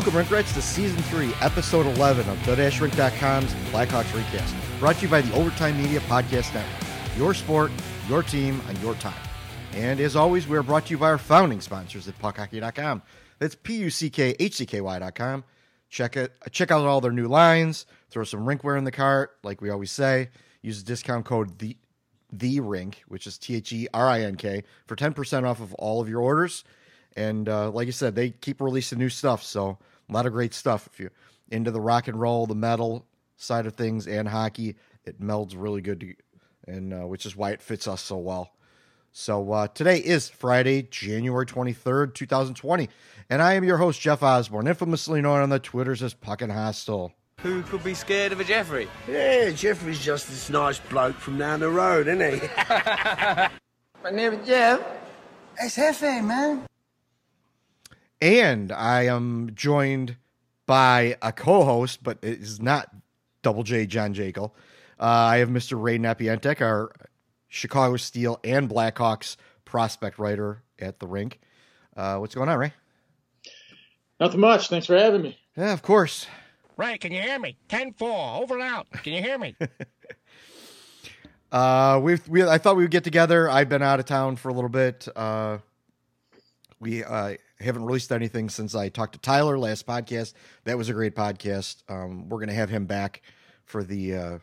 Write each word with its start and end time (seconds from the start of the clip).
Welcome, 0.00 0.16
Rink 0.16 0.30
Rats, 0.30 0.54
to 0.54 0.62
Season 0.62 0.96
3, 1.02 1.30
Episode 1.42 1.84
11 1.84 2.26
of 2.26 2.46
the-rink.com's 2.46 3.52
Blackhawks 3.70 4.14
Recast. 4.14 4.54
Brought 4.78 4.96
to 4.96 5.02
you 5.02 5.08
by 5.08 5.20
the 5.20 5.34
Overtime 5.34 5.76
Media 5.76 6.00
Podcast 6.00 6.54
Network. 6.54 7.18
Your 7.18 7.34
sport, 7.34 7.70
your 8.08 8.22
team, 8.22 8.62
on 8.66 8.80
your 8.80 8.94
time. 8.94 9.20
And 9.74 10.00
as 10.00 10.16
always, 10.16 10.48
we 10.48 10.56
are 10.56 10.62
brought 10.62 10.86
to 10.86 10.92
you 10.92 10.96
by 10.96 11.10
our 11.10 11.18
founding 11.18 11.60
sponsors 11.60 12.08
at 12.08 12.18
puckhockey.com. 12.18 13.02
That's 13.40 13.54
P-U-C-K-H-C-K-Y.com. 13.56 15.44
Check 15.90 16.16
it. 16.16 16.32
Check 16.50 16.70
out 16.70 16.86
all 16.86 17.02
their 17.02 17.12
new 17.12 17.28
lines. 17.28 17.84
Throw 18.08 18.24
some 18.24 18.46
rinkware 18.46 18.78
in 18.78 18.84
the 18.84 18.92
cart, 18.92 19.36
like 19.42 19.60
we 19.60 19.68
always 19.68 19.92
say. 19.92 20.30
Use 20.62 20.82
the 20.82 20.86
discount 20.86 21.26
code 21.26 21.58
the 21.58 21.76
the 22.32 22.60
rink, 22.60 23.02
which 23.06 23.26
is 23.26 23.36
T 23.36 23.54
H 23.56 23.70
E 23.74 23.86
R 23.92 24.08
I 24.08 24.22
N 24.22 24.36
K, 24.36 24.64
for 24.86 24.96
ten 24.96 25.12
percent 25.12 25.44
off 25.44 25.60
of 25.60 25.74
all 25.74 26.00
of 26.00 26.08
your 26.08 26.22
orders. 26.22 26.64
And 27.16 27.50
uh, 27.50 27.70
like 27.70 27.86
I 27.88 27.90
said, 27.90 28.14
they 28.14 28.30
keep 28.30 28.62
releasing 28.62 28.98
new 28.98 29.10
stuff, 29.10 29.42
so 29.42 29.78
a 30.10 30.12
lot 30.12 30.26
of 30.26 30.32
great 30.32 30.52
stuff. 30.52 30.88
If 30.92 31.00
you're 31.00 31.12
into 31.50 31.70
the 31.70 31.80
rock 31.80 32.08
and 32.08 32.20
roll, 32.20 32.46
the 32.46 32.54
metal 32.54 33.06
side 33.36 33.66
of 33.66 33.74
things, 33.74 34.06
and 34.06 34.28
hockey, 34.28 34.76
it 35.04 35.20
melds 35.20 35.54
really 35.56 35.80
good, 35.80 36.00
to, 36.00 36.14
and 36.66 36.92
uh, 36.92 37.06
which 37.06 37.24
is 37.24 37.36
why 37.36 37.50
it 37.50 37.62
fits 37.62 37.88
us 37.88 38.02
so 38.02 38.18
well. 38.18 38.52
So 39.12 39.52
uh, 39.52 39.66
today 39.68 39.98
is 39.98 40.28
Friday, 40.28 40.82
January 40.82 41.46
23rd, 41.46 42.14
2020. 42.14 42.88
And 43.28 43.42
I 43.42 43.54
am 43.54 43.64
your 43.64 43.78
host, 43.78 44.00
Jeff 44.00 44.22
Osborne, 44.22 44.68
infamously 44.68 45.20
known 45.20 45.40
on 45.40 45.48
the 45.48 45.58
Twitters 45.58 46.02
as 46.02 46.14
Puckin' 46.14 46.50
Hostile. 46.50 47.12
Who 47.40 47.62
could 47.62 47.82
be 47.82 47.94
scared 47.94 48.32
of 48.32 48.40
a 48.40 48.44
Jeffrey? 48.44 48.86
Yeah, 49.08 49.50
Jeffrey's 49.50 49.98
just 49.98 50.28
this 50.28 50.50
nice 50.50 50.78
bloke 50.78 51.16
from 51.16 51.38
down 51.38 51.60
the 51.60 51.70
road, 51.70 52.06
isn't 52.06 52.40
he? 52.40 52.48
My 54.04 54.10
name 54.12 54.34
is 54.34 54.46
Jeff. 54.46 54.80
It's 55.58 55.76
Hefe, 55.76 56.24
man. 56.24 56.66
And 58.20 58.70
I 58.70 59.06
am 59.06 59.52
joined 59.54 60.16
by 60.66 61.16
a 61.22 61.32
co-host, 61.32 62.02
but 62.02 62.18
it 62.22 62.40
is 62.40 62.60
not 62.60 62.90
Double 63.42 63.62
J 63.62 63.86
John 63.86 64.12
Jekyll. 64.12 64.54
Uh, 64.98 65.04
I 65.04 65.38
have 65.38 65.48
Mr. 65.48 65.80
Ray 65.80 65.98
Napientek, 65.98 66.60
our 66.60 66.92
Chicago 67.48 67.96
Steel 67.96 68.38
and 68.44 68.68
Blackhawks 68.68 69.36
prospect 69.64 70.18
writer 70.18 70.62
at 70.78 71.00
the 71.00 71.06
rink. 71.06 71.40
Uh, 71.96 72.18
what's 72.18 72.34
going 72.34 72.48
on, 72.48 72.58
Ray? 72.58 72.72
Nothing 74.20 74.40
much. 74.40 74.68
Thanks 74.68 74.86
for 74.86 74.96
having 74.98 75.22
me. 75.22 75.38
Yeah, 75.56 75.72
of 75.72 75.82
course. 75.82 76.26
Ray, 76.76 76.98
can 76.98 77.12
you 77.12 77.22
hear 77.22 77.38
me? 77.38 77.56
10 77.68 77.94
4, 77.94 78.42
over 78.42 78.54
and 78.54 78.62
out. 78.62 78.90
Can 79.02 79.14
you 79.14 79.22
hear 79.22 79.38
me? 79.38 79.56
uh, 81.52 81.98
we've, 82.02 82.26
we, 82.28 82.42
I 82.42 82.58
thought 82.58 82.76
we 82.76 82.84
would 82.84 82.90
get 82.90 83.04
together. 83.04 83.48
I've 83.48 83.68
been 83.68 83.82
out 83.82 83.98
of 83.98 84.06
town 84.06 84.36
for 84.36 84.50
a 84.50 84.52
little 84.52 84.70
bit. 84.70 85.08
Uh, 85.16 85.58
we 86.78 87.02
uh, 87.02 87.34
haven't 87.60 87.84
released 87.84 88.12
anything 88.12 88.48
since 88.48 88.74
I 88.74 88.88
talked 88.88 89.12
to 89.12 89.18
Tyler 89.18 89.58
last 89.58 89.86
podcast. 89.86 90.34
That 90.64 90.78
was 90.78 90.88
a 90.88 90.92
great 90.92 91.14
podcast. 91.14 91.82
Um, 91.88 92.28
we're 92.28 92.38
going 92.38 92.48
to 92.48 92.54
have 92.54 92.70
him 92.70 92.86
back 92.86 93.22
for 93.64 93.84
the 93.84 94.16
uh, 94.16 94.38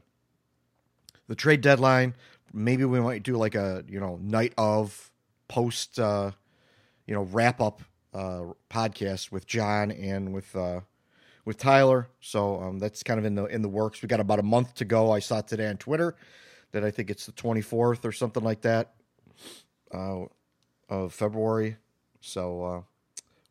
the 1.28 1.36
trade 1.36 1.62
deadline. 1.62 2.16
Maybe 2.54 2.86
we 2.86 3.00
might 3.00 3.24
do 3.24 3.38
like 3.38 3.56
a 3.56 3.84
you 3.88 4.00
know 4.00 4.20
night 4.22 4.54
of 4.58 5.12
post 5.48 6.00
uh, 6.00 6.32
you 7.06 7.14
know 7.14 7.24
wrap 7.24 7.60
up 7.60 7.82
uh, 8.14 8.44
podcast 8.70 9.32
with 9.32 9.46
John 9.46 9.92
and 9.92 10.34
with 10.34 10.56
uh, 10.56 10.82
with 11.46 11.58
Tyler. 11.58 12.10
So 12.20 12.62
um, 12.62 12.80
that's 12.80 13.04
kind 13.04 13.20
of 13.20 13.26
in 13.26 13.36
the 13.36 13.46
in 13.46 13.62
the 13.62 13.70
works. 13.70 14.02
We 14.02 14.08
got 14.08 14.20
about 14.20 14.40
a 14.40 14.44
month 14.44 14.76
to 14.76 14.86
go. 14.86 15.12
I 15.12 15.20
saw 15.20 15.42
today 15.42 15.68
on 15.68 15.78
Twitter 15.78 16.16
that 16.72 16.84
I 16.84 16.92
think 16.92 17.10
it's 17.10 17.26
the 17.26 17.32
24th 17.32 18.04
or 18.06 18.12
something 18.12 18.44
like 18.44 18.62
that 18.62 18.94
uh, 19.94 20.26
of 20.90 21.14
February. 21.14 21.78
So 22.20 22.64
uh, 22.64 22.82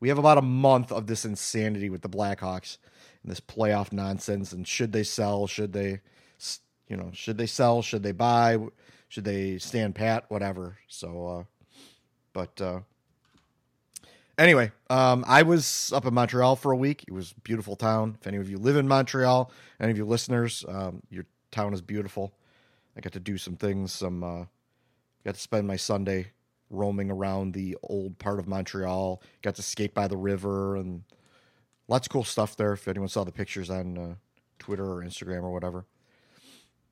we 0.00 0.08
have 0.08 0.18
about 0.18 0.38
a 0.38 0.42
month 0.42 0.92
of 0.92 1.06
this 1.06 1.24
insanity 1.24 1.88
with 1.88 2.02
the 2.02 2.08
Blackhawks 2.08 2.78
and 3.22 3.30
this 3.30 3.40
playoff 3.40 3.92
nonsense. 3.92 4.52
And 4.52 4.66
should 4.66 4.92
they 4.92 5.02
sell? 5.02 5.46
Should 5.46 5.72
they, 5.72 6.00
you 6.88 6.96
know, 6.96 7.10
should 7.12 7.38
they 7.38 7.46
sell? 7.46 7.82
Should 7.82 8.02
they 8.02 8.12
buy? 8.12 8.58
Should 9.08 9.24
they 9.24 9.58
stand 9.58 9.94
pat? 9.94 10.24
Whatever. 10.28 10.78
So, 10.88 11.26
uh, 11.26 11.44
but 12.32 12.60
uh, 12.60 12.80
anyway, 14.38 14.72
um, 14.90 15.24
I 15.26 15.42
was 15.42 15.92
up 15.94 16.04
in 16.04 16.14
Montreal 16.14 16.56
for 16.56 16.72
a 16.72 16.76
week. 16.76 17.04
It 17.08 17.12
was 17.12 17.32
beautiful 17.32 17.76
town. 17.76 18.18
If 18.20 18.26
any 18.26 18.36
of 18.36 18.50
you 18.50 18.58
live 18.58 18.76
in 18.76 18.88
Montreal, 18.88 19.50
any 19.80 19.90
of 19.90 19.96
you 19.96 20.04
listeners, 20.04 20.64
um, 20.68 21.02
your 21.10 21.24
town 21.50 21.72
is 21.72 21.80
beautiful. 21.80 22.34
I 22.96 23.00
got 23.00 23.12
to 23.12 23.20
do 23.20 23.38
some 23.38 23.56
things. 23.56 23.92
Some 23.92 24.22
uh, 24.22 24.44
got 25.24 25.34
to 25.34 25.40
spend 25.40 25.66
my 25.66 25.76
Sunday 25.76 26.32
roaming 26.70 27.10
around 27.10 27.54
the 27.54 27.76
old 27.82 28.18
part 28.18 28.38
of 28.38 28.46
Montreal. 28.46 29.22
Got 29.42 29.54
to 29.56 29.62
skate 29.62 29.94
by 29.94 30.08
the 30.08 30.16
river 30.16 30.76
and 30.76 31.02
lots 31.88 32.06
of 32.06 32.12
cool 32.12 32.24
stuff 32.24 32.56
there. 32.56 32.72
If 32.72 32.88
anyone 32.88 33.08
saw 33.08 33.24
the 33.24 33.32
pictures 33.32 33.70
on 33.70 33.98
uh, 33.98 34.14
Twitter 34.58 34.84
or 34.84 35.02
Instagram 35.02 35.42
or 35.42 35.52
whatever. 35.52 35.84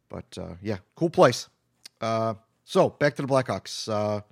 But 0.08 0.38
uh, 0.38 0.54
yeah, 0.62 0.78
cool 0.94 1.10
place. 1.10 1.48
Uh, 2.00 2.34
so 2.64 2.90
back 2.90 3.16
to 3.16 3.22
the 3.22 3.28
Blackhawks. 3.28 3.88
Uh, 3.88 4.22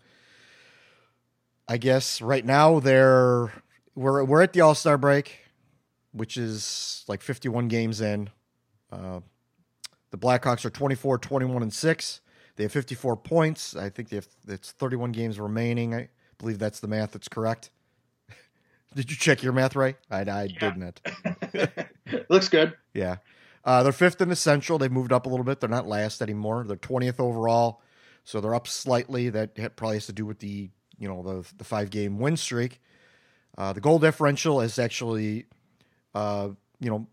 I 1.68 1.76
guess 1.76 2.20
right 2.20 2.44
now 2.44 2.80
they're 2.80 3.52
we're 3.94 4.24
we're 4.24 4.42
at 4.42 4.52
the 4.52 4.60
All 4.60 4.74
Star 4.74 4.98
break, 4.98 5.40
which 6.12 6.36
is 6.36 7.04
like 7.08 7.22
51 7.22 7.68
games 7.68 8.00
in. 8.00 8.30
Uh, 8.90 9.20
the 10.10 10.18
Blackhawks 10.18 10.64
are 10.64 10.70
24, 10.70 11.18
21, 11.18 11.62
and 11.62 11.72
six. 11.72 12.20
They 12.56 12.64
have 12.64 12.72
54 12.72 13.16
points. 13.16 13.74
I 13.76 13.88
think 13.88 14.08
they 14.10 14.16
have 14.16 14.28
it's 14.46 14.72
31 14.72 15.12
games 15.12 15.40
remaining. 15.40 15.94
I 15.94 16.08
believe 16.38 16.58
that's 16.58 16.80
the 16.80 16.88
math 16.88 17.12
that's 17.12 17.28
correct. 17.28 17.70
Did 18.94 19.10
you 19.10 19.16
check 19.16 19.42
your 19.42 19.52
math 19.52 19.74
right? 19.74 19.96
I, 20.10 20.20
I 20.20 20.42
yeah. 20.44 20.58
didn't. 20.58 21.00
It 22.04 22.26
Looks 22.30 22.48
good. 22.48 22.74
Yeah. 22.92 23.16
Uh, 23.64 23.82
they're 23.82 23.92
fifth 23.92 24.20
in 24.20 24.28
the 24.28 24.36
Central. 24.36 24.78
They've 24.78 24.92
moved 24.92 25.12
up 25.12 25.26
a 25.26 25.28
little 25.28 25.44
bit. 25.44 25.60
They're 25.60 25.68
not 25.68 25.86
last 25.86 26.20
anymore. 26.20 26.64
They're 26.66 26.76
20th 26.76 27.20
overall, 27.20 27.80
so 28.24 28.40
they're 28.40 28.54
up 28.54 28.66
slightly. 28.66 29.30
That 29.30 29.76
probably 29.76 29.96
has 29.96 30.06
to 30.06 30.12
do 30.12 30.26
with 30.26 30.40
the 30.40 30.70
you 30.98 31.08
know 31.08 31.22
the 31.22 31.48
the 31.56 31.64
five 31.64 31.90
game 31.90 32.18
win 32.18 32.36
streak. 32.36 32.80
Uh, 33.56 33.72
the 33.72 33.80
goal 33.80 33.98
differential 33.98 34.60
is 34.60 34.78
actually 34.78 35.46
uh, 36.14 36.48
you 36.80 36.90
know 36.90 37.06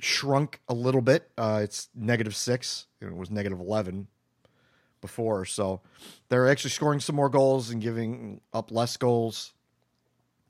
shrunk 0.00 0.60
a 0.68 0.74
little 0.74 1.00
bit. 1.00 1.30
Uh, 1.38 1.60
it's 1.62 1.88
negative 1.94 2.34
six. 2.34 2.86
It 3.00 3.14
was 3.14 3.30
negative 3.30 3.60
11 3.60 4.08
before. 5.04 5.44
So 5.44 5.82
they're 6.30 6.48
actually 6.48 6.70
scoring 6.70 6.98
some 6.98 7.14
more 7.14 7.28
goals 7.28 7.68
and 7.68 7.82
giving 7.82 8.40
up 8.54 8.72
less 8.72 8.96
goals. 8.96 9.52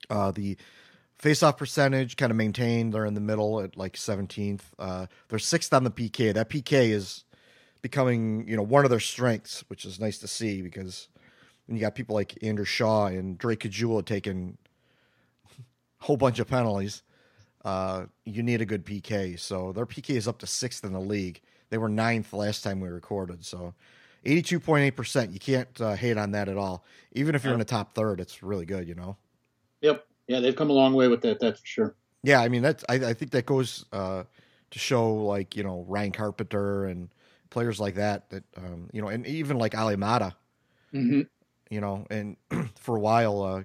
Uh, 0.09 0.31
the 0.31 0.57
faceoff 1.21 1.57
percentage 1.57 2.17
kind 2.17 2.31
of 2.31 2.37
maintained. 2.37 2.93
They're 2.93 3.05
in 3.05 3.15
the 3.15 3.21
middle 3.21 3.61
at 3.61 3.77
like 3.77 3.95
17th. 3.95 4.61
Uh, 4.79 5.07
they're 5.29 5.41
sixth 5.41 5.75
on 5.75 5.83
the 5.83 5.91
PK. 5.91 6.33
That 6.33 6.49
PK 6.49 6.91
is 6.91 7.25
becoming, 7.83 8.47
you 8.47 8.57
know, 8.57 8.63
one 8.63 8.85
of 8.85 8.91
their 8.91 9.01
strengths, 9.01 9.65
which 9.67 9.85
is 9.85 9.99
nice 9.99 10.19
to 10.19 10.29
see 10.29 10.63
because 10.63 11.09
when 11.67 11.77
you 11.77 11.81
got 11.81 11.97
people 11.97 12.15
like 12.15 12.39
Andrew 12.41 12.65
Shaw 12.65 13.07
and 13.07 13.37
Drake 13.37 13.61
Caggiula 13.61 14.05
taking 14.05 14.57
a 15.51 15.63
whole 16.05 16.17
bunch 16.17 16.39
of 16.39 16.47
penalties, 16.47 17.03
uh, 17.65 18.05
you 18.25 18.45
need 18.45 18.61
a 18.61 18.67
good 18.67 18.87
PK. 18.87 19.37
So 19.37 19.73
their 19.73 19.87
PK 19.87 20.11
is 20.11 20.29
up 20.29 20.39
to 20.39 20.47
sixth 20.47 20.85
in 20.85 20.93
the 20.93 21.01
league. 21.01 21.41
They 21.71 21.79
were 21.79 21.89
ninth 21.89 22.33
last 22.33 22.63
time 22.63 22.79
we 22.79 22.89
recorded. 22.89 23.45
So 23.45 23.75
82.8%. 24.25 25.33
You 25.33 25.39
can't 25.39 25.81
uh, 25.81 25.95
hate 25.95 26.17
on 26.17 26.33
that 26.33 26.49
at 26.49 26.57
all. 26.57 26.85
Even 27.13 27.35
if 27.35 27.45
you're 27.45 27.53
in 27.53 27.59
the 27.59 27.65
top 27.65 27.95
third, 27.95 28.21
it's 28.21 28.43
really 28.43 28.67
good, 28.67 28.89
you 28.89 28.95
know? 28.95 29.17
Yep. 29.81 30.07
Yeah, 30.27 30.41
they've 30.41 30.57
come 30.57 30.71
a 30.71 30.73
long 30.73 30.95
way 30.95 31.09
with 31.09 31.21
that, 31.23 31.41
that's 31.41 31.61
for 31.61 31.67
sure. 31.67 31.97
Yeah, 32.23 32.41
I 32.41 32.49
mean, 32.49 32.63
that's, 32.63 32.85
I, 32.89 32.95
I 32.95 33.15
think 33.15 33.31
that 33.33 33.45
goes 33.45 33.85
uh, 33.93 34.25
to 34.71 34.79
show, 34.79 35.13
like, 35.15 35.57
you 35.57 35.63
know, 35.63 35.85
Ryan 35.87 36.13
Carpenter 36.13 36.87
and 36.87 37.11
players 37.51 37.79
like 37.79 37.97
that, 37.97 38.31
that, 38.31 38.45
um, 38.57 38.89
you 38.93 39.03
know, 39.03 39.09
and 39.09 39.27
even 39.27 39.59
like 39.59 39.77
Olli 39.77 39.97
Maatta, 39.97 40.35
mm-hmm. 40.93 41.23
you 41.71 41.81
know, 41.81 42.07
and 42.11 42.37
for 42.77 42.97
a 42.97 43.01
while, 43.01 43.43
uh, 43.43 43.63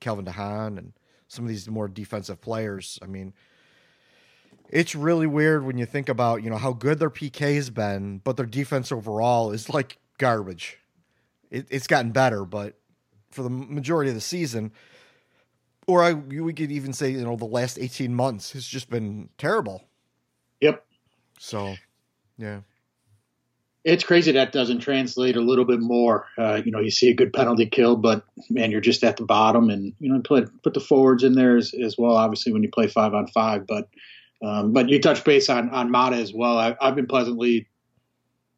Calvin 0.00 0.24
DeHaan 0.24 0.78
and 0.78 0.92
some 1.28 1.44
of 1.44 1.48
these 1.48 1.68
more 1.68 1.88
defensive 1.88 2.40
players. 2.40 2.98
I 3.02 3.06
mean, 3.06 3.34
it's 4.68 4.94
really 4.94 5.26
weird 5.26 5.64
when 5.64 5.78
you 5.78 5.86
think 5.86 6.08
about 6.08 6.42
you 6.42 6.50
know 6.50 6.56
how 6.56 6.72
good 6.72 6.98
their 6.98 7.10
PK 7.10 7.54
has 7.54 7.70
been, 7.70 8.18
but 8.18 8.36
their 8.36 8.46
defense 8.46 8.90
overall 8.92 9.50
is 9.52 9.68
like 9.68 9.98
garbage. 10.18 10.78
It, 11.50 11.66
it's 11.70 11.86
gotten 11.86 12.12
better, 12.12 12.44
but 12.44 12.74
for 13.30 13.42
the 13.42 13.50
majority 13.50 14.10
of 14.10 14.14
the 14.14 14.20
season, 14.20 14.72
or 15.86 16.02
I, 16.02 16.12
we 16.14 16.52
could 16.52 16.72
even 16.72 16.92
say 16.92 17.10
you 17.10 17.22
know 17.22 17.36
the 17.36 17.44
last 17.44 17.78
eighteen 17.78 18.14
months 18.14 18.52
has 18.52 18.66
just 18.66 18.90
been 18.90 19.28
terrible. 19.38 19.84
Yep. 20.60 20.84
So, 21.38 21.76
yeah. 22.38 22.60
It's 23.84 24.02
crazy 24.02 24.32
that 24.32 24.50
doesn't 24.50 24.80
translate 24.80 25.36
a 25.36 25.40
little 25.40 25.64
bit 25.64 25.78
more. 25.78 26.26
Uh, 26.36 26.60
you 26.64 26.72
know, 26.72 26.80
you 26.80 26.90
see 26.90 27.08
a 27.08 27.14
good 27.14 27.32
penalty 27.32 27.66
kill, 27.66 27.94
but 27.94 28.24
man, 28.50 28.72
you're 28.72 28.80
just 28.80 29.04
at 29.04 29.16
the 29.16 29.24
bottom, 29.24 29.70
and 29.70 29.92
you 30.00 30.12
know, 30.12 30.20
put 30.20 30.50
put 30.64 30.74
the 30.74 30.80
forwards 30.80 31.22
in 31.22 31.34
there 31.34 31.56
as, 31.56 31.72
as 31.72 31.96
well. 31.96 32.16
Obviously, 32.16 32.52
when 32.52 32.64
you 32.64 32.68
play 32.68 32.88
five 32.88 33.14
on 33.14 33.28
five, 33.28 33.64
but 33.64 33.88
um, 34.42 34.72
but 34.72 34.88
you 34.88 35.00
touch 35.00 35.22
base 35.22 35.48
on 35.48 35.70
on 35.70 35.88
Maatta 35.88 36.16
as 36.16 36.34
well. 36.34 36.58
I, 36.58 36.76
have 36.80 36.96
been 36.96 37.06
pleasantly 37.06 37.68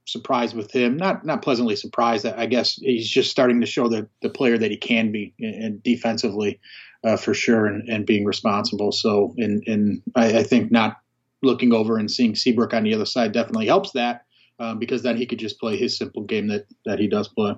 surprised 0.08 0.56
with 0.56 0.70
him. 0.70 0.96
Not 0.96 1.25
not 1.25 1.43
pleasantly 1.43 1.76
surprised. 1.76 2.26
I 2.26 2.46
guess 2.46 2.75
he's 2.75 3.08
just 3.08 3.31
starting 3.31 3.60
to 3.60 3.66
show 3.66 3.88
the 3.88 4.08
the 4.22 4.31
player 4.31 4.58
that 4.58 4.70
he 4.70 4.76
can 4.76 5.12
be 5.12 5.34
and 5.40 5.82
defensively. 5.82 6.60
uh, 7.05 7.16
for 7.16 7.34
sure 7.34 7.66
and, 7.66 7.88
and 7.88 8.06
being 8.06 8.25
responsible. 8.25 8.93
So, 8.93 9.34
and, 9.38 9.62
and 9.66 10.02
I, 10.14 10.38
I, 10.38 10.43
think 10.43 10.70
not 10.70 10.96
looking 11.43 11.72
over 11.72 11.96
and 11.96 12.10
seeing 12.10 12.34
Seabrook 12.34 12.75
on 12.75 12.82
the 12.82 12.94
other 12.94 13.06
side 13.06 13.32
definitely 13.32 13.66
helps 13.66 13.93
that 13.93 14.25
um, 14.58 14.78
because 14.78 15.02
then 15.02 15.16
he 15.16 15.26
could 15.26 15.38
just 15.38 15.60
play 15.60 15.76
his 15.76 15.96
simple 15.96 16.22
game 16.22 16.49
that, 16.49 16.66
that 16.84 16.99
he 16.99 17.06
does 17.06 17.28
play. 17.28 17.55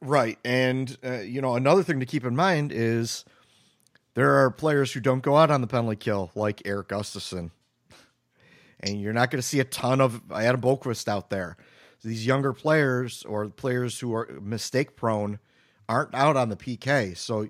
Right. 0.00 0.38
And, 0.44 0.96
uh, 1.04 1.20
you 1.20 1.40
know, 1.40 1.56
another 1.56 1.82
thing 1.82 2.00
to 2.00 2.06
keep 2.06 2.24
in 2.24 2.36
mind 2.36 2.70
is 2.70 3.24
there 4.14 4.34
are 4.34 4.50
players 4.50 4.92
who 4.92 5.00
don't 5.00 5.22
go 5.22 5.36
out 5.36 5.50
on 5.50 5.62
the 5.62 5.66
penalty 5.66 5.96
kill, 5.96 6.30
like 6.34 6.62
Erik 6.64 6.88
Gustafsson. 6.88 7.50
And 8.80 9.00
you're 9.00 9.14
not 9.14 9.30
going 9.30 9.40
to 9.40 9.46
see 9.46 9.58
a 9.58 9.64
ton 9.64 10.00
of 10.00 10.20
Adam 10.30 10.60
Boqvist 10.60 11.08
out 11.08 11.30
there. 11.30 11.56
These 12.02 12.26
younger 12.26 12.52
players 12.52 13.24
or 13.24 13.48
players 13.48 13.98
who 13.98 14.14
are 14.14 14.28
mistake 14.40 14.96
prone 14.96 15.38
aren't 15.88 16.14
out 16.14 16.36
on 16.36 16.48
the 16.48 16.56
PK. 16.56 17.16
So, 17.16 17.48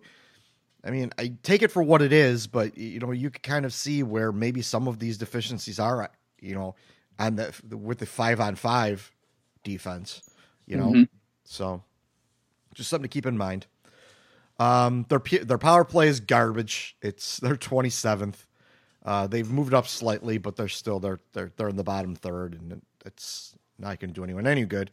I 0.84 0.90
mean, 0.90 1.12
I 1.18 1.32
take 1.42 1.62
it 1.62 1.72
for 1.72 1.82
what 1.82 2.02
it 2.02 2.12
is, 2.12 2.46
but 2.46 2.76
you 2.76 3.00
know, 3.00 3.12
you 3.12 3.30
can 3.30 3.42
kind 3.42 3.64
of 3.64 3.72
see 3.72 4.02
where 4.02 4.32
maybe 4.32 4.62
some 4.62 4.88
of 4.88 4.98
these 4.98 5.18
deficiencies 5.18 5.78
are, 5.78 6.10
you 6.40 6.54
know, 6.54 6.74
on 7.18 7.36
the 7.36 7.52
with 7.76 7.98
the 7.98 8.06
five 8.06 8.40
on 8.40 8.56
five 8.56 9.12
defense, 9.64 10.22
you 10.66 10.76
know. 10.76 10.88
Mm-hmm. 10.88 11.02
So, 11.44 11.82
just 12.74 12.90
something 12.90 13.08
to 13.08 13.12
keep 13.12 13.26
in 13.26 13.38
mind. 13.38 13.66
Um, 14.58 15.06
their 15.08 15.20
their 15.42 15.58
power 15.58 15.84
play 15.84 16.08
is 16.08 16.20
garbage. 16.20 16.96
It's 17.02 17.38
they're 17.38 17.56
27th. 17.56 18.46
Uh, 19.04 19.26
they've 19.26 19.50
moved 19.50 19.74
up 19.74 19.86
slightly, 19.86 20.38
but 20.38 20.56
they're 20.56 20.68
still 20.68 20.98
they're 20.98 21.20
they're 21.32 21.52
they're 21.56 21.68
in 21.68 21.76
the 21.76 21.84
bottom 21.84 22.14
third, 22.14 22.54
and 22.54 22.82
it's 23.04 23.55
not 23.78 24.00
going 24.00 24.10
to 24.10 24.14
do 24.14 24.24
anyone 24.24 24.46
any 24.46 24.64
good. 24.64 24.90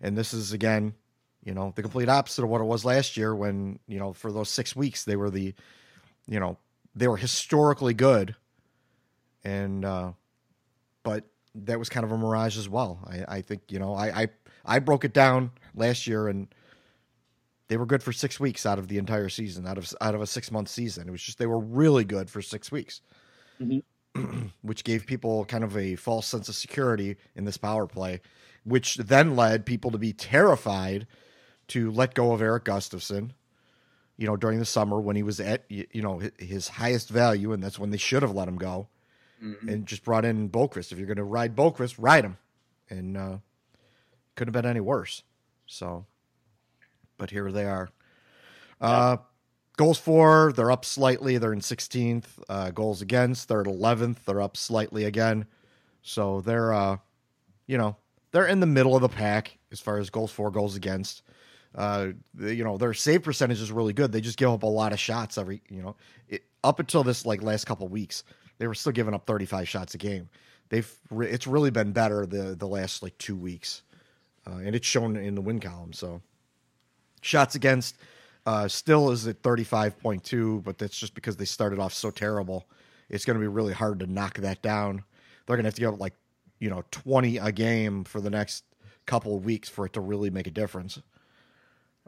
And 0.00 0.16
this 0.16 0.34
is 0.34 0.52
again, 0.52 0.94
you 1.44 1.54
know, 1.54 1.72
the 1.74 1.82
complete 1.82 2.08
opposite 2.08 2.44
of 2.44 2.50
what 2.50 2.60
it 2.60 2.64
was 2.64 2.84
last 2.84 3.16
year 3.16 3.34
when 3.34 3.78
you 3.86 3.98
know 3.98 4.12
for 4.12 4.32
those 4.32 4.48
six 4.48 4.74
weeks 4.76 5.04
they 5.04 5.16
were 5.16 5.30
the, 5.30 5.54
you 6.26 6.40
know, 6.40 6.58
they 6.94 7.08
were 7.08 7.16
historically 7.16 7.94
good, 7.94 8.34
and 9.44 9.84
uh, 9.84 10.12
but 11.02 11.24
that 11.54 11.78
was 11.78 11.88
kind 11.88 12.04
of 12.04 12.12
a 12.12 12.18
mirage 12.18 12.56
as 12.56 12.68
well. 12.68 13.00
I, 13.06 13.36
I 13.36 13.40
think 13.42 13.62
you 13.70 13.78
know 13.78 13.94
I, 13.94 14.22
I 14.22 14.28
I 14.64 14.78
broke 14.78 15.04
it 15.04 15.12
down 15.12 15.50
last 15.74 16.06
year 16.06 16.28
and 16.28 16.48
they 17.68 17.76
were 17.76 17.86
good 17.86 18.02
for 18.02 18.12
six 18.12 18.38
weeks 18.38 18.66
out 18.66 18.78
of 18.78 18.88
the 18.88 18.98
entire 18.98 19.28
season, 19.28 19.66
out 19.66 19.78
of 19.78 19.92
out 20.00 20.14
of 20.14 20.20
a 20.20 20.26
six 20.26 20.50
month 20.50 20.68
season. 20.68 21.08
It 21.08 21.10
was 21.10 21.22
just 21.22 21.38
they 21.38 21.46
were 21.46 21.58
really 21.58 22.04
good 22.04 22.28
for 22.28 22.42
six 22.42 22.70
weeks, 22.70 23.00
mm-hmm. 23.60 23.78
which 24.62 24.84
gave 24.84 25.06
people 25.06 25.44
kind 25.44 25.64
of 25.64 25.76
a 25.76 25.96
false 25.96 26.26
sense 26.26 26.48
of 26.48 26.54
security 26.54 27.16
in 27.34 27.44
this 27.44 27.56
power 27.56 27.86
play, 27.86 28.20
which 28.64 28.96
then 28.96 29.36
led 29.36 29.66
people 29.66 29.90
to 29.90 29.98
be 29.98 30.12
terrified 30.12 31.06
to 31.68 31.90
let 31.90 32.14
go 32.14 32.32
of 32.32 32.42
Erik 32.42 32.64
Gustafsson. 32.64 33.30
You 34.18 34.26
know, 34.26 34.36
during 34.36 34.58
the 34.58 34.64
summer 34.64 35.00
when 35.00 35.16
he 35.16 35.22
was 35.22 35.40
at 35.40 35.64
you 35.68 36.02
know 36.02 36.20
his 36.38 36.68
highest 36.68 37.08
value, 37.08 37.52
and 37.52 37.62
that's 37.62 37.78
when 37.78 37.90
they 37.90 37.96
should 37.96 38.22
have 38.22 38.34
let 38.34 38.46
him 38.46 38.58
go, 38.58 38.88
mm-hmm. 39.42 39.68
and 39.68 39.86
just 39.86 40.04
brought 40.04 40.24
in 40.24 40.50
Boqvist. 40.50 40.92
If 40.92 40.98
you're 40.98 41.06
going 41.06 41.16
to 41.16 41.24
ride 41.24 41.56
Boqvist, 41.56 41.96
ride 41.98 42.24
him, 42.24 42.36
and 42.90 43.16
uh, 43.16 43.38
couldn't 44.36 44.54
have 44.54 44.62
been 44.62 44.70
any 44.70 44.80
worse. 44.80 45.22
So 45.66 46.04
but 47.22 47.30
here 47.30 47.52
they 47.52 47.66
are. 47.66 47.88
Uh, 48.80 49.16
goals 49.76 49.98
for, 49.98 50.52
they're 50.54 50.70
up 50.70 50.84
slightly. 50.84 51.38
They're 51.38 51.52
in 51.52 51.60
16th. 51.60 52.24
Uh, 52.48 52.70
goals 52.70 53.02
against, 53.02 53.48
they're 53.48 53.60
at 53.60 53.66
11th. 53.66 54.24
They're 54.24 54.40
up 54.42 54.56
slightly 54.56 55.04
again. 55.04 55.46
So 56.02 56.40
they're, 56.40 56.72
uh, 56.72 56.96
you 57.66 57.78
know, 57.78 57.96
they're 58.32 58.46
in 58.46 58.60
the 58.60 58.66
middle 58.66 58.96
of 58.96 59.02
the 59.02 59.08
pack 59.08 59.58
as 59.70 59.80
far 59.80 59.98
as 59.98 60.10
goals 60.10 60.32
for, 60.32 60.50
goals 60.50 60.76
against. 60.76 61.22
Uh, 61.74 62.08
you 62.38 62.64
know, 62.64 62.76
their 62.76 62.92
save 62.92 63.22
percentage 63.22 63.60
is 63.60 63.72
really 63.72 63.92
good. 63.92 64.12
They 64.12 64.20
just 64.20 64.38
give 64.38 64.50
up 64.50 64.62
a 64.62 64.66
lot 64.66 64.92
of 64.92 65.00
shots 65.00 65.38
every, 65.38 65.62
you 65.68 65.82
know, 65.82 65.96
it, 66.28 66.44
up 66.62 66.80
until 66.80 67.02
this 67.02 67.24
like 67.24 67.42
last 67.42 67.64
couple 67.64 67.88
weeks, 67.88 68.24
they 68.58 68.66
were 68.66 68.74
still 68.74 68.92
giving 68.92 69.14
up 69.14 69.26
35 69.26 69.68
shots 69.68 69.94
a 69.94 69.98
game. 69.98 70.28
They've, 70.68 70.90
re- 71.10 71.30
it's 71.30 71.46
really 71.46 71.70
been 71.70 71.92
better 71.92 72.24
the 72.24 72.54
the 72.56 72.66
last 72.66 73.02
like 73.02 73.16
two 73.18 73.36
weeks, 73.36 73.82
uh, 74.46 74.56
and 74.56 74.74
it's 74.74 74.86
shown 74.86 75.16
in 75.16 75.34
the 75.34 75.42
win 75.42 75.60
column. 75.60 75.92
So 75.92 76.22
Shots 77.22 77.54
against 77.54 77.96
uh, 78.46 78.68
still 78.68 79.10
is 79.10 79.26
at 79.26 79.42
35.2, 79.42 80.62
but 80.62 80.78
that's 80.78 80.98
just 80.98 81.14
because 81.14 81.36
they 81.36 81.44
started 81.44 81.78
off 81.78 81.92
so 81.92 82.10
terrible. 82.10 82.68
It's 83.08 83.24
going 83.24 83.38
to 83.38 83.40
be 83.40 83.48
really 83.48 83.72
hard 83.72 84.00
to 84.00 84.06
knock 84.06 84.38
that 84.38 84.62
down. 84.62 85.04
They're 85.46 85.56
going 85.56 85.64
to 85.64 85.68
have 85.68 85.74
to 85.74 85.80
give 85.80 85.98
like, 85.98 86.14
you 86.58 86.70
know, 86.70 86.84
20 86.90 87.38
a 87.38 87.52
game 87.52 88.04
for 88.04 88.20
the 88.20 88.30
next 88.30 88.64
couple 89.06 89.36
of 89.36 89.44
weeks 89.44 89.68
for 89.68 89.86
it 89.86 89.92
to 89.94 90.00
really 90.00 90.30
make 90.30 90.46
a 90.46 90.50
difference. 90.50 91.00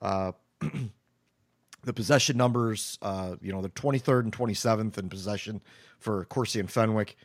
Uh, 0.01 0.33
the 1.85 1.93
possession 1.93 2.37
numbers, 2.37 2.99
uh, 3.03 3.37
you 3.41 3.53
know, 3.53 3.61
the 3.61 3.69
23rd 3.71 4.21
and 4.21 4.33
27th 4.33 4.99
in 4.99 5.09
possession 5.09 5.61
for 5.99 6.25
Corsi 6.27 6.61
and 6.61 6.71
Fenwick. 6.71 7.17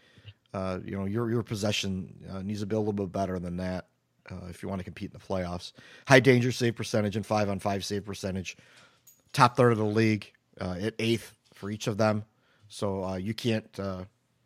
Uh, 0.53 0.79
you 0.83 0.97
know, 0.97 1.06
your 1.06 1.29
your 1.29 1.44
possession 1.44 2.11
uh, 2.31 2.41
needs 2.41 2.61
to 2.61 2.65
be 2.65 2.75
a 2.75 2.79
little 2.79 2.91
bit 2.91 3.11
better 3.11 3.38
than 3.38 3.57
that 3.57 3.85
uh, 4.31 4.47
if 4.50 4.63
you 4.63 4.69
want 4.69 4.79
to 4.79 4.83
compete 4.83 5.11
in 5.13 5.19
the 5.19 5.23
playoffs. 5.23 5.73
High 6.07 6.19
danger 6.19 6.51
save 6.51 6.75
percentage 6.75 7.15
and 7.15 7.25
five 7.25 7.50
on 7.50 7.59
five 7.59 7.85
save 7.85 8.06
percentage. 8.06 8.57
Top 9.34 9.56
third 9.56 9.72
of 9.72 9.78
the 9.78 9.86
league 9.86 10.31
uh, 10.60 10.76
at 10.80 10.96
eighth 11.00 11.34
for 11.54 11.70
each 11.70 11.88
of 11.88 11.98
them. 11.98 12.26
So 12.68 13.04
uh, 13.04 13.16
you 13.16 13.34
can't 13.34 13.68
uh, 13.80 14.06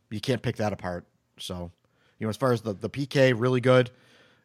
you 0.09 0.19
can't 0.19 0.41
pick 0.41 0.57
that 0.57 0.73
apart. 0.73 1.05
So 1.37 1.71
you 2.19 2.25
know 2.25 2.29
as 2.29 2.37
far 2.37 2.51
as 2.51 2.61
the 2.61 2.73
the 2.73 2.89
PK, 2.89 3.33
really 3.37 3.61
good. 3.61 3.91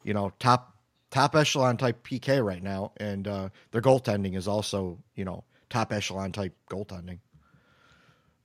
You 0.05 0.14
know 0.14 0.32
top 0.38 0.76
top 1.11 1.35
echelon 1.35 1.76
type 1.76 2.06
PK 2.06 2.44
right 2.44 2.62
now, 2.62 2.93
and 2.99 3.26
uh, 3.26 3.49
their 3.73 3.82
goaltending 3.82 4.37
is 4.37 4.49
also 4.49 4.99
you 5.14 5.25
know 5.25 5.44
top 5.70 5.93
echelon 5.93 6.32
type 6.32 6.55
goaltending. 6.70 7.19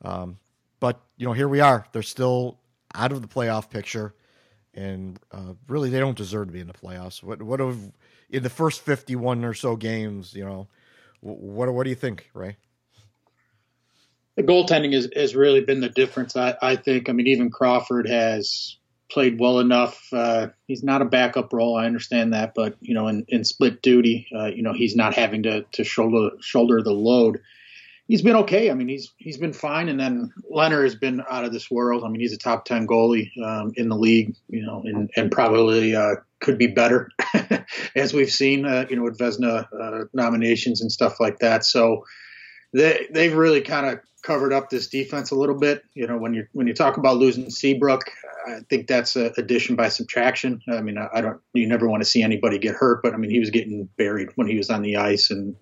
Um, 0.03 0.37
but 0.79 1.01
you 1.17 1.25
know 1.25 1.33
here 1.33 1.47
we 1.47 1.61
are. 1.61 1.85
They're 1.91 2.01
still 2.01 2.59
out 2.95 3.11
of 3.11 3.21
the 3.21 3.27
playoff 3.27 3.69
picture 3.69 4.13
and 4.73 5.19
uh, 5.31 5.53
really 5.67 5.89
they 5.89 5.99
don't 5.99 6.17
deserve 6.17 6.47
to 6.47 6.53
be 6.53 6.59
in 6.59 6.67
the 6.67 6.73
playoffs. 6.73 7.21
What 7.21 7.41
what 7.41 7.59
have 7.59 7.91
in 8.29 8.43
the 8.43 8.49
first 8.49 8.81
fifty 8.81 9.15
one 9.15 9.43
or 9.45 9.53
so 9.53 9.75
games? 9.75 10.33
You 10.33 10.45
know, 10.45 10.67
what 11.23 11.73
what 11.73 11.83
do 11.83 11.89
you 11.89 11.95
think, 11.95 12.29
Ray? 12.33 12.57
The 14.35 14.43
goaltending 14.43 14.93
has, 14.93 15.09
has 15.15 15.35
really 15.35 15.61
been 15.61 15.79
the 15.79 15.89
difference. 15.89 16.35
I, 16.35 16.55
I 16.61 16.75
think. 16.75 17.09
I 17.09 17.13
mean, 17.13 17.27
even 17.27 17.51
Crawford 17.51 18.07
has 18.07 18.77
played 19.11 19.39
well 19.39 19.59
enough. 19.59 20.01
Uh, 20.11 20.47
he's 20.65 20.83
not 20.83 21.01
a 21.01 21.05
backup 21.05 21.53
role. 21.53 21.77
I 21.77 21.85
understand 21.85 22.33
that, 22.33 22.53
but 22.55 22.75
you 22.81 22.95
know, 22.95 23.07
in, 23.07 23.25
in 23.27 23.43
split 23.43 23.81
duty, 23.81 24.27
uh, 24.35 24.47
you 24.47 24.63
know, 24.63 24.73
he's 24.73 24.95
not 24.95 25.13
having 25.13 25.43
to 25.43 25.63
to 25.73 25.83
shoulder 25.83 26.31
shoulder 26.41 26.81
the 26.81 26.91
load 26.91 27.39
he's 28.07 28.21
been 28.21 28.35
okay. 28.37 28.69
I 28.69 28.73
mean, 28.73 28.87
he's 28.87 29.13
he's 29.17 29.37
been 29.37 29.53
fine. 29.53 29.89
And 29.89 29.99
then 29.99 30.31
Lehner 30.51 30.83
has 30.83 30.95
been 30.95 31.21
out 31.29 31.45
of 31.45 31.53
this 31.53 31.69
world. 31.69 32.03
I 32.03 32.09
mean, 32.09 32.21
he's 32.21 32.33
a 32.33 32.37
top 32.37 32.65
ten 32.65 32.87
goalie 32.87 33.29
um, 33.43 33.73
in 33.75 33.89
the 33.89 33.95
league, 33.95 34.35
you 34.47 34.65
know, 34.65 34.83
and 34.85 35.09
and 35.15 35.31
probably 35.31 35.95
uh, 35.95 36.15
could 36.43 36.57
be 36.57 36.67
better, 36.67 37.09
as 37.95 38.13
we've 38.13 38.31
seen, 38.31 38.65
uh, 38.65 38.85
you 38.89 38.95
know, 38.95 39.03
with 39.03 39.17
Vezina 39.17 39.67
uh, 39.81 40.05
nominations 40.13 40.81
and 40.81 40.91
stuff 40.91 41.19
like 41.19 41.39
that. 41.39 41.65
So 41.65 42.03
they 42.73 43.07
they've 43.11 43.35
really 43.35 43.61
kind 43.61 43.87
of 43.87 43.99
covered 44.21 44.53
up 44.53 44.69
this 44.69 44.87
defense 44.87 45.31
a 45.31 45.35
little 45.35 45.57
bit. 45.57 45.83
You 45.95 46.07
know, 46.07 46.17
when 46.17 46.33
you 46.33 46.45
when 46.53 46.67
you 46.67 46.73
talk 46.73 46.97
about 46.97 47.17
losing 47.17 47.49
Seabrook, 47.49 48.03
I 48.47 48.59
think 48.69 48.87
that's 48.87 49.15
addition 49.15 49.75
by 49.75 49.89
subtraction. 49.89 50.61
I 50.69 50.81
mean, 50.81 50.97
I, 50.97 51.07
I 51.13 51.21
don't 51.21 51.39
you 51.53 51.67
never 51.67 51.89
want 51.89 52.03
to 52.03 52.09
see 52.09 52.21
anybody 52.21 52.59
get 52.59 52.75
hurt, 52.75 53.01
but 53.01 53.13
I 53.13 53.17
mean, 53.17 53.31
he 53.31 53.39
was 53.39 53.49
getting 53.49 53.89
buried 53.97 54.29
when 54.35 54.47
he 54.47 54.57
was 54.57 54.69
on 54.69 54.81
the 54.81 54.97
ice 54.97 55.31
and 55.31 55.55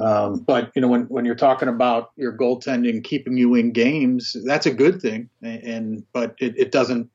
um, 0.00 0.38
but 0.38 0.72
you 0.74 0.80
know, 0.80 0.88
when 0.88 1.02
when 1.04 1.26
you're 1.26 1.34
talking 1.34 1.68
about 1.68 2.10
your 2.16 2.32
goaltending 2.32 3.04
keeping 3.04 3.36
you 3.36 3.54
in 3.54 3.72
games, 3.72 4.34
that's 4.46 4.64
a 4.64 4.72
good 4.72 5.02
thing. 5.02 5.28
And, 5.42 5.62
and 5.62 6.04
but 6.14 6.34
it, 6.40 6.54
it, 6.56 6.72
doesn't 6.72 7.10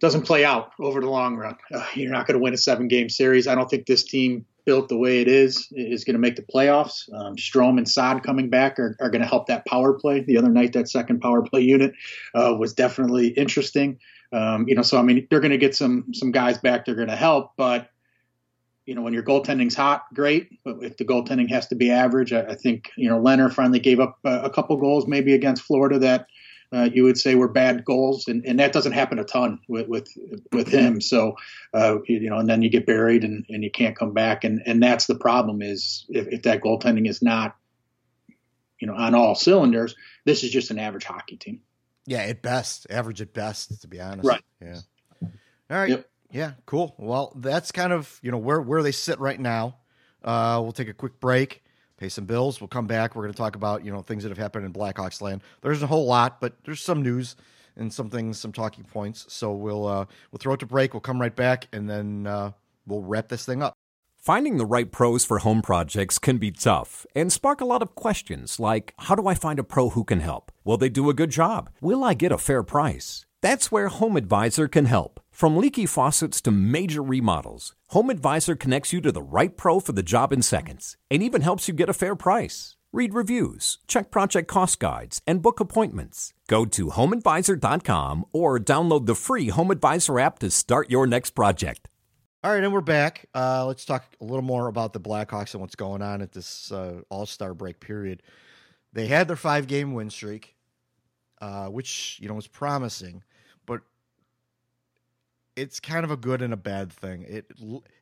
doesn't 0.00 0.22
play 0.22 0.44
out 0.44 0.72
over 0.78 1.00
the 1.00 1.08
long 1.08 1.36
run. 1.36 1.56
Uh, 1.72 1.84
you're 1.94 2.12
not 2.12 2.26
going 2.26 2.38
to 2.38 2.42
win 2.42 2.54
a 2.54 2.58
seven 2.58 2.88
game 2.88 3.08
series. 3.08 3.46
I 3.46 3.54
don't 3.54 3.68
think 3.68 3.86
this 3.86 4.04
team 4.04 4.44
built 4.64 4.90
the 4.90 4.98
way 4.98 5.20
it 5.22 5.28
is 5.28 5.66
is 5.72 6.04
going 6.04 6.14
to 6.14 6.20
make 6.20 6.36
the 6.36 6.42
playoffs. 6.42 7.10
Um, 7.14 7.36
Strome 7.36 7.78
and 7.78 7.88
Saad 7.88 8.22
coming 8.22 8.50
back 8.50 8.78
are, 8.78 8.96
are 9.00 9.10
going 9.10 9.22
to 9.22 9.26
help 9.26 9.46
that 9.46 9.64
power 9.66 9.94
play. 9.94 10.20
The 10.20 10.36
other 10.36 10.50
night, 10.50 10.74
that 10.74 10.88
second 10.88 11.20
power 11.20 11.42
play 11.42 11.62
unit 11.62 11.94
uh, 12.34 12.54
was 12.58 12.74
definitely 12.74 13.28
interesting. 13.28 13.98
Um, 14.30 14.68
you 14.68 14.74
know, 14.74 14.82
so 14.82 14.98
I 14.98 15.02
mean, 15.02 15.26
they're 15.30 15.40
going 15.40 15.52
to 15.52 15.58
get 15.58 15.74
some 15.74 16.12
some 16.12 16.32
guys 16.32 16.58
back. 16.58 16.84
They're 16.84 16.94
going 16.94 17.08
to 17.08 17.16
help, 17.16 17.52
but 17.56 17.88
you 18.84 18.94
know, 18.94 19.02
when 19.02 19.12
your 19.12 19.22
goaltending's 19.22 19.74
hot, 19.74 20.04
great. 20.14 20.50
But 20.64 20.76
if 20.82 20.96
the 20.96 21.04
goaltending 21.04 21.50
has 21.50 21.66
to 21.68 21.74
be 21.74 21.90
average, 21.90 22.32
I, 22.32 22.42
I 22.42 22.54
think 22.54 22.90
you 22.96 23.08
know 23.08 23.18
Lehner 23.18 23.52
finally 23.52 23.80
gave 23.80 24.00
up 24.00 24.18
a, 24.24 24.42
a 24.44 24.50
couple 24.50 24.76
goals 24.76 25.06
maybe 25.06 25.34
against 25.34 25.62
Florida 25.62 25.98
that 26.00 26.26
uh, 26.72 26.88
you 26.92 27.04
would 27.04 27.18
say 27.18 27.34
were 27.34 27.48
bad 27.48 27.84
goals, 27.84 28.28
and, 28.28 28.44
and 28.44 28.60
that 28.60 28.72
doesn't 28.72 28.92
happen 28.92 29.18
a 29.18 29.24
ton 29.24 29.60
with 29.68 29.88
with, 29.88 30.08
with 30.52 30.68
him. 30.68 31.00
So 31.00 31.36
uh, 31.72 31.98
you 32.06 32.28
know, 32.28 32.38
and 32.38 32.48
then 32.48 32.62
you 32.62 32.70
get 32.70 32.86
buried 32.86 33.24
and, 33.24 33.44
and 33.48 33.64
you 33.64 33.70
can't 33.70 33.96
come 33.96 34.12
back, 34.12 34.44
and 34.44 34.62
and 34.66 34.82
that's 34.82 35.06
the 35.06 35.14
problem 35.14 35.62
is 35.62 36.04
if, 36.08 36.28
if 36.28 36.42
that 36.42 36.62
goaltending 36.62 37.08
is 37.08 37.22
not 37.22 37.56
you 38.78 38.86
know 38.86 38.94
on 38.94 39.14
all 39.14 39.34
cylinders, 39.34 39.94
this 40.24 40.44
is 40.44 40.50
just 40.50 40.70
an 40.70 40.78
average 40.78 41.04
hockey 41.04 41.36
team. 41.36 41.60
Yeah, 42.06 42.20
at 42.20 42.42
best, 42.42 42.86
average 42.90 43.20
at 43.20 43.34
best, 43.34 43.82
to 43.82 43.88
be 43.88 44.00
honest. 44.00 44.26
Right. 44.26 44.42
Yeah. 44.62 44.80
All 45.22 45.30
right. 45.70 45.90
Yep. 45.90 46.10
Yeah, 46.30 46.52
cool. 46.66 46.94
Well, 46.98 47.32
that's 47.36 47.72
kind 47.72 47.92
of 47.92 48.18
you 48.22 48.30
know 48.30 48.38
where 48.38 48.60
where 48.60 48.82
they 48.82 48.92
sit 48.92 49.18
right 49.18 49.40
now. 49.40 49.76
Uh, 50.22 50.60
we'll 50.62 50.72
take 50.72 50.88
a 50.88 50.94
quick 50.94 51.20
break. 51.20 51.62
Pay 51.98 52.08
some 52.08 52.24
bills. 52.24 52.60
We'll 52.60 52.68
come 52.68 52.86
back. 52.86 53.14
We're 53.14 53.22
going 53.22 53.34
to 53.34 53.38
talk 53.38 53.56
about 53.56 53.84
you 53.84 53.92
know 53.92 54.02
things 54.02 54.22
that 54.22 54.30
have 54.30 54.38
happened 54.38 54.64
in 54.64 54.72
Blackhawks 54.72 55.20
land. 55.20 55.42
There's 55.60 55.82
a 55.82 55.86
whole 55.86 56.06
lot, 56.06 56.40
but 56.40 56.54
there's 56.64 56.80
some 56.80 57.02
news 57.02 57.36
and 57.76 57.92
some 57.92 58.08
things, 58.10 58.38
some 58.38 58.52
talking 58.52 58.84
points. 58.84 59.26
So 59.28 59.52
we'll 59.52 59.86
uh, 59.86 60.06
we'll 60.32 60.38
throw 60.38 60.54
it 60.54 60.60
to 60.60 60.66
break. 60.66 60.94
We'll 60.94 61.00
come 61.00 61.20
right 61.20 61.34
back, 61.34 61.68
and 61.72 61.88
then 61.88 62.26
uh, 62.26 62.52
we'll 62.86 63.02
wrap 63.02 63.28
this 63.28 63.44
thing 63.44 63.62
up. 63.62 63.74
Finding 64.16 64.56
the 64.56 64.66
right 64.66 64.90
pros 64.90 65.24
for 65.24 65.38
home 65.38 65.62
projects 65.62 66.18
can 66.18 66.38
be 66.38 66.50
tough 66.50 67.06
and 67.14 67.32
spark 67.32 67.60
a 67.60 67.64
lot 67.64 67.82
of 67.82 67.94
questions 67.94 68.58
like 68.58 68.92
how 68.98 69.14
do 69.14 69.26
I 69.28 69.34
find 69.34 69.58
a 69.58 69.64
pro 69.64 69.90
who 69.90 70.04
can 70.04 70.20
help? 70.20 70.50
Will 70.64 70.76
they 70.76 70.88
do 70.88 71.08
a 71.08 71.14
good 71.14 71.30
job? 71.30 71.70
Will 71.80 72.04
I 72.04 72.14
get 72.14 72.32
a 72.32 72.36
fair 72.36 72.62
price? 72.62 73.24
That's 73.40 73.70
where 73.70 73.88
Home 73.88 74.16
Advisor 74.16 74.66
can 74.66 74.86
help. 74.86 75.20
From 75.38 75.56
leaky 75.56 75.86
faucets 75.86 76.40
to 76.40 76.50
major 76.50 77.00
remodels, 77.00 77.72
Home 77.90 78.10
Advisor 78.10 78.56
connects 78.56 78.92
you 78.92 79.00
to 79.02 79.12
the 79.12 79.22
right 79.22 79.56
pro 79.56 79.78
for 79.78 79.92
the 79.92 80.02
job 80.02 80.32
in 80.32 80.42
seconds 80.42 80.96
and 81.12 81.22
even 81.22 81.42
helps 81.42 81.68
you 81.68 81.74
get 81.74 81.88
a 81.88 81.92
fair 81.92 82.16
price. 82.16 82.74
Read 82.92 83.14
reviews, 83.14 83.78
check 83.86 84.10
project 84.10 84.48
cost 84.48 84.80
guides, 84.80 85.20
and 85.28 85.40
book 85.40 85.60
appointments. 85.60 86.34
Go 86.48 86.64
to 86.64 86.88
homeadvisor.com 86.88 88.24
or 88.32 88.58
download 88.58 89.06
the 89.06 89.14
free 89.14 89.50
Home 89.50 89.70
Advisor 89.70 90.18
app 90.18 90.40
to 90.40 90.50
start 90.50 90.90
your 90.90 91.06
next 91.06 91.36
project. 91.36 91.88
All 92.42 92.52
right, 92.52 92.64
and 92.64 92.72
we're 92.72 92.80
back. 92.80 93.28
Uh, 93.32 93.64
let's 93.64 93.84
talk 93.84 94.06
a 94.20 94.24
little 94.24 94.42
more 94.42 94.66
about 94.66 94.92
the 94.92 94.98
Blackhawks 94.98 95.54
and 95.54 95.60
what's 95.60 95.76
going 95.76 96.02
on 96.02 96.20
at 96.20 96.32
this 96.32 96.72
uh, 96.72 97.02
All 97.10 97.26
Star 97.26 97.54
break 97.54 97.78
period. 97.78 98.24
They 98.92 99.06
had 99.06 99.28
their 99.28 99.36
five 99.36 99.68
game 99.68 99.94
win 99.94 100.10
streak, 100.10 100.56
uh, 101.40 101.68
which 101.68 102.18
you 102.20 102.26
know 102.26 102.34
was 102.34 102.48
promising, 102.48 103.22
it's 105.60 105.80
kind 105.80 106.04
of 106.04 106.10
a 106.10 106.16
good 106.16 106.42
and 106.42 106.52
a 106.52 106.56
bad 106.56 106.92
thing. 106.92 107.24
It 107.28 107.52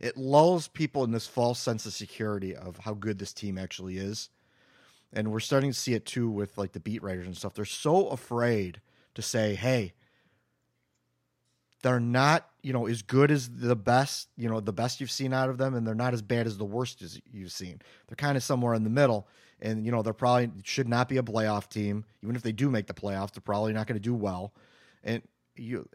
it 0.00 0.16
lulls 0.16 0.68
people 0.68 1.04
in 1.04 1.10
this 1.10 1.26
false 1.26 1.58
sense 1.58 1.86
of 1.86 1.92
security 1.92 2.54
of 2.54 2.78
how 2.78 2.94
good 2.94 3.18
this 3.18 3.32
team 3.32 3.58
actually 3.58 3.98
is 3.98 4.30
and 5.12 5.32
we're 5.32 5.40
starting 5.40 5.70
to 5.70 5.78
see 5.78 5.94
it 5.94 6.04
too 6.04 6.28
with 6.28 6.58
like 6.58 6.72
the 6.72 6.80
beat 6.80 7.02
writers 7.02 7.26
and 7.26 7.36
stuff. 7.36 7.54
They're 7.54 7.64
so 7.64 8.08
afraid 8.08 8.80
to 9.14 9.22
say, 9.22 9.54
"Hey, 9.54 9.94
they're 11.82 12.00
not, 12.00 12.48
you 12.62 12.72
know, 12.72 12.86
as 12.86 13.02
good 13.02 13.30
as 13.30 13.48
the 13.48 13.76
best, 13.76 14.28
you 14.36 14.48
know, 14.48 14.60
the 14.60 14.72
best 14.72 15.00
you've 15.00 15.10
seen 15.10 15.32
out 15.32 15.48
of 15.48 15.58
them, 15.58 15.74
and 15.74 15.86
they're 15.86 15.94
not 15.94 16.14
as 16.14 16.22
bad 16.22 16.46
as 16.46 16.58
the 16.58 16.64
worst 16.64 17.02
as 17.02 17.20
you've 17.32 17.52
seen. 17.52 17.80
They're 18.06 18.16
kind 18.16 18.36
of 18.36 18.42
somewhere 18.42 18.74
in 18.74 18.84
the 18.84 18.90
middle, 18.90 19.28
and 19.60 19.86
you 19.86 19.92
know, 19.92 20.02
they're 20.02 20.12
probably 20.12 20.50
should 20.64 20.88
not 20.88 21.08
be 21.08 21.16
a 21.16 21.22
playoff 21.22 21.68
team. 21.68 22.04
Even 22.22 22.36
if 22.36 22.42
they 22.42 22.52
do 22.52 22.70
make 22.70 22.86
the 22.86 22.94
playoffs, 22.94 23.32
they're 23.32 23.40
probably 23.40 23.72
not 23.72 23.86
going 23.86 23.96
to 23.96 24.00
do 24.00 24.14
well. 24.14 24.52
And 25.02 25.22
you 25.54 25.88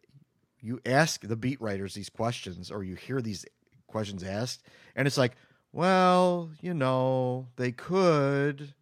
you 0.62 0.80
ask 0.86 1.22
the 1.22 1.36
beat 1.36 1.60
writers 1.60 1.94
these 1.94 2.10
questions, 2.10 2.72
or 2.72 2.84
you 2.84 2.96
hear 2.96 3.22
these 3.22 3.46
questions 3.88 4.24
asked, 4.24 4.64
and 4.96 5.08
it's 5.08 5.18
like, 5.18 5.34
well, 5.74 6.52
you 6.62 6.74
know, 6.74 7.48
they 7.56 7.72
could 7.72 8.74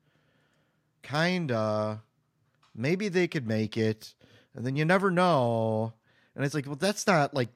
kinda. 1.03 2.01
Maybe 2.75 3.09
they 3.09 3.27
could 3.27 3.47
make 3.47 3.77
it, 3.77 4.13
and 4.53 4.65
then 4.65 4.75
you 4.75 4.85
never 4.85 5.11
know. 5.11 5.93
And 6.35 6.45
it's 6.45 6.53
like, 6.53 6.65
well, 6.65 6.75
that's 6.75 7.05
not 7.05 7.33
like, 7.33 7.49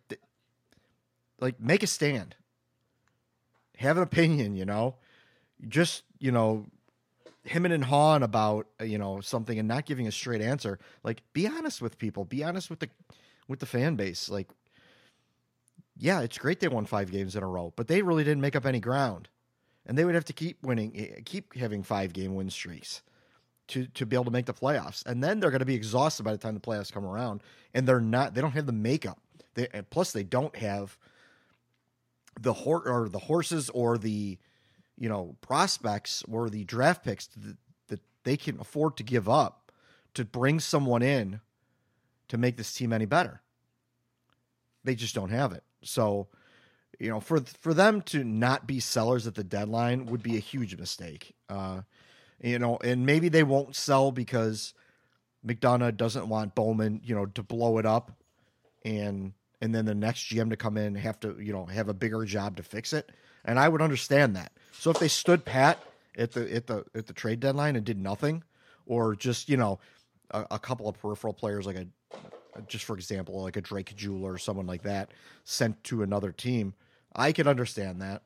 like 1.39 1.59
make 1.59 1.83
a 1.83 1.87
stand, 1.87 2.35
have 3.77 3.97
an 3.97 4.03
opinion, 4.03 4.55
you 4.55 4.65
know. 4.65 4.95
Just 5.67 6.03
you 6.19 6.31
know, 6.31 6.65
him 7.43 7.65
and 7.65 7.85
hawing 7.85 8.23
about 8.23 8.67
you 8.81 8.97
know 8.97 9.21
something 9.21 9.57
and 9.57 9.67
not 9.67 9.85
giving 9.85 10.07
a 10.07 10.11
straight 10.11 10.41
answer. 10.41 10.79
Like, 11.03 11.21
be 11.33 11.47
honest 11.47 11.81
with 11.81 11.97
people. 11.97 12.25
Be 12.25 12.43
honest 12.43 12.69
with 12.69 12.79
the 12.79 12.89
with 13.47 13.59
the 13.59 13.65
fan 13.65 13.95
base. 13.95 14.29
Like, 14.29 14.49
yeah, 15.97 16.21
it's 16.21 16.37
great 16.37 16.59
they 16.59 16.67
won 16.67 16.85
five 16.85 17.11
games 17.11 17.35
in 17.35 17.43
a 17.43 17.47
row, 17.47 17.73
but 17.75 17.87
they 17.87 18.01
really 18.01 18.23
didn't 18.23 18.41
make 18.41 18.55
up 18.55 18.65
any 18.65 18.79
ground, 18.79 19.29
and 19.85 19.97
they 19.97 20.05
would 20.05 20.15
have 20.15 20.25
to 20.25 20.33
keep 20.33 20.63
winning, 20.63 20.93
eh, 20.95 21.21
keep 21.25 21.55
having 21.55 21.83
five 21.83 22.13
game 22.13 22.35
win 22.35 22.49
streaks 22.49 23.01
to 23.67 23.85
to 23.87 24.05
be 24.05 24.15
able 24.15 24.25
to 24.25 24.31
make 24.31 24.45
the 24.45 24.53
playoffs. 24.53 25.05
And 25.05 25.23
then 25.23 25.39
they're 25.39 25.51
going 25.51 25.59
to 25.59 25.65
be 25.65 25.75
exhausted 25.75 26.23
by 26.23 26.31
the 26.31 26.37
time 26.37 26.53
the 26.53 26.59
playoffs 26.59 26.91
come 26.91 27.05
around, 27.05 27.41
and 27.73 27.87
they're 27.87 28.01
not. 28.01 28.33
They 28.33 28.41
don't 28.41 28.51
have 28.51 28.65
the 28.65 28.71
makeup. 28.71 29.19
They, 29.55 29.67
plus, 29.89 30.11
they 30.11 30.23
don't 30.23 30.55
have 30.55 30.97
the 32.39 32.53
hor- 32.53 32.87
or 32.87 33.09
the 33.09 33.19
horses 33.19 33.69
or 33.69 33.97
the 33.97 34.37
you 34.97 35.09
know 35.09 35.35
prospects 35.41 36.23
or 36.31 36.49
the 36.49 36.63
draft 36.63 37.03
picks 37.03 37.27
that, 37.27 37.57
that 37.87 37.99
they 38.23 38.37
can 38.37 38.59
afford 38.59 38.97
to 38.97 39.03
give 39.03 39.29
up 39.29 39.71
to 40.13 40.25
bring 40.25 40.59
someone 40.59 41.01
in 41.01 41.39
to 42.33 42.37
make 42.39 42.57
this 42.57 42.73
team 42.73 42.91
any 42.91 43.05
better. 43.05 43.43
They 44.83 44.95
just 44.95 45.13
don't 45.13 45.29
have 45.29 45.53
it. 45.53 45.63
So, 45.83 46.29
you 46.99 47.07
know, 47.07 47.19
for 47.19 47.39
for 47.41 47.75
them 47.75 48.01
to 48.01 48.23
not 48.23 48.65
be 48.65 48.79
sellers 48.79 49.27
at 49.27 49.35
the 49.35 49.43
deadline 49.43 50.07
would 50.07 50.23
be 50.23 50.35
a 50.35 50.39
huge 50.39 50.75
mistake. 50.75 51.35
Uh, 51.47 51.81
you 52.41 52.57
know, 52.57 52.79
and 52.83 53.05
maybe 53.05 53.29
they 53.29 53.43
won't 53.43 53.75
sell 53.75 54.11
because 54.11 54.73
McDonough 55.45 55.95
doesn't 55.95 56.27
want 56.27 56.55
Bowman, 56.55 57.01
you 57.03 57.13
know, 57.13 57.27
to 57.27 57.43
blow 57.43 57.77
it 57.77 57.85
up 57.85 58.11
and 58.83 59.33
and 59.61 59.75
then 59.75 59.85
the 59.85 59.93
next 59.93 60.23
GM 60.23 60.49
to 60.49 60.57
come 60.57 60.75
in 60.75 60.95
have 60.95 61.19
to, 61.19 61.37
you 61.39 61.53
know, 61.53 61.65
have 61.65 61.87
a 61.87 61.93
bigger 61.93 62.25
job 62.25 62.57
to 62.57 62.63
fix 62.63 62.93
it. 62.93 63.11
And 63.45 63.59
I 63.59 63.69
would 63.69 63.81
understand 63.81 64.35
that. 64.37 64.51
So 64.71 64.89
if 64.89 64.97
they 64.97 65.07
stood 65.07 65.45
pat 65.45 65.77
at 66.17 66.31
the 66.31 66.51
at 66.51 66.65
the 66.65 66.83
at 66.95 67.05
the 67.05 67.13
trade 67.13 67.41
deadline 67.41 67.75
and 67.75 67.85
did 67.85 67.99
nothing, 67.99 68.43
or 68.87 69.15
just, 69.15 69.49
you 69.49 69.57
know, 69.57 69.77
a, 70.31 70.45
a 70.51 70.59
couple 70.59 70.89
of 70.89 70.99
peripheral 70.99 71.33
players 71.33 71.65
like 71.65 71.75
a 71.75 71.87
just 72.67 72.85
for 72.85 72.95
example, 72.95 73.41
like 73.41 73.57
a 73.57 73.61
Drake 73.61 73.95
Caggiula 73.95 74.23
or 74.23 74.37
someone 74.37 74.67
like 74.67 74.83
that 74.83 75.11
sent 75.43 75.83
to 75.85 76.03
another 76.03 76.31
team, 76.31 76.73
I 77.15 77.31
could 77.31 77.47
understand 77.47 78.01
that. 78.01 78.23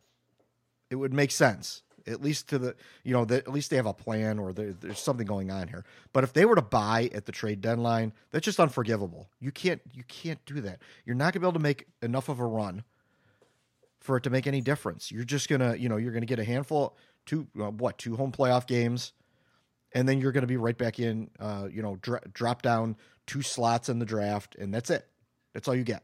It 0.90 0.96
would 0.96 1.14
make 1.14 1.32
sense 1.32 1.84
at 2.08 2.22
least 2.22 2.48
to 2.48 2.58
the 2.58 2.76
you 3.04 3.14
know 3.14 3.26
that 3.26 3.48
at 3.48 3.52
least 3.52 3.70
they 3.70 3.76
have 3.76 3.86
a 3.86 3.94
plan 3.94 4.40
or 4.40 4.54
there's 4.54 5.00
something 5.00 5.28
going 5.28 5.52
on 5.52 5.68
here. 5.68 5.84
But 6.14 6.24
if 6.24 6.34
they 6.34 6.46
were 6.46 6.56
to 6.56 6.62
buy 6.62 7.10
at 7.14 7.26
the 7.26 7.32
trade 7.32 7.62
deadline 7.62 8.14
that's 8.32 8.46
just 8.46 8.60
unforgivable. 8.60 9.30
You 9.40 9.52
can't 9.52 9.82
you 9.94 10.04
can't 10.04 10.44
do 10.46 10.62
that. 10.62 10.80
You're 11.06 11.16
not 11.16 11.34
to 11.34 11.40
be 11.40 11.46
able 11.46 11.54
to 11.54 11.60
make 11.60 11.88
enough 12.02 12.30
of 12.30 12.40
a 12.40 12.46
run 12.46 12.84
for 14.00 14.18
it 14.18 14.24
to 14.24 14.30
make 14.30 14.48
any 14.48 14.62
difference. 14.62 15.12
You're 15.12 15.26
just 15.26 15.50
to 15.50 15.76
you 15.78 15.90
know 15.90 15.98
you're 15.98 16.14
to 16.22 16.26
get 16.26 16.40
a 16.40 16.46
handful 16.46 16.96
two 17.26 17.48
uh, 17.60 17.70
what 17.72 17.98
two 17.98 18.16
home 18.16 18.32
playoff 18.32 18.66
games 18.66 19.12
and 19.94 20.08
then 20.08 20.20
you're 20.20 20.32
going 20.32 20.42
to 20.42 20.48
be 20.48 20.58
right 20.58 20.78
back 20.78 21.00
in 21.00 21.30
uh, 21.40 21.68
you 21.72 21.82
know 21.82 21.98
dr- 21.98 22.34
drop 22.34 22.62
down 22.62 22.96
two 23.28 23.42
slots 23.42 23.90
in 23.90 24.00
the 24.00 24.06
draft 24.06 24.56
and 24.56 24.74
that's 24.74 24.90
it 24.90 25.08
that's 25.54 25.68
all 25.68 25.76
you 25.76 25.84
get 25.84 26.04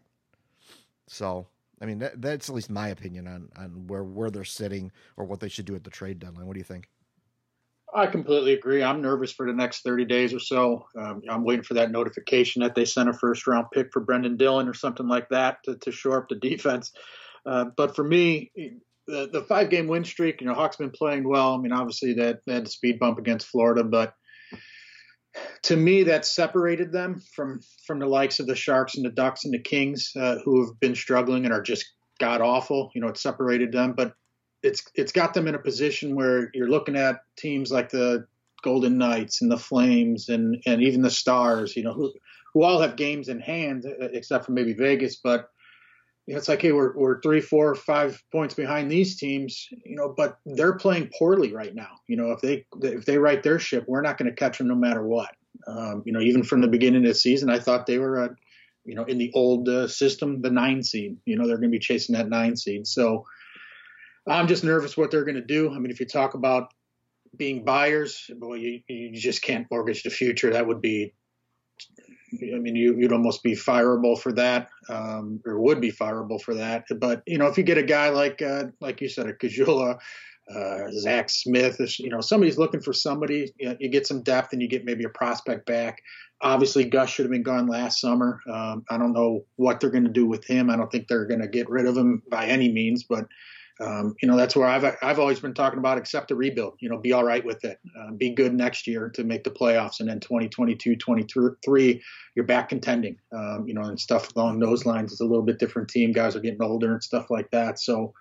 so 1.07 1.47
I 1.83 1.85
mean, 1.85 1.99
that, 1.99 2.21
that's 2.21 2.47
at 2.47 2.55
least 2.55 2.69
my 2.69 2.87
opinion 2.87 3.27
on 3.27 3.49
on 3.57 3.87
where 3.87 4.05
where 4.05 4.31
they're 4.31 4.45
sitting 4.45 4.93
or 5.17 5.25
what 5.25 5.41
they 5.41 5.49
should 5.49 5.65
do 5.65 5.75
at 5.75 5.83
the 5.83 5.89
trade 5.89 6.17
deadline. 6.19 6.47
What 6.47 6.53
do 6.53 6.59
you 6.59 6.63
think? 6.63 6.87
I 7.93 8.07
completely 8.07 8.53
agree. 8.53 8.81
I'm 8.81 9.01
nervous 9.01 9.33
for 9.33 9.45
the 9.45 9.53
next 9.53 9.83
30 9.83 10.05
days 10.05 10.33
or 10.33 10.39
so. 10.39 10.87
Um, 10.97 11.21
I'm 11.29 11.43
waiting 11.43 11.63
for 11.63 11.75
that 11.75 11.91
notification 11.91 12.63
that 12.63 12.73
they 12.73 12.85
sent 12.85 13.09
a 13.09 13.13
first 13.13 13.45
round 13.45 13.67
pick 13.71 13.91
for 13.91 13.99
Brendan 13.99 14.37
Dillon 14.37 14.67
or 14.67 14.73
something 14.73 15.07
like 15.07 15.29
that 15.29 15.57
to, 15.65 15.75
to 15.75 15.91
shore 15.91 16.17
up 16.17 16.29
the 16.29 16.35
defense. 16.35 16.91
Uh, 17.45 17.65
but 17.75 17.95
for 17.95 18.03
me, 18.03 18.51
the, 19.05 19.29
the 19.31 19.43
five 19.43 19.69
game 19.69 19.87
win 19.87 20.05
streak, 20.05 20.41
you 20.41 20.47
know, 20.47 20.55
Hawks 20.55 20.77
been 20.77 20.89
playing 20.89 21.27
well. 21.27 21.53
I 21.53 21.57
mean, 21.57 21.73
obviously 21.73 22.13
that 22.13 22.39
a 22.47 22.65
speed 22.65 22.97
bump 22.97 23.19
against 23.19 23.47
Florida, 23.47 23.83
but 23.83 24.15
to 25.63 25.75
me, 25.75 26.03
that 26.03 26.25
separated 26.25 26.91
them 26.91 27.19
from 27.19 27.61
from 27.85 27.99
the 27.99 28.07
likes 28.07 28.39
of 28.39 28.47
the 28.47 28.55
Sharks 28.55 28.95
and 28.95 29.05
the 29.05 29.09
Ducks 29.09 29.45
and 29.45 29.53
the 29.53 29.59
Kings, 29.59 30.11
uh, 30.15 30.37
who 30.43 30.65
have 30.65 30.79
been 30.79 30.95
struggling 30.95 31.45
and 31.45 31.53
are 31.53 31.61
just 31.61 31.85
god 32.19 32.41
awful. 32.41 32.91
You 32.93 33.01
know, 33.01 33.07
it 33.07 33.17
separated 33.17 33.71
them, 33.71 33.93
but 33.93 34.13
it's 34.61 34.83
it's 34.95 35.11
got 35.11 35.33
them 35.33 35.47
in 35.47 35.55
a 35.55 35.59
position 35.59 36.15
where 36.15 36.49
you're 36.53 36.69
looking 36.69 36.95
at 36.95 37.21
teams 37.37 37.71
like 37.71 37.89
the 37.89 38.25
Golden 38.63 38.97
Knights 38.97 39.41
and 39.41 39.51
the 39.51 39.57
Flames 39.57 40.29
and 40.29 40.61
and 40.65 40.81
even 40.81 41.01
the 41.01 41.11
Stars. 41.11 41.75
You 41.75 41.83
know, 41.83 41.93
who 41.93 42.13
who 42.53 42.63
all 42.63 42.81
have 42.81 42.95
games 42.95 43.29
in 43.29 43.39
hand, 43.39 43.85
uh, 43.85 44.05
except 44.13 44.45
for 44.45 44.51
maybe 44.51 44.73
Vegas, 44.73 45.17
but 45.17 45.49
you 46.25 46.33
know, 46.33 46.37
it's 46.37 46.47
like, 46.47 46.61
hey, 46.61 46.71
we're, 46.71 46.95
we're 46.95 47.21
three, 47.21 47.41
four, 47.41 47.75
five 47.75 48.21
points 48.31 48.53
behind 48.53 48.89
these 48.89 49.17
teams, 49.17 49.67
you 49.85 49.95
know, 49.95 50.13
but 50.15 50.37
they're 50.45 50.77
playing 50.77 51.09
poorly 51.17 51.53
right 51.53 51.75
now. 51.75 51.99
You 52.07 52.15
know, 52.15 52.31
if 52.31 52.39
they 52.39 52.65
if 52.81 53.05
they 53.05 53.17
right 53.17 53.43
their 53.43 53.59
ship, 53.59 53.85
we're 53.87 54.01
not 54.01 54.17
going 54.17 54.29
to 54.29 54.35
catch 54.35 54.57
them 54.57 54.69
no 54.69 54.75
matter 54.75 55.05
what. 55.05 55.31
Um, 55.67 56.01
you 56.05 56.13
know, 56.13 56.21
even 56.21 56.43
from 56.43 56.61
the 56.61 56.67
beginning 56.67 57.03
of 57.03 57.09
the 57.09 57.15
season, 57.15 57.49
I 57.49 57.59
thought 57.59 57.85
they 57.85 57.97
were, 57.97 58.23
uh, 58.23 58.29
you 58.85 58.95
know, 58.95 59.03
in 59.03 59.17
the 59.17 59.31
old 59.33 59.67
uh, 59.67 59.87
system, 59.87 60.41
the 60.41 60.49
nine 60.49 60.81
seed. 60.81 61.17
You 61.25 61.37
know, 61.37 61.45
they're 61.45 61.57
going 61.57 61.71
to 61.71 61.77
be 61.77 61.79
chasing 61.79 62.15
that 62.15 62.29
nine 62.29 62.55
seed. 62.55 62.87
So 62.87 63.25
I'm 64.25 64.47
just 64.47 64.63
nervous 64.63 64.95
what 64.95 65.11
they're 65.11 65.25
going 65.25 65.35
to 65.35 65.41
do. 65.41 65.71
I 65.71 65.79
mean, 65.79 65.91
if 65.91 65.99
you 65.99 66.05
talk 66.05 66.35
about 66.35 66.73
being 67.35 67.65
buyers, 67.65 68.29
well, 68.37 68.55
you 68.55 68.79
you 68.87 69.11
just 69.11 69.41
can't 69.41 69.67
mortgage 69.69 70.03
the 70.03 70.09
future. 70.09 70.51
That 70.51 70.67
would 70.67 70.81
be 70.81 71.13
I 72.41 72.59
mean, 72.59 72.75
you, 72.75 72.95
would 72.95 73.13
almost 73.13 73.43
be 73.43 73.53
fireable 73.53 74.19
for 74.19 74.33
that, 74.33 74.69
um, 74.89 75.41
or 75.45 75.59
would 75.59 75.81
be 75.81 75.91
fireable 75.91 76.41
for 76.41 76.55
that. 76.55 76.85
But 76.99 77.21
you 77.25 77.37
know, 77.37 77.47
if 77.47 77.57
you 77.57 77.63
get 77.63 77.77
a 77.77 77.83
guy 77.83 78.09
like, 78.09 78.41
uh, 78.41 78.65
like 78.81 79.01
you 79.01 79.09
said, 79.09 79.27
a 79.27 79.33
Caggiula, 79.33 79.99
uh, 80.53 80.91
Zach 80.91 81.29
Smith, 81.29 81.79
you 81.99 82.09
know, 82.09 82.21
somebody's 82.21 82.57
looking 82.57 82.81
for 82.81 82.93
somebody, 82.93 83.51
you, 83.57 83.69
know, 83.69 83.77
you, 83.79 83.89
get 83.89 84.05
some 84.05 84.23
depth 84.23 84.53
and 84.53 84.61
you 84.61 84.67
get 84.67 84.85
maybe 84.85 85.03
a 85.03 85.09
prospect 85.09 85.65
back. 85.65 86.01
Obviously, 86.41 86.83
Gus 86.83 87.09
should 87.09 87.23
have 87.23 87.31
been 87.31 87.43
gone 87.43 87.67
last 87.67 88.01
summer. 88.01 88.41
Um, 88.51 88.83
I 88.89 88.97
don't 88.97 89.13
know 89.13 89.45
what 89.55 89.79
they're 89.79 89.89
going 89.89 90.03
to 90.03 90.09
do 90.09 90.25
with 90.25 90.45
him. 90.45 90.69
I 90.69 90.75
don't 90.75 90.91
think 90.91 91.07
they're 91.07 91.25
going 91.25 91.41
to 91.41 91.47
get 91.47 91.69
rid 91.69 91.85
of 91.85 91.95
him 91.95 92.21
by 92.29 92.47
any 92.47 92.71
means, 92.71 93.03
but 93.03 93.25
um, 93.79 94.15
you 94.21 94.27
know, 94.27 94.37
that's 94.37 94.55
where 94.55 94.67
I've 94.67 94.85
I've 95.01 95.19
always 95.19 95.39
been 95.39 95.53
talking 95.53 95.79
about 95.79 95.97
accept 95.97 96.27
the 96.27 96.35
rebuild. 96.35 96.75
You 96.79 96.89
know, 96.89 96.97
be 96.97 97.11
all 97.11 97.23
right 97.23 97.43
with 97.43 97.63
it. 97.65 97.79
Uh, 97.97 98.11
be 98.11 98.29
good 98.29 98.53
next 98.53 98.85
year 98.85 99.09
to 99.09 99.23
make 99.23 99.43
the 99.43 99.49
playoffs, 99.49 99.99
and 99.99 100.07
then 100.07 100.19
2022, 100.19 100.95
23, 100.95 102.03
you're 102.35 102.45
back 102.45 102.69
contending. 102.69 103.17
Um, 103.31 103.65
you 103.67 103.73
know, 103.73 103.81
and 103.81 103.99
stuff 103.99 104.35
along 104.35 104.59
those 104.59 104.85
lines. 104.85 105.11
It's 105.11 105.21
a 105.21 105.25
little 105.25 105.43
bit 105.43 105.59
different 105.59 105.89
team. 105.89 106.11
Guys 106.11 106.35
are 106.35 106.39
getting 106.39 106.61
older 106.61 106.93
and 106.93 107.03
stuff 107.03 107.29
like 107.29 107.49
that. 107.51 107.79
So. 107.79 108.13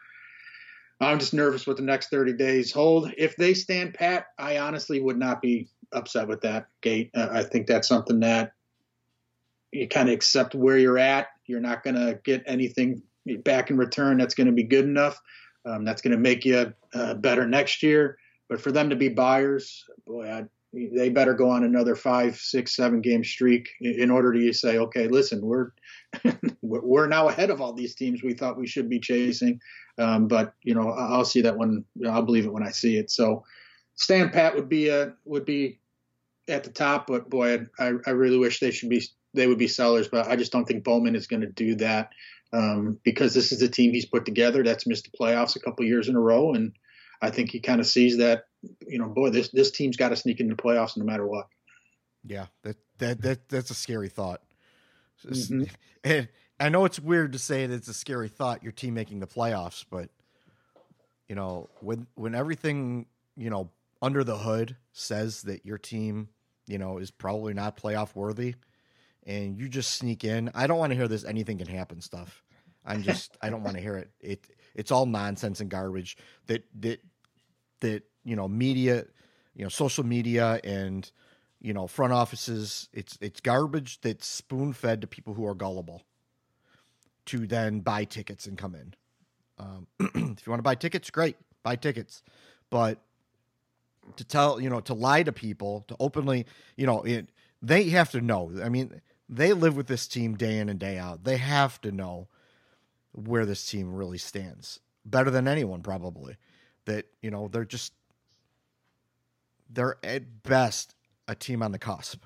I'm 1.00 1.18
just 1.18 1.34
nervous 1.34 1.66
what 1.66 1.76
the 1.76 1.82
next 1.82 2.10
30 2.10 2.34
days 2.34 2.70
hold. 2.70 3.12
If 3.18 3.34
they 3.34 3.54
stand 3.54 3.94
pat, 3.94 4.26
I 4.38 4.58
honestly 4.58 5.00
would 5.00 5.18
not 5.18 5.42
be 5.42 5.68
upset 5.90 6.28
with 6.28 6.42
that 6.42 6.68
gate. 6.80 7.10
Uh, 7.12 7.26
I 7.28 7.42
think 7.42 7.66
that's 7.66 7.88
something 7.88 8.20
that 8.20 8.52
you 9.72 9.88
kind 9.88 10.08
of 10.08 10.14
accept 10.14 10.54
where 10.54 10.78
you're 10.78 10.98
at. 10.98 11.28
You're 11.46 11.60
not 11.60 11.82
going 11.82 11.96
to 11.96 12.20
get 12.22 12.44
anything 12.46 13.02
back 13.44 13.70
in 13.70 13.76
return 13.76 14.18
that's 14.18 14.34
going 14.34 14.46
to 14.46 14.52
be 14.52 14.62
good 14.62 14.84
enough. 14.84 15.20
Um, 15.64 15.84
that's 15.84 16.02
going 16.02 16.12
to 16.12 16.18
make 16.18 16.44
you 16.44 16.72
uh, 16.94 17.14
better 17.14 17.46
next 17.46 17.82
year. 17.82 18.18
But 18.48 18.60
for 18.60 18.72
them 18.72 18.90
to 18.90 18.96
be 18.96 19.08
buyers, 19.08 19.84
boy, 20.06 20.28
I, 20.28 20.44
they 20.72 21.08
better 21.08 21.34
go 21.34 21.50
on 21.50 21.64
another 21.64 21.94
five, 21.94 22.36
six, 22.36 22.74
seven 22.74 23.00
game 23.00 23.24
streak 23.24 23.68
in 23.80 24.10
order 24.10 24.32
to 24.32 24.52
say, 24.52 24.78
okay, 24.78 25.08
listen, 25.08 25.40
we're 25.42 25.70
we're 26.62 27.08
now 27.08 27.28
ahead 27.28 27.50
of 27.50 27.60
all 27.60 27.72
these 27.72 27.94
teams 27.94 28.22
we 28.22 28.34
thought 28.34 28.58
we 28.58 28.66
should 28.66 28.88
be 28.88 29.00
chasing. 29.00 29.60
Um, 29.98 30.28
but 30.28 30.54
you 30.62 30.74
know, 30.74 30.90
I'll 30.90 31.24
see 31.24 31.42
that 31.42 31.56
when 31.56 31.84
I'll 32.06 32.22
believe 32.22 32.46
it 32.46 32.52
when 32.52 32.66
I 32.66 32.70
see 32.70 32.96
it. 32.96 33.10
So, 33.10 33.44
Stan 33.94 34.30
Pat 34.30 34.54
would 34.54 34.68
be 34.68 34.88
a 34.88 35.14
would 35.24 35.44
be 35.44 35.78
at 36.48 36.64
the 36.64 36.70
top, 36.70 37.06
but 37.06 37.30
boy, 37.30 37.66
I, 37.78 37.92
I 38.06 38.10
really 38.10 38.38
wish 38.38 38.60
they 38.60 38.70
should 38.70 38.88
be 38.88 39.02
they 39.34 39.46
would 39.46 39.58
be 39.58 39.68
sellers, 39.68 40.08
but 40.08 40.28
I 40.28 40.36
just 40.36 40.52
don't 40.52 40.64
think 40.64 40.84
Bowman 40.84 41.14
is 41.14 41.26
going 41.26 41.42
to 41.42 41.48
do 41.48 41.74
that 41.76 42.10
um, 42.52 42.98
because 43.02 43.34
this 43.34 43.52
is 43.52 43.60
the 43.60 43.68
team 43.68 43.92
he's 43.92 44.06
put 44.06 44.24
together 44.24 44.62
that's 44.62 44.86
missed 44.86 45.10
the 45.10 45.16
playoffs 45.16 45.56
a 45.56 45.60
couple 45.60 45.84
years 45.84 46.08
in 46.08 46.16
a 46.16 46.20
row, 46.20 46.52
and 46.52 46.72
I 47.20 47.30
think 47.30 47.50
he 47.50 47.60
kind 47.60 47.80
of 47.80 47.86
sees 47.86 48.18
that 48.18 48.44
you 48.86 48.98
know, 48.98 49.08
boy, 49.08 49.30
this 49.30 49.48
this 49.50 49.70
team's 49.70 49.96
got 49.96 50.10
to 50.10 50.16
sneak 50.16 50.40
into 50.40 50.54
the 50.54 50.62
playoffs 50.62 50.96
no 50.96 51.04
matter 51.04 51.26
what. 51.26 51.46
Yeah, 52.24 52.46
that 52.62 52.76
that 52.98 53.22
that 53.22 53.48
that's 53.48 53.70
a 53.70 53.74
scary 53.74 54.08
thought. 54.08 54.42
Mm-hmm. 55.26 55.64
And 56.04 56.28
I 56.58 56.68
know 56.68 56.84
it's 56.84 56.98
weird 56.98 57.32
to 57.34 57.38
say 57.38 57.64
that 57.64 57.72
it's 57.72 57.86
a 57.86 57.94
scary 57.94 58.28
thought 58.28 58.64
your 58.64 58.72
team 58.72 58.94
making 58.94 59.20
the 59.20 59.28
playoffs, 59.28 59.84
but 59.88 60.10
you 61.28 61.36
know, 61.36 61.70
when 61.78 62.08
when 62.16 62.34
everything 62.34 63.06
you 63.36 63.50
know 63.50 63.70
under 64.00 64.24
the 64.24 64.38
hood 64.38 64.76
says 64.92 65.42
that 65.42 65.64
your 65.64 65.78
team 65.78 66.28
you 66.66 66.78
know 66.78 66.98
is 66.98 67.12
probably 67.12 67.54
not 67.54 67.76
playoff 67.76 68.16
worthy, 68.16 68.56
and 69.26 69.58
you 69.58 69.68
just 69.68 69.92
sneak 69.94 70.24
in. 70.24 70.50
I 70.54 70.66
don't 70.66 70.78
want 70.78 70.90
to 70.90 70.96
hear 70.96 71.08
this 71.08 71.24
anything 71.24 71.58
can 71.58 71.66
happen 71.66 72.00
stuff. 72.00 72.42
I'm 72.84 73.02
just 73.02 73.36
I 73.40 73.50
don't 73.50 73.62
want 73.62 73.76
to 73.76 73.82
hear 73.82 73.96
it. 73.96 74.10
It 74.20 74.46
it's 74.74 74.90
all 74.90 75.06
nonsense 75.06 75.60
and 75.60 75.70
garbage 75.70 76.16
that 76.46 76.64
that 76.80 77.00
that 77.80 78.02
you 78.24 78.36
know 78.36 78.48
media, 78.48 79.04
you 79.54 79.64
know 79.64 79.68
social 79.68 80.04
media 80.04 80.60
and 80.64 81.10
you 81.60 81.72
know 81.72 81.86
front 81.86 82.12
offices. 82.12 82.88
It's 82.92 83.18
it's 83.20 83.40
garbage 83.40 84.00
that's 84.00 84.26
spoon 84.26 84.72
fed 84.72 85.00
to 85.02 85.06
people 85.06 85.34
who 85.34 85.46
are 85.46 85.54
gullible 85.54 86.02
to 87.26 87.46
then 87.46 87.80
buy 87.80 88.04
tickets 88.04 88.46
and 88.46 88.58
come 88.58 88.74
in. 88.74 88.94
Um, 89.58 89.86
if 90.00 90.46
you 90.46 90.50
want 90.50 90.58
to 90.58 90.62
buy 90.62 90.74
tickets, 90.74 91.10
great, 91.10 91.36
buy 91.62 91.76
tickets, 91.76 92.22
but 92.70 92.98
to 94.16 94.24
tell 94.24 94.60
you 94.60 94.68
know 94.68 94.80
to 94.80 94.94
lie 94.94 95.22
to 95.22 95.32
people 95.32 95.84
to 95.86 95.96
openly 96.00 96.46
you 96.76 96.86
know 96.86 97.02
it, 97.02 97.28
they 97.60 97.84
have 97.90 98.10
to 98.10 98.20
know. 98.20 98.52
I 98.62 98.68
mean 98.68 99.00
they 99.32 99.54
live 99.54 99.76
with 99.76 99.86
this 99.86 100.06
team 100.06 100.36
day 100.36 100.58
in 100.58 100.68
and 100.68 100.78
day 100.78 100.98
out. 100.98 101.24
They 101.24 101.38
have 101.38 101.80
to 101.80 101.90
know 101.90 102.28
where 103.12 103.46
this 103.46 103.66
team 103.66 103.94
really 103.94 104.18
stands 104.18 104.78
better 105.06 105.30
than 105.30 105.48
anyone 105.48 105.82
probably. 105.82 106.36
That 106.84 107.06
you 107.22 107.30
know 107.30 107.48
they're 107.48 107.64
just 107.64 107.92
they're 109.70 109.96
at 110.02 110.42
best 110.42 110.94
a 111.26 111.34
team 111.34 111.62
on 111.62 111.72
the 111.72 111.78
cusp, 111.78 112.24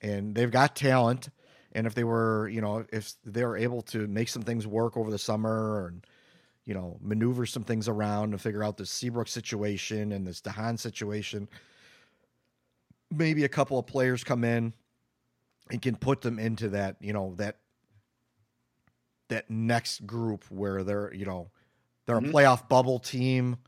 and 0.00 0.34
they've 0.34 0.50
got 0.50 0.76
talent. 0.76 1.28
And 1.72 1.86
if 1.86 1.94
they 1.94 2.04
were, 2.04 2.48
you 2.48 2.60
know, 2.60 2.84
if 2.92 3.14
they 3.24 3.44
were 3.44 3.56
able 3.56 3.82
to 3.82 4.06
make 4.06 4.28
some 4.28 4.42
things 4.42 4.66
work 4.66 4.96
over 4.96 5.10
the 5.10 5.18
summer 5.18 5.88
and 5.88 6.06
you 6.64 6.74
know 6.74 6.98
maneuver 7.00 7.46
some 7.46 7.64
things 7.64 7.88
around 7.88 8.32
and 8.32 8.40
figure 8.40 8.62
out 8.62 8.76
this 8.76 8.90
Seabrook 8.90 9.28
situation 9.28 10.12
and 10.12 10.26
this 10.26 10.40
DeHaan 10.40 10.78
situation, 10.78 11.48
maybe 13.10 13.44
a 13.44 13.48
couple 13.48 13.78
of 13.78 13.86
players 13.86 14.22
come 14.22 14.44
in 14.44 14.72
and 15.70 15.82
can 15.82 15.96
put 15.96 16.20
them 16.20 16.38
into 16.38 16.70
that, 16.70 16.96
you 17.00 17.12
know, 17.12 17.34
that 17.36 17.56
that 19.28 19.50
next 19.50 20.06
group 20.06 20.44
where 20.48 20.82
they're, 20.82 21.12
you 21.14 21.26
know, 21.26 21.50
they're 22.06 22.18
mm-hmm. 22.18 22.30
a 22.30 22.32
playoff 22.32 22.68
bubble 22.68 22.98
team. 22.98 23.58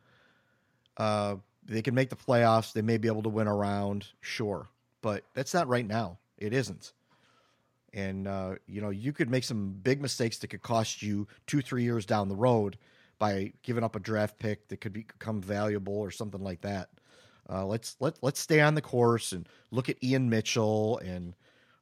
Uh, 0.96 1.36
they 1.64 1.82
can 1.82 1.94
make 1.94 2.08
the 2.08 2.16
playoffs. 2.16 2.72
They 2.72 2.82
may 2.82 2.96
be 2.96 3.08
able 3.08 3.22
to 3.22 3.28
win 3.28 3.46
around, 3.46 4.06
sure, 4.20 4.68
but 5.02 5.24
that's 5.34 5.54
not 5.54 5.68
right 5.68 5.86
now. 5.86 6.18
It 6.38 6.52
isn't. 6.52 6.92
And 7.92 8.26
uh, 8.26 8.54
you 8.66 8.80
know, 8.80 8.90
you 8.90 9.12
could 9.12 9.30
make 9.30 9.44
some 9.44 9.78
big 9.82 10.00
mistakes 10.00 10.38
that 10.38 10.48
could 10.48 10.62
cost 10.62 11.02
you 11.02 11.26
two, 11.46 11.60
three 11.60 11.82
years 11.82 12.06
down 12.06 12.28
the 12.28 12.36
road 12.36 12.78
by 13.18 13.52
giving 13.62 13.84
up 13.84 13.96
a 13.96 14.00
draft 14.00 14.38
pick 14.38 14.68
that 14.68 14.80
could 14.80 14.92
become 14.92 15.42
valuable 15.42 15.98
or 15.98 16.10
something 16.10 16.42
like 16.42 16.62
that. 16.62 16.88
Uh, 17.48 17.66
let's 17.66 17.96
let 18.00 18.16
let's 18.22 18.40
stay 18.40 18.60
on 18.60 18.74
the 18.74 18.82
course 18.82 19.32
and 19.32 19.48
look 19.70 19.88
at 19.88 20.02
Ian 20.02 20.30
Mitchell 20.30 20.98
and 20.98 21.34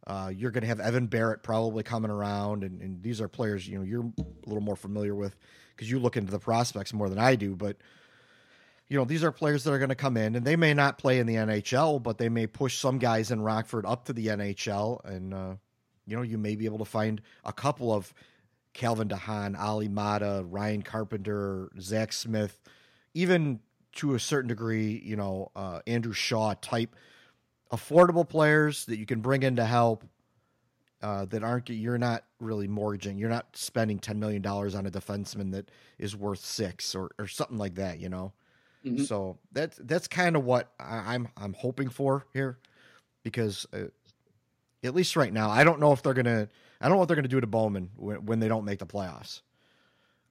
uh, 0.09 0.33
you're 0.35 0.51
going 0.51 0.63
to 0.63 0.69
have 0.69 0.81
Evan 0.81 1.07
Barrett 1.07 1.43
probably 1.43 1.83
coming 1.83 2.11
around, 2.11 2.65
and, 2.65 2.81
and, 2.81 3.03
these 3.03 3.21
are 3.21 3.29
players 3.29 3.69
you 3.69 3.77
know 3.77 3.85
you're 3.85 4.05
a 4.19 4.49
little 4.49 4.63
more 4.63 4.75
familiar 4.75 5.15
with 5.15 5.37
because 5.77 5.91
you 5.91 5.99
look 5.99 6.17
into 6.17 6.33
the 6.33 6.39
prospects 6.39 6.95
more 6.95 7.11
than 7.11 7.19
I 7.19 7.37
do. 7.37 7.55
But 7.55 7.77
you 8.89 8.97
know 8.97 9.05
these 9.05 9.23
are 9.23 9.31
players 9.31 9.65
that 9.65 9.73
are 9.73 9.79
going 9.79 9.91
to 9.91 9.95
come 9.95 10.17
in, 10.17 10.35
and 10.35 10.47
they 10.47 10.57
may 10.57 10.73
not 10.73 10.97
play 10.97 11.19
in 11.19 11.27
the 11.27 11.35
NHL, 11.35 12.03
but 12.03 12.17
they 12.17 12.31
may 12.31 12.47
push 12.47 12.79
some 12.79 12.99
guys 12.99 13.31
in 13.31 13.43
Rockford 13.43 13.85
up 13.85 14.07
to 14.07 14.15
the 14.15 14.29
NHL, 14.29 15.05
and 15.05 15.35
uh, 15.35 15.55
you 16.07 16.17
know 16.17 16.23
you 16.23 16.39
may 16.39 16.57
be 16.57 16.65
able 16.65 16.79
to 16.79 16.87
find 16.87 17.21
a 17.45 17.53
couple 17.53 17.93
of 17.93 18.15
Calvin 18.73 19.09
DeHaan, 19.09 19.61
Olli 19.61 19.91
Maatta, 19.91 20.43
Ryan 20.49 20.81
Carpenter, 20.81 21.71
Zach 21.79 22.15
Smith, 22.15 22.59
even 23.13 23.61
to 23.97 24.15
a 24.15 24.21
certain 24.21 24.49
degree, 24.49 25.03
you 25.05 25.17
know 25.17 25.53
uh, 25.55 25.81
Andrew 25.87 26.15
Shaw 26.15 26.55
type 26.63 26.97
affordable 27.73 28.29
players 28.29 28.87
that 28.87 28.99
you 28.99 29.07
can 29.07 29.21
bring 29.21 29.43
in 29.43 29.57
to 29.57 29.65
help 29.65 30.05
uh, 31.03 31.25
that 31.27 31.43
aren't 31.45 31.69
you're 31.69 31.99
not 31.99 32.25
really 32.41 32.67
mortgaging. 32.67 33.19
You're 33.19 33.29
not 33.29 33.57
spending 33.57 33.99
$10 33.99 34.17
million 34.17 34.45
on 34.45 34.87
a 34.87 34.91
defenseman 34.91 35.53
that 35.53 35.71
is 35.99 36.17
worth 36.17 36.45
six 36.45 36.95
or, 36.95 37.11
or 37.19 37.29
something 37.29 37.59
like 37.59 37.77
that 37.77 38.01
you 38.01 38.09
know? 38.09 38.33
Mm-hmm. 38.85 39.03
so 39.03 39.39
that's 39.51 39.77
that's 39.83 40.07
kind 40.07 40.37
of 40.37 40.45
what 40.45 40.73
I, 40.79 41.15
am 41.15 41.27
I'm, 41.37 41.45
I'm 41.45 41.53
hoping 41.53 41.89
for 41.89 42.27
here 42.33 42.59
because 43.25 43.67
uh, 43.73 43.89
at 44.85 44.95
least 44.95 45.17
right 45.17 45.33
now 45.33 45.51
I 45.51 45.65
don't 45.65 45.81
know 45.81 45.93
if 45.93 46.03
they're 46.03 46.15
gonna 46.15 46.49
I 46.81 46.85
don't 46.85 46.93
know 46.93 46.99
what 46.99 47.09
they're 47.09 47.17
gonna 47.17 47.27
do 47.27 47.41
to 47.41 47.47
Bowman 47.49 47.91
when, 47.97 48.25
when 48.25 48.39
they 48.39 48.47
don't 48.47 48.65
make 48.65 48.79
the 48.79 48.87
playoffs. 48.87 49.41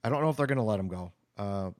I 0.02 0.08
don't 0.08 0.22
know 0.22 0.30
if 0.30 0.36
they're 0.38 0.46
gonna 0.46 0.64
let 0.64 0.80
him 0.80 0.88
go. 0.88 1.12
Uh, 1.36 1.70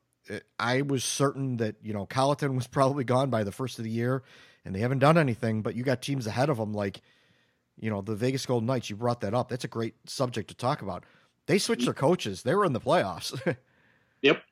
I 0.58 0.82
was 0.82 1.04
certain 1.04 1.56
that 1.56 1.76
you 1.82 1.94
know 1.94 2.04
Colliton 2.04 2.54
was 2.54 2.66
probably 2.68 3.04
gone 3.04 3.30
by 3.30 3.44
the 3.44 3.52
first 3.52 3.78
of 3.78 3.84
the 3.84 3.90
year 3.90 4.22
and 4.68 4.76
they 4.76 4.80
haven't 4.80 4.98
done 4.98 5.16
anything, 5.16 5.62
but 5.62 5.74
you 5.74 5.82
got 5.82 6.02
teams 6.02 6.26
ahead 6.26 6.50
of 6.50 6.58
them 6.58 6.74
like, 6.74 7.00
you 7.80 7.88
know, 7.88 8.02
the 8.02 8.14
Vegas 8.14 8.44
Golden 8.44 8.66
Knights. 8.66 8.90
You 8.90 8.96
brought 8.96 9.22
that 9.22 9.32
up. 9.32 9.48
That's 9.48 9.64
a 9.64 9.68
great 9.68 9.94
subject 10.04 10.50
to 10.50 10.54
talk 10.54 10.82
about. 10.82 11.04
They 11.46 11.56
switched 11.56 11.86
their 11.86 11.94
coaches. 11.94 12.42
They 12.42 12.54
were 12.54 12.66
in 12.66 12.74
the 12.74 12.80
playoffs. 12.80 13.32
yep. 14.22 14.42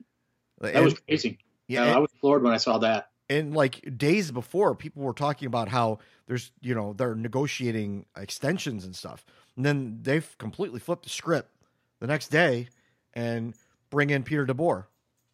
That 0.59 0.73
and, 0.73 0.85
was 0.85 0.95
crazy. 1.01 1.37
Yeah, 1.67 1.83
and, 1.83 1.91
I 1.91 1.99
was 1.99 2.09
floored 2.19 2.41
when 2.41 2.51
I 2.51 2.57
saw 2.57 2.79
that. 2.79 3.11
And 3.29 3.55
like 3.55 3.95
days 3.95 4.31
before, 4.31 4.73
people 4.73 5.03
were 5.03 5.13
talking 5.13 5.45
about 5.45 5.67
how 5.67 5.99
there's, 6.25 6.51
you 6.61 6.73
know, 6.73 6.93
they're 6.93 7.13
negotiating 7.13 8.07
extensions 8.17 8.85
and 8.85 8.95
stuff. 8.95 9.23
And 9.55 9.63
then 9.63 9.99
they've 10.01 10.35
completely 10.39 10.79
flipped 10.79 11.03
the 11.03 11.09
script 11.09 11.51
the 11.99 12.07
next 12.07 12.29
day 12.29 12.69
and 13.13 13.53
bring 13.91 14.09
in 14.09 14.23
Peter 14.23 14.47
DeBoer. 14.47 14.85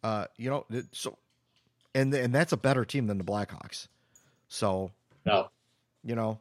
Uh, 0.02 0.26
you 0.36 0.50
know, 0.50 0.66
so 0.92 1.16
and 1.94 2.12
and 2.12 2.34
that's 2.34 2.52
a 2.52 2.58
better 2.58 2.84
team 2.84 3.06
than 3.06 3.16
the 3.16 3.24
Blackhawks. 3.24 3.88
So, 4.54 4.92
no, 5.26 5.48
you 6.04 6.14
know, 6.14 6.38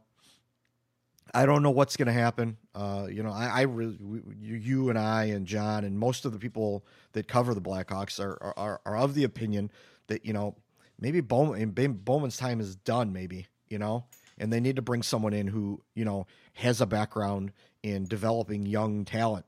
I 1.34 1.48
don't 1.48 1.64
know 1.64 1.72
what's 1.72 1.98
going 1.98 2.06
to 2.06 2.14
happen. 2.14 2.58
Uh, 2.76 3.08
you 3.10 3.24
know, 3.24 3.32
I, 3.32 3.48
I 3.48 3.62
really, 3.64 3.98
we, 4.00 4.22
you 4.40 4.90
and 4.90 5.00
I 5.00 5.26
and 5.26 5.48
John 5.48 5.84
and 5.84 5.98
most 5.98 6.24
of 6.24 6.32
the 6.32 6.38
people 6.38 6.86
that 7.14 7.28
cover 7.28 7.56
the 7.56 7.62
Blackhawks 7.62 8.20
are, 8.20 8.38
are, 8.56 8.80
are 8.86 8.98
of 8.98 9.16
the 9.16 9.24
opinion 9.24 9.72
that, 10.08 10.28
you 10.28 10.32
know, 10.32 10.56
maybe 11.00 11.22
Bowman, 11.22 11.72
Bowman's 12.04 12.38
time 12.38 12.60
is 12.62 12.76
done, 12.76 13.14
maybe, 13.14 13.48
you 13.68 13.80
know, 13.80 14.06
and 14.38 14.54
they 14.54 14.60
need 14.60 14.76
to 14.76 14.84
bring 14.84 15.02
someone 15.02 15.34
in 15.34 15.48
who, 15.48 15.82
you 15.96 16.06
know, 16.06 16.28
has 16.54 16.82
a 16.82 16.86
background 16.86 17.52
in 17.82 18.06
developing 18.06 18.68
young 18.68 19.06
talent 19.06 19.46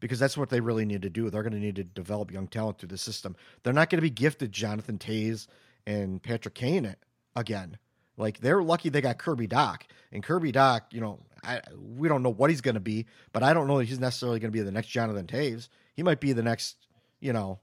because 0.00 0.18
that's 0.18 0.38
what 0.38 0.48
they 0.48 0.60
really 0.60 0.86
need 0.86 1.02
to 1.02 1.10
do. 1.10 1.28
They're 1.28 1.42
going 1.42 1.52
to 1.52 1.58
need 1.58 1.76
to 1.76 1.84
develop 1.84 2.30
young 2.30 2.48
talent 2.48 2.78
through 2.78 2.88
the 2.88 2.96
system. 2.96 3.36
They're 3.62 3.74
not 3.74 3.90
going 3.90 3.98
to 3.98 4.02
be 4.02 4.08
gifted 4.08 4.50
Jonathan 4.50 4.96
Toews 4.96 5.46
and 5.86 6.22
Patrick 6.22 6.54
Kane 6.54 6.96
again. 7.36 7.76
Like 8.18 8.40
they're 8.40 8.62
lucky 8.62 8.88
they 8.88 9.00
got 9.00 9.18
Kirby 9.18 9.48
Dach, 9.48 9.82
and 10.12 10.22
Kirby 10.22 10.52
Dach, 10.52 10.82
you 10.90 11.00
know, 11.00 11.20
I, 11.42 11.60
we 11.96 12.08
don't 12.08 12.22
know 12.22 12.32
what 12.32 12.50
he's 12.50 12.60
going 12.60 12.74
to 12.74 12.80
be, 12.80 13.06
but 13.32 13.42
I 13.42 13.54
don't 13.54 13.68
know 13.68 13.78
that 13.78 13.84
he's 13.84 14.00
necessarily 14.00 14.40
going 14.40 14.52
to 14.52 14.58
be 14.58 14.62
the 14.62 14.72
next 14.72 14.88
Jonathan 14.88 15.26
Toews. 15.26 15.68
He 15.94 16.02
might 16.02 16.20
be 16.20 16.32
the 16.32 16.42
next, 16.42 16.76
you 17.20 17.32
know, 17.32 17.60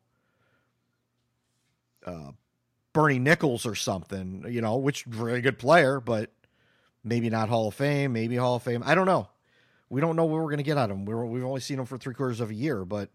uh, 2.06 2.32
Bernie 2.94 3.20
Nicholls 3.20 3.66
or 3.66 3.76
something, 3.76 4.46
you 4.48 4.62
know, 4.62 4.78
which 4.78 5.04
very 5.04 5.42
good 5.42 5.60
player, 5.60 6.00
but 6.00 6.32
maybe 7.04 7.30
not 7.30 7.50
Hall 7.50 7.68
of 7.68 7.74
Fame, 7.74 8.14
maybe 8.14 8.38
Hall 8.38 8.56
of 8.56 8.64
Fame. 8.64 8.82
I 8.86 8.96
don't 8.96 9.06
know. 9.06 9.28
We 9.90 10.02
don't 10.02 10.16
know 10.16 10.26
what 10.26 10.36
we're 10.36 10.44
going 10.46 10.58
to 10.58 10.64
get 10.64 10.78
out 10.78 10.90
of 10.90 10.98
him. 10.98 11.06
We're, 11.06 11.26
we've 11.26 11.44
only 11.44 11.62
seen 11.62 11.80
him 11.80 11.86
for 11.86 11.98
three 11.98 12.14
quarters 12.14 12.40
of 12.40 12.50
a 12.50 12.54
year, 12.54 12.86
but 12.86 13.10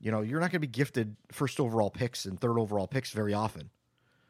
you 0.00 0.10
know, 0.10 0.20
you're 0.20 0.40
not 0.40 0.52
going 0.52 0.60
to 0.60 0.60
be 0.60 0.66
gifted 0.66 1.16
first 1.32 1.58
overall 1.58 1.90
picks 1.90 2.24
and 2.26 2.40
third 2.40 2.58
overall 2.58 2.86
picks 2.86 3.10
very 3.10 3.34
often. 3.34 3.70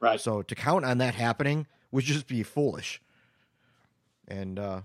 Right. 0.00 0.20
So 0.20 0.42
to 0.42 0.54
count 0.54 0.84
on 0.84 0.98
that 0.98 1.14
happening 1.14 1.66
would 1.94 2.04
just 2.04 2.26
be 2.26 2.42
foolish. 2.42 3.00
And 4.26 4.58
uh, 4.58 4.80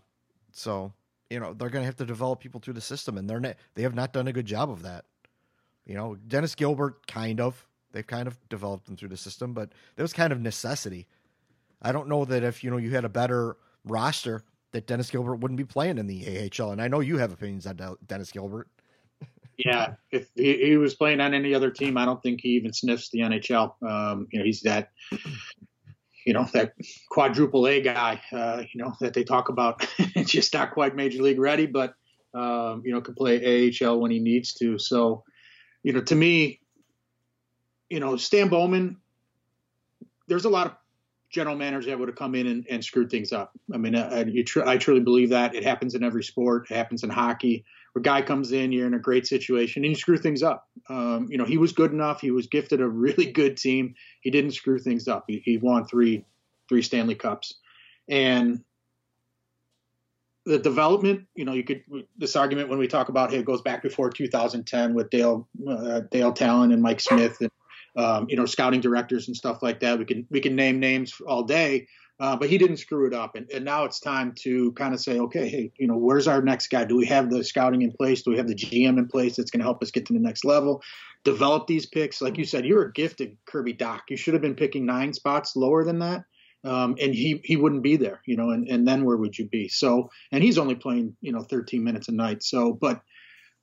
so, 0.51 0.93
you 1.31 1.39
know, 1.39 1.53
they're 1.53 1.69
going 1.69 1.81
to 1.81 1.87
have 1.87 1.95
to 1.95 2.05
develop 2.05 2.39
people 2.39 2.61
through 2.61 2.75
the 2.75 2.81
system, 2.81 3.17
and 3.17 3.27
they're 3.27 3.39
not, 3.39 3.55
they 3.73 3.81
have 3.81 3.95
not 3.95 4.13
done 4.13 4.27
a 4.27 4.31
good 4.31 4.45
job 4.45 4.69
of 4.69 4.83
that. 4.83 5.05
You 5.87 5.95
know, 5.95 6.15
Dennis 6.27 6.53
Gilbert, 6.53 7.07
kind 7.07 7.41
of. 7.41 7.65
They've 7.91 8.05
kind 8.05 8.27
of 8.27 8.37
developed 8.49 8.85
them 8.85 8.95
through 8.95 9.09
the 9.09 9.17
system, 9.17 9.55
but 9.55 9.71
that 9.95 10.03
was 10.03 10.13
kind 10.13 10.31
of 10.31 10.39
necessity. 10.39 11.07
I 11.81 11.91
don't 11.91 12.07
know 12.07 12.25
that 12.25 12.43
if, 12.43 12.63
you 12.63 12.69
know, 12.69 12.77
you 12.77 12.91
had 12.91 13.05
a 13.05 13.09
better 13.09 13.57
roster, 13.85 14.43
that 14.71 14.85
Dennis 14.85 15.09
Gilbert 15.09 15.37
wouldn't 15.37 15.57
be 15.57 15.65
playing 15.65 15.97
in 15.97 16.05
the 16.05 16.51
AHL. 16.61 16.69
And 16.69 16.79
I 16.79 16.87
know 16.87 16.99
you 16.99 17.17
have 17.17 17.33
opinions 17.33 17.65
on 17.65 17.97
Dennis 18.05 18.29
Gilbert. 18.29 18.67
yeah, 19.57 19.95
if 20.11 20.29
he, 20.35 20.57
he, 20.63 20.77
was 20.77 20.93
playing 20.93 21.21
on 21.21 21.33
any 21.33 21.55
other 21.55 21.71
team, 21.71 21.97
I 21.97 22.05
don't 22.05 22.21
think 22.21 22.41
he 22.43 22.49
even 22.49 22.71
sniffs 22.71 23.09
the 23.09 23.21
NHL. 23.21 23.73
Um, 23.81 24.27
you 24.31 24.37
know, 24.37 24.45
he's 24.45 24.61
that, 24.61 24.91
you 26.29 26.33
know, 26.33 26.47
that 26.53 26.75
quadruple 27.09 27.67
A 27.67 27.81
guy, 27.81 28.21
uh, 28.31 28.61
you 28.71 28.83
know, 28.83 28.93
that 29.01 29.15
they 29.15 29.23
talk 29.23 29.49
about. 29.49 29.83
just 30.25 30.53
not 30.53 30.69
quite 30.69 30.95
major 30.95 31.23
league 31.23 31.39
ready, 31.39 31.65
but 31.65 31.95
um, 32.35 32.83
you 32.85 32.93
know, 32.93 33.01
can 33.01 33.15
play 33.15 33.71
AHL 33.81 33.99
when 33.99 34.11
he 34.11 34.19
needs 34.19 34.53
to. 34.53 34.77
So, 34.77 35.23
you 35.81 35.91
know, 35.91 36.01
to 36.01 36.13
me, 36.13 36.59
you 37.89 37.99
know, 37.99 38.15
Stan 38.15 38.47
Bowman, 38.47 38.97
there's 40.27 40.45
a 40.45 40.49
lot 40.49 40.67
of 40.67 40.73
general 41.31 41.55
managers 41.55 41.87
that 41.87 41.97
would 41.97 42.09
have 42.09 42.15
come 42.15 42.35
in 42.35 42.45
and, 42.45 42.67
and 42.69 42.85
screwed 42.85 43.09
things 43.09 43.33
up. 43.33 43.51
I 43.73 43.77
mean, 43.77 43.95
I, 43.95 44.23
tr- 44.45 44.67
I, 44.67 44.77
truly 44.77 44.99
believe 44.99 45.29
that 45.29 45.55
it 45.55 45.63
happens 45.63 45.95
in 45.95 46.03
every 46.03 46.23
sport. 46.23 46.67
It 46.69 46.75
happens 46.75 47.03
in 47.03 47.09
hockey. 47.09 47.65
A 47.95 47.99
guy 47.99 48.21
comes 48.21 48.51
in, 48.51 48.71
you're 48.71 48.87
in 48.87 48.93
a 48.93 48.99
great 48.99 49.27
situation, 49.27 49.83
and 49.83 49.91
you 49.91 49.95
screw 49.95 50.17
things 50.17 50.43
up. 50.43 50.67
Um, 50.89 51.27
you 51.29 51.37
know, 51.37 51.45
he 51.45 51.57
was 51.57 51.71
good 51.71 51.91
enough. 51.91 52.21
He 52.21 52.31
was 52.31 52.47
gifted 52.47 52.81
a 52.81 52.87
really 52.87 53.31
good 53.31 53.57
team. 53.57 53.95
He 54.21 54.31
didn't 54.31 54.51
screw 54.51 54.79
things 54.79 55.07
up. 55.07 55.25
He, 55.27 55.41
he 55.43 55.57
won 55.57 55.85
three 55.85 56.25
three 56.67 56.81
Stanley 56.81 57.15
Cups, 57.15 57.55
and 58.07 58.63
the 60.45 60.59
development. 60.59 61.27
You 61.35 61.45
know, 61.45 61.53
you 61.53 61.63
could 61.63 61.83
this 62.17 62.35
argument 62.35 62.69
when 62.69 62.79
we 62.79 62.87
talk 62.87 63.09
about 63.09 63.33
it 63.33 63.45
goes 63.45 63.61
back 63.61 63.81
before 63.81 64.09
2010 64.09 64.93
with 64.93 65.09
Dale 65.09 65.47
uh, 65.67 66.01
Dale 66.11 66.33
Tallon 66.33 66.71
and 66.71 66.81
Mike 66.81 66.99
Smith 66.99 67.37
and 67.41 67.51
um, 67.95 68.27
you 68.29 68.35
know, 68.35 68.45
scouting 68.45 68.81
directors 68.81 69.27
and 69.27 69.35
stuff 69.35 69.61
like 69.61 69.79
that. 69.81 69.99
We 69.99 70.05
can 70.05 70.25
we 70.29 70.39
can 70.39 70.55
name 70.55 70.79
names 70.79 71.13
all 71.27 71.43
day, 71.43 71.87
uh, 72.19 72.35
but 72.35 72.49
he 72.49 72.57
didn't 72.57 72.77
screw 72.77 73.07
it 73.07 73.13
up. 73.13 73.35
And, 73.35 73.49
and 73.49 73.63
now 73.63 73.85
it's 73.85 73.99
time 73.99 74.33
to 74.39 74.73
kind 74.73 74.93
of 74.93 74.99
say, 74.99 75.19
okay, 75.19 75.47
hey, 75.47 75.71
you 75.77 75.87
know, 75.87 75.97
where's 75.97 76.27
our 76.27 76.41
next 76.41 76.67
guy? 76.67 76.83
Do 76.83 76.97
we 76.97 77.05
have 77.05 77.29
the 77.29 77.43
scouting 77.43 77.81
in 77.81 77.91
place? 77.93 78.23
Do 78.23 78.31
we 78.31 78.37
have 78.37 78.47
the 78.47 78.55
GM 78.55 78.97
in 78.97 79.07
place 79.07 79.37
that's 79.37 79.51
going 79.51 79.59
to 79.59 79.65
help 79.65 79.81
us 79.81 79.91
get 79.91 80.05
to 80.07 80.13
the 80.13 80.19
next 80.19 80.43
level? 80.43 80.83
Develop 81.23 81.67
these 81.67 81.85
picks. 81.85 82.21
Like 82.21 82.37
you 82.37 82.43
said, 82.43 82.65
you're 82.65 82.83
a 82.83 82.91
gifted 82.91 83.37
Kirby 83.45 83.73
Dach. 83.73 84.01
You 84.09 84.17
should 84.17 84.33
have 84.33 84.41
been 84.41 84.55
picking 84.55 84.85
nine 84.85 85.13
spots 85.13 85.55
lower 85.55 85.83
than 85.85 85.99
that. 85.99 86.23
Um, 86.65 86.97
and 87.01 87.15
he 87.15 87.39
he 87.45 87.55
wouldn't 87.55 87.83
be 87.83 87.95
there, 87.95 88.19
you 88.25 88.35
know, 88.35 88.49
and, 88.49 88.67
and 88.67 88.85
then 88.85 89.05
where 89.05 89.15
would 89.15 89.37
you 89.39 89.47
be? 89.47 89.69
So, 89.69 90.09
and 90.33 90.43
he's 90.43 90.57
only 90.57 90.75
playing, 90.75 91.15
you 91.21 91.31
know, 91.31 91.41
13 91.41 91.81
minutes 91.81 92.09
a 92.09 92.11
night. 92.11 92.43
So, 92.43 92.73
but, 92.73 93.01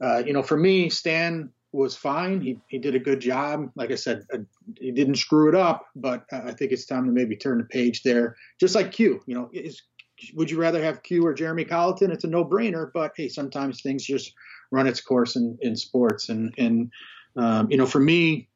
uh, 0.03 0.23
you 0.25 0.33
know, 0.33 0.43
for 0.43 0.57
me, 0.57 0.89
Stan 0.89 1.51
was 1.73 1.97
fine. 1.97 2.41
He 2.41 2.59
he 2.69 2.79
did 2.79 2.95
a 2.95 3.01
good 3.01 3.21
job. 3.21 3.71
Like 3.75 3.91
I 3.91 3.97
said, 3.97 4.23
uh, 4.33 4.39
he 4.79 4.93
didn't 4.93 5.17
screw 5.17 5.49
it 5.49 5.55
up, 5.55 5.87
but 5.95 6.25
I 6.33 6.53
think 6.53 6.73
it's 6.73 6.87
time 6.87 7.07
to 7.07 7.13
maybe 7.13 7.37
turn 7.37 7.59
the 7.59 7.65
page 7.65 8.03
there. 8.03 8.37
Just 8.61 8.75
like 8.75 8.93
Q, 8.93 9.21
you 9.27 9.35
know, 9.35 9.51
is 9.53 9.83
would 10.35 10.51
you 10.51 10.59
rather 10.59 10.83
have 10.83 11.03
Q 11.03 11.27
or 11.27 11.35
Jeremy 11.35 11.65
Colliton? 11.65 12.11
It's 12.11 12.25
a 12.25 12.29
no-brainer, 12.29 12.91
but 12.95 13.13
hey, 13.17 13.29
sometimes 13.29 13.83
things 13.83 14.05
just 14.05 14.33
run 14.73 14.87
its 14.87 15.01
course 15.01 15.37
in, 15.37 15.59
in 15.61 15.77
sports. 15.77 16.29
And 16.29 16.55
and 16.57 16.91
um, 17.37 17.71
you 17.71 17.77
know, 17.77 17.87
for 17.87 18.01
me, 18.01 18.49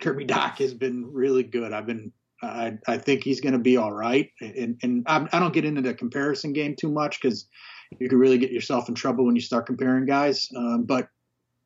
Kirby 0.00 0.26
Dach 0.26 0.58
has 0.58 0.74
been 0.74 1.12
really 1.12 1.42
good. 1.42 1.72
I've 1.72 1.86
been 1.86 2.12
I, 2.42 2.78
I 2.88 2.98
think 2.98 3.22
he's 3.22 3.40
going 3.40 3.52
to 3.52 3.58
be 3.58 3.76
all 3.76 3.92
right. 3.92 4.30
And 4.40 4.78
and 4.82 5.04
I, 5.06 5.26
I 5.32 5.38
don't 5.38 5.54
get 5.54 5.64
into 5.64 5.82
the 5.82 5.94
comparison 5.94 6.52
game 6.52 6.76
too 6.76 6.90
much 6.90 7.20
because 7.20 7.46
you 8.00 8.08
can 8.08 8.18
really 8.18 8.38
get 8.38 8.50
yourself 8.50 8.88
in 8.88 8.94
trouble 8.94 9.24
when 9.24 9.34
you 9.34 9.42
start 9.42 9.66
comparing 9.66 10.06
guys. 10.06 10.48
Um, 10.56 10.84
but 10.84 11.08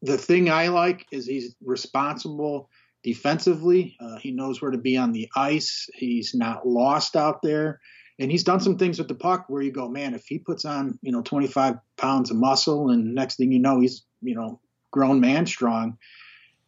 the 0.03 0.19
thing 0.19 0.51
I 0.51 0.69
like 0.69 1.07
is 1.11 1.27
he's 1.27 1.55
responsible 1.65 2.71
defensively. 3.03 3.97
Uh, 4.01 4.17
he 4.17 4.33
knows 4.33 4.61
where 4.61 4.71
to 4.71 4.79
be 4.79 4.97
on 4.97 5.13
the 5.13 5.29
ice. 5.37 5.89
He's 5.95 6.35
not 6.35 6.67
lost 6.67 7.17
out 7.17 7.43
there. 7.43 7.81
And 8.19 8.31
he's 8.31 8.45
done 8.45 8.61
some 8.61 8.79
things 8.79 8.99
with 8.99 9.09
the 9.09 9.15
puck 9.15 9.45
where 9.49 9.63
you 9.63 9.71
go, 9.71 9.89
man, 9.89 10.15
if 10.15 10.25
he 10.27 10.39
puts 10.39 10.65
on, 10.65 10.99
you 11.03 11.13
know, 11.13 11.23
25 11.23 11.77
pounds 11.97 12.31
of 12.31 12.37
muscle 12.37 12.91
and 12.91 13.15
next 13.15 13.37
thing 13.37 13.53
you 13.53 13.59
know, 13.59 13.81
he's, 13.81 14.05
you 14.23 14.35
know, 14.35 14.61
grown 14.91 15.21
man 15.21 15.47
strong, 15.47 15.99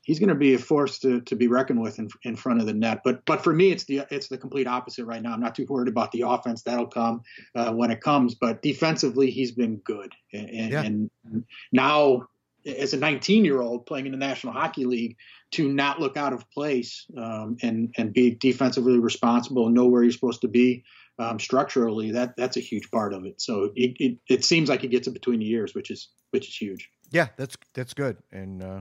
he's 0.03 0.19
going 0.19 0.29
to 0.29 0.35
be 0.35 0.55
a 0.55 0.59
force 0.59 0.99
to, 1.01 1.21
to 1.23 1.37
be 1.37 1.49
reckoned 1.49 1.81
with 1.81 1.99
in, 1.99 2.09
in 2.23 2.37
front 2.37 2.61
of 2.61 2.67
the 2.67 2.73
net. 2.73 3.01
But 3.05 3.25
but 3.27 3.45
for 3.45 3.53
me, 3.53 3.71
it's 3.71 3.85
the 3.85 4.03
it's 4.11 4.29
the 4.29 4.39
complete 4.39 4.67
opposite 4.67 5.05
right 5.05 5.23
now. 5.23 5.33
I'm 5.33 5.41
not 5.41 5.55
too 5.55 5.67
worried 5.69 5.89
about 5.89 6.13
the 6.13 6.23
offense 6.23 6.63
that'll 6.63 6.87
come 6.87 7.23
uh, 7.55 7.73
when 7.73 7.91
it 7.91 8.01
comes. 8.01 8.35
But 8.35 8.63
defensively, 8.63 9.31
he's 9.31 9.53
been 9.53 9.77
good, 9.77 10.15
and, 10.33 10.73
yeah. 10.73 10.83
and 10.83 11.11
now 11.73 12.29
as 12.67 12.93
a 12.93 12.97
19 12.97 13.45
year 13.45 13.61
old 13.61 13.87
playing 13.87 14.07
in 14.07 14.13
the 14.13 14.19
National 14.19 14.53
Hockey 14.53 14.85
League 14.85 15.17
to 15.53 15.69
not 15.73 16.01
look 16.01 16.17
out 16.17 16.33
of 16.33 16.49
place 16.51 17.07
um, 17.17 17.57
and 17.63 17.95
and 17.97 18.13
be 18.13 18.31
defensively 18.31 18.99
responsible 18.99 19.67
and 19.67 19.75
know 19.75 19.87
where 19.87 20.03
you're 20.03 20.13
supposed 20.13 20.43
to 20.43 20.49
be 20.49 20.85
um, 21.19 21.39
structurally. 21.39 22.13
That 22.13 22.37
that's 22.37 22.57
a 22.57 22.61
huge 22.61 22.91
part 22.91 23.15
of 23.15 23.25
it. 23.25 23.41
So 23.41 23.71
it, 23.75 23.97
it, 23.99 24.19
it 24.29 24.45
seems 24.45 24.69
like 24.69 24.83
he 24.83 24.89
gets 24.89 25.09
it 25.09 25.13
between 25.13 25.41
the 25.41 25.47
years, 25.47 25.75
which 25.75 25.91
is 25.91 26.09
which 26.31 26.49
is 26.49 26.57
huge. 26.57 26.91
Yeah, 27.11 27.29
that's 27.37 27.57
that's 27.75 27.95
good. 27.95 28.19
And 28.31 28.63
uh, 28.63 28.81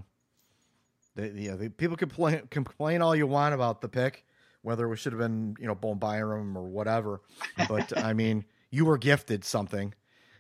yeah, 1.16 1.56
people 1.78 1.98
complain 1.98 2.48
complain 2.50 3.02
all 3.02 3.16
you 3.16 3.28
want 3.28 3.54
about 3.54 3.82
the 3.82 3.90
pick, 3.90 4.26
whether 4.62 4.92
it 4.92 4.98
should 4.98 5.14
have 5.14 5.20
been 5.20 5.56
you 5.60 5.68
know 5.68 5.76
Bowen 5.76 6.00
Byram 6.00 6.58
or 6.58 6.64
whatever. 6.64 7.22
But 7.70 7.98
I 7.98 8.14
mean, 8.14 8.46
you 8.72 8.86
were 8.86 8.98
gifted 8.98 9.46
something 9.46 9.94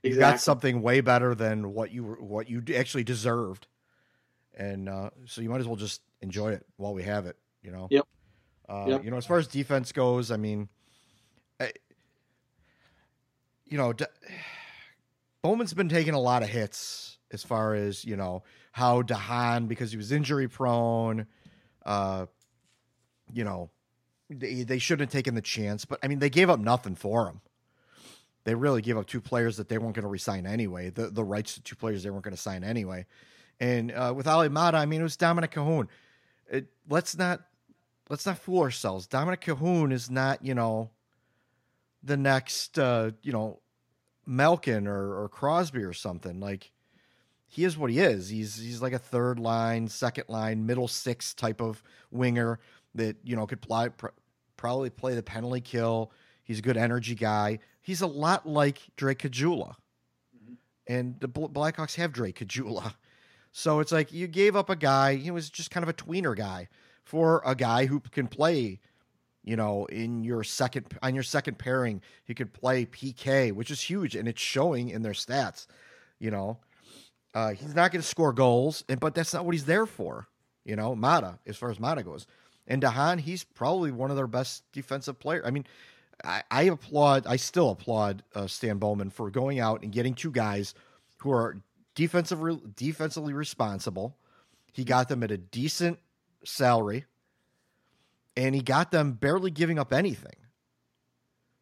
you 0.07 0.19
got 0.19 0.39
something 0.39 0.81
way 0.81 1.01
better 1.01 1.35
than 1.35 1.73
what 1.73 1.91
you 1.91 2.03
what 2.03 2.49
you 2.49 2.63
actually 2.75 3.03
deserved, 3.03 3.67
and 4.55 4.89
uh, 4.89 5.09
so 5.25 5.41
you 5.41 5.49
might 5.49 5.59
as 5.59 5.67
well 5.67 5.75
just 5.75 6.01
enjoy 6.21 6.51
it 6.53 6.65
while 6.77 6.93
we 6.93 7.03
have 7.03 7.25
it. 7.25 7.37
You 7.61 7.71
know. 7.71 7.87
Yep. 7.89 8.07
Uh, 8.69 8.85
yep. 8.87 9.03
You 9.03 9.11
know, 9.11 9.17
as 9.17 9.25
far 9.25 9.37
as 9.37 9.47
defense 9.47 9.91
goes, 9.91 10.29
I 10.29 10.37
mean, 10.37 10.67
I, 11.59 11.71
you 13.65 13.77
know, 13.77 13.93
D- 13.93 14.05
Bowman's 15.41 15.73
been 15.73 15.89
taking 15.89 16.13
a 16.13 16.19
lot 16.19 16.43
of 16.43 16.49
hits 16.49 17.17
as 17.31 17.43
far 17.43 17.75
as 17.75 18.03
you 18.03 18.15
know 18.15 18.43
how 18.71 19.01
de 19.01 19.15
Haan 19.15 19.67
because 19.67 19.91
he 19.91 19.97
was 19.97 20.11
injury 20.11 20.47
prone. 20.47 21.27
Uh, 21.85 22.25
you 23.33 23.43
know, 23.43 23.69
they, 24.29 24.63
they 24.63 24.79
shouldn't 24.79 25.09
have 25.09 25.17
taken 25.17 25.35
the 25.35 25.41
chance, 25.41 25.85
but 25.85 25.99
I 26.03 26.07
mean, 26.07 26.19
they 26.19 26.29
gave 26.29 26.49
up 26.49 26.59
nothing 26.59 26.95
for 26.95 27.27
him 27.27 27.41
they 28.47 28.55
really 28.55 28.81
gave 28.81 28.97
up 28.97 29.05
two 29.05 29.19
players 29.19 29.57
that 29.57 29.67
they 29.67 29.77
weren't 29.77 29.93
going 29.93 30.03
to 30.03 30.09
resign 30.09 30.45
anyway. 30.47 30.89
The 30.89 31.09
the 31.09 31.23
rights 31.23 31.55
to 31.55 31.61
two 31.61 31.75
players 31.75 32.03
they 32.03 32.09
weren't 32.09 32.23
going 32.23 32.33
to 32.33 32.41
sign 32.41 32.63
anyway. 32.63 33.05
And 33.59 33.91
uh, 33.91 34.13
with 34.15 34.25
Olli 34.25 34.47
Maatta, 34.47 34.75
I 34.75 34.85
mean, 34.85 35.01
it 35.01 35.03
was 35.03 35.17
Dominik 35.17 35.51
Kahun. 35.51 35.89
It, 36.49 36.67
let's 36.87 37.17
not 37.17 37.41
let's 38.09 38.25
not 38.25 38.37
fool 38.37 38.61
ourselves. 38.61 39.05
Dominik 39.05 39.41
Kahun 39.41 39.91
is 39.91 40.09
not 40.09 40.45
you 40.45 40.55
know 40.55 40.91
the 42.01 42.15
next 42.15 42.79
uh, 42.79 43.11
you 43.21 43.33
know 43.33 43.59
Malkin 44.25 44.87
or, 44.87 45.23
or 45.23 45.27
Crosby 45.27 45.83
or 45.83 45.91
something. 45.91 46.39
Like 46.39 46.71
he 47.47 47.65
is 47.65 47.77
what 47.77 47.91
he 47.91 47.99
is. 47.99 48.29
He's 48.29 48.55
he's 48.55 48.81
like 48.81 48.93
a 48.93 48.97
third 48.97 49.39
line, 49.39 49.89
second 49.89 50.29
line, 50.29 50.65
middle 50.65 50.87
six 50.87 51.33
type 51.33 51.59
of 51.59 51.83
winger 52.11 52.61
that 52.95 53.17
you 53.25 53.35
know 53.35 53.45
could 53.45 53.67
probably 54.55 54.89
play 54.89 55.15
the 55.15 55.23
penalty 55.23 55.59
kill. 55.59 56.13
He's 56.45 56.59
a 56.59 56.61
good 56.61 56.77
energy 56.77 57.13
guy. 57.13 57.59
He's 57.87 58.01
a 58.01 58.07
lot 58.07 58.45
like 58.45 58.81
Drake 58.97 59.19
Caggiula. 59.19 59.75
Mm-hmm. 60.35 60.53
And 60.87 61.17
the 61.21 61.29
Blackhawks 61.29 61.95
have 61.95 62.11
Drake 62.11 62.37
Caggiula. 62.37 62.95
So 63.53 63.79
it's 63.79 63.93
like 63.93 64.11
you 64.11 64.27
gave 64.27 64.57
up 64.57 64.69
a 64.69 64.75
guy, 64.75 65.15
he 65.15 65.31
was 65.31 65.49
just 65.49 65.71
kind 65.71 65.83
of 65.85 65.89
a 65.89 65.93
tweener 65.93 66.35
guy 66.35 66.67
for 67.05 67.41
a 67.45 67.55
guy 67.55 67.85
who 67.85 68.01
can 68.01 68.27
play, 68.27 68.81
you 69.45 69.55
know, 69.55 69.85
in 69.85 70.25
your 70.25 70.43
second 70.43 70.85
on 71.01 71.15
your 71.15 71.23
second 71.23 71.57
pairing, 71.57 72.01
he 72.25 72.33
could 72.33 72.51
play 72.53 72.85
PK, 72.85 73.53
which 73.53 73.71
is 73.71 73.81
huge 73.81 74.15
and 74.15 74.27
it's 74.27 74.41
showing 74.41 74.89
in 74.89 75.01
their 75.01 75.13
stats, 75.13 75.65
you 76.19 76.29
know. 76.29 76.59
Uh, 77.33 77.53
he's 77.53 77.73
not 77.73 77.93
going 77.93 78.01
to 78.01 78.07
score 78.07 78.33
goals, 78.33 78.83
and 78.89 78.99
but 78.99 79.15
that's 79.15 79.33
not 79.33 79.45
what 79.45 79.55
he's 79.55 79.65
there 79.65 79.85
for, 79.85 80.27
you 80.65 80.75
know. 80.75 80.93
Maatta, 80.93 81.39
as 81.47 81.55
far 81.55 81.71
as 81.71 81.79
Maatta 81.79 82.03
goes, 82.03 82.27
and 82.67 82.81
de 82.81 82.89
Haan, 82.89 83.17
he's 83.17 83.45
probably 83.45 83.91
one 83.91 84.11
of 84.11 84.17
their 84.17 84.27
best 84.27 84.63
defensive 84.73 85.17
players. 85.19 85.45
I 85.45 85.51
mean, 85.51 85.65
I, 86.23 86.63
applaud, 86.63 87.27
I 87.27 87.35
still 87.35 87.69
applaud 87.69 88.23
uh, 88.33 88.47
Stan 88.47 88.77
Bowman 88.77 89.09
for 89.09 89.29
going 89.29 89.59
out 89.59 89.83
and 89.83 89.91
getting 89.91 90.13
two 90.13 90.31
guys 90.31 90.73
who 91.17 91.31
are 91.31 91.57
defensive, 91.95 92.75
defensively 92.75 93.33
responsible. 93.33 94.15
He 94.73 94.83
got 94.83 95.09
them 95.09 95.23
at 95.23 95.31
a 95.31 95.37
decent 95.37 95.99
salary, 96.43 97.05
and 98.35 98.55
he 98.55 98.61
got 98.61 98.91
them 98.91 99.13
barely 99.13 99.51
giving 99.51 99.79
up 99.79 99.93
anything. 99.93 100.35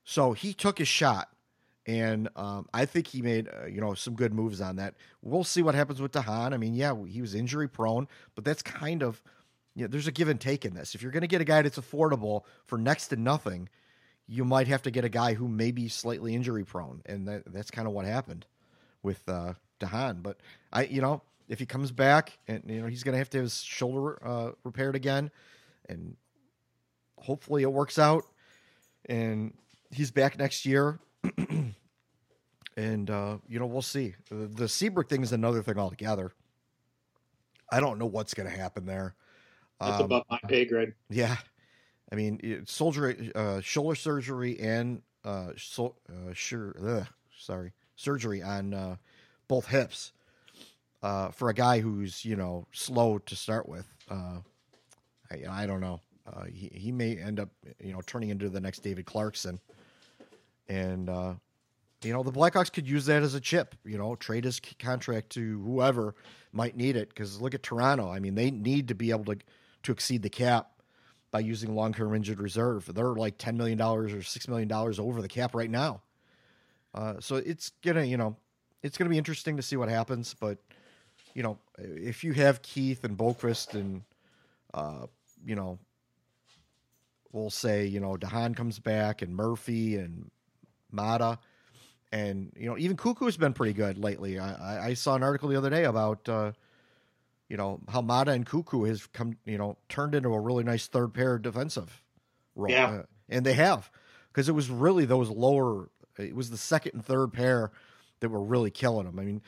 So 0.03 0.33
he 0.33 0.53
took 0.53 0.77
his 0.77 0.87
shot, 0.87 1.29
and 1.85 2.29
um, 2.35 2.67
I 2.73 2.85
think 2.85 3.07
he 3.07 3.21
made 3.21 3.47
uh, 3.47 3.65
you 3.65 3.81
know 3.81 3.93
some 3.93 4.15
good 4.15 4.33
moves 4.33 4.61
on 4.61 4.75
that. 4.75 4.95
We'll 5.21 5.43
see 5.43 5.61
what 5.61 5.75
happens 5.75 6.01
with 6.01 6.11
de 6.11 6.21
Haan. 6.21 6.53
I 6.53 6.57
mean, 6.57 6.75
yeah, 6.75 6.93
he 7.07 7.21
was 7.21 7.33
injury 7.33 7.67
prone, 7.67 8.07
but 8.35 8.43
that's 8.43 8.61
kind 8.61 9.01
of 9.01 9.21
you 9.75 9.83
know, 9.83 9.87
there's 9.87 10.07
a 10.07 10.11
give 10.11 10.29
and 10.29 10.39
take 10.39 10.65
in 10.65 10.73
this. 10.73 10.95
If 10.95 11.01
you're 11.01 11.11
going 11.11 11.21
to 11.21 11.27
get 11.27 11.41
a 11.41 11.45
guy 11.45 11.61
that's 11.61 11.79
affordable 11.79 12.43
for 12.65 12.77
next 12.77 13.09
to 13.09 13.15
nothing, 13.15 13.69
you 14.27 14.43
might 14.45 14.67
have 14.67 14.81
to 14.83 14.91
get 14.91 15.05
a 15.05 15.09
guy 15.09 15.33
who 15.33 15.47
may 15.47 15.71
be 15.71 15.87
slightly 15.87 16.33
injury 16.35 16.63
prone, 16.63 17.01
and 17.05 17.27
that, 17.27 17.43
that's 17.53 17.71
kind 17.71 17.87
of 17.87 17.93
what 17.93 18.05
happened 18.05 18.45
with 19.03 19.27
uh, 19.27 19.53
DeHaan. 19.79 20.23
But 20.23 20.37
I, 20.73 20.85
you 20.85 21.01
know, 21.01 21.21
if 21.47 21.59
he 21.59 21.65
comes 21.65 21.91
back 21.91 22.37
and 22.47 22.63
you 22.65 22.81
know 22.81 22.87
he's 22.87 23.03
going 23.03 23.13
to 23.13 23.19
have 23.19 23.29
to 23.31 23.37
have 23.37 23.45
his 23.45 23.61
shoulder 23.61 24.25
uh, 24.25 24.51
repaired 24.63 24.95
again, 24.95 25.31
and 25.87 26.15
hopefully 27.17 27.63
it 27.63 27.71
works 27.71 27.99
out, 27.99 28.23
and 29.07 29.53
he's 29.91 30.11
back 30.11 30.37
next 30.39 30.65
year. 30.65 30.99
and 32.77 33.09
uh, 33.09 33.37
you 33.47 33.59
know 33.59 33.65
we'll 33.65 33.81
see. 33.81 34.15
The, 34.29 34.47
the 34.47 34.67
Seabrook 34.67 35.09
thing 35.09 35.21
is 35.23 35.31
another 35.31 35.61
thing 35.61 35.77
altogether. 35.77 36.31
I 37.71 37.79
don't 37.79 37.97
know 37.99 38.05
what's 38.05 38.33
going 38.33 38.49
to 38.49 38.55
happen 38.55 38.85
there. 38.85 39.15
That's 39.79 39.99
Um, 39.99 40.05
above 40.05 40.23
my 40.29 40.39
pay 40.47 40.65
grade. 40.65 40.93
yeah, 41.09 41.35
I 42.11 42.15
mean, 42.15 42.63
soldier, 42.65 43.15
uh, 43.33 43.61
shoulder 43.61 43.95
surgery 43.95 44.59
and 44.59 45.01
uh, 45.23 45.53
so, 45.57 45.95
uh, 46.07 46.33
sure, 46.33 46.75
ugh, 46.85 47.07
sorry, 47.37 47.73
surgery 47.95 48.43
on 48.43 48.73
uh, 48.73 48.95
both 49.47 49.67
hips 49.67 50.11
uh, 51.01 51.29
for 51.29 51.49
a 51.49 51.53
guy 51.53 51.79
who's 51.79 52.23
you 52.25 52.35
know 52.35 52.67
slow 52.71 53.17
to 53.19 53.35
start 53.35 53.67
with. 53.67 53.87
Uh, 54.09 54.39
I, 55.31 55.63
I 55.63 55.65
don't 55.65 55.81
know. 55.81 56.01
Uh, 56.25 56.45
he 56.45 56.71
he 56.73 56.91
may 56.91 57.17
end 57.17 57.39
up 57.39 57.49
you 57.79 57.93
know 57.93 58.01
turning 58.05 58.29
into 58.29 58.49
the 58.49 58.59
next 58.59 58.79
David 58.79 59.05
Clarkson, 59.05 59.59
and 60.67 61.09
uh, 61.09 61.33
you 62.03 62.13
know 62.13 62.23
the 62.23 62.31
Blackhawks 62.31 62.71
could 62.71 62.87
use 62.87 63.05
that 63.05 63.23
as 63.23 63.33
a 63.33 63.39
chip. 63.39 63.75
You 63.83 63.97
know, 63.97 64.15
trade 64.15 64.45
his 64.45 64.59
contract 64.79 65.31
to 65.31 65.61
whoever 65.63 66.15
might 66.51 66.75
need 66.75 66.95
it. 66.95 67.09
Because 67.09 67.41
look 67.41 67.53
at 67.53 67.63
Toronto. 67.63 68.11
I 68.11 68.19
mean, 68.19 68.35
they 68.35 68.51
need 68.51 68.87
to 68.87 68.95
be 68.95 69.11
able 69.11 69.25
to 69.25 69.37
to 69.83 69.91
exceed 69.91 70.23
the 70.23 70.29
cap 70.29 70.71
by 71.35 71.41
using 71.41 71.75
long 71.75 71.93
term 71.93 72.15
injured 72.15 72.39
reserve. 72.39 72.89
They're 72.95 73.13
like 73.13 73.37
ten 73.37 73.57
million 73.57 73.77
dollars 73.77 74.13
or 74.13 74.23
six 74.23 74.47
million 74.47 74.69
dollars 74.69 74.99
over 74.99 75.21
the 75.21 75.27
cap 75.27 75.53
right 75.53 75.69
now. 75.69 76.01
Uh, 76.93 77.15
so 77.19 77.35
it's 77.35 77.73
gonna, 77.83 78.05
you 78.05 78.15
know, 78.15 78.37
it's 78.83 78.97
gonna 78.97 79.09
be 79.09 79.17
interesting 79.17 79.57
to 79.57 79.61
see 79.61 79.75
what 79.75 79.89
happens. 79.89 80.33
But 80.33 80.59
you 81.33 81.43
know, 81.43 81.57
if 81.77 82.23
you 82.23 82.31
have 82.31 82.61
Keith 82.61 83.03
and 83.03 83.17
Boqvist 83.17 83.73
and 83.73 84.03
uh, 84.73 85.07
you 85.45 85.55
know, 85.55 85.77
we'll 87.33 87.49
say 87.49 87.85
you 87.85 87.99
know 87.99 88.15
de 88.15 88.27
Haan 88.27 88.55
comes 88.55 88.79
back 88.79 89.21
and 89.21 89.35
Murphy 89.35 89.97
and 89.97 90.31
Maatta. 90.89 91.37
And 92.13 92.53
you 92.55 92.69
know, 92.69 92.77
even 92.77 92.95
Koekkoek's 92.95 93.35
been 93.35 93.51
pretty 93.51 93.73
good 93.73 93.97
lately. 93.97 94.39
I, 94.39 94.53
I, 94.53 94.85
I 94.85 94.93
saw 94.93 95.15
an 95.15 95.23
article 95.23 95.49
the 95.49 95.57
other 95.57 95.69
day 95.69 95.83
about 95.83 96.29
uh, 96.29 96.53
you 97.49 97.57
know 97.57 97.79
how 97.89 98.01
Maatta 98.01 98.31
and 98.31 98.45
Koekkoek 98.45 98.87
has 98.87 99.05
come, 99.07 99.37
you 99.45 99.57
know, 99.57 99.77
turned 99.89 100.15
into 100.15 100.29
a 100.29 100.39
really 100.39 100.63
nice 100.63 100.87
third 100.87 101.13
pair 101.13 101.37
defensive 101.37 102.03
role. 102.55 102.71
Yeah. 102.71 102.87
Uh, 102.87 103.03
and 103.29 103.45
they 103.45 103.53
have 103.53 103.89
because 104.31 104.49
it 104.49 104.53
was 104.53 104.69
really 104.69 105.05
those 105.05 105.29
lower. 105.29 105.89
It 106.17 106.35
was 106.35 106.49
the 106.49 106.57
second 106.57 106.93
and 106.95 107.05
third 107.05 107.33
pair 107.33 107.71
that 108.19 108.29
were 108.29 108.43
really 108.43 108.71
killing 108.71 109.05
them. 109.05 109.19
I 109.19 109.23
mean, 109.23 109.41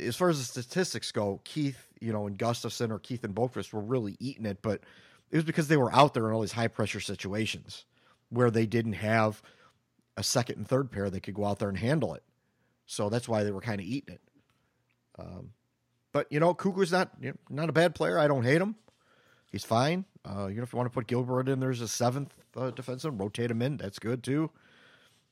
as 0.00 0.16
far 0.16 0.28
as 0.28 0.38
the 0.38 0.44
statistics 0.44 1.12
go, 1.12 1.40
Keith, 1.44 1.88
you 2.00 2.12
know, 2.12 2.26
and 2.26 2.38
Gustafsson 2.38 2.90
or 2.90 2.98
Keith 2.98 3.24
and 3.24 3.34
Boqvist 3.34 3.72
were 3.72 3.80
really 3.80 4.16
eating 4.20 4.46
it, 4.46 4.58
but 4.62 4.82
it 5.30 5.36
was 5.36 5.44
because 5.44 5.68
they 5.68 5.76
were 5.76 5.92
out 5.94 6.14
there 6.14 6.26
in 6.28 6.34
all 6.34 6.40
these 6.40 6.52
high 6.52 6.68
pressure 6.68 7.00
situations 7.00 7.84
where 8.28 8.50
they 8.50 8.66
didn't 8.66 8.94
have 8.94 9.42
a 10.16 10.22
second 10.22 10.56
and 10.58 10.68
third 10.68 10.90
pair 10.90 11.08
that 11.08 11.22
could 11.22 11.34
go 11.34 11.44
out 11.44 11.58
there 11.58 11.68
and 11.68 11.78
handle 11.78 12.14
it. 12.14 12.22
So 12.86 13.08
that's 13.08 13.28
why 13.28 13.44
they 13.44 13.50
were 13.50 13.60
kind 13.60 13.80
of 13.80 13.86
eating 13.86 14.14
it. 14.14 14.20
Um, 15.18 15.50
but 16.12 16.26
you 16.30 16.40
know, 16.40 16.54
Cougar's 16.54 16.92
not 16.92 17.10
you 17.20 17.30
know, 17.30 17.36
not 17.50 17.68
a 17.68 17.72
bad 17.72 17.94
player. 17.94 18.18
I 18.18 18.28
don't 18.28 18.44
hate 18.44 18.60
him. 18.60 18.76
He's 19.50 19.64
fine. 19.64 20.04
Uh, 20.24 20.46
you 20.48 20.56
know, 20.56 20.62
if 20.62 20.72
you 20.72 20.76
want 20.76 20.90
to 20.90 20.94
put 20.94 21.06
Gilbert 21.06 21.48
in, 21.48 21.60
there's 21.60 21.80
a 21.80 21.88
seventh 21.88 22.34
uh, 22.56 22.70
defenseman. 22.70 23.18
Rotate 23.18 23.50
him 23.50 23.62
in. 23.62 23.76
That's 23.76 23.98
good 23.98 24.22
too. 24.22 24.50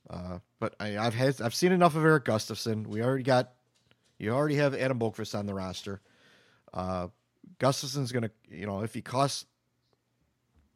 Uh, 0.09 0.39
but 0.59 0.75
I, 0.79 0.97
I've 0.97 1.13
had 1.13 1.41
I've 1.41 1.55
seen 1.55 1.71
enough 1.71 1.95
of 1.95 2.03
Erik 2.03 2.25
Gustafsson. 2.25 2.87
We 2.87 3.01
already 3.03 3.23
got 3.23 3.53
you 4.17 4.31
already 4.31 4.55
have 4.55 4.73
Adam 4.73 4.99
Boqvist 4.99 5.37
on 5.37 5.45
the 5.45 5.53
roster. 5.53 6.01
Uh, 6.73 7.07
Gustafsson's 7.59 8.11
gonna 8.11 8.31
you 8.49 8.65
know 8.65 8.81
if 8.81 8.93
he 8.93 9.01
costs 9.01 9.45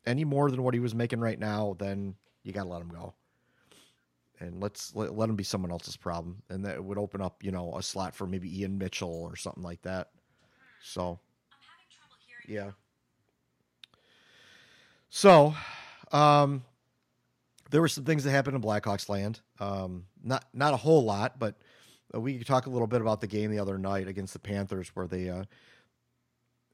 any 0.05 0.25
more 0.25 0.49
than 0.51 0.63
what 0.63 0.73
he 0.73 0.79
was 0.79 0.95
making 0.95 1.19
right 1.19 1.39
now, 1.39 1.75
then 1.79 2.15
you 2.43 2.53
got 2.53 2.63
to 2.63 2.69
let 2.69 2.81
him 2.81 2.89
go. 2.89 3.13
And 4.41 4.61
let's 4.61 4.95
let, 4.95 5.15
let 5.15 5.29
him 5.29 5.35
be 5.35 5.43
someone 5.43 5.71
else's 5.71 5.95
problem, 5.95 6.41
and 6.49 6.65
that 6.65 6.83
would 6.83 6.97
open 6.97 7.21
up 7.21 7.43
you 7.43 7.51
know 7.51 7.75
a 7.77 7.83
slot 7.83 8.15
for 8.15 8.25
maybe 8.25 8.59
Ian 8.59 8.77
Mitchell 8.77 9.21
or 9.23 9.35
something 9.35 9.63
like 9.63 9.83
that. 9.83 10.09
So, 10.83 11.19
yeah. 12.47 12.71
So, 15.09 15.53
um, 16.11 16.63
there 17.69 17.81
were 17.81 17.87
some 17.87 18.03
things 18.03 18.23
that 18.23 18.31
happened 18.31 18.55
in 18.55 18.61
Blackhawks 18.61 19.09
land. 19.09 19.41
Um, 19.59 20.05
not 20.23 20.45
not 20.53 20.73
a 20.73 20.77
whole 20.77 21.03
lot, 21.03 21.37
but 21.37 21.55
we 22.13 22.37
could 22.37 22.47
talk 22.47 22.65
a 22.65 22.69
little 22.69 22.87
bit 22.87 23.01
about 23.01 23.21
the 23.21 23.27
game 23.27 23.51
the 23.51 23.59
other 23.59 23.77
night 23.77 24.07
against 24.07 24.33
the 24.33 24.39
Panthers, 24.39 24.89
where 24.95 25.07
they. 25.07 25.29
Uh, 25.29 25.43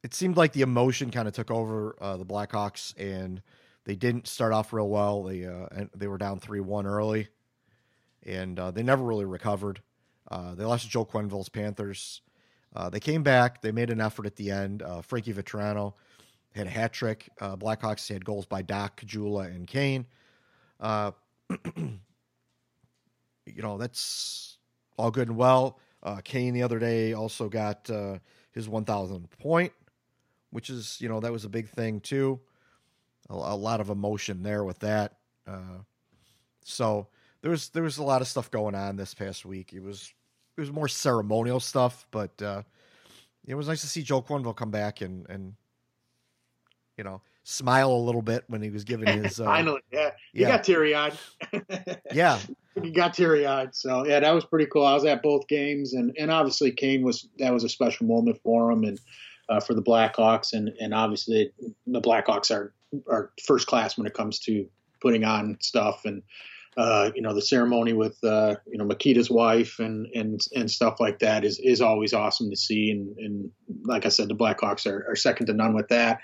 it 0.03 0.13
seemed 0.13 0.38
like 0.38 0.53
the 0.53 0.62
emotion 0.62 1.12
kind 1.12 1.27
of 1.27 1.34
took 1.34 1.51
over 1.51 1.95
uh, 1.99 2.15
the 2.15 2.25
Blackhawks, 2.25 2.93
and 2.97 3.41
they 3.84 3.95
didn't 3.95 4.27
start 4.27 4.53
off 4.53 4.71
real 4.71 4.88
well. 4.88 5.23
They 5.23 5.45
uh, 5.45 5.67
they 5.95 6.08
were 6.08 6.17
down 6.17 6.39
three 6.39 6.60
one 6.60 6.86
early, 6.86 7.27
and 8.28 8.60
uh, 8.60 8.72
they 8.72 8.84
never 8.84 9.04
really 9.04 9.26
recovered. 9.26 9.82
Uh, 10.30 10.54
they 10.56 10.66
lost 10.66 10.84
to 10.84 10.90
Joe 10.90 11.06
Quenneville's 11.06 11.50
Panthers. 11.50 12.22
Uh, 12.76 12.90
they 12.90 13.00
came 13.00 13.24
back. 13.24 13.62
They 13.62 13.72
made 13.72 13.90
an 13.90 14.02
effort 14.02 14.26
at 14.26 14.36
the 14.36 14.52
end. 14.52 14.84
Uh, 14.84 15.02
Frankie 15.02 15.34
Vatrano 15.34 15.94
had 16.54 16.68
a 16.68 16.70
hat 16.70 16.94
trick. 16.94 17.30
Uh, 17.40 17.56
Blackhawks 17.56 18.08
had 18.10 18.26
goals 18.26 18.46
by 18.46 18.62
Dach, 18.62 18.98
Caggiula, 18.98 19.48
and 19.48 19.66
Kane. 19.66 20.06
Uh, 20.80 21.12
you 21.76 22.00
know, 23.62 23.78
that's 23.78 24.58
all 24.98 25.12
good 25.12 25.30
and 25.30 25.38
well. 25.38 25.80
Kane 26.24 26.54
the 26.54 26.63
other 26.63 26.80
day 26.80 27.12
also 27.12 27.50
got 27.50 27.90
his 28.54 28.70
1,000 28.70 29.30
point, 29.40 29.74
which 30.52 30.70
is, 30.70 31.02
you 31.02 31.10
know, 31.10 31.20
that 31.20 31.34
was 31.34 31.44
a 31.44 31.50
big 31.50 31.68
thing 31.68 32.00
too. 32.00 32.40
A, 33.30 33.34
a 33.34 33.58
lot 33.58 33.82
of 33.82 33.90
emotion 33.90 34.42
there 34.42 34.63
with 34.63 34.80
that. 34.80 35.18
So 36.63 37.08
there 37.47 37.51
was 37.51 37.69
there 37.69 37.83
was 37.83 37.97
a 37.97 38.03
lot 38.03 38.21
of 38.21 38.27
stuff 38.27 38.51
going 38.51 38.75
on 38.75 38.97
this 38.97 39.13
past 39.13 39.45
week. 39.45 39.71
It 39.71 39.81
was 39.81 40.13
it 40.57 40.60
was 40.60 40.69
more 40.69 40.89
ceremonial 40.89 41.62
stuff, 41.62 42.05
but 42.12 42.41
uh, 42.41 42.63
it 43.45 43.55
was 43.55 43.69
nice 43.69 43.79
to 43.79 43.88
see 43.88 44.03
Joe 44.03 44.21
Quenneville 44.21 44.53
come 44.53 44.69
back 44.69 44.99
and 44.99 45.25
and 45.29 45.53
you 46.97 47.05
know 47.05 47.21
smile 47.45 47.89
a 47.89 48.03
little 48.03 48.21
bit 48.21 48.43
when 48.47 48.62
he 48.62 48.69
was 48.69 48.83
giving 48.83 49.23
his 49.23 49.39
uh, 49.39 49.45
Finally, 49.45 49.79
yeah, 49.93 50.12
he 50.33 50.41
yeah. 50.41 50.49
got 50.49 50.65
teary 50.65 50.93
eyed. 50.93 51.17
yeah 52.12 52.38
he 52.83 52.91
got 52.91 53.13
teary 53.13 53.45
eyed. 53.45 53.73
So 53.73 54.05
yeah, 54.05 54.19
that 54.19 54.31
was 54.31 54.43
pretty 54.43 54.65
cool. 54.65 54.86
I 54.86 54.93
was 54.93 55.05
at 55.05 55.23
both 55.23 55.47
games, 55.47 55.93
and 55.93 56.13
and 56.19 56.29
obviously 56.29 56.73
Kane 56.73 57.01
was 57.01 57.29
that 57.38 57.53
was 57.53 57.63
a 57.63 57.69
special 57.69 58.07
moment 58.07 58.41
for 58.43 58.69
him 58.69 58.83
and 58.83 58.99
uh, 59.47 59.62
for 59.62 59.73
the 59.73 59.81
Blackhawks, 59.81 60.51
and 60.51 60.67
and 60.81 60.93
obviously 60.93 61.53
the 61.86 62.01
Blackhawks 62.01 62.51
are 62.51 62.73
are 63.10 63.31
first 63.41 63.67
class 63.67 63.97
when 63.97 64.05
it 64.05 64.13
comes 64.13 64.38
to 64.39 64.67
putting 64.99 65.23
on 65.23 65.57
stuff 65.62 66.01
and. 66.03 66.23
Uh, 66.78 67.10
you 67.16 67.24
know 67.24 67.34
the 67.34 67.42
ceremony 67.42 67.94
with 67.94 68.24
uh, 68.24 68.56
you 68.68 68.78
know 68.78 68.86
Mikita's 68.86 69.32
wife 69.32 69.80
and 69.80 70.06
and 70.13 70.40
and 70.56 70.70
stuff 70.70 71.00
like 71.00 71.20
that 71.20 71.44
is 71.44 71.60
is 71.60 71.82
always 71.82 72.13
awesome 72.13 72.52
to 72.52 72.56
see 72.56 72.92
and 72.92 73.18
and 73.18 73.52
like 73.84 74.06
I 74.06 74.10
said 74.10 74.30
the 74.30 74.36
Blackhawks 74.36 74.86
are, 74.86 75.06
are 75.10 75.16
second 75.16 75.48
to 75.48 75.54
none 75.54 75.74
with 75.74 75.88
that 75.88 76.20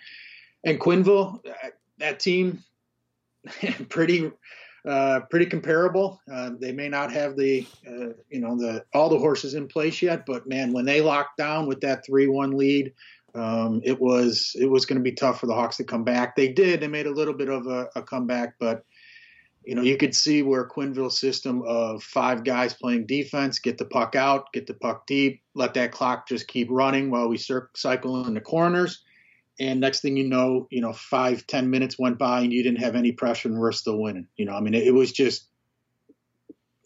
and 0.64 0.80
Quenneville 0.80 1.40
uh, 1.48 1.70
that 1.98 2.20
team 2.20 2.64
pretty 3.90 4.32
uh, 4.88 5.22
pretty 5.30 5.46
comparable. 5.46 6.20
Uh, 6.32 6.52
they 6.60 6.72
may 6.72 6.90
not 6.90 7.12
have 7.12 7.38
the 7.38 7.66
uh, 7.88 8.10
you 8.30 8.40
know 8.40 8.58
the 8.58 8.84
all 8.94 9.10
the 9.10 9.18
horses 9.18 9.54
in 9.54 9.68
place 9.68 10.02
yet, 10.02 10.26
but 10.26 10.48
man, 10.48 10.74
when 10.74 10.86
they 10.86 11.02
locked 11.02 11.38
down 11.38 11.68
with 11.68 11.82
that 11.82 12.06
three 12.06 12.28
one 12.28 12.52
lead, 12.52 12.94
um, 13.36 13.82
it 13.84 14.00
was 14.00 14.56
it 14.60 14.70
was 14.70 14.86
going 14.86 14.98
to 15.00 15.04
be 15.04 15.14
tough 15.14 15.40
for 15.40 15.48
the 15.48 15.56
Hawks 15.56 15.78
to 15.78 15.84
come 15.84 16.04
back. 16.04 16.36
They 16.36 16.52
did. 16.52 16.82
They 16.82 16.88
made 16.88 17.08
a 17.08 17.14
little 17.14 17.34
bit 17.34 17.50
of 17.50 17.66
a, 17.68 17.88
a 17.96 18.02
comeback, 18.02 18.56
but 18.60 18.84
you 19.66 19.76
know 19.76 19.82
you 19.82 19.98
could 19.98 20.16
see 20.16 20.42
where 20.42 20.68
Quenneville's 20.68 21.18
system 21.18 21.64
of 21.66 22.04
five 22.04 22.44
guys 22.44 22.74
playing 22.74 23.06
defense, 23.06 23.60
get 23.60 23.78
the 23.78 23.86
puck 23.86 24.16
out, 24.16 24.52
get 24.54 24.68
the 24.68 24.74
puck 24.74 25.08
deep, 25.08 25.42
let 25.56 25.74
that 25.76 25.92
clock 25.92 26.28
just 26.28 26.48
keep 26.48 26.68
running 26.70 27.10
while 27.10 27.30
we 27.30 27.38
cycle 27.38 28.26
in 28.26 28.34
the 28.34 28.42
corners. 28.42 29.04
And 29.60 29.80
next 29.80 30.02
thing 30.02 30.18
you 30.18 30.28
know, 30.28 30.68
you 30.72 30.82
know, 30.82 30.94
five, 30.94 31.46
ten 31.46 31.70
minutes 31.70 32.00
went 32.00 32.18
by 32.18 32.42
and 32.42 32.52
you 32.52 32.64
didn't 32.64 32.80
have 32.80 32.96
any 32.96 33.12
pressure 33.12 33.50
and 33.50 33.60
we're 33.60 33.72
still 33.72 34.00
winning. 34.00 34.28
You 34.36 34.46
know, 34.46 34.54
I 34.54 34.60
mean, 34.62 34.74
it, 34.74 34.88
it 34.88 34.94
was 34.94 35.12
just, 35.12 35.46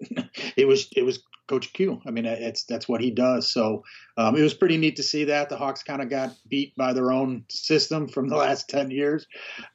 it 0.57 0.67
was, 0.67 0.89
it 0.95 1.03
was 1.03 1.23
Coach 1.47 1.73
Q. 1.73 2.01
I 2.05 2.11
mean, 2.11 2.25
it's 2.25 2.63
that's 2.63 2.87
what 2.87 3.01
he 3.01 3.11
does. 3.11 3.51
So 3.51 3.83
um, 4.17 4.35
it 4.35 4.41
was 4.41 4.53
pretty 4.53 4.77
neat 4.77 4.97
to 4.97 5.03
see 5.03 5.25
that 5.25 5.49
the 5.49 5.57
Hawks 5.57 5.83
kind 5.83 6.01
of 6.01 6.09
got 6.09 6.35
beat 6.47 6.75
by 6.75 6.93
their 6.93 7.11
own 7.11 7.45
system 7.49 8.07
from 8.07 8.27
the 8.27 8.35
last 8.37 8.69
ten 8.69 8.91
years, 8.91 9.25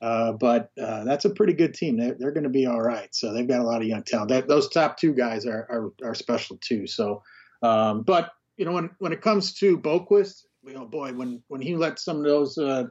uh, 0.01 0.33
but 0.33 0.71
uh, 0.81 1.05
that's 1.05 1.25
a 1.25 1.31
pretty 1.31 1.55
good 1.55 1.75
team. 1.75 1.97
They're, 1.97 2.17
they're 2.19 2.33
going 2.33 2.45
to 2.45 2.51
be 2.51 2.67
all 2.67 2.81
right. 2.81 3.13
So 3.15 3.33
they've 3.33 3.49
got 3.49 3.61
a 3.61 3.65
lot 3.65 3.83
of 3.83 3.89
young 3.89 4.03
talent. 4.03 4.29
That, 4.31 4.49
those 4.49 4.69
top 4.69 4.99
two 4.99 5.15
guys 5.15 5.47
are 5.47 5.67
are, 5.71 6.09
are 6.09 6.15
special 6.15 6.59
too. 6.59 6.87
So, 6.87 7.23
um, 7.63 8.03
but 8.03 8.31
you 8.57 8.65
know, 8.65 8.73
when 8.73 8.91
when 8.99 9.13
it 9.13 9.23
comes 9.23 9.55
to 9.55 9.79
Boqvist, 9.79 10.45
you 10.65 10.75
know, 10.75 10.85
boy, 10.85 11.13
when 11.13 11.43
when 11.49 11.61
he 11.61 11.75
let 11.75 11.99
some 11.99 12.19
of 12.19 12.25
those 12.25 12.59
uh, 12.59 12.85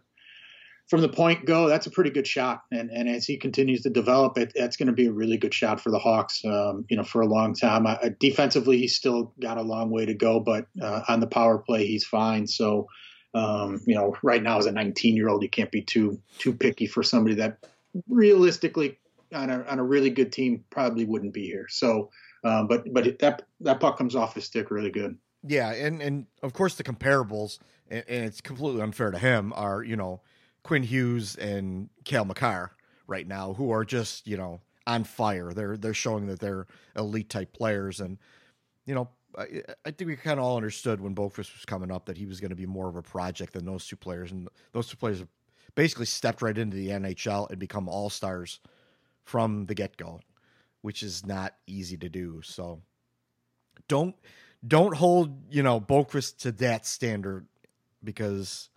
from 0.92 1.00
the 1.00 1.08
point 1.08 1.46
go, 1.46 1.70
that's 1.70 1.88
a 1.88 1.90
pretty 1.90 2.10
good 2.10 2.28
shot. 2.28 2.64
And 2.70 2.92
and 2.92 3.08
as 3.08 3.26
he 3.26 3.38
continues 3.38 3.82
to 3.84 3.90
develop 3.90 4.38
it, 4.38 4.52
that's 4.54 4.76
going 4.76 4.88
to 4.88 4.94
be 4.94 5.06
a 5.06 5.12
really 5.12 5.38
good 5.38 5.54
shot 5.54 5.80
for 5.80 5.90
the 5.90 5.98
Hawks. 5.98 6.44
Um, 6.44 6.86
you 6.90 6.98
know, 6.98 7.04
for 7.06 7.22
a 7.22 7.26
long 7.26 7.56
time. 7.56 7.88
Uh, 7.88 8.10
defensively, 8.20 8.78
he's 8.78 8.94
still 8.94 9.34
got 9.40 9.58
a 9.58 9.62
long 9.62 9.90
way 9.90 10.06
to 10.06 10.14
go, 10.14 10.42
but 10.42 10.68
uh, 10.82 11.02
on 11.08 11.22
the 11.22 11.28
power 11.28 11.58
play, 11.58 11.88
he's 11.88 12.06
fine. 12.06 12.46
So. 12.46 12.88
Um, 13.34 13.80
you 13.88 13.96
know, 13.96 14.14
right 14.24 14.44
now 14.44 14.58
as 14.58 14.66
a 14.66 14.74
19 14.74 15.16
year 15.16 15.30
old, 15.30 15.42
you 15.42 15.48
can't 15.48 15.72
be 15.72 15.82
too 15.82 16.20
too 16.38 16.52
picky 16.52 16.86
for 16.86 17.02
somebody 17.02 17.36
that 17.36 17.66
realistically 18.10 19.00
on 19.34 19.50
a 19.50 19.64
on 19.70 19.80
a 19.80 19.84
really 19.86 20.10
good 20.10 20.34
team 20.34 20.66
probably 20.70 21.06
wouldn't 21.06 21.34
be 21.34 21.46
here. 21.46 21.66
So, 21.70 22.10
um, 22.44 22.68
but 22.68 22.94
but 22.94 23.20
that 23.20 23.44
that 23.62 23.80
puck 23.80 23.98
comes 23.98 24.18
off 24.18 24.36
his 24.36 24.44
stick 24.44 24.70
really 24.70 24.92
good. 24.92 25.18
Yeah, 25.48 25.72
and 25.72 26.02
and 26.02 26.26
of 26.44 26.52
course 26.52 26.76
the 26.76 26.84
comparables, 26.84 27.60
and, 27.90 28.04
and 28.10 28.26
it's 28.26 28.42
completely 28.42 28.82
unfair 28.82 29.12
to 29.12 29.18
him, 29.18 29.54
are 29.56 29.82
you 29.82 29.96
know 29.96 30.20
Quinn 30.64 30.84
Hughes 30.84 31.36
and 31.36 31.90
Cale 32.06 32.26
Makar 32.26 32.72
right 33.08 33.28
now, 33.28 33.54
who 33.54 33.72
are 33.72 33.86
just 33.86 34.28
you 34.28 34.38
know 34.38 34.62
on 34.88 35.04
fire. 35.04 35.54
They're 35.54 35.78
they're 35.78 35.94
showing 35.94 36.28
that 36.28 36.40
they're 36.40 36.68
elite 36.96 37.30
type 37.30 37.54
players, 37.54 38.00
and 38.00 38.18
you 38.86 38.96
know 38.96 39.10
I, 39.38 39.64
I 39.86 39.92
think 39.92 40.08
we 40.08 40.16
kind 40.16 40.40
of 40.40 40.46
all 40.46 40.58
understood 40.58 41.02
when 41.02 41.16
Boqvist 41.16 41.54
was 41.54 41.66
coming 41.66 41.92
up 41.92 42.06
that 42.06 42.18
he 42.18 42.26
was 42.26 42.40
going 42.40 42.50
to 42.50 42.56
be 42.56 42.66
more 42.66 42.90
of 42.90 42.96
a 42.96 43.02
project 43.02 43.54
than 43.54 43.66
those 43.66 43.86
two 43.88 43.96
players, 43.96 44.32
and 44.32 44.48
those 44.74 44.88
two 44.88 44.98
players 44.98 45.24
basically 45.76 46.06
stepped 46.06 46.42
right 46.42 46.58
into 46.58 46.76
the 46.76 46.90
NHL 46.90 47.50
and 47.50 47.60
become 47.60 47.88
all 47.88 48.10
stars 48.10 48.60
from 49.24 49.66
the 49.66 49.76
get 49.76 49.98
go, 49.98 50.20
which 50.82 51.04
is 51.04 51.26
not 51.26 51.56
easy 51.68 51.98
to 51.98 52.10
do. 52.10 52.42
So 52.44 52.82
don't 53.88 54.16
don't 54.66 54.96
hold 54.96 55.54
you 55.54 55.64
know 55.64 55.80
Boqvist 55.80 56.38
to 56.40 56.52
that 56.54 56.86
standard 56.86 57.48
because 58.04 58.70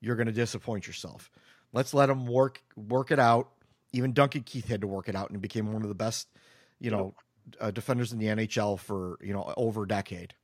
you're 0.00 0.16
going 0.16 0.26
to 0.26 0.32
disappoint 0.32 0.86
yourself. 0.86 1.30
Let's 1.72 1.92
let 1.92 2.10
him 2.10 2.26
work 2.26 2.62
work 2.76 3.10
it 3.10 3.18
out. 3.18 3.50
Even 3.92 4.12
Duncan 4.12 4.42
Keith 4.42 4.68
had 4.68 4.82
to 4.82 4.86
work 4.86 5.08
it 5.08 5.16
out 5.16 5.30
and 5.30 5.40
became 5.40 5.72
one 5.72 5.82
of 5.82 5.88
the 5.88 5.94
best, 5.94 6.28
you 6.78 6.90
know, 6.90 7.14
uh, 7.60 7.70
defenders 7.70 8.12
in 8.12 8.18
the 8.18 8.26
NHL 8.26 8.78
for 8.78 9.18
you 9.22 9.32
know 9.32 9.52
over 9.56 9.84
a 9.84 9.88
decade, 9.88 10.34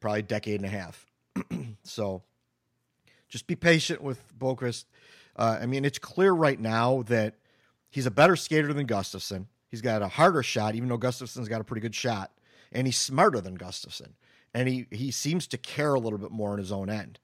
probably 0.00 0.20
a 0.20 0.22
decade 0.22 0.60
and 0.60 0.66
a 0.66 0.68
half. 0.68 1.06
so, 1.82 2.22
just 3.28 3.46
be 3.46 3.56
patient 3.56 4.02
with 4.02 4.22
Boqvist. 4.38 4.84
Uh, 5.36 5.58
I 5.60 5.66
mean, 5.66 5.84
it's 5.84 5.98
clear 5.98 6.32
right 6.32 6.58
now 6.58 7.02
that 7.04 7.34
he's 7.90 8.06
a 8.06 8.10
better 8.10 8.36
skater 8.36 8.72
than 8.72 8.86
Gustafsson. 8.86 9.46
He's 9.68 9.82
got 9.82 10.02
a 10.02 10.08
harder 10.08 10.42
shot, 10.42 10.74
even 10.74 10.88
though 10.88 10.98
Gustafsson's 10.98 11.48
got 11.48 11.60
a 11.60 11.64
pretty 11.64 11.82
good 11.82 11.94
shot, 11.94 12.32
and 12.72 12.86
he's 12.86 12.96
smarter 12.96 13.40
than 13.40 13.58
Gustafsson. 13.58 14.12
And 14.54 14.68
he 14.68 14.86
he 14.90 15.10
seems 15.10 15.46
to 15.48 15.58
care 15.58 15.94
a 15.94 16.00
little 16.00 16.18
bit 16.18 16.30
more 16.30 16.52
on 16.52 16.58
his 16.58 16.72
own 16.72 16.88
end. 16.90 17.18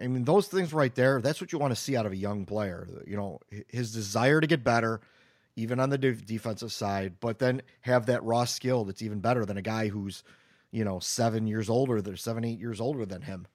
I 0.00 0.08
mean, 0.08 0.24
those 0.24 0.48
things 0.48 0.72
right 0.72 0.94
there, 0.94 1.20
that's 1.20 1.40
what 1.40 1.52
you 1.52 1.58
want 1.58 1.72
to 1.72 1.80
see 1.80 1.96
out 1.96 2.06
of 2.06 2.12
a 2.12 2.16
young 2.16 2.44
player. 2.44 2.88
You 3.06 3.16
know, 3.16 3.40
his 3.68 3.92
desire 3.92 4.40
to 4.40 4.46
get 4.46 4.64
better, 4.64 5.00
even 5.54 5.78
on 5.78 5.90
the 5.90 5.98
de- 5.98 6.14
defensive 6.14 6.72
side, 6.72 7.14
but 7.20 7.38
then 7.38 7.62
have 7.82 8.06
that 8.06 8.24
raw 8.24 8.44
skill 8.44 8.84
that's 8.84 9.02
even 9.02 9.20
better 9.20 9.44
than 9.44 9.56
a 9.56 9.62
guy 9.62 9.88
who's, 9.88 10.24
you 10.72 10.84
know, 10.84 10.98
seven 10.98 11.46
years 11.46 11.70
older, 11.70 12.02
they're 12.02 12.16
seven, 12.16 12.44
eight 12.44 12.58
years 12.58 12.80
older 12.80 13.06
than 13.06 13.22
him 13.22 13.46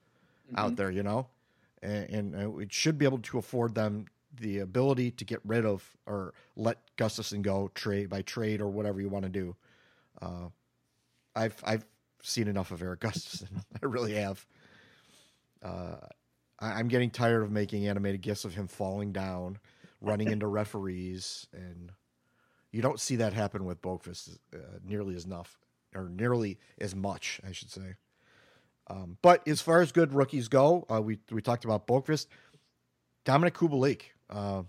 mm-hmm. 0.48 0.58
out 0.58 0.78
there, 0.78 0.90
you 0.90 1.04
know? 1.04 1.28
And, 1.82 2.10
and, 2.10 2.36
uh, 2.36 2.58
it 2.58 2.72
should 2.72 2.98
be 2.98 3.06
able 3.06 3.20
to 3.20 3.38
afford 3.38 3.76
them 3.76 4.06
the 4.40 4.60
ability 4.60 5.12
to 5.12 5.26
get 5.26 5.42
rid 5.44 5.66
of 5.66 5.86
or 6.06 6.34
let 6.56 6.78
Gustafsson 6.96 7.42
go 7.42 7.70
trade 7.76 8.10
by 8.10 8.22
trade 8.22 8.62
or 8.62 8.70
whatever 8.70 9.02
you 9.02 9.10
want 9.10 9.24
to 9.24 9.30
do. 9.30 9.56
Uh, 10.22 10.48
I've, 11.36 11.62
I've 11.66 11.86
seen 12.24 12.48
enough 12.48 12.72
of 12.72 12.82
Erik 12.82 13.02
Gustafsson. 13.02 13.50
I 13.84 13.86
really 13.86 14.14
have. 14.14 14.46
Uh, 15.62 15.98
I, 16.62 16.80
am 16.80 16.88
getting 16.88 17.10
tired 17.10 17.42
of 17.42 17.52
making 17.52 17.88
animated 17.88 18.22
gifs 18.22 18.46
of 18.46 18.54
him 18.54 18.68
falling 18.68 19.12
down, 19.12 19.58
running 20.00 20.30
into 20.30 20.48
referees, 20.48 21.48
and 21.54 21.92
you 22.72 22.82
don't 22.82 23.00
see 23.00 23.18
that 23.18 23.34
happen 23.34 23.66
with 23.66 23.82
Boqvist 23.82 24.38
uh, 24.54 24.58
nearly 24.86 25.16
as 25.16 25.26
enough, 25.26 25.58
or 25.96 26.08
nearly 26.08 26.60
as 26.80 26.96
much, 26.96 27.42
I 27.48 27.52
should 27.52 27.72
say. 27.72 27.96
Um, 28.88 29.18
but 29.22 29.48
as 29.48 29.62
far 29.62 29.82
as 29.82 29.92
good 29.92 30.14
rookies 30.14 30.48
go, 30.48 30.86
uh, 30.92 31.02
we 31.02 31.20
we 31.32 31.42
talked 31.42 31.66
about 31.66 31.88
Boqvist, 31.88 32.28
Dominik 33.26 33.54
Kubalik. 33.54 34.02
Uh, 34.30 34.64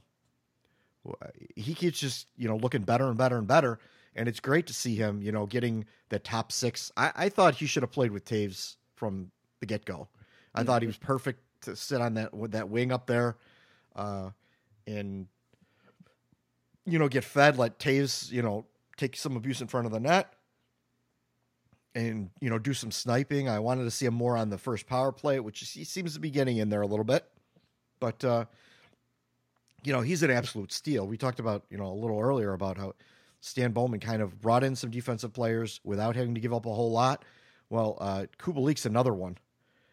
he 1.56 1.74
keeps 1.74 1.98
just 1.98 2.28
you 2.36 2.48
know 2.48 2.56
looking 2.56 2.82
better 2.82 3.06
and 3.08 3.18
better 3.18 3.36
and 3.36 3.46
better, 3.46 3.78
and 4.14 4.28
it's 4.28 4.40
great 4.40 4.66
to 4.68 4.74
see 4.74 4.94
him 4.96 5.22
you 5.22 5.32
know 5.32 5.46
getting 5.46 5.84
the 6.08 6.18
top 6.18 6.52
six. 6.52 6.90
I, 6.96 7.12
I 7.14 7.28
thought 7.28 7.56
he 7.56 7.66
should 7.66 7.82
have 7.82 7.92
played 7.92 8.12
with 8.12 8.24
Toews 8.24 8.76
from 8.94 9.30
the 9.60 9.66
get 9.66 9.84
go. 9.84 10.08
I 10.54 10.60
mm-hmm. 10.60 10.66
thought 10.66 10.82
he 10.82 10.86
was 10.86 10.98
perfect 10.98 11.40
to 11.62 11.76
sit 11.76 12.00
on 12.00 12.14
that 12.14 12.34
with 12.34 12.52
that 12.52 12.68
wing 12.68 12.92
up 12.92 13.06
there, 13.06 13.36
uh, 13.96 14.30
and 14.86 15.26
you 16.84 16.98
know 16.98 17.08
get 17.08 17.24
fed. 17.24 17.58
Let 17.58 17.78
Toews 17.78 18.30
you 18.30 18.42
know 18.42 18.66
take 18.96 19.16
some 19.16 19.36
abuse 19.36 19.60
in 19.60 19.66
front 19.68 19.86
of 19.86 19.92
the 19.92 20.00
net, 20.00 20.32
and 21.94 22.30
you 22.40 22.50
know 22.50 22.58
do 22.58 22.74
some 22.74 22.90
sniping. 22.90 23.48
I 23.48 23.58
wanted 23.58 23.84
to 23.84 23.90
see 23.90 24.06
him 24.06 24.14
more 24.14 24.36
on 24.36 24.50
the 24.50 24.58
first 24.58 24.86
power 24.86 25.12
play, 25.12 25.40
which 25.40 25.60
he 25.60 25.84
seems 25.84 26.14
to 26.14 26.20
be 26.20 26.30
getting 26.30 26.58
in 26.58 26.68
there 26.68 26.82
a 26.82 26.86
little 26.86 27.04
bit, 27.04 27.24
but. 28.00 28.24
Uh, 28.24 28.44
you 29.84 29.92
know, 29.92 30.00
he's 30.00 30.22
an 30.22 30.30
absolute 30.30 30.72
steal. 30.72 31.06
We 31.06 31.16
talked 31.16 31.40
about, 31.40 31.64
you 31.68 31.76
know, 31.76 31.86
a 31.86 31.92
little 31.92 32.20
earlier 32.20 32.52
about 32.52 32.78
how 32.78 32.94
Stan 33.40 33.72
Bowman 33.72 34.00
kind 34.00 34.22
of 34.22 34.40
brought 34.40 34.62
in 34.62 34.76
some 34.76 34.90
defensive 34.90 35.32
players 35.32 35.80
without 35.82 36.14
having 36.14 36.34
to 36.34 36.40
give 36.40 36.54
up 36.54 36.66
a 36.66 36.72
whole 36.72 36.92
lot. 36.92 37.24
Well, 37.68 37.98
uh, 38.00 38.26
Kubalik's 38.38 38.86
another 38.86 39.12
one 39.12 39.38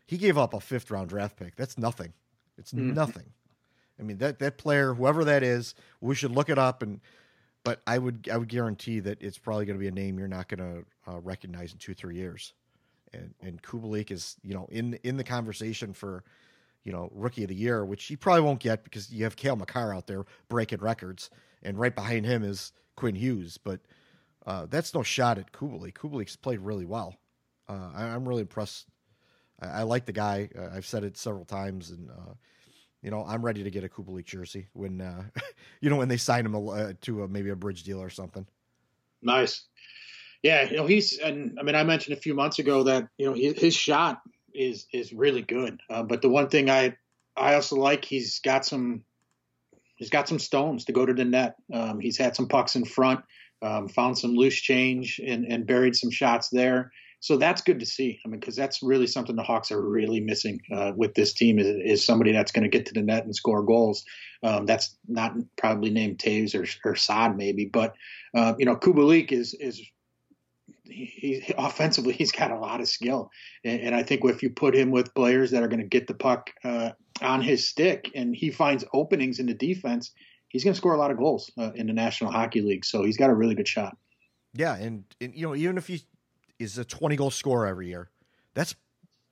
he 0.10 0.18
gave 0.18 0.40
up 0.40 0.56
a 0.56 0.60
fifth 0.60 0.90
round 0.90 1.10
draft 1.10 1.38
pick. 1.38 1.56
That's 1.56 1.78
nothing. 1.78 2.14
It's 2.58 2.72
mm-hmm. 2.72 2.96
nothing. 2.96 3.26
I 4.00 4.02
mean 4.02 4.18
that 4.18 4.40
that 4.40 4.58
player, 4.58 4.96
whoever 4.96 5.24
that 5.26 5.44
is, 5.44 5.76
we 6.02 6.16
should 6.16 6.32
look 6.32 6.50
it 6.50 6.58
up. 6.58 6.82
And 6.82 7.00
but 7.64 7.84
I 7.86 8.00
would 8.00 8.28
I 8.32 8.38
would 8.38 8.48
guarantee 8.48 9.02
that 9.02 9.22
it's 9.22 9.38
probably 9.38 9.68
going 9.68 9.78
to 9.78 9.80
be 9.80 9.88
a 9.88 9.92
name 9.92 10.18
you're 10.18 10.28
not 10.28 10.48
going 10.48 10.60
to 10.60 11.12
uh, 11.12 11.20
recognize 11.20 11.74
in 11.74 11.78
two 11.78 11.94
three 11.94 12.16
years. 12.16 12.54
And 13.14 13.36
and 13.40 13.62
Kubalik 13.62 14.10
is 14.10 14.36
you 14.42 14.56
know 14.56 14.68
in 14.72 14.96
in 15.04 15.18
the 15.18 15.24
conversation 15.24 15.94
for 15.94 16.24
you 16.84 16.92
know 16.92 17.12
rookie 17.14 17.44
of 17.44 17.50
the 17.50 17.56
year, 17.56 17.86
which 17.86 18.06
he 18.06 18.16
probably 18.16 18.42
won't 18.42 18.62
get 18.62 18.84
because 18.84 19.12
you 19.12 19.26
have 19.26 19.36
Cale 19.36 19.58
Makar 19.58 19.94
out 19.94 20.08
there 20.08 20.26
breaking 20.48 20.80
records, 20.80 21.30
and 21.62 21.80
right 21.80 21.94
behind 21.94 22.26
him 22.26 22.44
is 22.44 22.72
Quinn 22.96 23.14
Hughes. 23.14 23.60
But 23.64 23.82
uh, 24.48 24.66
that's 24.72 24.96
no 24.96 25.04
shot 25.04 25.38
at 25.38 25.52
Kubalik. 25.52 25.94
Kubalik's 25.94 26.36
played 26.36 26.62
really 26.62 26.86
well. 26.86 27.16
Uh, 27.68 27.92
I, 27.94 28.06
am 28.08 28.28
really 28.28 28.42
impressed 28.42 28.88
I, 29.62 29.68
I 29.68 29.84
like 29.84 30.06
the 30.06 30.12
guy. 30.12 30.50
Uh, 30.58 30.70
I've 30.74 30.86
said 30.86 31.04
it 31.04 31.18
several 31.18 31.46
times, 31.46 31.92
and 31.92 32.10
uh, 32.10 32.34
you 33.02 33.12
know 33.12 33.24
I'm 33.26 33.44
ready 33.44 33.64
to 33.64 33.72
get 33.72 33.84
a 33.84 33.90
Kubalik 33.90 34.26
jersey 34.26 34.68
when 34.74 35.02
uh, 35.02 35.24
you 35.82 35.90
know 35.90 35.98
when 35.98 36.08
they 36.08 36.18
sign 36.18 36.46
him 36.46 36.56
a, 36.56 36.94
to 36.94 37.24
a, 37.24 37.28
maybe 37.28 37.50
a 37.50 37.56
bridge 37.56 37.84
deal 37.84 38.02
or 38.02 38.10
something. 38.10 38.46
Nice. 39.22 39.64
Yeah, 40.44 40.70
you 40.70 40.78
know 40.78 40.88
he's 40.88 41.18
and 41.18 41.58
I 41.60 41.64
mean 41.64 41.76
I 41.76 41.84
mentioned 41.84 42.18
a 42.18 42.22
few 42.22 42.34
months 42.34 42.60
ago 42.60 42.84
that 42.84 43.10
you 43.18 43.28
know 43.28 43.34
his, 43.34 43.60
his 43.60 43.76
shot 43.76 44.22
is 44.54 44.88
is 44.94 45.14
really 45.14 45.42
good, 45.42 45.80
uh, 45.90 46.04
but 46.04 46.22
the 46.22 46.30
one 46.30 46.50
thing 46.50 46.70
I 46.70 46.96
I 47.36 47.56
also 47.56 47.76
like 47.76 48.06
he's 48.06 48.40
got 48.40 48.66
some 48.66 49.04
he's 49.96 50.10
got 50.10 50.28
some 50.30 50.40
stones 50.40 50.86
to 50.86 50.94
go 50.94 51.06
to 51.06 51.14
the 51.14 51.26
net. 51.26 51.56
Um, 51.74 52.00
he's 52.00 52.18
had 52.18 52.36
some 52.36 52.48
pucks 52.48 52.78
in 52.78 52.86
front, 52.86 53.22
um, 53.62 53.90
found 53.90 54.18
some 54.18 54.34
loose 54.34 54.60
change 54.60 55.20
and, 55.26 55.46
and 55.46 55.68
buried 55.68 55.96
some 55.96 56.10
shots 56.10 56.50
there 56.50 56.92
so 57.22 57.38
that's 57.38 57.62
good 57.62 57.80
to 57.80 57.86
see. 57.86 58.20
I 58.26 58.30
mean, 58.30 58.40
because 58.40 58.56
that's 58.56 58.82
really 58.82 59.08
something 59.08 59.36
the 59.36 59.44
Hawks 59.44 59.72
are 59.72 59.82
really 59.82 60.22
missing 60.22 60.62
uh, 60.74 60.94
with 60.96 61.16
this 61.16 61.34
team 61.34 61.60
is, 61.60 61.68
is 61.68 62.06
somebody 62.06 62.32
that's 62.32 62.52
going 62.52 62.64
to 62.64 62.70
get 62.70 62.86
to 62.88 62.94
the 62.94 63.02
net 63.02 63.26
and 63.26 63.36
score 63.36 63.64
goals. 63.64 64.06
Um, 64.42 64.66
that's 64.66 64.96
not 65.08 65.34
probably 65.58 65.90
named 65.90 66.20
Toews 66.20 66.56
or, 66.56 66.90
or 66.90 66.96
Saad 66.96 67.36
maybe, 67.36 67.66
but 67.66 67.96
uh, 68.34 68.54
you 68.58 68.66
know, 68.66 68.76
Kubalik 68.76 69.32
is 69.32 69.54
is 69.54 69.82
he, 70.86 71.42
he, 71.46 71.54
offensively 71.58 72.14
he's 72.18 72.32
got 72.32 72.52
a 72.52 72.60
lot 72.60 72.80
of 72.80 72.88
skill, 72.88 73.32
and, 73.66 73.82
and, 73.82 73.96
I 73.96 74.04
think 74.04 74.24
if 74.24 74.42
you 74.42 74.50
put 74.50 74.76
him 74.76 74.92
with 74.92 75.14
players 75.14 75.52
that 75.52 75.62
are 75.62 75.68
going 75.68 75.82
to 75.82 75.88
get 75.88 76.08
the 76.08 76.14
puck 76.14 76.52
uh, 76.64 76.92
on 77.22 77.42
his 77.42 77.68
stick 77.68 78.12
and 78.16 78.34
he 78.34 78.50
finds 78.50 78.86
openings 78.94 79.40
in 79.40 79.46
the 79.46 79.54
defense, 79.54 80.12
he's 80.48 80.64
going 80.64 80.74
to 80.74 80.78
score 80.78 80.94
a 80.94 80.98
lot 80.98 81.12
of 81.12 81.18
goals 81.18 81.52
uh, 81.58 81.72
in 81.76 81.88
the 81.88 81.94
National 81.94 82.32
Hockey 82.32 82.62
League. 82.62 82.86
So 82.86 83.04
he's 83.04 83.18
got 83.18 83.30
a 83.30 83.36
really 83.36 83.56
good 83.56 83.68
shot. 83.68 83.98
Yeah, 84.54 84.76
and, 84.76 85.04
and 85.20 85.36
you 85.36 85.48
know 85.48 85.56
even 85.56 85.78
if 85.78 85.90
you 85.90 86.00
is 86.60 86.78
a 86.78 86.86
20 86.86 87.16
goal 87.16 87.32
scorer 87.32 87.68
every 87.68 87.88
year. 87.88 88.10
That's 88.54 88.76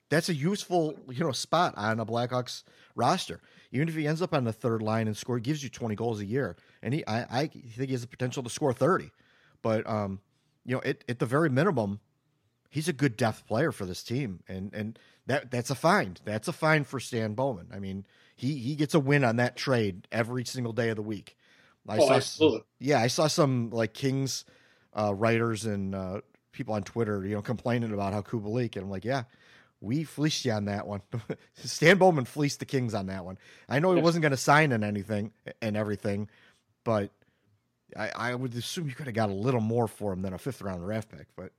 that's 0.10 0.30
a 0.30 0.34
useful 0.36 0.98
you 1.10 1.24
know 1.24 1.32
spot 1.32 1.74
on 1.78 2.00
a 2.00 2.06
Blackhawks 2.06 2.64
roster. 2.96 3.42
Even 3.72 3.90
if 3.90 3.96
he 3.96 4.08
ends 4.08 4.22
up 4.22 4.34
on 4.34 4.46
the 4.46 4.54
third 4.54 4.82
line 4.82 5.08
and 5.08 5.18
score, 5.18 5.40
gives 5.40 5.64
you 5.64 5.70
20 5.70 5.96
goals 5.96 6.20
a 6.22 6.26
year, 6.26 6.56
and 6.82 6.94
he 6.94 7.06
I, 7.08 7.42
I 7.42 7.48
think 7.48 7.88
he 7.90 7.92
has 7.94 8.02
the 8.02 8.08
potential 8.08 8.44
to 8.44 8.50
score 8.50 8.74
30. 8.74 9.12
But 9.62 9.88
um, 9.90 10.22
you 10.66 10.76
know, 10.76 10.82
it, 10.82 11.04
at 11.10 11.20
the 11.20 11.26
very 11.26 11.50
minimum, 11.50 12.00
he's 12.70 12.88
a 12.88 12.94
good 12.94 13.18
depth 13.18 13.46
player 13.48 13.72
for 13.72 13.86
this 13.86 14.04
team, 14.04 14.42
and 14.48 14.74
and 14.74 15.00
that 15.26 15.52
that's 15.52 15.70
a 15.70 15.76
find. 15.76 16.20
That's 16.26 16.48
a 16.48 16.54
find 16.54 16.86
for 16.88 17.00
Stan 17.00 17.34
Bowman. 17.34 17.70
I 17.74 17.80
mean, 17.80 18.06
he 18.36 18.58
he 18.60 18.76
gets 18.76 18.94
a 18.94 19.00
win 19.00 19.24
on 19.24 19.38
that 19.38 19.56
trade 19.56 20.08
every 20.12 20.46
single 20.46 20.74
day 20.74 20.90
of 20.90 20.96
the 20.96 21.02
week. 21.04 21.38
I 21.88 22.00
Oh, 22.00 22.08
saw, 22.08 22.16
absolutely. 22.16 22.62
Yeah, 22.80 23.00
I 23.02 23.08
saw 23.08 23.28
some 23.28 23.70
like 23.72 23.94
Kings 23.94 24.46
uh, 24.98 25.14
writers 25.14 25.66
and 25.66 25.96
uh, 25.96 26.22
people 26.58 26.74
on 26.74 26.84
Twitter, 26.84 27.26
you 27.26 27.36
know, 27.36 27.42
complaining 27.42 27.94
about 27.94 28.14
how 28.14 28.22
Kubalik, 28.22 28.76
and 28.76 28.86
I'm 28.86 28.90
like, 28.90 29.06
yeah, 29.06 29.24
we 29.80 30.04
fleeced 30.04 30.44
you 30.44 30.52
on 30.52 30.66
that 30.66 30.88
one. 30.88 31.02
Stan 31.54 31.98
Bowman 31.98 32.26
fleeced 32.26 32.60
the 32.60 32.66
Kings 32.66 32.94
on 32.94 33.06
that 33.06 33.24
one. 33.24 33.38
I 33.70 33.80
know 33.80 33.94
he 33.94 34.02
wasn't 34.02 34.24
going 34.24 34.32
to 34.32 34.38
sign 34.38 34.72
in 34.72 34.84
anything 34.84 35.32
and 35.62 35.78
everything, 35.78 36.30
but 36.84 37.12
I, 37.96 38.10
I 38.10 38.36
would 38.36 38.56
assume 38.56 38.90
you 38.90 38.96
could 38.96 39.06
have 39.06 39.16
got 39.16 39.30
a 39.30 39.34
little 39.34 39.62
more 39.62 39.88
for 39.88 40.12
him 40.12 40.24
than 40.24 40.34
a 40.34 40.38
fifth 40.38 40.62
round 40.62 40.82
draft 40.82 41.10
pick. 41.10 41.28
But 41.36 41.52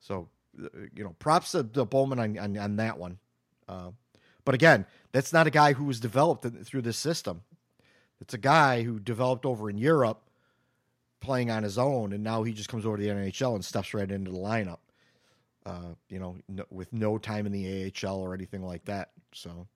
so 0.00 0.28
you 0.94 1.04
know, 1.04 1.14
props 1.18 1.52
to, 1.52 1.62
to 1.62 1.84
Bowman 1.84 2.18
on, 2.18 2.38
on 2.38 2.56
on 2.56 2.76
that 2.76 2.98
one. 2.98 3.18
Uh, 3.68 3.90
but 4.44 4.54
again, 4.54 4.86
that's 5.12 5.32
not 5.32 5.46
a 5.46 5.50
guy 5.50 5.74
who 5.74 5.84
was 5.84 6.00
developed 6.00 6.46
through 6.64 6.82
this 6.82 6.96
system. 6.96 7.42
It's 8.20 8.34
a 8.34 8.38
guy 8.38 8.82
who 8.82 8.98
developed 8.98 9.44
over 9.44 9.70
in 9.70 9.78
Europe, 9.78 10.22
playing 11.20 11.50
on 11.50 11.62
his 11.62 11.78
own, 11.78 12.12
and 12.12 12.22
now 12.22 12.42
he 12.42 12.52
just 12.52 12.68
comes 12.68 12.86
over 12.86 12.96
to 12.96 13.02
the 13.02 13.08
NHL 13.08 13.54
and 13.54 13.64
steps 13.64 13.94
right 13.94 14.10
into 14.10 14.30
the 14.30 14.38
lineup. 14.38 14.78
Uh, 15.66 15.94
you 16.08 16.18
know, 16.18 16.36
no, 16.48 16.64
with 16.70 16.92
no 16.92 17.18
time 17.18 17.44
in 17.46 17.52
the 17.52 17.92
AHL 18.04 18.16
or 18.16 18.32
anything 18.32 18.62
like 18.62 18.84
that. 18.86 19.10
So, 19.32 19.66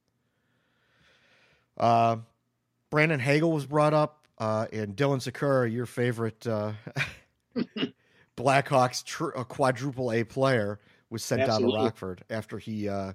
uh, 1.76 2.16
Brandon 2.90 3.20
Hagel 3.20 3.53
was 3.53 3.66
brought 3.66 3.93
up, 3.93 4.26
uh, 4.38 4.66
and 4.72 4.97
Dylan 4.97 5.18
Sikura, 5.18 5.70
your 5.70 5.86
favorite 5.86 6.47
uh, 6.47 6.72
Blackhawks 8.36 9.05
tr- 9.05 9.30
a 9.30 9.45
quadruple 9.45 10.12
A 10.12 10.24
player, 10.24 10.80
was 11.11 11.22
sent 11.22 11.47
down 11.47 11.61
to 11.61 11.66
Rockford 11.66 12.24
after 12.30 12.59
he 12.59 12.88
uh, 12.88 13.12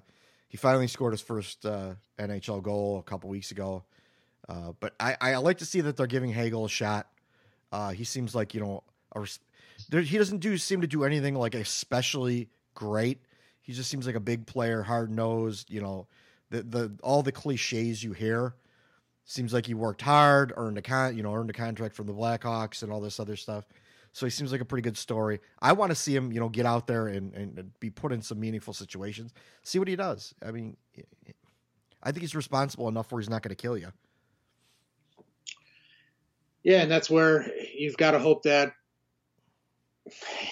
he 0.48 0.56
finally 0.56 0.86
scored 0.86 1.12
his 1.12 1.20
first 1.20 1.66
uh, 1.66 1.94
NHL 2.18 2.62
goal 2.62 2.98
a 2.98 3.02
couple 3.02 3.28
weeks 3.28 3.50
ago. 3.50 3.84
Uh, 4.48 4.72
but 4.80 4.94
I, 4.98 5.16
I 5.20 5.36
like 5.36 5.58
to 5.58 5.66
see 5.66 5.82
that 5.82 5.96
they're 5.96 6.06
giving 6.06 6.32
Hagel 6.32 6.64
a 6.64 6.68
shot. 6.68 7.08
Uh, 7.72 7.90
he 7.90 8.04
seems 8.04 8.34
like 8.34 8.54
you 8.54 8.60
know 8.60 8.82
a, 9.14 9.26
there, 9.88 10.00
he 10.00 10.18
doesn't 10.18 10.38
do 10.38 10.56
seem 10.58 10.80
to 10.80 10.86
do 10.86 11.04
anything 11.04 11.34
like 11.34 11.54
especially 11.54 12.48
great. 12.74 13.20
He 13.60 13.72
just 13.72 13.90
seems 13.90 14.06
like 14.06 14.14
a 14.14 14.20
big 14.20 14.46
player, 14.46 14.82
hard 14.82 15.10
nosed. 15.10 15.70
You 15.70 15.82
know, 15.82 16.06
the 16.50 16.62
the 16.62 16.92
all 17.02 17.22
the 17.22 17.32
cliches 17.32 18.02
you 18.02 18.12
hear. 18.12 18.54
Seems 19.24 19.52
like 19.52 19.66
he 19.66 19.74
worked 19.74 20.00
hard, 20.00 20.54
earned 20.56 20.78
a 20.78 20.82
con, 20.82 21.14
you 21.14 21.22
know, 21.22 21.34
earned 21.34 21.50
a 21.50 21.52
contract 21.52 21.94
from 21.94 22.06
the 22.06 22.14
Blackhawks 22.14 22.82
and 22.82 22.90
all 22.90 23.00
this 23.00 23.20
other 23.20 23.36
stuff. 23.36 23.66
So 24.12 24.24
he 24.24 24.30
seems 24.30 24.52
like 24.52 24.62
a 24.62 24.64
pretty 24.64 24.82
good 24.82 24.96
story. 24.96 25.40
I 25.60 25.74
want 25.74 25.90
to 25.90 25.94
see 25.94 26.16
him, 26.16 26.32
you 26.32 26.40
know, 26.40 26.48
get 26.48 26.64
out 26.64 26.86
there 26.86 27.08
and, 27.08 27.34
and 27.34 27.78
be 27.78 27.90
put 27.90 28.10
in 28.10 28.22
some 28.22 28.40
meaningful 28.40 28.72
situations. 28.72 29.34
See 29.62 29.78
what 29.78 29.86
he 29.86 29.96
does. 29.96 30.34
I 30.42 30.50
mean, 30.50 30.78
I 32.02 32.10
think 32.10 32.22
he's 32.22 32.34
responsible 32.34 32.88
enough 32.88 33.12
where 33.12 33.20
he's 33.20 33.28
not 33.28 33.42
going 33.42 33.54
to 33.54 33.62
kill 33.62 33.76
you. 33.76 33.92
Yeah, 36.68 36.82
and 36.82 36.90
that's 36.90 37.08
where 37.08 37.50
you've 37.74 37.96
got 37.96 38.10
to 38.10 38.18
hope 38.18 38.42
that 38.42 38.74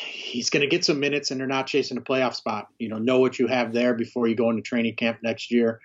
he's 0.00 0.48
going 0.48 0.62
to 0.62 0.66
get 0.66 0.82
some 0.82 0.98
minutes 0.98 1.30
and 1.30 1.38
they're 1.38 1.46
not 1.46 1.66
chasing 1.66 1.98
a 1.98 2.00
playoff 2.00 2.34
spot. 2.34 2.68
You 2.78 2.88
know, 2.88 2.96
know 2.96 3.18
what 3.18 3.38
you 3.38 3.48
have 3.48 3.74
there 3.74 3.92
before 3.92 4.26
you 4.26 4.34
go 4.34 4.48
into 4.48 4.62
training 4.62 4.96
camp 4.96 5.18
next 5.22 5.50
year. 5.50 5.78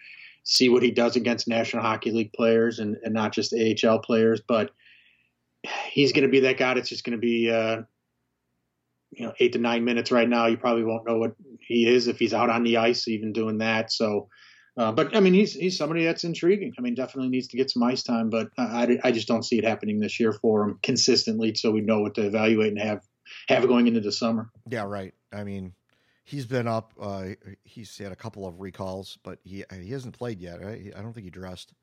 See 0.45 0.69
what 0.69 0.83
he 0.83 0.91
does 0.91 1.17
against 1.17 1.49
National 1.49 1.83
Hockey 1.83 2.11
League 2.11 2.31
players 2.31 2.79
and, 2.79 2.95
and 3.03 3.13
not 3.13 3.33
just 3.33 3.53
AHL 3.53 3.99
players. 3.99 4.39
But 4.39 4.71
he's 5.91 6.13
going 6.13 6.23
to 6.23 6.31
be 6.31 6.39
that 6.39 6.57
guy 6.57 6.75
that's 6.75 6.87
just 6.87 7.03
going 7.03 7.17
to 7.17 7.21
be, 7.21 7.51
uh, 7.51 7.81
you 9.11 9.25
know, 9.25 9.33
eight 9.41 9.51
to 9.51 9.59
nine 9.59 9.83
minutes 9.83 10.13
right 10.13 10.29
now. 10.29 10.45
You 10.45 10.55
probably 10.55 10.85
won't 10.85 11.05
know 11.05 11.17
what 11.17 11.35
he 11.59 11.85
is 11.85 12.07
if 12.07 12.19
he's 12.19 12.33
out 12.33 12.49
on 12.49 12.63
the 12.63 12.77
ice, 12.77 13.09
even 13.09 13.33
doing 13.33 13.57
that. 13.57 13.91
So, 13.91 14.29
uh, 14.77 14.91
but 14.91 15.15
I 15.15 15.19
mean, 15.19 15.33
he's 15.33 15.53
he's 15.53 15.77
somebody 15.77 16.05
that's 16.05 16.23
intriguing. 16.23 16.73
I 16.77 16.81
mean, 16.81 16.95
definitely 16.95 17.29
needs 17.29 17.49
to 17.49 17.57
get 17.57 17.69
some 17.69 17.83
ice 17.83 18.03
time, 18.03 18.29
but 18.29 18.49
I, 18.57 18.99
I, 19.03 19.11
just 19.11 19.27
don't 19.27 19.43
see 19.43 19.57
it 19.57 19.65
happening 19.65 19.99
this 19.99 20.19
year 20.19 20.31
for 20.31 20.63
him 20.63 20.79
consistently, 20.81 21.53
so 21.55 21.71
we 21.71 21.81
know 21.81 21.99
what 21.99 22.15
to 22.15 22.25
evaluate 22.25 22.69
and 22.69 22.79
have 22.79 23.01
have 23.49 23.67
going 23.67 23.87
into 23.87 23.99
the 23.99 24.13
summer. 24.13 24.49
Yeah, 24.69 24.83
right. 24.83 25.13
I 25.33 25.43
mean, 25.43 25.73
he's 26.23 26.45
been 26.45 26.67
up. 26.67 26.93
Uh, 26.99 27.29
he's 27.63 27.97
had 27.97 28.13
a 28.13 28.15
couple 28.15 28.47
of 28.47 28.61
recalls, 28.61 29.17
but 29.23 29.39
he 29.43 29.65
he 29.77 29.91
hasn't 29.91 30.17
played 30.17 30.39
yet. 30.39 30.63
Right? 30.63 30.93
I 30.95 31.01
don't 31.01 31.11
think 31.11 31.25
he 31.25 31.31
dressed. 31.31 31.73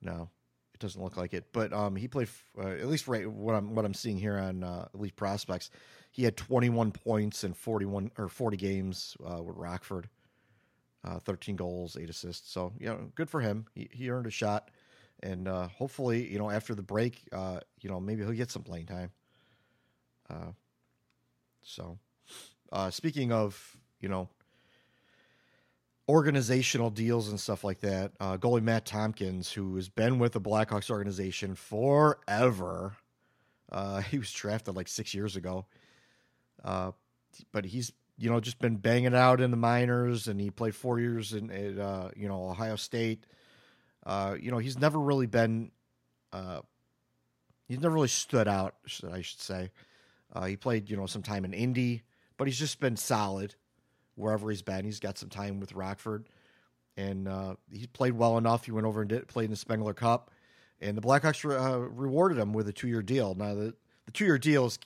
No, 0.00 0.30
it 0.72 0.80
doesn't 0.80 1.02
look 1.02 1.18
like 1.18 1.34
it. 1.34 1.44
But 1.52 1.74
um, 1.74 1.94
he 1.94 2.08
played 2.08 2.28
uh, 2.58 2.68
at 2.68 2.88
least 2.88 3.06
right 3.06 3.30
what 3.30 3.54
I'm 3.54 3.74
what 3.74 3.84
I'm 3.84 3.94
seeing 3.94 4.16
here 4.16 4.38
on 4.38 4.64
uh, 4.64 4.88
Elite 4.94 5.16
Prospects. 5.16 5.70
He 6.10 6.24
had 6.24 6.36
21 6.36 6.92
points 6.92 7.44
in 7.44 7.52
41 7.54 8.12
or 8.18 8.28
40 8.28 8.56
games 8.56 9.16
uh, 9.24 9.42
with 9.42 9.56
Rockford. 9.56 10.08
Uh, 11.04 11.18
13 11.18 11.56
goals, 11.56 11.96
eight 12.00 12.08
assists. 12.08 12.52
So 12.52 12.72
you 12.78 12.86
know, 12.86 13.10
good 13.16 13.28
for 13.28 13.40
him. 13.40 13.66
He 13.74 13.88
he 13.92 14.10
earned 14.10 14.26
a 14.26 14.30
shot, 14.30 14.70
and 15.22 15.48
uh, 15.48 15.68
hopefully, 15.68 16.30
you 16.30 16.38
know, 16.38 16.50
after 16.50 16.74
the 16.74 16.82
break, 16.82 17.22
uh, 17.32 17.60
you 17.80 17.90
know, 17.90 17.98
maybe 17.98 18.22
he'll 18.22 18.32
get 18.32 18.50
some 18.50 18.62
playing 18.62 18.86
time. 18.86 19.10
Uh, 20.30 20.52
so, 21.62 21.98
uh, 22.72 22.90
speaking 22.90 23.32
of, 23.32 23.76
you 24.00 24.08
know, 24.08 24.28
organizational 26.08 26.90
deals 26.90 27.28
and 27.28 27.38
stuff 27.38 27.64
like 27.64 27.80
that, 27.80 28.12
uh, 28.20 28.36
goalie 28.36 28.62
Matt 28.62 28.84
Tompkins, 28.84 29.52
who 29.52 29.76
has 29.76 29.88
been 29.88 30.18
with 30.18 30.32
the 30.32 30.40
Blackhawks 30.40 30.90
organization 30.90 31.54
forever, 31.54 32.96
uh, 33.70 34.00
he 34.02 34.18
was 34.18 34.32
drafted 34.32 34.74
like 34.74 34.88
six 34.88 35.14
years 35.14 35.36
ago. 35.36 35.66
Uh, 36.64 36.92
but 37.52 37.64
he's, 37.64 37.92
you 38.22 38.30
know, 38.30 38.38
just 38.38 38.60
been 38.60 38.76
banging 38.76 39.16
out 39.16 39.40
in 39.40 39.50
the 39.50 39.56
minors, 39.56 40.28
and 40.28 40.40
he 40.40 40.48
played 40.48 40.76
four 40.76 41.00
years 41.00 41.32
in, 41.32 41.50
at, 41.50 41.76
uh, 41.76 42.08
you 42.14 42.28
know, 42.28 42.50
Ohio 42.50 42.76
State. 42.76 43.26
Uh, 44.06 44.36
you 44.40 44.52
know, 44.52 44.58
he's 44.58 44.78
never 44.78 45.00
really 45.00 45.26
been, 45.26 45.72
uh, 46.32 46.60
he's 47.66 47.80
never 47.80 47.92
really 47.92 48.06
stood 48.06 48.46
out, 48.46 48.76
I 49.10 49.22
should 49.22 49.40
say. 49.40 49.72
Uh, 50.32 50.44
he 50.44 50.56
played, 50.56 50.88
you 50.88 50.96
know, 50.96 51.06
some 51.06 51.22
time 51.22 51.44
in 51.44 51.52
Indy, 51.52 52.04
but 52.36 52.46
he's 52.46 52.60
just 52.60 52.78
been 52.78 52.96
solid 52.96 53.56
wherever 54.14 54.48
he's 54.50 54.62
been. 54.62 54.84
He's 54.84 55.00
got 55.00 55.18
some 55.18 55.28
time 55.28 55.58
with 55.58 55.72
Rockford, 55.72 56.28
and 56.96 57.26
uh, 57.26 57.56
he 57.72 57.88
played 57.88 58.12
well 58.12 58.38
enough. 58.38 58.66
He 58.66 58.70
went 58.70 58.86
over 58.86 59.00
and 59.00 59.10
did, 59.10 59.26
played 59.26 59.46
in 59.46 59.50
the 59.50 59.56
Spengler 59.56 59.94
Cup, 59.94 60.30
and 60.80 60.96
the 60.96 61.02
Blackhawks 61.02 61.42
re- 61.42 61.56
uh, 61.56 61.78
rewarded 61.78 62.38
him 62.38 62.52
with 62.52 62.68
a 62.68 62.72
two-year 62.72 63.02
deal. 63.02 63.34
Now, 63.34 63.56
the, 63.56 63.74
the 64.06 64.12
two-year 64.12 64.38
deal 64.38 64.66
is 64.66 64.78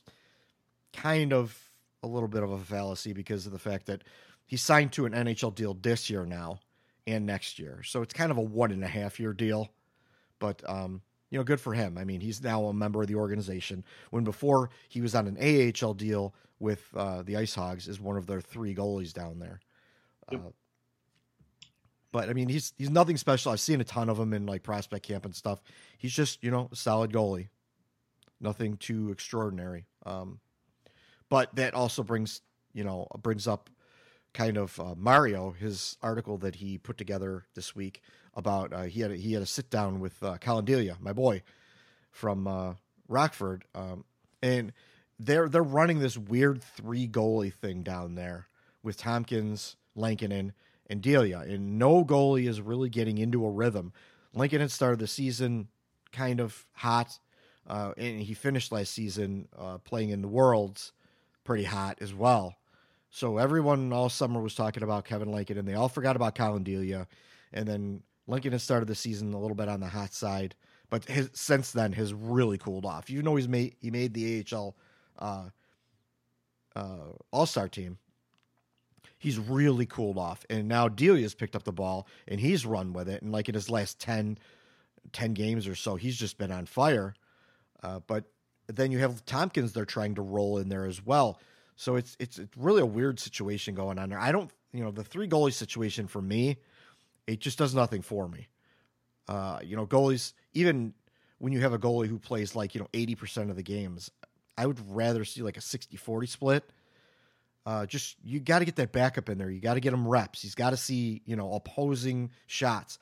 kind 0.94 1.34
of 1.34 1.65
a 2.06 2.12
little 2.12 2.28
bit 2.28 2.42
of 2.42 2.50
a 2.50 2.58
fallacy 2.58 3.12
because 3.12 3.46
of 3.46 3.52
the 3.52 3.58
fact 3.58 3.86
that 3.86 4.04
he 4.46 4.56
signed 4.56 4.92
to 4.92 5.06
an 5.06 5.12
NHL 5.12 5.54
deal 5.54 5.74
this 5.74 6.08
year 6.08 6.24
now 6.24 6.60
and 7.06 7.26
next 7.26 7.58
year, 7.58 7.82
so 7.84 8.02
it's 8.02 8.14
kind 8.14 8.30
of 8.30 8.38
a 8.38 8.42
one 8.42 8.72
and 8.72 8.82
a 8.82 8.88
half 8.88 9.20
year 9.20 9.32
deal. 9.32 9.70
But 10.38 10.62
um, 10.68 11.02
you 11.30 11.38
know, 11.38 11.44
good 11.44 11.60
for 11.60 11.74
him. 11.74 11.98
I 11.98 12.04
mean, 12.04 12.20
he's 12.20 12.42
now 12.42 12.64
a 12.66 12.72
member 12.72 13.02
of 13.02 13.08
the 13.08 13.16
organization. 13.16 13.84
When 14.10 14.24
before 14.24 14.70
he 14.88 15.00
was 15.00 15.14
on 15.14 15.26
an 15.26 15.36
AHL 15.82 15.94
deal 15.94 16.34
with 16.58 16.82
uh, 16.96 17.22
the 17.22 17.36
Ice 17.36 17.54
Hogs 17.54 17.88
as 17.88 18.00
one 18.00 18.16
of 18.16 18.26
their 18.26 18.40
three 18.40 18.74
goalies 18.74 19.12
down 19.12 19.38
there. 19.38 19.60
Uh, 20.32 20.38
but 22.12 22.30
I 22.30 22.32
mean, 22.32 22.48
he's 22.48 22.72
he's 22.78 22.90
nothing 22.90 23.16
special. 23.16 23.52
I've 23.52 23.60
seen 23.60 23.80
a 23.80 23.84
ton 23.84 24.08
of 24.08 24.18
him 24.18 24.32
in 24.32 24.46
like 24.46 24.62
prospect 24.62 25.06
camp 25.06 25.24
and 25.24 25.34
stuff. 25.34 25.60
He's 25.98 26.12
just 26.12 26.42
you 26.42 26.50
know 26.50 26.68
a 26.72 26.76
solid 26.76 27.12
goalie, 27.12 27.48
nothing 28.40 28.76
too 28.76 29.10
extraordinary. 29.10 29.84
Um, 30.04 30.40
but 31.28 31.54
that 31.56 31.74
also 31.74 32.02
brings 32.02 32.40
you 32.72 32.84
know 32.84 33.06
brings 33.22 33.46
up 33.46 33.70
kind 34.34 34.58
of 34.58 34.78
uh, 34.78 34.94
Mario 34.96 35.52
his 35.52 35.96
article 36.02 36.36
that 36.38 36.56
he 36.56 36.76
put 36.76 36.98
together 36.98 37.46
this 37.54 37.74
week 37.74 38.02
about 38.34 38.72
uh, 38.72 38.82
he 38.82 39.00
had 39.00 39.10
a, 39.10 39.16
he 39.16 39.32
had 39.32 39.42
a 39.42 39.46
sit 39.46 39.70
down 39.70 39.98
with 39.98 40.22
uh, 40.22 40.36
my 41.00 41.12
boy 41.12 41.42
from 42.10 42.46
uh, 42.46 42.74
Rockford, 43.08 43.64
um, 43.74 44.04
and 44.42 44.72
they're 45.18 45.48
they're 45.48 45.62
running 45.62 45.98
this 45.98 46.18
weird 46.18 46.62
three 46.62 47.08
goalie 47.08 47.52
thing 47.52 47.82
down 47.82 48.14
there 48.14 48.46
with 48.82 48.98
Tompkins, 48.98 49.76
Lankinen, 49.94 50.52
and 50.88 51.00
Delia, 51.00 51.40
and 51.40 51.78
no 51.78 52.04
goalie 52.04 52.48
is 52.48 52.60
really 52.60 52.88
getting 52.90 53.18
into 53.18 53.44
a 53.44 53.50
rhythm. 53.50 53.92
Lincoln 54.34 54.60
had 54.60 54.70
started 54.70 54.98
the 54.98 55.06
season 55.06 55.68
kind 56.12 56.40
of 56.40 56.66
hot, 56.72 57.18
uh, 57.66 57.92
and 57.96 58.20
he 58.20 58.34
finished 58.34 58.70
last 58.70 58.92
season 58.92 59.48
uh, 59.58 59.78
playing 59.78 60.10
in 60.10 60.20
the 60.20 60.28
Worlds 60.28 60.92
pretty 61.46 61.64
hot 61.64 61.98
as 62.00 62.12
well. 62.12 62.56
So 63.08 63.38
everyone 63.38 63.92
all 63.92 64.10
summer 64.10 64.42
was 64.42 64.54
talking 64.54 64.82
about 64.82 65.06
Kevin 65.06 65.32
Lincoln, 65.32 65.56
and 65.56 65.66
they 65.66 65.74
all 65.74 65.88
forgot 65.88 66.16
about 66.16 66.34
Collin 66.34 66.64
Delia. 66.64 67.06
And 67.52 67.66
then 67.66 68.02
Lincoln 68.26 68.52
has 68.52 68.62
started 68.62 68.88
the 68.88 68.94
season 68.94 69.32
a 69.32 69.40
little 69.40 69.54
bit 69.54 69.68
on 69.68 69.80
the 69.80 69.86
hot 69.86 70.12
side, 70.12 70.54
but 70.90 71.04
his, 71.06 71.30
since 71.32 71.70
then 71.72 71.92
has 71.92 72.12
really 72.12 72.58
cooled 72.58 72.84
off. 72.84 73.08
You 73.08 73.22
know, 73.22 73.36
he's 73.36 73.48
made 73.48 73.76
he 73.80 73.90
made 73.90 74.12
the 74.12 74.44
AHL 74.52 74.76
uh, 75.18 75.48
uh, 76.74 77.12
All 77.30 77.46
Star 77.46 77.68
team. 77.68 77.98
He's 79.18 79.38
really 79.38 79.86
cooled 79.86 80.18
off, 80.18 80.44
and 80.50 80.68
now 80.68 80.88
Delia's 80.88 81.34
picked 81.34 81.56
up 81.56 81.62
the 81.62 81.72
ball 81.72 82.06
and 82.28 82.38
he's 82.38 82.66
run 82.66 82.92
with 82.92 83.08
it. 83.08 83.22
And 83.22 83.32
like 83.32 83.48
in 83.48 83.54
his 83.54 83.70
last 83.70 83.98
10, 83.98 84.36
10 85.12 85.32
games 85.32 85.66
or 85.66 85.74
so, 85.74 85.96
he's 85.96 86.18
just 86.18 86.36
been 86.36 86.52
on 86.52 86.66
fire. 86.66 87.14
Uh, 87.82 88.00
but 88.06 88.24
then 88.68 88.90
you 88.90 88.98
have 88.98 89.24
Tompkins 89.24 89.72
they're 89.72 89.84
trying 89.84 90.14
to 90.16 90.22
roll 90.22 90.58
in 90.58 90.68
there 90.68 90.86
as 90.86 91.04
well. 91.04 91.40
So 91.76 91.96
it's 91.96 92.16
it's 92.18 92.38
it's 92.38 92.56
really 92.56 92.82
a 92.82 92.86
weird 92.86 93.20
situation 93.20 93.74
going 93.74 93.98
on 93.98 94.08
there. 94.08 94.18
I 94.18 94.32
don't, 94.32 94.50
you 94.72 94.82
know, 94.82 94.90
the 94.90 95.04
three 95.04 95.28
goalie 95.28 95.52
situation 95.52 96.06
for 96.06 96.22
me, 96.22 96.56
it 97.26 97.40
just 97.40 97.58
does 97.58 97.74
nothing 97.74 98.02
for 98.02 98.28
me. 98.28 98.48
Uh, 99.28 99.58
you 99.62 99.76
know, 99.76 99.86
goalies 99.86 100.32
even 100.54 100.94
when 101.38 101.52
you 101.52 101.60
have 101.60 101.72
a 101.72 101.78
goalie 101.78 102.08
who 102.08 102.18
plays 102.18 102.56
like, 102.56 102.74
you 102.74 102.80
know, 102.80 102.88
80% 102.94 103.50
of 103.50 103.56
the 103.56 103.62
games, 103.62 104.10
I 104.56 104.64
would 104.64 104.80
rather 104.94 105.24
see 105.24 105.42
like 105.42 105.58
a 105.58 105.60
60-40 105.60 106.28
split. 106.28 106.70
Uh, 107.66 107.84
just 107.84 108.16
you 108.24 108.40
got 108.40 108.60
to 108.60 108.64
get 108.64 108.76
that 108.76 108.92
backup 108.92 109.28
in 109.28 109.38
there. 109.38 109.50
You 109.50 109.60
got 109.60 109.74
to 109.74 109.80
get 109.80 109.92
him 109.92 110.06
reps. 110.06 110.40
He's 110.40 110.54
got 110.54 110.70
to 110.70 110.76
see, 110.76 111.20
you 111.26 111.36
know, 111.36 111.52
opposing 111.52 112.30
shots. 112.46 112.98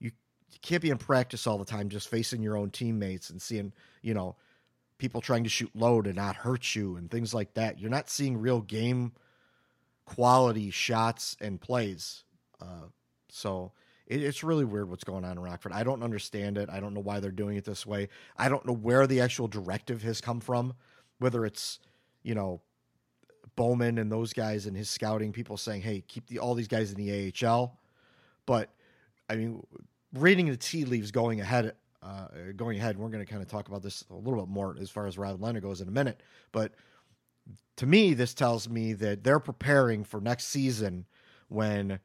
You, 0.00 0.10
you 0.50 0.58
can't 0.60 0.82
be 0.82 0.90
in 0.90 0.98
practice 0.98 1.46
all 1.46 1.56
the 1.56 1.64
time 1.64 1.88
just 1.88 2.08
facing 2.08 2.42
your 2.42 2.56
own 2.56 2.70
teammates 2.70 3.30
and 3.30 3.40
seeing, 3.40 3.72
you 4.02 4.12
know, 4.12 4.34
people 4.98 5.20
trying 5.20 5.44
to 5.44 5.50
shoot 5.50 5.70
low 5.74 6.02
to 6.02 6.12
not 6.12 6.36
hurt 6.36 6.74
you 6.74 6.96
and 6.96 7.10
things 7.10 7.32
like 7.32 7.54
that. 7.54 7.78
You're 7.78 7.90
not 7.90 8.10
seeing 8.10 8.36
real 8.36 8.60
game 8.60 9.12
quality 10.04 10.70
shots 10.70 11.36
and 11.40 11.60
plays. 11.60 12.24
Uh, 12.60 12.88
so 13.28 13.72
it, 14.06 14.22
it's 14.22 14.42
really 14.42 14.64
weird 14.64 14.90
what's 14.90 15.04
going 15.04 15.24
on 15.24 15.32
in 15.32 15.40
Rockford. 15.40 15.72
I 15.72 15.84
don't 15.84 16.02
understand 16.02 16.58
it. 16.58 16.68
I 16.70 16.80
don't 16.80 16.94
know 16.94 17.00
why 17.00 17.20
they're 17.20 17.30
doing 17.30 17.56
it 17.56 17.64
this 17.64 17.86
way. 17.86 18.08
I 18.36 18.48
don't 18.48 18.66
know 18.66 18.74
where 18.74 19.06
the 19.06 19.20
actual 19.20 19.48
directive 19.48 20.02
has 20.02 20.20
come 20.20 20.40
from, 20.40 20.74
whether 21.18 21.44
it's, 21.46 21.78
you 22.22 22.34
know, 22.34 22.60
Bowman 23.54 23.98
and 23.98 24.10
those 24.10 24.32
guys 24.32 24.66
and 24.66 24.76
his 24.76 24.88
scouting 24.88 25.32
people 25.32 25.56
saying, 25.56 25.82
"Hey, 25.82 26.04
keep 26.06 26.28
the, 26.28 26.38
all 26.38 26.54
these 26.54 26.68
guys 26.68 26.92
in 26.92 26.96
the 26.96 27.32
AHL." 27.44 27.76
But 28.46 28.70
I 29.28 29.34
mean, 29.34 29.66
reading 30.14 30.46
the 30.46 30.56
tea 30.56 30.84
leaves 30.84 31.10
going 31.10 31.40
ahead 31.40 31.74
uh, 32.02 32.26
going 32.56 32.78
ahead, 32.78 32.96
we're 32.96 33.08
going 33.08 33.24
to 33.24 33.30
kind 33.30 33.42
of 33.42 33.48
talk 33.48 33.68
about 33.68 33.82
this 33.82 34.04
a 34.10 34.14
little 34.14 34.40
bit 34.40 34.48
more 34.48 34.76
as 34.80 34.90
far 34.90 35.06
as 35.06 35.18
Robin 35.18 35.40
Lehner 35.40 35.62
goes 35.62 35.80
in 35.80 35.88
a 35.88 35.92
minute. 35.92 36.22
But 36.52 36.72
to 37.76 37.86
me, 37.86 38.14
this 38.14 38.34
tells 38.34 38.68
me 38.68 38.92
that 38.94 39.24
they're 39.24 39.40
preparing 39.40 40.04
for 40.04 40.20
next 40.20 40.46
season 40.46 41.06
when 41.48 42.00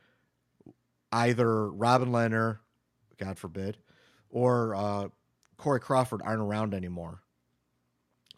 either 1.11 1.69
Robin 1.69 2.09
Lehner, 2.09 2.59
God 3.17 3.37
forbid, 3.37 3.77
or 4.29 4.75
uh, 4.75 5.07
Corey 5.57 5.79
Crawford 5.79 6.21
aren't 6.23 6.41
around 6.41 6.73
anymore. 6.73 7.21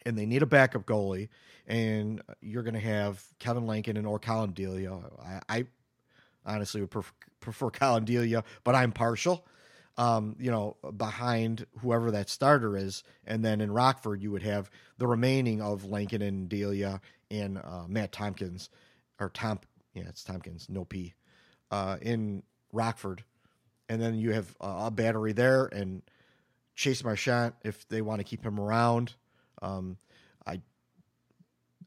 And 0.05 0.17
they 0.17 0.25
need 0.25 0.43
a 0.43 0.45
backup 0.45 0.85
goalie, 0.85 1.29
and 1.65 2.21
you're 2.41 2.63
going 2.63 2.75
to 2.75 2.79
have 2.79 3.23
Kevin 3.39 3.65
Lankinen 3.65 4.05
or 4.05 4.19
Collin 4.19 4.51
Delia. 4.51 4.99
I, 5.23 5.39
I 5.49 5.65
honestly 6.45 6.81
would 6.81 6.91
prefer, 6.91 7.13
prefer 7.39 7.69
Collin 7.71 8.05
Delia, 8.05 8.43
but 8.63 8.75
I'm 8.75 8.91
partial 8.91 9.47
um, 9.97 10.35
you 10.39 10.51
know, 10.51 10.75
behind 10.97 11.65
whoever 11.79 12.11
that 12.11 12.29
starter 12.29 12.75
is. 12.75 13.03
And 13.25 13.43
then 13.43 13.61
in 13.61 13.71
Rockford, 13.71 14.21
you 14.21 14.31
would 14.31 14.43
have 14.43 14.69
the 14.97 15.07
remaining 15.07 15.61
of 15.61 15.85
Lincoln 15.85 16.21
and 16.21 16.49
Delia 16.49 17.01
and 17.31 17.57
uh, 17.57 17.85
Matt 17.87 18.11
Tompkins, 18.11 18.69
or 19.19 19.29
Tom, 19.29 19.59
yeah, 19.93 20.03
it's 20.07 20.23
Tompkins, 20.23 20.67
no 20.69 20.85
P, 20.85 21.13
uh, 21.71 21.97
in 22.01 22.43
Rockford. 22.71 23.23
And 23.87 24.01
then 24.01 24.15
you 24.15 24.33
have 24.33 24.55
a 24.59 24.89
battery 24.91 25.31
there 25.31 25.65
and 25.65 26.01
Chase 26.75 27.03
Marchand 27.03 27.53
if 27.63 27.87
they 27.87 28.01
want 28.01 28.19
to 28.19 28.23
keep 28.23 28.43
him 28.43 28.59
around. 28.59 29.13
Um, 29.61 29.97
I 30.45 30.61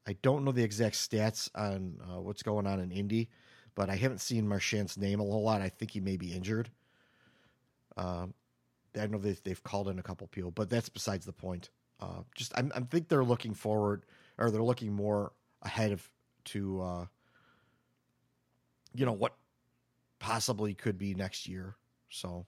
I 0.07 0.17
don't 0.23 0.45
know 0.45 0.53
the 0.53 0.63
exact 0.63 0.95
stats 0.95 1.51
on 1.55 2.01
uh, 2.03 2.21
what's 2.21 2.43
going 2.43 2.67
on 2.67 2.81
in 2.81 2.91
Indy, 2.91 3.29
but 3.75 3.91
I 3.91 3.97
haven't 3.97 4.21
seen 4.21 4.49
Marchand's 4.49 4.97
name 4.97 5.21
a 5.21 5.25
whole 5.25 5.43
lot. 5.43 5.61
I 5.61 5.69
think 5.69 5.91
he 5.91 6.01
may 6.01 6.17
be 6.17 6.33
injured. 6.33 6.71
Um, 7.99 8.33
I 8.99 9.07
know 9.07 9.19
they've, 9.19 9.43
they've 9.43 9.63
called 9.63 9.89
in 9.89 9.99
a 9.99 10.03
couple 10.03 10.27
people, 10.29 10.51
but 10.51 10.71
that's 10.71 10.89
besides 10.89 11.27
the 11.27 11.33
point. 11.33 11.71
Uh, 12.01 12.23
just 12.35 12.57
I, 12.57 12.63
I 12.75 12.81
think 12.81 13.09
they're 13.09 13.25
looking 13.25 13.55
forward, 13.55 14.07
or 14.39 14.51
they're 14.51 14.63
looking 14.63 14.93
more 14.93 15.33
ahead 15.63 15.93
of 15.93 16.09
to, 16.47 16.81
uh, 16.81 17.05
you 18.95 19.05
know, 19.05 19.13
what 19.13 19.35
possibly 20.21 20.75
could 20.75 20.97
be 20.97 21.15
next 21.15 21.49
year. 21.49 21.75
So 22.09 22.47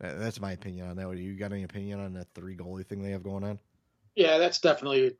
that's 0.00 0.40
my 0.40 0.52
opinion 0.52 0.88
on 0.88 0.96
that. 0.96 1.16
You 1.18 1.34
got 1.36 1.52
any 1.52 1.64
opinion 1.64 2.00
on 2.00 2.14
that 2.14 2.28
three 2.34 2.56
goalie 2.56 2.86
thing 2.86 3.02
they 3.02 3.10
have 3.10 3.22
going 3.22 3.44
on? 3.44 3.58
Yeah, 4.16 4.38
that's 4.38 4.58
definitely 4.58 5.16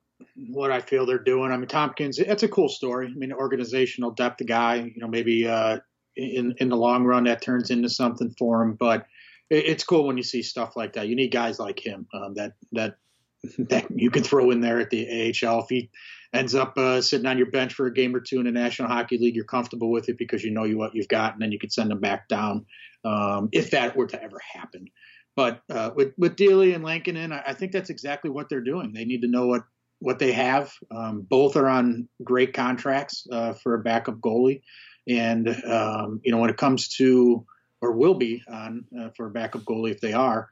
what 0.48 0.72
I 0.72 0.80
feel 0.80 1.06
they're 1.06 1.18
doing. 1.18 1.52
I 1.52 1.56
mean, 1.56 1.68
Tompkins, 1.68 2.18
it's 2.18 2.42
a 2.42 2.48
cool 2.48 2.68
story. 2.68 3.06
I 3.06 3.16
mean, 3.16 3.32
organizational 3.32 4.10
depth 4.12 4.44
guy. 4.46 4.76
You 4.76 5.00
know, 5.00 5.08
maybe 5.08 5.46
uh, 5.46 5.78
in 6.16 6.54
in 6.58 6.68
the 6.68 6.76
long 6.76 7.04
run 7.04 7.24
that 7.24 7.42
turns 7.42 7.70
into 7.70 7.88
something 7.88 8.34
for 8.38 8.62
him, 8.62 8.74
but 8.74 9.06
it's 9.50 9.84
cool 9.84 10.06
when 10.06 10.16
you 10.16 10.22
see 10.22 10.42
stuff 10.42 10.76
like 10.76 10.94
that. 10.94 11.08
You 11.08 11.16
need 11.16 11.32
guys 11.32 11.58
like 11.58 11.84
him 11.84 12.06
um, 12.12 12.34
that 12.34 12.52
that 12.72 12.96
that 13.58 13.86
you 13.94 14.10
can 14.10 14.22
throw 14.22 14.50
in 14.50 14.60
there 14.60 14.80
at 14.80 14.90
the 14.90 15.32
AHL. 15.44 15.62
If 15.62 15.68
he 15.68 15.90
ends 16.32 16.54
up 16.54 16.76
uh, 16.76 17.00
sitting 17.00 17.26
on 17.26 17.38
your 17.38 17.50
bench 17.50 17.72
for 17.72 17.86
a 17.86 17.92
game 17.92 18.14
or 18.14 18.20
two 18.20 18.38
in 18.38 18.46
the 18.46 18.52
National 18.52 18.88
Hockey 18.88 19.18
League, 19.18 19.34
you're 19.34 19.44
comfortable 19.44 19.90
with 19.90 20.08
it 20.08 20.18
because 20.18 20.44
you 20.44 20.50
know 20.50 20.64
you 20.64 20.76
what 20.76 20.94
you've 20.94 21.08
got, 21.08 21.34
and 21.34 21.42
then 21.42 21.52
you 21.52 21.58
can 21.58 21.70
send 21.70 21.90
him 21.90 22.00
back 22.00 22.28
down 22.28 22.66
um, 23.04 23.48
if 23.52 23.70
that 23.70 23.96
were 23.96 24.06
to 24.06 24.22
ever 24.22 24.38
happen. 24.52 24.86
But 25.36 25.62
uh, 25.70 25.90
with 25.94 26.14
with 26.18 26.36
Delia 26.36 26.74
and 26.74 26.84
Lankinen, 26.84 27.32
I, 27.32 27.42
I 27.48 27.54
think 27.54 27.72
that's 27.72 27.90
exactly 27.90 28.30
what 28.30 28.48
they're 28.48 28.60
doing. 28.60 28.92
They 28.92 29.04
need 29.04 29.22
to 29.22 29.28
know 29.28 29.46
what 29.46 29.62
what 30.00 30.18
they 30.18 30.32
have. 30.32 30.72
Um, 30.90 31.26
both 31.28 31.56
are 31.56 31.68
on 31.68 32.08
great 32.22 32.52
contracts 32.52 33.26
uh, 33.30 33.52
for 33.52 33.74
a 33.74 33.82
backup 33.82 34.16
goalie, 34.16 34.62
and 35.08 35.48
um, 35.64 36.20
you 36.24 36.32
know 36.32 36.38
when 36.38 36.50
it 36.50 36.56
comes 36.56 36.88
to 36.96 37.46
or 37.80 37.92
will 37.92 38.14
be 38.14 38.42
on 38.48 38.84
uh, 38.98 39.10
for 39.16 39.26
a 39.26 39.30
backup 39.30 39.62
goalie 39.62 39.92
if 39.92 40.00
they 40.00 40.12
are. 40.12 40.48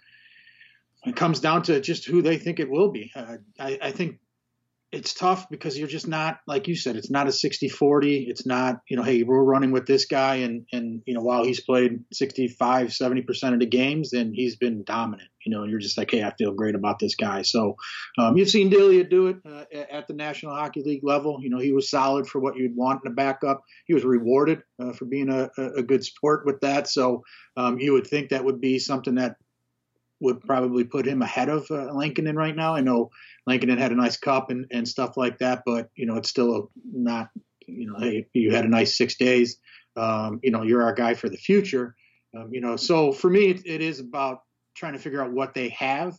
It 1.05 1.17
comes 1.17 1.41
down 1.41 1.63
to 1.65 1.81
just 1.81 2.07
who 2.07 2.23
they 2.23 2.39
think 2.39 2.61
it 2.61 2.71
will 2.71 2.91
be. 2.91 3.13
Uh, 3.15 3.37
I, 3.59 3.79
I, 3.81 3.91
think 3.93 4.19
it's 4.91 5.15
tough 5.15 5.49
because 5.49 5.79
you're 5.79 5.89
just 5.89 6.09
not, 6.09 6.41
like 6.47 6.67
you 6.67 6.75
said, 6.75 6.97
it's 6.97 7.11
not 7.11 7.29
a 7.29 7.33
60 7.33 7.69
40. 7.69 8.25
It's 8.29 8.45
not, 8.45 8.81
you 8.89 8.97
know, 8.97 9.03
hey, 9.03 9.23
we're 9.23 9.43
running 9.43 9.71
with 9.71 9.87
this 9.87 10.07
guy. 10.07 10.37
And, 10.37 10.67
and, 10.73 11.03
you 11.07 11.15
know, 11.15 11.21
while 11.21 11.45
he's 11.45 11.61
played 11.61 12.05
65, 12.13 12.89
70% 12.89 13.53
of 13.53 13.61
the 13.61 13.67
games, 13.67 14.11
then 14.11 14.33
he's 14.35 14.57
been 14.57 14.83
dominant, 14.85 15.29
you 15.47 15.53
know, 15.53 15.63
and 15.63 15.71
you're 15.71 15.81
just 15.81 15.97
like, 15.97 16.11
hey, 16.11 16.25
I 16.25 16.35
feel 16.35 16.53
great 16.53 16.75
about 16.75 16.99
this 16.99 17.15
guy. 17.15 17.43
So 17.43 17.77
um, 18.19 18.37
you've 18.37 18.51
seen 18.51 18.69
Delia 18.69 19.05
do 19.05 19.29
it 19.29 19.37
uh, 19.49 19.63
at 19.73 20.09
the 20.09 20.13
National 20.13 20.57
Hockey 20.57 20.83
League 20.83 21.05
level. 21.05 21.39
You 21.41 21.51
know, 21.51 21.61
he 21.61 21.73
was 21.73 21.89
solid 21.89 22.27
for 22.27 22.41
what 22.41 22.57
you'd 22.57 22.75
want 22.75 23.03
in 23.05 23.13
a 23.13 23.15
backup. 23.15 23.63
He 23.87 23.95
was 23.95 24.05
rewarded 24.05 24.63
uh, 24.83 24.93
for 24.93 25.05
being 25.05 25.31
a, 25.31 25.49
a, 25.57 25.85
good 25.85 26.05
sport 26.05 26.45
with 26.45 26.61
that. 26.63 26.89
So 26.89 27.23
um, 27.57 27.79
you 27.79 27.93
would 27.93 28.09
think 28.09 28.31
that 28.31 28.45
would 28.45 28.61
be 28.61 28.81
something 28.81 29.15
that 29.15 29.37
would 30.21 30.41
probably 30.41 30.83
put 30.83 31.07
him 31.07 31.23
ahead 31.23 31.49
of 31.49 31.71
uh, 31.71 31.93
Lankinen 31.95 32.35
right 32.35 32.57
now. 32.57 32.75
I 32.75 32.81
know 32.81 33.11
Lankinen 33.47 33.79
had 33.79 33.93
a 33.93 33.97
nice 33.97 34.17
cup 34.17 34.51
and, 34.51 34.67
and 34.73 34.89
stuff 34.89 35.17
like 35.17 35.39
that, 35.39 35.63
but 35.65 35.91
you 35.95 36.07
know 36.07 36.17
it's 36.17 36.31
still 36.31 36.73
not. 36.85 37.29
You 37.69 37.91
know, 37.91 37.99
hey, 37.99 38.27
you 38.33 38.53
had 38.53 38.65
a 38.65 38.69
nice 38.69 38.97
six 38.97 39.17
days. 39.17 39.59
Um, 39.97 40.41
you 40.43 40.51
know, 40.51 40.63
you're 40.63 40.83
our 40.83 40.95
guy 40.95 41.15
for 41.15 41.29
the 41.29 41.37
future. 41.37 41.95
Um, 42.37 42.51
you 42.53 42.61
know, 42.61 42.77
so 42.77 43.13
for 43.13 43.29
me, 43.29 43.51
it, 43.51 43.67
it 43.67 43.81
is 43.81 44.01
about 44.01 44.43
trying 44.77 44.93
to 44.93 44.99
figure 44.99 45.23
out 45.23 45.33
what 45.33 45.55
they 45.55 45.71
have, 45.71 46.19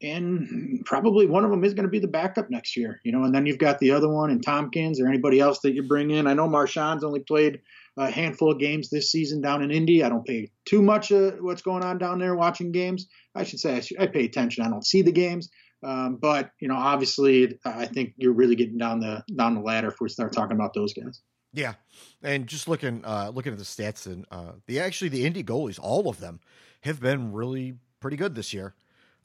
and 0.00 0.82
probably 0.84 1.26
one 1.26 1.44
of 1.44 1.50
them 1.50 1.64
is 1.64 1.74
going 1.74 1.84
to 1.84 1.90
be 1.90 1.98
the 1.98 2.08
backup 2.08 2.50
next 2.50 2.76
year. 2.76 3.00
You 3.04 3.12
know, 3.12 3.24
and 3.24 3.34
then 3.34 3.46
you've 3.46 3.58
got 3.58 3.78
the 3.78 3.90
other 3.92 4.08
one 4.08 4.30
and 4.30 4.42
Tompkins 4.42 5.00
or 5.00 5.08
anybody 5.08 5.40
else 5.40 5.60
that 5.60 5.74
you 5.74 5.82
bring 5.82 6.10
in. 6.10 6.26
I 6.26 6.34
know 6.34 6.48
Marchand's 6.48 7.04
only 7.04 7.20
played 7.20 7.60
a 7.96 8.10
handful 8.10 8.52
of 8.52 8.58
games 8.58 8.90
this 8.90 9.10
season 9.10 9.40
down 9.40 9.62
in 9.62 9.70
Indy. 9.70 10.04
I 10.04 10.08
don't 10.08 10.26
pay 10.26 10.50
too 10.64 10.82
much 10.82 11.10
uh, 11.10 11.32
what's 11.40 11.62
going 11.62 11.82
on 11.82 11.98
down 11.98 12.18
there 12.18 12.36
watching 12.36 12.70
games. 12.70 13.08
I 13.34 13.44
should 13.44 13.58
say 13.58 13.76
I, 13.76 13.80
should, 13.80 14.00
I 14.00 14.06
pay 14.06 14.24
attention. 14.24 14.64
I 14.64 14.70
don't 14.70 14.86
see 14.86 15.02
the 15.02 15.12
games, 15.12 15.48
um, 15.82 16.16
but 16.20 16.50
you 16.60 16.68
know, 16.68 16.76
obviously, 16.76 17.58
I 17.64 17.86
think 17.86 18.14
you're 18.16 18.32
really 18.32 18.54
getting 18.54 18.78
down 18.78 19.00
the 19.00 19.24
down 19.36 19.54
the 19.54 19.60
ladder 19.60 19.88
if 19.88 20.00
we 20.00 20.08
start 20.08 20.32
talking 20.32 20.56
about 20.56 20.74
those 20.74 20.92
guys. 20.92 21.20
Yeah, 21.52 21.74
and 22.22 22.46
just 22.46 22.68
looking 22.68 23.04
uh, 23.04 23.32
looking 23.34 23.52
at 23.52 23.58
the 23.58 23.64
stats 23.64 24.06
and 24.06 24.26
uh, 24.30 24.52
the 24.66 24.80
actually 24.80 25.08
the 25.08 25.24
Indy 25.24 25.42
goalies, 25.42 25.78
all 25.80 26.08
of 26.08 26.20
them 26.20 26.40
have 26.80 27.00
been 27.00 27.32
really 27.32 27.74
pretty 28.00 28.16
good 28.16 28.34
this 28.34 28.52
year. 28.52 28.74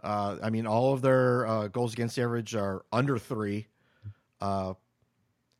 Uh, 0.01 0.37
I 0.43 0.49
mean, 0.49 0.67
all 0.67 0.93
of 0.93 1.01
their 1.01 1.47
uh, 1.47 1.67
goals 1.67 1.93
against 1.93 2.19
average 2.19 2.55
are 2.55 2.83
under 2.91 3.17
three. 3.17 3.67
Uh, 4.41 4.73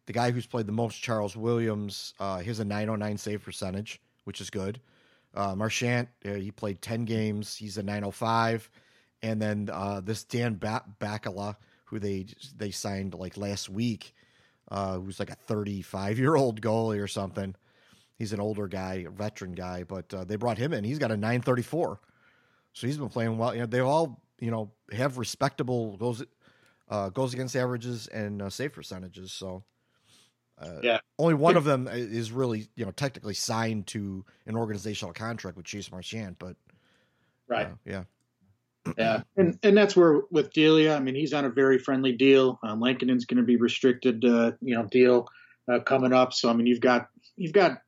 the 0.06 0.14
guy 0.14 0.32
who's 0.32 0.46
played 0.46 0.68
the 0.68 0.74
most, 0.74 1.02
Charles 1.02 1.36
Williams, 1.38 2.14
uh, 2.20 2.40
he 2.40 2.48
has 2.48 2.60
a 2.60 2.66
909 2.66 3.18
save 3.18 3.44
percentage, 3.44 4.02
which 4.26 4.42
is 4.42 4.50
good. 4.50 4.82
Uh, 5.34 5.56
Marchand, 5.56 6.10
uh, 6.26 6.34
he 6.34 6.52
played 6.52 6.82
10 6.82 7.06
games. 7.06 7.56
He's 7.56 7.78
a 7.78 7.84
905. 7.84 8.70
And 9.22 9.42
then 9.42 9.70
uh, 9.72 10.02
this 10.02 10.26
Dan 10.26 10.56
ba- 10.56 10.84
Bakala, 11.00 11.56
who 11.86 12.00
they 12.00 12.26
they 12.58 12.72
signed 12.72 13.14
like 13.14 13.38
last 13.38 13.70
week, 13.70 14.14
uh, 14.70 15.00
who's 15.00 15.20
like 15.20 15.30
a 15.30 15.36
35 15.36 16.20
year 16.20 16.36
old 16.36 16.62
goalie 16.62 17.02
or 17.02 17.08
something. 17.08 17.56
He's 18.24 18.32
an 18.34 18.40
older 18.40 18.70
guy, 18.70 19.04
a 19.06 19.10
veteran 19.10 19.52
guy, 19.52 19.84
but 19.84 20.14
uh, 20.14 20.24
they 20.24 20.38
brought 20.38 20.58
him 20.58 20.72
in. 20.72 20.86
He's 20.86 20.98
got 20.98 21.12
a 21.12 21.18
934. 21.18 22.00
So 22.72 22.88
he's 22.88 22.98
been 22.98 23.10
playing 23.10 23.38
well. 23.38 23.54
You 23.54 23.62
know, 23.62 23.66
they 23.66 23.82
all, 23.82 24.22
you 24.40 24.50
know, 24.50 24.72
have 24.94 25.18
respectable 25.18 25.98
goals, 25.98 26.24
uh, 26.90 27.10
goals 27.10 27.34
against 27.34 27.54
averages 27.56 28.08
and 28.08 28.42
uh, 28.42 28.50
save 28.50 28.72
percentages. 28.72 29.34
So 29.34 29.66
uh, 30.58 30.80
yeah. 30.82 31.00
Only 31.20 31.34
one 31.34 31.58
of 31.58 31.64
them 31.64 31.90
is 31.92 32.32
really, 32.32 32.68
you 32.76 32.86
know, 32.86 32.92
technically 32.92 33.34
signed 33.34 33.88
to 33.88 34.24
an 34.46 34.56
organizational 34.56 35.14
contract 35.14 35.58
with 35.58 35.66
Chase 35.66 35.92
Marchand, 35.92 36.38
but 36.40 36.56
right, 37.48 37.68
uh, 37.68 37.76
yeah. 37.86 38.04
Yeah, 38.98 39.24
and 39.38 39.58
and 39.64 39.76
that's 39.76 39.96
where 39.96 40.22
with 40.32 40.54
Delia, 40.54 40.96
I 40.96 41.00
mean, 41.00 41.16
he's 41.16 41.34
on 41.34 41.46
a 41.46 41.50
very 41.50 41.80
friendly 41.80 42.14
deal. 42.14 42.60
Um, 42.64 42.80
Lankinen's 42.80 43.26
going 43.26 43.38
to 43.38 43.44
be 43.44 43.56
restricted, 43.56 44.24
uh, 44.26 44.52
you 44.62 44.76
know, 44.76 44.84
deal 44.84 45.28
uh, 45.72 45.80
coming 45.80 46.14
up. 46.14 46.34
So 46.34 46.50
I 46.50 46.54
mean, 46.54 46.68
you've 46.68 46.82
got 46.82 47.08
you've 47.36 47.54
got 47.54 47.82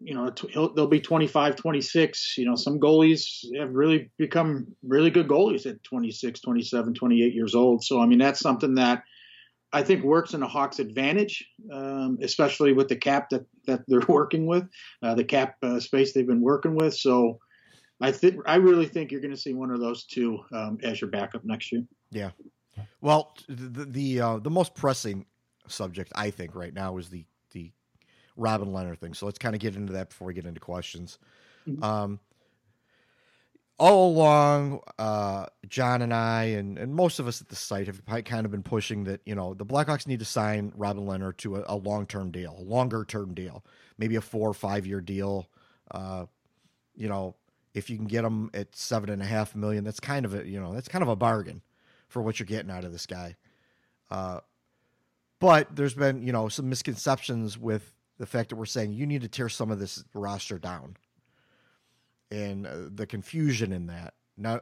you 0.00 0.14
know, 0.14 0.30
they'll 0.74 0.86
be 0.86 1.00
25, 1.00 1.56
26. 1.56 2.34
You 2.38 2.46
know, 2.46 2.54
some 2.54 2.78
goalies 2.78 3.44
have 3.58 3.74
really 3.74 4.10
become 4.18 4.66
really 4.82 5.10
good 5.10 5.28
goalies 5.28 5.66
at 5.66 5.82
26, 5.84 6.40
27, 6.40 6.94
28 6.94 7.34
years 7.34 7.54
old. 7.54 7.82
So, 7.82 8.00
I 8.00 8.06
mean, 8.06 8.18
that's 8.18 8.40
something 8.40 8.74
that 8.74 9.04
I 9.72 9.82
think 9.82 10.04
works 10.04 10.34
in 10.34 10.40
the 10.40 10.48
Hawks' 10.48 10.78
advantage, 10.78 11.46
um, 11.72 12.18
especially 12.22 12.72
with 12.72 12.88
the 12.88 12.96
cap 12.96 13.30
that, 13.30 13.46
that 13.66 13.80
they're 13.88 14.02
working 14.08 14.46
with, 14.46 14.64
uh, 15.02 15.14
the 15.14 15.24
cap 15.24 15.56
uh, 15.62 15.80
space 15.80 16.12
they've 16.12 16.26
been 16.26 16.42
working 16.42 16.76
with. 16.76 16.94
So, 16.94 17.38
I 18.00 18.12
think 18.12 18.40
I 18.46 18.56
really 18.56 18.86
think 18.86 19.10
you're 19.10 19.20
going 19.20 19.34
to 19.34 19.40
see 19.40 19.54
one 19.54 19.70
of 19.70 19.80
those 19.80 20.04
two 20.04 20.40
um, 20.52 20.78
as 20.82 21.00
your 21.00 21.08
backup 21.10 21.44
next 21.44 21.72
year. 21.72 21.82
Yeah. 22.10 22.30
Well, 23.00 23.34
the 23.48 23.86
the 23.86 24.20
uh, 24.20 24.38
the 24.38 24.50
most 24.50 24.74
pressing 24.74 25.24
subject 25.66 26.12
I 26.14 26.30
think 26.30 26.54
right 26.54 26.74
now 26.74 26.98
is 26.98 27.08
the 27.08 27.24
the 27.35 27.35
Robin 28.36 28.68
Lehner 28.68 28.96
thing. 28.98 29.14
So 29.14 29.26
let's 29.26 29.38
kind 29.38 29.54
of 29.54 29.60
get 29.60 29.76
into 29.76 29.94
that 29.94 30.10
before 30.10 30.26
we 30.26 30.34
get 30.34 30.46
into 30.46 30.60
questions. 30.60 31.18
Mm-hmm. 31.66 31.82
Um, 31.82 32.20
all 33.78 34.10
along, 34.10 34.80
uh, 34.98 35.46
John 35.68 36.00
and 36.00 36.14
I, 36.14 36.44
and, 36.44 36.78
and 36.78 36.94
most 36.94 37.18
of 37.18 37.28
us 37.28 37.42
at 37.42 37.48
the 37.48 37.56
site 37.56 37.88
have 37.88 38.02
kind 38.24 38.46
of 38.46 38.50
been 38.50 38.62
pushing 38.62 39.04
that, 39.04 39.20
you 39.26 39.34
know, 39.34 39.52
the 39.52 39.66
Blackhawks 39.66 40.06
need 40.06 40.20
to 40.20 40.24
sign 40.24 40.72
Robin 40.76 41.04
Lehner 41.04 41.36
to 41.38 41.56
a, 41.56 41.64
a 41.66 41.76
long 41.76 42.06
term 42.06 42.30
deal, 42.30 42.56
a 42.58 42.62
longer 42.62 43.04
term 43.04 43.34
deal, 43.34 43.64
maybe 43.98 44.16
a 44.16 44.22
four 44.22 44.48
or 44.48 44.54
five 44.54 44.86
year 44.86 45.02
deal. 45.02 45.48
Uh, 45.90 46.24
you 46.94 47.08
know, 47.08 47.34
if 47.74 47.90
you 47.90 47.96
can 47.96 48.06
get 48.06 48.24
him 48.24 48.50
at 48.54 48.74
seven 48.74 49.10
and 49.10 49.20
a 49.20 49.26
half 49.26 49.54
million, 49.54 49.84
that's 49.84 50.00
kind 50.00 50.24
of 50.24 50.34
a, 50.34 50.48
you 50.48 50.58
know, 50.58 50.72
that's 50.72 50.88
kind 50.88 51.02
of 51.02 51.08
a 51.08 51.16
bargain 51.16 51.60
for 52.08 52.22
what 52.22 52.38
you're 52.38 52.46
getting 52.46 52.70
out 52.70 52.84
of 52.84 52.92
this 52.92 53.04
guy. 53.04 53.36
Uh, 54.10 54.40
but 55.38 55.74
there's 55.76 55.94
been, 55.94 56.22
you 56.22 56.32
know, 56.32 56.48
some 56.48 56.70
misconceptions 56.70 57.58
with 57.58 57.92
the 58.18 58.26
fact 58.26 58.50
that 58.50 58.56
we're 58.56 58.66
saying 58.66 58.92
you 58.92 59.06
need 59.06 59.22
to 59.22 59.28
tear 59.28 59.48
some 59.48 59.70
of 59.70 59.78
this 59.78 60.04
roster 60.14 60.58
down 60.58 60.96
and 62.30 62.66
uh, 62.66 62.76
the 62.94 63.06
confusion 63.06 63.72
in 63.72 63.86
that. 63.86 64.14
Now, 64.36 64.60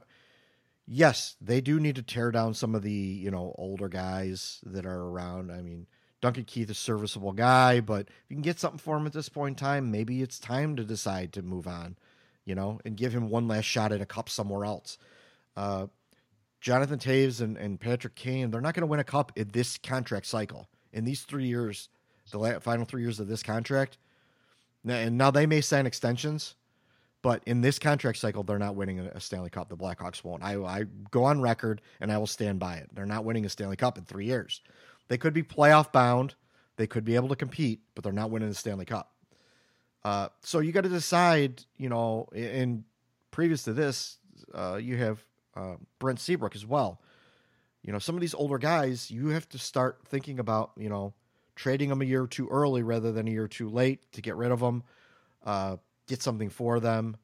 yes, 0.87 1.37
they 1.41 1.61
do 1.61 1.81
need 1.81 1.97
to 1.97 2.03
tear 2.03 2.31
down 2.31 2.55
some 2.55 2.75
of 2.75 2.83
the, 2.83 2.93
you 2.93 3.31
know, 3.31 3.55
older 3.57 3.89
guys 3.89 4.61
that 4.65 4.87
are 4.87 5.03
around. 5.03 5.51
I 5.51 5.63
mean, 5.63 5.87
Duncan 6.21 6.45
Keith 6.45 6.71
is 6.71 6.77
a 6.77 6.81
serviceable 6.81 7.33
guy, 7.33 7.81
but 7.81 8.09
if 8.09 8.25
you 8.29 8.37
can 8.37 8.43
get 8.43 8.59
something 8.59 8.79
for 8.79 8.97
him 8.97 9.07
at 9.07 9.13
this 9.13 9.29
point 9.29 9.61
in 9.61 9.65
time, 9.65 9.91
maybe 9.91 10.23
it's 10.23 10.39
time 10.39 10.77
to 10.77 10.85
decide 10.85 11.33
to 11.35 11.43
move 11.43 11.67
on, 11.67 11.97
you 12.45 12.55
know, 12.55 12.81
and 12.85 12.97
give 12.97 13.13
him 13.13 13.29
one 13.29 13.47
last 13.47 13.67
shot 13.67 13.93
at 13.93 14.01
a 14.01 14.07
cup 14.07 14.29
somewhere 14.29 14.65
else. 14.65 14.99
Uh, 15.57 15.87
Jonathan 16.61 16.99
Toews 16.99 17.43
and, 17.43 17.59
and 17.59 17.79
Patrick 17.79 18.15
Kane, 18.15 18.51
they're 18.51 18.63
not 18.63 18.75
going 18.75 18.83
to 18.83 18.87
win 18.87 19.01
a 19.01 19.05
cup 19.05 19.33
in 19.37 19.49
this 19.49 19.77
contract 19.77 20.25
cycle. 20.27 20.69
In 20.95 21.05
these 21.05 21.23
three 21.23 21.47
years, 21.47 21.91
the 22.39 22.61
final 22.61 22.85
three 22.85 23.03
years 23.03 23.21
of 23.21 23.29
this 23.29 23.43
contract. 23.43 23.99
And 24.87 25.17
now 25.17 25.31
they 25.31 25.47
may 25.47 25.61
sign 25.61 25.87
extensions, 25.87 26.57
but 27.23 27.43
in 27.47 27.63
this 27.63 27.79
contract 27.79 28.19
cycle, 28.19 28.43
they're 28.43 28.59
not 28.59 28.75
winning 28.75 28.99
a 28.99 29.21
Stanley 29.21 29.49
Cup. 29.49 29.71
The 29.71 29.77
Blackhawks 29.77 30.23
won't. 30.23 30.43
I, 30.43 30.57
I 30.57 30.85
go 31.11 31.25
on 31.25 31.41
record 31.41 31.81
and 32.01 32.13
I 32.13 32.19
will 32.19 32.27
stand 32.27 32.59
by 32.59 32.77
it. 32.77 32.91
They're 32.93 33.07
not 33.07 33.25
winning 33.25 33.47
a 33.47 33.49
Stanley 33.49 33.77
Cup 33.77 33.97
in 33.97 34.05
three 34.05 34.27
years. 34.27 34.61
They 35.09 35.17
could 35.17 35.33
be 35.33 35.43
playoff 35.43 35.91
bound. 35.91 36.35
They 36.77 36.87
could 36.87 37.05
be 37.05 37.15
able 37.15 37.29
to 37.29 37.37
compete, 37.37 37.81
but 37.95 38.05
they're 38.05 38.13
not 38.13 38.31
winning 38.31 38.49
the 38.49 38.55
Stanley 38.55 38.85
Cup. 38.85 39.13
Uh, 40.05 40.29
so 40.43 40.59
you 40.59 40.73
got 40.73 40.83
to 40.83 40.91
decide, 40.91 41.65
you 41.79 41.89
know, 41.89 42.29
and 42.35 42.85
previous 43.31 43.63
to 43.63 43.73
this, 43.73 44.19
uh, 44.53 44.79
you 44.81 44.97
have 44.99 45.25
uh, 45.57 45.77
Brent 45.99 46.21
Seabrook 46.21 46.55
as 46.55 46.67
well. 46.67 47.01
You 47.83 47.93
know, 47.93 47.99
some 47.99 48.15
of 48.15 48.21
these 48.21 48.35
older 48.35 48.59
guys, 48.59 49.11
you 49.11 49.29
have 49.29 49.49
to 49.51 49.59
start 49.59 50.01
thinking 50.07 50.39
about, 50.39 50.73
you 50.77 50.89
know, 50.89 51.15
trading 51.55 51.89
them 51.89 52.03
a 52.03 52.05
year 52.05 52.27
too 52.27 52.49
early 52.49 52.83
rather 52.83 53.13
than 53.13 53.29
a 53.29 53.31
year 53.31 53.49
too 53.49 53.69
late 53.69 54.11
to 54.13 54.23
get 54.23 54.37
rid 54.37 54.51
of 54.51 54.61
them, 54.61 54.83
uh, 55.45 55.77
get 56.07 56.23
something 56.23 56.51
for 56.51 56.81
them, 56.81 57.17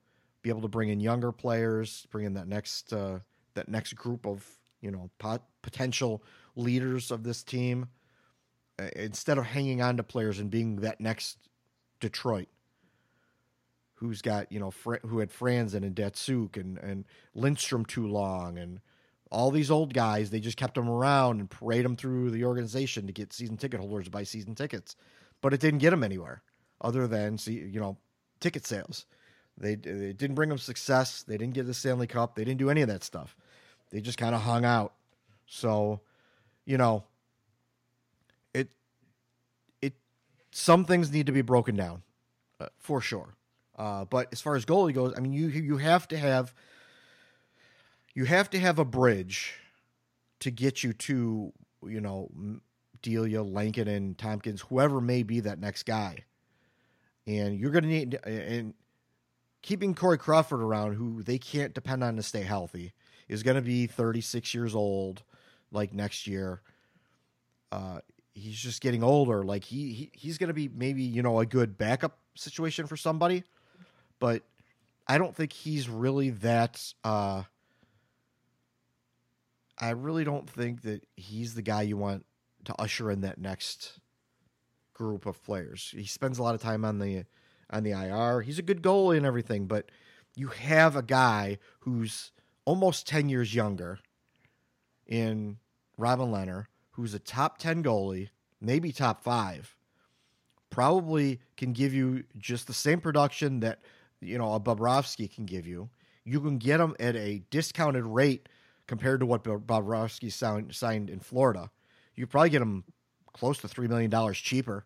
be 0.43 0.51
able 0.51 0.62
to 0.62 0.68
bring 0.68 0.89
in 0.89 1.01
younger 1.01 1.33
players, 1.33 2.07
bring 2.11 2.26
in 2.26 2.35
that 2.35 2.49
next 2.49 2.93
uh, 2.93 3.18
that 3.55 3.68
next 3.68 3.95
group 3.95 4.26
of 4.26 4.47
you 4.81 4.91
know 4.91 5.11
pot- 5.18 5.47
potential 5.62 6.22
leaders 6.57 7.11
of 7.11 7.22
this 7.22 7.43
team, 7.43 7.89
uh, 8.78 8.89
instead 8.97 9.39
of 9.39 9.45
hanging 9.45 9.83
on 9.83 9.97
to 9.97 10.03
players 10.03 10.39
and 10.39 10.51
being 10.51 10.76
that 10.76 11.01
next 11.01 11.39
Detroit. 12.01 12.49
Who's 13.95 14.22
got 14.22 14.51
you 14.51 14.59
know 14.59 14.72
who 15.03 15.18
had 15.18 15.31
Franzen 15.31 15.85
and 15.85 15.95
Datsyuk 15.95 16.57
and 16.57 16.78
and 16.78 17.05
Lindstrom 17.35 17.85
too 17.85 18.07
long 18.07 18.57
and 18.57 18.81
all 19.31 19.51
these 19.51 19.70
old 19.70 19.95
guys, 19.95 20.31
they 20.31 20.41
just 20.41 20.57
kept 20.57 20.74
them 20.74 20.89
around 20.89 21.39
and 21.39 21.49
parade 21.49 21.85
them 21.85 21.97
through 21.97 22.31
the 22.31 22.45
organization 22.45 23.07
to 23.07 23.12
get 23.12 23.33
season 23.33 23.57
ticket 23.57 23.78
holders 23.78 24.07
to 24.07 24.11
buy 24.11 24.24
season 24.24 24.55
tickets. 24.55 24.97
But 25.41 25.55
it 25.55 25.61
didn't 25.61 25.78
get 25.78 25.91
them 25.91 26.03
anywhere 26.03 26.43
other 26.81 27.07
than, 27.07 27.39
see, 27.39 27.53
you 27.53 27.78
know, 27.81 27.97
ticket 28.41 28.66
sales. 28.66 29.07
They, 29.57 29.76
they 29.76 30.12
didn't 30.12 30.35
bring 30.35 30.49
them 30.49 30.59
success. 30.59 31.22
They 31.22 31.39
didn't 31.39 31.55
get 31.55 31.66
the 31.66 31.74
Stanley 31.74 32.07
Cup. 32.07 32.35
They 32.35 32.45
didn't 32.45 32.59
do 32.59 32.70
any 32.70 32.83
of 32.83 32.89
that 32.89 33.05
stuff. 33.05 33.37
They 33.91 34.01
just 34.01 34.18
kind 34.18 34.35
of 34.35 34.41
hung 34.41 34.64
out. 34.64 34.95
So, 35.47 36.01
you 36.64 36.76
know, 36.76 37.05
it, 38.53 38.68
it, 39.81 39.95
some 40.51 40.85
things 40.85 41.12
need 41.12 41.26
to 41.26 41.33
be 41.33 41.43
broken 41.43 41.76
down 41.76 42.03
uh, 42.59 42.66
for 42.78 43.01
sure. 43.01 43.35
Uh, 43.78 44.05
but 44.07 44.28
as 44.33 44.41
far 44.41 44.57
as 44.57 44.64
goalie 44.64 44.95
goes, 44.95 45.14
I 45.16 45.20
mean, 45.20 45.33
you, 45.33 45.49
you 45.49 45.76
have 45.76 46.09
to 46.09 46.18
have– 46.18 46.53
you 48.21 48.27
have 48.27 48.51
to 48.51 48.61
have 48.61 48.79
a 48.79 48.85
bridge 48.85 49.55
to 50.41 50.51
get 50.51 50.85
you 50.85 50.93
to 50.93 51.55
you 51.87 52.03
know 52.03 52.31
Delia, 53.01 53.39
Lankin, 53.39 53.89
and 53.89 54.18
Tompkins, 54.18 54.61
whoever 54.61 55.01
may 55.01 55.23
be 55.23 55.41
that 55.41 55.59
next 55.59 55.85
guy, 55.85 56.25
and 57.27 57.59
you're 57.59 57.71
going 57.71 57.85
to 57.85 57.89
need 57.89 58.18
and 58.27 58.75
keeping 59.62 59.95
Corey 59.95 60.18
Crawford 60.18 60.61
around, 60.61 60.97
who 60.97 61.23
they 61.23 61.39
can't 61.39 61.73
depend 61.73 62.05
on 62.05 62.16
to 62.16 62.23
stay 62.23 62.43
healthy, 62.43 62.93
is 63.27 63.43
going 63.43 63.55
to 63.55 63.62
be 63.62 63.87
36 63.87 64.53
years 64.53 64.75
old, 64.75 65.23
like 65.73 65.95
next 65.95 66.27
year. 66.27 66.61
Uh, 67.73 68.01
he's 68.35 68.59
just 68.59 68.83
getting 68.83 69.03
older. 69.03 69.45
Like 69.45 69.64
he, 69.64 69.95
he 69.95 70.11
he's 70.12 70.37
going 70.37 70.49
to 70.49 70.55
be 70.55 70.68
maybe 70.68 71.05
you 71.05 71.23
know 71.23 71.41
a 71.41 71.47
good 71.47 71.79
backup 71.79 72.18
situation 72.35 72.87
for 72.87 72.99
somebody, 72.99 73.45
but 74.18 74.43
I 75.09 75.16
don't 75.16 75.35
think 75.35 75.55
he's 75.55 75.89
really 75.89 76.29
that. 76.29 76.93
Uh, 77.03 77.45
I 79.81 79.91
really 79.91 80.24
don't 80.24 80.49
think 80.49 80.83
that 80.83 81.07
he's 81.16 81.55
the 81.55 81.62
guy 81.62 81.83
you 81.83 81.97
want 81.97 82.26
to 82.66 82.74
usher 82.78 83.11
in 83.11 83.22
that 83.22 83.39
next 83.39 83.99
group 84.93 85.24
of 85.24 85.43
players. 85.43 85.95
He 85.97 86.05
spends 86.05 86.39
a 86.39 86.43
lot 86.43 86.55
of 86.55 86.61
time 86.61 86.85
on 86.85 86.99
the 86.99 87.24
on 87.70 87.85
the 87.85 87.93
IR. 87.93 88.43
He's 88.43 88.59
a 88.59 88.62
good 88.62 88.83
goalie 88.83 89.16
and 89.16 89.24
everything, 89.24 89.66
but 89.66 89.91
you 90.37 90.49
have 90.49 90.97
a 90.97 91.03
guy 91.03 91.59
who's 91.81 92.33
almost 92.64 93.07
10 93.07 93.28
years 93.28 93.55
younger 93.55 93.99
in 95.07 95.57
Robin 95.97 96.31
Lehner, 96.31 96.66
who's 96.93 97.14
a 97.14 97.18
top 97.18 97.59
10 97.59 97.83
goalie, 97.83 98.28
maybe 98.61 98.93
top 98.93 99.22
5. 99.22 99.76
Probably 100.68 101.41
can 101.57 101.72
give 101.72 101.95
you 101.95 102.24
just 102.39 102.66
the 102.66 102.74
same 102.74 103.01
production 103.01 103.61
that, 103.61 103.81
you 104.20 104.39
know, 104.39 104.55
a 104.55 104.61
Bobrovsky 104.61 105.33
can 105.33 105.47
give 105.47 105.66
you. 105.66 105.91
You 106.24 106.41
can 106.41 106.59
get 106.59 106.81
him 106.81 106.95
at 107.01 107.16
a 107.16 107.43
discounted 107.51 108.05
rate 108.05 108.49
compared 108.91 109.20
to 109.20 109.26
what 109.26 109.45
Bobrovsky 109.45 110.32
signed, 110.32 110.74
signed 110.74 111.09
in 111.11 111.20
Florida. 111.20 111.70
You 112.16 112.26
probably 112.26 112.51
get 112.51 112.61
him 112.61 112.82
close 113.32 113.59
to 113.59 113.68
$3 113.68 113.88
million 113.88 114.34
cheaper 114.34 114.84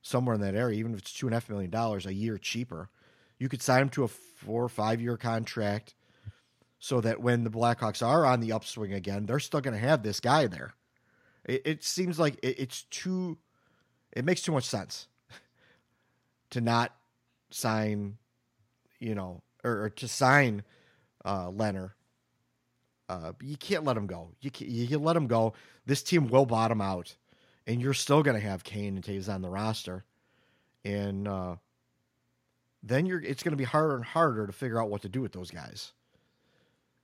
somewhere 0.00 0.36
in 0.36 0.40
that 0.42 0.54
area, 0.54 0.78
even 0.78 0.92
if 0.92 1.00
it's 1.00 1.20
$2.5 1.20 1.48
million 1.48 1.74
a 1.74 2.12
year 2.12 2.38
cheaper. 2.38 2.88
You 3.36 3.48
could 3.48 3.62
sign 3.62 3.82
him 3.82 3.88
to 3.88 4.04
a 4.04 4.08
four 4.08 4.62
or 4.62 4.68
five 4.68 5.00
year 5.00 5.16
contract 5.16 5.96
so 6.78 7.00
that 7.00 7.20
when 7.20 7.42
the 7.42 7.50
Blackhawks 7.50 8.00
are 8.00 8.24
on 8.24 8.38
the 8.38 8.52
upswing 8.52 8.92
again, 8.92 9.26
they're 9.26 9.40
still 9.40 9.60
going 9.60 9.74
to 9.74 9.84
have 9.84 10.04
this 10.04 10.20
guy 10.20 10.46
there. 10.46 10.74
It, 11.44 11.62
it 11.64 11.82
seems 11.82 12.16
like 12.16 12.38
it, 12.44 12.60
it's 12.60 12.82
too, 12.90 13.38
it 14.12 14.24
makes 14.24 14.42
too 14.42 14.52
much 14.52 14.66
sense 14.66 15.08
to 16.50 16.60
not 16.60 16.94
sign, 17.50 18.18
you 19.00 19.16
know, 19.16 19.42
or, 19.64 19.86
or 19.86 19.90
to 19.90 20.06
sign 20.06 20.62
uh, 21.24 21.48
Lehner 21.48 21.90
uh, 23.10 23.32
you 23.42 23.56
can't 23.56 23.82
let 23.82 23.96
him 23.96 24.06
go. 24.06 24.30
You 24.40 24.52
can, 24.52 24.70
you 24.70 24.86
can 24.86 25.02
let 25.02 25.16
him 25.16 25.26
go. 25.26 25.54
This 25.84 26.00
team 26.00 26.28
will 26.28 26.46
bottom 26.46 26.80
out, 26.80 27.16
and 27.66 27.82
you're 27.82 27.92
still 27.92 28.22
going 28.22 28.40
to 28.40 28.46
have 28.46 28.62
Kane 28.62 28.94
and 28.94 29.04
Toews 29.04 29.28
on 29.28 29.42
the 29.42 29.50
roster, 29.50 30.04
and 30.84 31.26
uh, 31.26 31.56
then 32.84 33.06
you're 33.06 33.20
it's 33.20 33.42
going 33.42 33.50
to 33.50 33.56
be 33.56 33.64
harder 33.64 33.96
and 33.96 34.04
harder 34.04 34.46
to 34.46 34.52
figure 34.52 34.80
out 34.80 34.90
what 34.90 35.02
to 35.02 35.08
do 35.08 35.20
with 35.20 35.32
those 35.32 35.50
guys. 35.50 35.92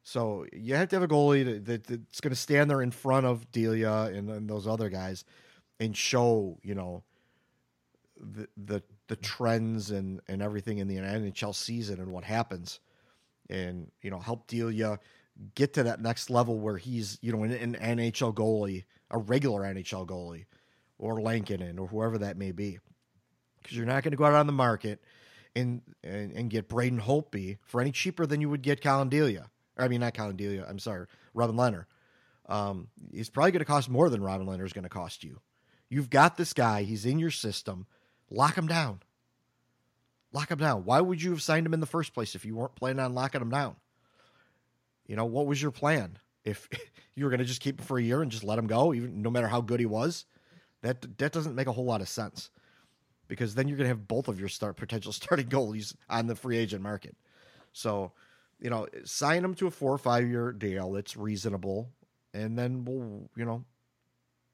So 0.04 0.46
you 0.52 0.76
have 0.76 0.88
to 0.90 0.96
have 0.96 1.02
a 1.02 1.08
goalie 1.08 1.64
that, 1.64 1.84
that's 1.84 2.20
going 2.20 2.30
to 2.30 2.36
stand 2.40 2.70
there 2.70 2.80
in 2.80 2.92
front 2.92 3.26
of 3.26 3.50
Delia 3.50 4.02
and, 4.02 4.30
and 4.30 4.48
those 4.48 4.68
other 4.68 4.88
guys, 4.88 5.24
and 5.80 5.96
show 5.96 6.60
you 6.62 6.76
know 6.76 7.02
the 8.16 8.46
the 8.56 8.82
the 9.08 9.16
trends 9.16 9.90
and 9.90 10.20
and 10.28 10.40
everything 10.40 10.78
in 10.78 10.86
the 10.86 10.98
NHL 10.98 11.52
season 11.52 11.98
and 11.98 12.12
what 12.12 12.22
happens 12.22 12.78
and 13.50 13.90
you 14.02 14.10
know 14.10 14.20
help 14.20 14.46
Delia 14.46 15.00
get 15.54 15.74
to 15.74 15.82
that 15.84 16.00
next 16.00 16.30
level 16.30 16.58
where 16.58 16.76
he's 16.76 17.18
you 17.22 17.32
know 17.32 17.42
an, 17.42 17.52
an 17.52 17.98
NHL 17.98 18.34
goalie, 18.34 18.84
a 19.10 19.18
regular 19.18 19.62
NHL 19.62 20.06
goalie, 20.06 20.46
or 20.98 21.20
Lankinen 21.20 21.78
or 21.78 21.86
whoever 21.86 22.18
that 22.18 22.36
may 22.36 22.52
be, 22.52 22.78
because 23.62 23.76
you're 23.76 23.86
not 23.86 24.02
going 24.02 24.12
to 24.12 24.16
go 24.16 24.24
out 24.24 24.34
on 24.34 24.46
the 24.46 24.52
market 24.52 25.02
and, 25.54 25.82
and 26.02 26.32
and 26.32 26.50
get 26.50 26.68
Braden 26.68 27.00
Holtby 27.00 27.58
for 27.62 27.80
any 27.80 27.92
cheaper 27.92 28.26
than 28.26 28.40
you 28.40 28.48
would 28.50 28.62
get 28.62 28.82
Collin 28.82 29.08
Delia. 29.08 29.50
Or, 29.76 29.84
I 29.84 29.88
mean, 29.88 30.00
not 30.00 30.14
Collin 30.14 30.36
Delia. 30.36 30.66
I'm 30.68 30.78
sorry, 30.78 31.06
Robin 31.34 31.56
Lehner. 31.56 31.84
Um, 32.48 32.88
he's 33.12 33.30
probably 33.30 33.52
going 33.52 33.60
to 33.60 33.64
cost 33.64 33.90
more 33.90 34.08
than 34.08 34.22
Robin 34.22 34.46
Lehner 34.46 34.64
is 34.64 34.72
going 34.72 34.84
to 34.84 34.88
cost 34.88 35.24
you. 35.24 35.40
You've 35.88 36.10
got 36.10 36.36
this 36.36 36.52
guy. 36.52 36.82
He's 36.82 37.06
in 37.06 37.18
your 37.18 37.30
system. 37.30 37.86
Lock 38.30 38.56
him 38.56 38.66
down. 38.66 39.00
Lock 40.32 40.50
him 40.50 40.58
down. 40.58 40.84
Why 40.84 41.00
would 41.00 41.22
you 41.22 41.30
have 41.30 41.42
signed 41.42 41.66
him 41.66 41.74
in 41.74 41.80
the 41.80 41.86
first 41.86 42.12
place 42.12 42.34
if 42.34 42.44
you 42.44 42.56
weren't 42.56 42.74
planning 42.74 43.00
on 43.00 43.14
locking 43.14 43.40
him 43.40 43.50
down? 43.50 43.76
You 45.06 45.16
know, 45.16 45.24
what 45.24 45.46
was 45.46 45.60
your 45.60 45.70
plan? 45.70 46.18
If 46.44 46.68
you 47.14 47.24
were 47.24 47.30
going 47.30 47.40
to 47.40 47.46
just 47.46 47.60
keep 47.60 47.80
him 47.80 47.86
for 47.86 47.98
a 47.98 48.02
year 48.02 48.22
and 48.22 48.30
just 48.30 48.44
let 48.44 48.58
him 48.58 48.66
go, 48.66 48.92
even 48.94 49.22
no 49.22 49.30
matter 49.30 49.48
how 49.48 49.60
good 49.60 49.80
he 49.80 49.86
was, 49.86 50.24
that 50.82 51.18
that 51.18 51.32
doesn't 51.32 51.54
make 51.54 51.66
a 51.66 51.72
whole 51.72 51.84
lot 51.84 52.00
of 52.00 52.08
sense. 52.08 52.50
Because 53.28 53.54
then 53.54 53.66
you're 53.66 53.76
going 53.76 53.86
to 53.86 53.94
have 53.94 54.06
both 54.06 54.28
of 54.28 54.38
your 54.38 54.48
start 54.48 54.76
potential 54.76 55.12
starting 55.12 55.48
goalies 55.48 55.94
on 56.08 56.26
the 56.26 56.36
free 56.36 56.56
agent 56.56 56.82
market. 56.82 57.16
So, 57.72 58.12
you 58.60 58.70
know, 58.70 58.86
sign 59.04 59.44
him 59.44 59.54
to 59.56 59.66
a 59.66 59.70
four 59.70 59.92
or 59.92 59.98
five 59.98 60.26
year 60.28 60.52
deal 60.52 60.92
that's 60.92 61.16
reasonable, 61.16 61.90
and 62.32 62.58
then 62.58 62.84
we'll, 62.84 63.28
you 63.36 63.44
know, 63.44 63.64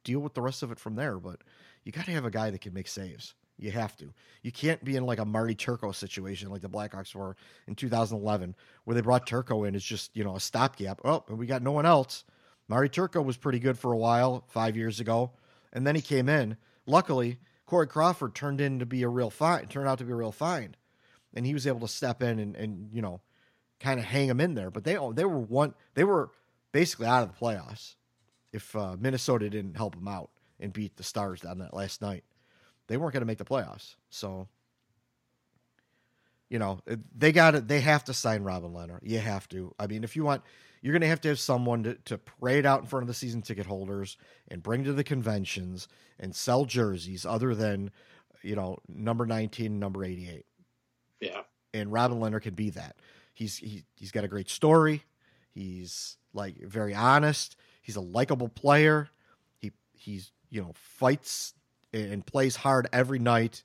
deal 0.04 0.20
with 0.20 0.34
the 0.34 0.42
rest 0.42 0.62
of 0.62 0.72
it 0.72 0.80
from 0.80 0.96
there. 0.96 1.18
But 1.18 1.42
you 1.84 1.92
got 1.92 2.06
to 2.06 2.12
have 2.12 2.24
a 2.24 2.30
guy 2.30 2.50
that 2.50 2.60
can 2.60 2.74
make 2.74 2.88
saves. 2.88 3.34
You 3.62 3.70
have 3.70 3.96
to. 3.98 4.12
You 4.42 4.50
can't 4.50 4.82
be 4.82 4.96
in 4.96 5.06
like 5.06 5.20
a 5.20 5.24
Marty 5.24 5.54
Turco 5.54 5.92
situation 5.92 6.50
like 6.50 6.62
the 6.62 6.68
Blackhawks 6.68 7.14
were 7.14 7.36
in 7.68 7.76
2011, 7.76 8.56
where 8.84 8.94
they 8.94 9.00
brought 9.00 9.24
Turco 9.24 9.62
in 9.64 9.76
as 9.76 9.84
just 9.84 10.16
you 10.16 10.24
know 10.24 10.34
a 10.34 10.40
stopgap. 10.40 11.00
Oh, 11.04 11.24
and 11.28 11.38
we 11.38 11.46
got 11.46 11.62
no 11.62 11.70
one 11.70 11.86
else. 11.86 12.24
Marty 12.66 12.88
Turco 12.88 13.22
was 13.22 13.36
pretty 13.36 13.60
good 13.60 13.78
for 13.78 13.92
a 13.92 13.96
while 13.96 14.44
five 14.48 14.76
years 14.76 14.98
ago, 14.98 15.30
and 15.72 15.86
then 15.86 15.94
he 15.94 16.02
came 16.02 16.28
in. 16.28 16.56
Luckily, 16.86 17.38
Corey 17.66 17.86
Crawford 17.86 18.34
turned 18.34 18.60
in 18.60 18.80
to 18.80 18.86
be 18.86 19.04
a 19.04 19.08
real 19.08 19.30
fine. 19.30 19.68
Turned 19.68 19.88
out 19.88 19.98
to 19.98 20.04
be 20.04 20.12
a 20.12 20.16
real 20.16 20.32
fine, 20.32 20.74
and 21.32 21.46
he 21.46 21.54
was 21.54 21.66
able 21.66 21.80
to 21.80 21.88
step 21.88 22.20
in 22.20 22.40
and 22.40 22.56
and 22.56 22.92
you 22.92 23.00
know 23.00 23.20
kind 23.78 24.00
of 24.00 24.06
hang 24.06 24.28
him 24.28 24.40
in 24.40 24.54
there. 24.54 24.72
But 24.72 24.82
they 24.82 24.98
they 25.12 25.24
were 25.24 25.38
one 25.38 25.74
they 25.94 26.02
were 26.02 26.30
basically 26.72 27.06
out 27.06 27.22
of 27.22 27.28
the 27.28 27.38
playoffs 27.38 27.94
if 28.52 28.74
uh, 28.74 28.96
Minnesota 28.98 29.48
didn't 29.48 29.76
help 29.76 29.94
them 29.94 30.08
out 30.08 30.30
and 30.58 30.72
beat 30.72 30.96
the 30.96 31.04
Stars 31.04 31.44
on 31.44 31.58
that 31.58 31.74
last 31.74 32.02
night 32.02 32.24
they 32.88 32.96
weren't 32.96 33.12
going 33.12 33.22
to 33.22 33.26
make 33.26 33.38
the 33.38 33.44
playoffs. 33.44 33.94
So, 34.10 34.48
you 36.48 36.58
know, 36.58 36.80
they 37.16 37.32
got 37.32 37.54
it. 37.54 37.68
They 37.68 37.80
have 37.80 38.04
to 38.04 38.14
sign 38.14 38.42
Robin 38.42 38.72
Lehner. 38.72 38.98
You 39.02 39.18
have 39.18 39.48
to. 39.50 39.74
I 39.78 39.86
mean, 39.86 40.04
if 40.04 40.16
you 40.16 40.24
want, 40.24 40.42
you're 40.82 40.92
going 40.92 41.02
to 41.02 41.08
have 41.08 41.20
to 41.22 41.28
have 41.28 41.38
someone 41.40 41.84
to, 41.84 41.94
to 42.06 42.18
parade 42.18 42.66
out 42.66 42.80
in 42.80 42.86
front 42.86 43.04
of 43.04 43.08
the 43.08 43.14
season 43.14 43.40
ticket 43.40 43.66
holders 43.66 44.18
and 44.48 44.62
bring 44.62 44.84
to 44.84 44.92
the 44.92 45.04
conventions 45.04 45.88
and 46.18 46.34
sell 46.34 46.64
jerseys 46.64 47.24
other 47.24 47.54
than, 47.54 47.90
you 48.42 48.56
know, 48.56 48.78
number 48.88 49.24
19, 49.24 49.78
number 49.78 50.04
88. 50.04 50.44
Yeah. 51.20 51.40
And 51.72 51.92
Robin 51.92 52.18
Lehner 52.18 52.42
can 52.42 52.54
be 52.54 52.70
that. 52.70 52.96
He's, 53.32 53.56
he, 53.56 53.84
he's 53.96 54.10
got 54.10 54.24
a 54.24 54.28
great 54.28 54.50
story. 54.50 55.04
He's 55.54 56.16
like 56.34 56.56
very 56.60 56.94
honest. 56.94 57.56
He's 57.80 57.96
a 57.96 58.00
likable 58.00 58.48
player. 58.48 59.08
He, 59.56 59.72
he's, 59.94 60.32
you 60.50 60.60
know, 60.60 60.72
fights 60.74 61.54
and 61.92 62.24
plays 62.24 62.56
hard 62.56 62.88
every 62.92 63.18
night. 63.18 63.64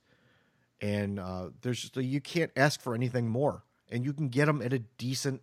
And 0.81 1.19
uh, 1.19 1.49
there's 1.61 1.81
just, 1.81 1.97
you 1.97 2.21
can't 2.21 2.51
ask 2.55 2.81
for 2.81 2.93
anything 2.93 3.27
more, 3.27 3.63
and 3.89 4.05
you 4.05 4.13
can 4.13 4.27
get 4.27 4.47
him 4.47 4.61
at 4.61 4.73
a 4.73 4.79
decent, 4.79 5.41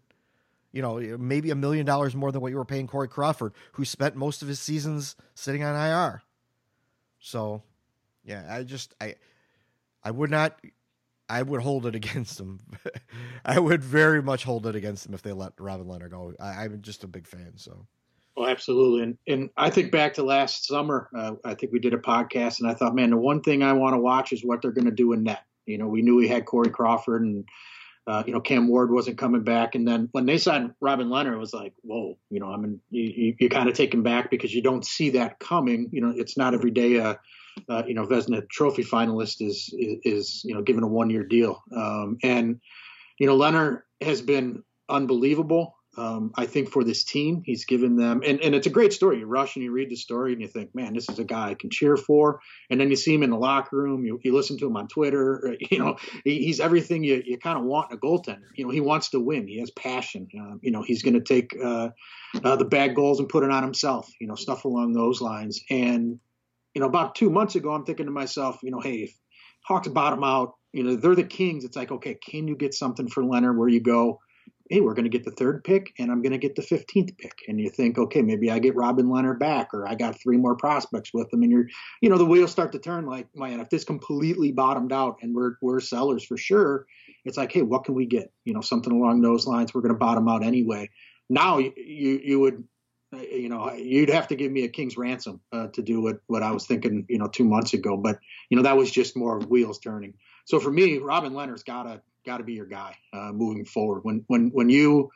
you 0.71 0.81
know, 0.81 0.99
maybe 1.19 1.51
a 1.51 1.57
million 1.57 1.87
dollars 1.87 2.15
more 2.15 2.31
than 2.31 2.41
what 2.41 2.51
you 2.51 2.57
were 2.57 2.65
paying 2.65 2.87
Corey 2.87 3.09
Crawford, 3.09 3.53
who 3.73 3.85
spent 3.85 4.15
most 4.15 4.43
of 4.43 4.49
his 4.49 4.61
seasons 4.61 5.17
sitting 5.35 5.65
on 5.65 5.75
IR. 5.75 6.23
So, 7.19 7.63
yeah, 8.25 8.47
I 8.49 8.63
just 8.63 8.95
I 9.01 9.17
I 10.05 10.11
would 10.11 10.31
not 10.31 10.61
I 11.29 11.43
would 11.43 11.63
hold 11.63 11.87
it 11.87 11.95
against 11.95 12.39
them. 12.39 12.61
I 13.45 13.59
would 13.59 13.83
very 13.83 14.23
much 14.23 14.45
hold 14.45 14.67
it 14.67 14.77
against 14.77 15.05
them 15.05 15.15
if 15.15 15.23
they 15.23 15.33
let 15.33 15.55
Robin 15.59 15.87
Lehner 15.87 16.11
go. 16.11 16.35
I, 16.39 16.65
am 16.65 16.83
just 16.83 17.05
a 17.05 17.09
big 17.09 17.27
fan. 17.27 17.55
So 17.57 17.87
Oh, 18.37 18.47
absolutely. 18.47 19.03
And 19.03 19.19
and 19.27 19.51
I 19.57 19.71
think 19.71 19.93
back 19.93 20.15
to 20.15 20.25
last 20.25 20.67
summer. 20.67 21.09
Uh, 21.17 21.33
I 21.45 21.55
think 21.55 21.73
we 21.73 21.79
did 21.79 21.95
a 21.95 21.99
podcast, 21.99 22.61
and 22.61 22.69
I 22.69 22.75
thought, 22.75 22.95
man, 22.95 23.11
the 23.11 23.17
one 23.17 23.43
thing 23.43 23.63
I 23.63 23.75
want 23.75 23.95
to 23.95 24.01
watch 24.01 24.33
is 24.33 24.45
what 24.45 24.61
they're 24.61 24.73
going 24.73 24.87
to 24.87 24.91
do 24.91 25.13
in 25.13 25.23
net. 25.23 25.45
You 25.67 25.79
know, 25.79 25.87
we 25.87 26.03
knew 26.03 26.17
we 26.17 26.29
had 26.29 26.45
Corey 26.45 26.71
Crawford, 26.71 27.23
and 27.23 27.45
uh, 28.09 28.25
you 28.27 28.33
know 28.33 28.41
Cam 28.41 28.67
Ward 28.67 28.91
wasn't 28.91 29.19
coming 29.19 29.45
back. 29.45 29.77
And 29.77 29.87
then 29.87 30.09
when 30.13 30.27
they 30.27 30.39
signed 30.39 30.75
Robin 30.81 31.09
Lehner, 31.09 31.33
it 31.33 31.39
was 31.39 31.55
like, 31.55 31.75
whoa. 31.83 32.19
You 32.29 32.41
know, 32.41 32.53
I 32.53 32.57
mean, 32.57 32.81
you, 32.91 33.03
you, 33.03 33.37
you're 33.39 33.51
kind 33.51 33.69
of 33.69 33.77
taken 33.77 34.03
back 34.03 34.31
because 34.31 34.53
you 34.53 34.63
don't 34.63 34.85
see 34.85 35.11
that 35.11 35.39
coming. 35.39 35.89
You 35.93 36.01
know, 36.01 36.13
it's 36.17 36.37
not 36.37 36.55
every 36.55 36.73
day 36.73 36.97
a 36.97 37.21
uh, 37.69 37.83
you 37.87 37.95
know 37.95 38.07
Vezina 38.07 38.49
Trophy 38.51 38.83
finalist 38.83 39.41
is 39.41 39.73
is, 39.79 39.99
is 40.03 40.43
you 40.45 40.55
know 40.55 40.63
given 40.63 40.83
a 40.83 40.89
one 40.89 41.11
year 41.11 41.25
deal. 41.25 41.63
Um, 41.75 42.19
and 42.23 42.61
you 43.19 43.27
know, 43.27 43.39
Lehner 43.39 43.83
has 44.01 44.21
been 44.21 44.63
unbelievable. 44.89 45.74
Um, 45.97 46.33
I 46.35 46.47
think 46.47 46.71
for 46.71 46.85
this 46.85 47.05
team, 47.05 47.43
he's 47.45 47.65
given 47.65 47.97
them, 47.97 48.23
and, 48.25 48.41
and 48.41 48.55
it's 48.55 48.67
a 48.67 48.71
great 48.71 48.93
story. 48.93 49.19
You 49.19 49.27
rush 49.27 49.57
and 49.57 49.65
you 49.65 49.71
read 49.71 49.91
the 49.91 49.97
story 49.97 50.33
and 50.33 50.41
you 50.41 50.49
think, 50.49 50.75
man, 50.75 50.95
this 50.95 51.09
is 51.09 51.19
a 51.19 51.25
guy 51.25 51.51
I 51.51 51.55
can 51.55 51.71
cheer 51.71 51.97
for. 51.97 52.41
And 52.71 52.81
then 52.81 52.91
you 52.91 52.97
see 52.97 53.15
him 53.15 53.23
in 53.23 53.31
the 53.31 53.37
locker 53.37 53.77
room, 53.77 54.05
you, 54.05 54.21
you 54.23 54.35
listen 54.35 54.59
to 54.59 54.67
him 54.67 54.77
on 54.77 54.89
Twitter. 54.89 55.57
You 55.71 55.79
know, 55.79 55.97
he, 56.25 56.45
he's 56.45 56.61
everything 56.61 57.03
you, 57.03 57.23
you 57.25 57.39
kind 57.39 57.59
of 57.59 57.65
want 57.65 57.91
in 57.91 57.97
a 57.97 58.01
goaltender. 58.01 58.49
You 58.55 58.67
know, 58.67 58.71
he 58.71 58.81
wants 58.81 59.11
to 59.11 59.21
win. 59.21 59.49
He 59.49 59.59
has 59.61 59.71
passion. 59.71 60.29
Uh, 60.39 60.57
you 60.61 60.71
know, 60.71 60.83
he's 60.83 61.03
going 61.03 61.15
to 61.15 61.21
take 61.21 61.57
uh, 61.61 61.91
uh, 62.45 62.57
the 62.57 62.65
bad 62.65 62.95
goals 62.95 63.19
and 63.19 63.29
put 63.29 63.45
it 63.45 63.51
on 63.51 63.63
himself. 63.63 64.13
You 64.21 64.27
know, 64.27 64.35
stuff 64.35 64.65
along 64.65 64.93
those 64.93 65.21
lines. 65.21 65.63
And 65.71 66.21
you 66.75 66.81
know, 66.81 66.87
about 66.87 67.15
two 67.15 67.31
months 67.31 67.55
ago, 67.55 67.73
I'm 67.73 67.85
thinking 67.85 68.07
to 68.07 68.13
myself, 68.13 68.59
you 68.63 68.71
know, 68.71 68.81
hey, 68.81 69.05
if 69.05 69.15
Hawks 69.65 69.89
bottom 69.89 70.23
out, 70.23 70.55
you 70.73 70.83
know, 70.83 70.97
they're 70.97 71.15
the 71.15 71.25
Kings. 71.25 71.65
It's 71.65 71.77
like, 71.77 71.93
okay, 71.93 72.15
can 72.15 72.49
you 72.49 72.57
get 72.57 72.75
something 72.75 73.09
for 73.09 73.23
Lehner 73.23 73.57
where 73.57 73.69
you 73.69 73.81
go? 73.81 74.21
Hey, 74.71 74.81
we're 74.81 74.95
going 74.95 75.05
to 75.05 75.11
get 75.11 75.25
the 75.25 75.31
third 75.31 75.63
pick 75.63 75.93
and 75.99 76.11
I'm 76.11 76.23
going 76.23 76.33
to 76.33 76.39
get 76.39 76.57
the 76.57 76.63
15th 76.63 77.19
pick. 77.19 77.41
And 77.49 77.61
you 77.61 77.69
think, 77.69 77.99
okay, 77.99 78.23
maybe 78.23 78.51
I 78.51 78.59
get 78.59 78.75
Robin 78.75 79.07
Lehner 79.07 79.39
back 79.39 79.75
or 79.75 79.87
I 79.87 79.95
got 79.95 80.19
three 80.19 80.39
more 80.39 80.57
prospects 80.57 81.13
with 81.13 81.31
them. 81.31 81.43
And 81.43 81.53
you're, 81.53 81.67
you 82.01 82.09
know, 82.09 82.17
the 82.17 82.25
wheels 82.25 82.51
start 82.51 82.73
to 82.73 82.79
turn 82.79 83.05
like, 83.05 83.29
man, 83.37 83.61
if 83.61 83.69
this 83.69 83.85
completely 83.85 84.53
bottomed 84.53 84.91
out 84.91 85.19
and 85.21 85.35
we're, 85.35 85.57
we're 85.61 85.81
sellers 85.81 86.25
for 86.25 86.39
sure, 86.39 86.87
it's 87.27 87.37
like, 87.37 87.53
hey, 87.53 87.61
what 87.61 87.85
can 87.85 87.95
we 87.95 88.07
get? 88.07 88.33
You 88.47 88.55
know, 88.55 88.63
something 88.63 88.93
along 88.93 89.21
those 89.21 89.47
lines. 89.47 89.75
We're 89.75 89.83
going 89.83 89.93
to 89.93 89.99
bottom 89.99 90.29
out 90.29 90.43
anyway. 90.43 90.89
Now 91.29 91.59
you, 91.59 91.73
you, 91.77 92.21
you 92.25 92.41
would, 92.41 92.65
you 93.13 93.51
know, 93.51 93.71
you'd 93.75 94.09
have 94.09 94.29
to 94.29 94.35
give 94.35 94.51
me 94.51 94.65
a 94.65 94.69
king's 94.69 94.97
ransom 94.97 95.41
uh, 95.53 95.69
to 95.69 95.83
do 95.83 96.01
what, 96.01 96.21
what 96.27 96.43
I 96.43 96.53
was 96.53 96.67
thinking, 96.67 97.05
you 97.11 97.19
know, 97.19 97.29
two 97.29 97.45
months 97.45 97.75
ago. 97.75 97.99
But, 97.99 98.19
you 98.49 98.57
know, 98.57 98.63
that 98.63 98.79
was 98.79 98.91
just 98.91 99.15
more 99.15 99.41
wheels 99.41 99.79
turning. 99.79 100.15
So 100.47 100.59
for 100.59 100.71
me, 100.71 100.99
Robin 100.99 101.35
Lehner's 101.35 101.63
got 101.63 101.85
to, 101.85 102.03
got 102.25 102.39
to 102.39 102.45
be 102.45 102.55
your 102.55 102.67
guy 102.67 102.97
uh, 103.13 103.33
moving 103.33 103.65
forward. 103.65 104.01
When 104.03 104.25
when 104.27 104.51
when 104.51 104.69
you 104.69 105.11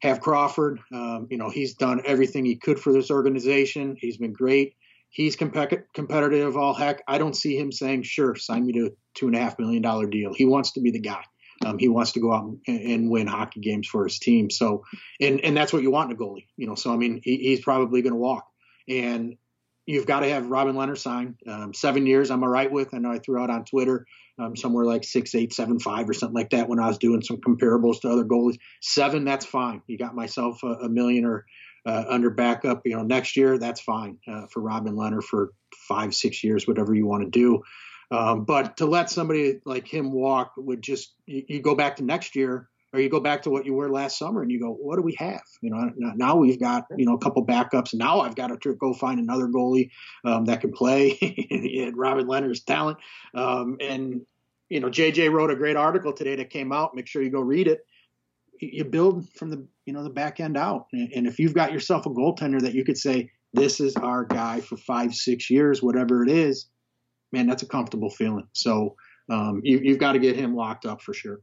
have 0.00 0.20
Crawford, 0.20 0.80
um, 0.92 1.28
you 1.30 1.38
know 1.38 1.50
he's 1.50 1.74
done 1.74 2.02
everything 2.04 2.44
he 2.44 2.56
could 2.56 2.80
for 2.80 2.92
this 2.92 3.10
organization. 3.10 3.96
He's 3.98 4.16
been 4.16 4.32
great. 4.32 4.74
He's 5.10 5.36
competitive. 5.36 6.56
All 6.56 6.74
heck, 6.74 7.02
I 7.06 7.18
don't 7.18 7.36
see 7.36 7.56
him 7.56 7.72
saying, 7.72 8.04
"Sure, 8.04 8.34
sign 8.34 8.66
me 8.66 8.72
to 8.72 8.86
a 8.86 8.90
two 9.14 9.26
and 9.26 9.36
a 9.36 9.40
half 9.40 9.58
million 9.58 9.82
dollar 9.82 10.06
deal." 10.06 10.32
He 10.34 10.46
wants 10.46 10.72
to 10.72 10.80
be 10.80 10.90
the 10.90 11.00
guy. 11.00 11.22
Um, 11.64 11.78
he 11.78 11.88
wants 11.88 12.12
to 12.12 12.20
go 12.20 12.32
out 12.32 12.44
and, 12.44 12.80
and, 12.80 13.10
win 13.10 13.28
hockey 13.28 13.60
games 13.60 13.86
for 13.86 14.02
his 14.02 14.18
team. 14.18 14.50
So, 14.50 14.84
and 15.20 15.40
and 15.42 15.56
that's 15.56 15.72
what 15.72 15.82
you 15.82 15.90
want 15.90 16.10
in 16.10 16.16
a 16.16 16.18
goalie. 16.18 16.46
You 16.56 16.66
know, 16.66 16.74
so 16.74 16.92
I 16.92 16.96
mean, 16.96 17.20
he, 17.22 17.36
he's 17.36 17.60
probably 17.60 18.02
going 18.02 18.14
to 18.14 18.18
walk. 18.18 18.46
And 18.88 19.36
you've 19.86 20.06
got 20.06 20.20
to 20.20 20.28
have 20.28 20.48
Robin 20.48 20.74
Lehner 20.74 20.98
sign. 20.98 21.36
Um, 21.46 21.74
seven 21.74 22.06
years, 22.06 22.30
I'm 22.30 22.42
all 22.42 22.48
right 22.48 22.70
with. 22.70 22.94
I 22.94 22.98
know 22.98 23.12
I 23.12 23.18
threw 23.18 23.40
out 23.40 23.50
on 23.50 23.64
Twitter 23.64 24.06
um, 24.38 24.56
somewhere 24.56 24.84
like 24.84 25.04
six, 25.04 25.34
eight, 25.34 25.52
seven, 25.52 25.78
five, 25.78 26.08
or 26.08 26.14
something 26.14 26.34
like 26.34 26.50
that 26.50 26.68
when 26.68 26.78
I 26.78 26.88
was 26.88 26.98
doing 26.98 27.22
some 27.22 27.38
comparables 27.38 28.00
to 28.00 28.10
other 28.10 28.24
goalies. 28.24 28.58
Seven, 28.80 29.24
that's 29.24 29.46
fine. 29.46 29.82
You 29.86 29.98
got 29.98 30.14
myself 30.14 30.62
a, 30.62 30.66
a 30.66 30.88
million 30.88 31.24
or 31.24 31.44
uh, 31.86 32.04
under 32.08 32.30
backup. 32.30 32.82
You 32.84 32.96
know, 32.96 33.02
next 33.02 33.36
year, 33.36 33.58
that's 33.58 33.80
fine 33.80 34.18
uh, 34.26 34.46
for 34.50 34.60
Robin 34.60 34.94
Lehner 34.94 35.22
for 35.22 35.52
five, 35.88 36.14
six 36.14 36.42
years, 36.42 36.66
whatever 36.66 36.94
you 36.94 37.06
want 37.06 37.24
to 37.24 37.30
do. 37.30 37.62
Um, 38.10 38.44
but 38.44 38.76
to 38.78 38.86
let 38.86 39.10
somebody 39.10 39.60
like 39.64 39.88
him 39.88 40.12
walk 40.12 40.52
would 40.56 40.82
just 40.82 41.14
you, 41.26 41.44
you 41.48 41.62
go 41.62 41.74
back 41.74 41.96
to 41.96 42.04
next 42.04 42.36
year 42.36 42.68
or 42.92 43.00
you 43.00 43.08
go 43.08 43.20
back 43.20 43.42
to 43.42 43.50
what 43.50 43.64
you 43.64 43.72
were 43.72 43.90
last 43.90 44.18
summer 44.18 44.42
and 44.42 44.50
you 44.50 44.60
go, 44.60 44.70
what 44.70 44.96
do 44.96 45.02
we 45.02 45.14
have? 45.14 45.42
You 45.60 45.70
know, 45.70 45.90
now 45.96 46.36
we've 46.36 46.60
got 46.60 46.86
you 46.96 47.06
know 47.06 47.14
a 47.14 47.18
couple 47.18 47.44
backups. 47.46 47.94
Now 47.94 48.20
I've 48.20 48.34
got 48.36 48.48
to 48.48 48.74
go 48.74 48.92
find 48.92 49.18
another 49.18 49.46
goalie 49.46 49.90
um, 50.24 50.44
that 50.46 50.60
can 50.60 50.72
play. 50.72 51.12
Robin 51.94 52.26
Lehner's 52.26 52.62
talent, 52.62 52.98
um, 53.34 53.78
and 53.80 54.22
you 54.68 54.80
know, 54.80 54.88
JJ 54.88 55.32
wrote 55.32 55.50
a 55.50 55.56
great 55.56 55.76
article 55.76 56.12
today 56.12 56.36
that 56.36 56.50
came 56.50 56.72
out. 56.72 56.94
Make 56.94 57.06
sure 57.06 57.22
you 57.22 57.30
go 57.30 57.40
read 57.40 57.68
it. 57.68 57.86
You 58.60 58.84
build 58.84 59.28
from 59.30 59.50
the 59.50 59.66
you 59.86 59.92
know 59.92 60.02
the 60.02 60.10
back 60.10 60.40
end 60.40 60.56
out, 60.56 60.86
and 60.92 61.26
if 61.26 61.38
you've 61.38 61.54
got 61.54 61.72
yourself 61.72 62.06
a 62.06 62.10
goaltender 62.10 62.60
that 62.60 62.74
you 62.74 62.84
could 62.84 62.98
say 62.98 63.30
this 63.54 63.80
is 63.80 63.96
our 63.96 64.24
guy 64.24 64.60
for 64.60 64.76
five, 64.76 65.14
six 65.14 65.50
years, 65.50 65.82
whatever 65.82 66.22
it 66.22 66.30
is, 66.30 66.66
man, 67.32 67.46
that's 67.46 67.62
a 67.62 67.66
comfortable 67.66 68.10
feeling. 68.10 68.48
So 68.52 68.96
um, 69.30 69.60
you, 69.62 69.80
you've 69.82 69.98
got 69.98 70.12
to 70.12 70.18
get 70.18 70.36
him 70.36 70.54
locked 70.54 70.86
up 70.86 71.02
for 71.02 71.12
sure. 71.12 71.40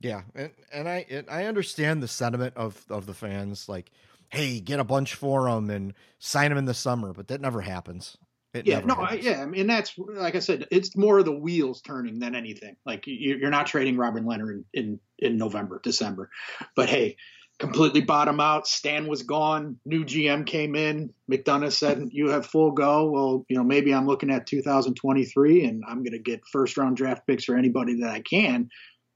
Yeah, 0.00 0.22
and 0.34 0.50
and 0.72 0.88
I 0.88 1.06
and 1.08 1.28
I 1.30 1.44
understand 1.44 2.02
the 2.02 2.08
sentiment 2.08 2.54
of 2.56 2.84
of 2.90 3.06
the 3.06 3.14
fans, 3.14 3.68
like, 3.68 3.90
hey, 4.28 4.60
get 4.60 4.80
a 4.80 4.84
bunch 4.84 5.14
for 5.14 5.50
them 5.50 5.70
and 5.70 5.94
sign 6.18 6.50
them 6.50 6.58
in 6.58 6.64
the 6.64 6.74
summer, 6.74 7.12
but 7.12 7.28
that 7.28 7.40
never 7.40 7.60
happens. 7.60 8.16
It 8.52 8.66
yeah, 8.66 8.76
never 8.76 8.86
no, 8.86 8.94
I, 8.94 9.14
yeah, 9.14 9.42
I 9.42 9.46
mean 9.46 9.66
that's 9.66 9.94
like 9.98 10.36
I 10.36 10.40
said, 10.40 10.68
it's 10.70 10.96
more 10.96 11.18
of 11.18 11.24
the 11.24 11.32
wheels 11.32 11.80
turning 11.82 12.20
than 12.20 12.34
anything. 12.34 12.76
Like 12.86 13.06
you, 13.06 13.36
you're 13.36 13.50
not 13.50 13.66
trading 13.66 13.96
Robin 13.96 14.24
Lehner 14.24 14.52
in, 14.52 14.64
in 14.72 15.00
in 15.18 15.36
November, 15.38 15.80
December, 15.82 16.30
but 16.76 16.88
hey, 16.88 17.16
completely 17.58 18.00
bottom 18.00 18.40
out. 18.40 18.66
Stan 18.66 19.06
was 19.06 19.22
gone. 19.22 19.78
New 19.84 20.04
GM 20.04 20.46
came 20.46 20.74
in. 20.74 21.12
McDonough 21.30 21.72
said, 21.72 22.08
"You 22.12 22.30
have 22.30 22.46
full 22.46 22.72
go." 22.72 23.10
Well, 23.10 23.44
you 23.48 23.56
know, 23.56 23.64
maybe 23.64 23.92
I'm 23.92 24.06
looking 24.06 24.30
at 24.30 24.46
2023, 24.46 25.64
and 25.64 25.82
I'm 25.86 25.98
going 25.98 26.12
to 26.12 26.18
get 26.18 26.46
first 26.46 26.76
round 26.76 26.96
draft 26.96 27.26
picks 27.26 27.44
for 27.44 27.56
anybody 27.56 28.00
that 28.00 28.10
I 28.10 28.20
can. 28.20 28.70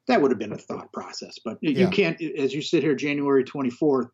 That 0.09 0.21
would 0.23 0.31
have 0.31 0.39
been 0.39 0.53
a 0.53 0.59
thought 0.59 0.93
process, 0.93 1.39
but 1.45 1.59
you 1.61 1.73
Yeah. 1.73 1.91
can't. 1.91 2.21
As 2.21 2.55
you 2.55 2.63
sit 2.63 2.83
here, 2.83 2.95
January 2.95 3.45
24th, 3.45 4.09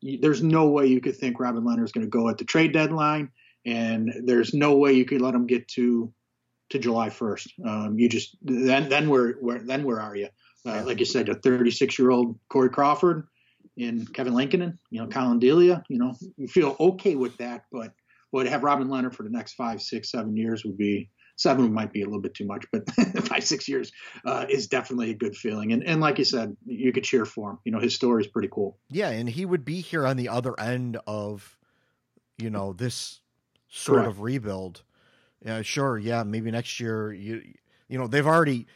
you, 0.00 0.18
there's 0.20 0.42
no 0.42 0.68
way 0.68 0.86
you 0.86 1.00
could 1.00 1.16
think 1.16 1.40
Robin 1.40 1.62
Lehner 1.62 1.84
is 1.84 1.92
going 1.92 2.04
to 2.04 2.10
go 2.10 2.28
at 2.28 2.38
the 2.38 2.44
trade 2.44 2.72
deadline, 2.72 3.30
and 3.64 4.12
there's 4.24 4.52
no 4.52 4.76
way 4.76 4.92
you 4.92 5.04
could 5.04 5.20
let 5.20 5.34
him 5.34 5.46
get 5.46 5.68
to 5.68 6.12
to 6.70 6.80
July 6.80 7.10
1st. 7.10 7.48
Um, 7.64 7.98
you 7.98 8.08
just 8.08 8.36
then 8.42 8.88
then 8.88 9.08
where 9.08 9.32
where 9.34 9.60
then 9.60 9.84
where 9.84 10.00
are 10.00 10.16
you? 10.16 10.28
Uh, 10.64 10.82
like 10.84 10.98
you 10.98 11.06
said, 11.06 11.28
a 11.28 11.34
36 11.34 11.96
year 11.96 12.10
old 12.10 12.40
Corey 12.48 12.70
Crawford 12.70 13.28
and 13.78 14.12
Kevin 14.12 14.34
Lankinen, 14.34 14.78
you 14.90 15.00
know, 15.00 15.06
Collin 15.06 15.38
Delia, 15.38 15.84
you 15.88 15.98
know, 15.98 16.12
you 16.36 16.48
feel 16.48 16.74
okay 16.80 17.14
with 17.14 17.36
that, 17.36 17.66
but 17.70 17.92
to 18.34 18.50
have 18.50 18.62
Robin 18.62 18.88
Lehner 18.88 19.14
for 19.14 19.22
the 19.22 19.30
next 19.30 19.54
five, 19.54 19.80
six, 19.80 20.10
seven 20.10 20.36
years 20.36 20.64
would 20.64 20.76
be 20.76 21.08
seven 21.36 21.72
might 21.72 21.92
be 21.92 22.02
a 22.02 22.04
little 22.04 22.20
bit 22.20 22.34
too 22.34 22.46
much, 22.46 22.64
but 22.72 22.90
five, 23.26 23.44
six 23.44 23.68
years 23.68 23.92
uh, 24.24 24.46
is 24.48 24.66
definitely 24.66 25.10
a 25.10 25.14
good 25.14 25.36
feeling. 25.36 25.72
And 25.72 25.84
and 25.84 26.00
like 26.00 26.18
you 26.18 26.24
said, 26.24 26.56
you 26.64 26.92
could 26.92 27.04
cheer 27.04 27.24
for 27.24 27.50
him. 27.50 27.58
You 27.64 27.72
know, 27.72 27.78
his 27.78 27.94
story 27.94 28.22
is 28.22 28.28
pretty 28.28 28.48
cool. 28.50 28.78
Yeah, 28.90 29.10
and 29.10 29.28
he 29.28 29.46
would 29.46 29.64
be 29.64 29.80
here 29.80 30.06
on 30.06 30.16
the 30.16 30.28
other 30.28 30.58
end 30.58 30.98
of, 31.06 31.56
you 32.38 32.50
know, 32.50 32.72
this 32.72 33.20
sort 33.68 33.98
Correct. 33.98 34.08
of 34.08 34.20
rebuild. 34.20 34.82
Yeah, 35.44 35.62
sure. 35.62 35.98
Yeah, 35.98 36.24
maybe 36.24 36.50
next 36.50 36.80
year 36.80 37.12
you 37.12 37.42
you 37.88 37.98
know 37.98 38.06
they've 38.06 38.26
already 38.26 38.66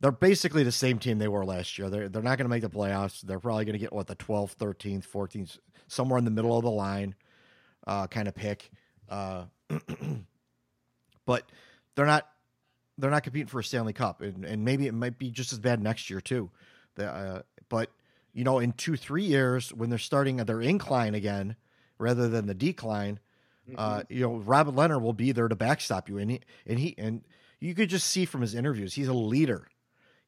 they're 0.00 0.12
basically 0.12 0.62
the 0.62 0.72
same 0.72 0.98
team 0.98 1.18
they 1.18 1.28
were 1.28 1.44
last 1.44 1.78
year. 1.78 1.90
They're 1.90 2.08
they're 2.08 2.22
not 2.22 2.38
going 2.38 2.44
to 2.44 2.50
make 2.50 2.62
the 2.62 2.70
playoffs. 2.70 3.20
They're 3.20 3.40
probably 3.40 3.64
going 3.64 3.74
to 3.74 3.78
get 3.78 3.92
what 3.92 4.06
the 4.06 4.16
12th, 4.16 4.56
13th, 4.56 5.06
14th, 5.08 5.58
somewhere 5.88 6.18
in 6.18 6.24
the 6.24 6.30
middle 6.30 6.56
of 6.56 6.64
the 6.64 6.70
line, 6.70 7.14
uh, 7.86 8.06
kind 8.06 8.28
of 8.28 8.34
pick. 8.34 8.70
Uh, 9.08 9.44
but 11.26 11.50
they're 11.98 12.06
not 12.06 12.28
they're 12.96 13.10
not 13.10 13.24
competing 13.24 13.48
for 13.48 13.58
a 13.58 13.64
Stanley 13.64 13.92
Cup, 13.92 14.22
and, 14.22 14.44
and 14.44 14.64
maybe 14.64 14.86
it 14.86 14.94
might 14.94 15.18
be 15.18 15.32
just 15.32 15.52
as 15.52 15.58
bad 15.58 15.82
next 15.82 16.08
year 16.08 16.20
too. 16.20 16.48
The, 16.94 17.10
uh, 17.10 17.42
but 17.68 17.90
you 18.32 18.44
know, 18.44 18.60
in 18.60 18.70
two 18.72 18.96
three 18.96 19.24
years 19.24 19.74
when 19.74 19.90
they're 19.90 19.98
starting 19.98 20.38
at 20.38 20.46
their 20.46 20.60
incline 20.60 21.16
again 21.16 21.56
rather 21.98 22.28
than 22.28 22.46
the 22.46 22.54
decline, 22.54 23.18
uh, 23.76 24.04
you 24.08 24.20
know, 24.20 24.36
Robin 24.36 24.76
Lehner 24.76 25.02
will 25.02 25.12
be 25.12 25.32
there 25.32 25.48
to 25.48 25.56
backstop 25.56 26.08
you, 26.08 26.18
and 26.18 26.30
he 26.30 26.40
and 26.66 26.78
he 26.78 26.94
and 26.96 27.22
you 27.58 27.74
could 27.74 27.90
just 27.90 28.08
see 28.08 28.24
from 28.24 28.42
his 28.42 28.54
interviews 28.54 28.94
he's 28.94 29.08
a 29.08 29.12
leader. 29.12 29.66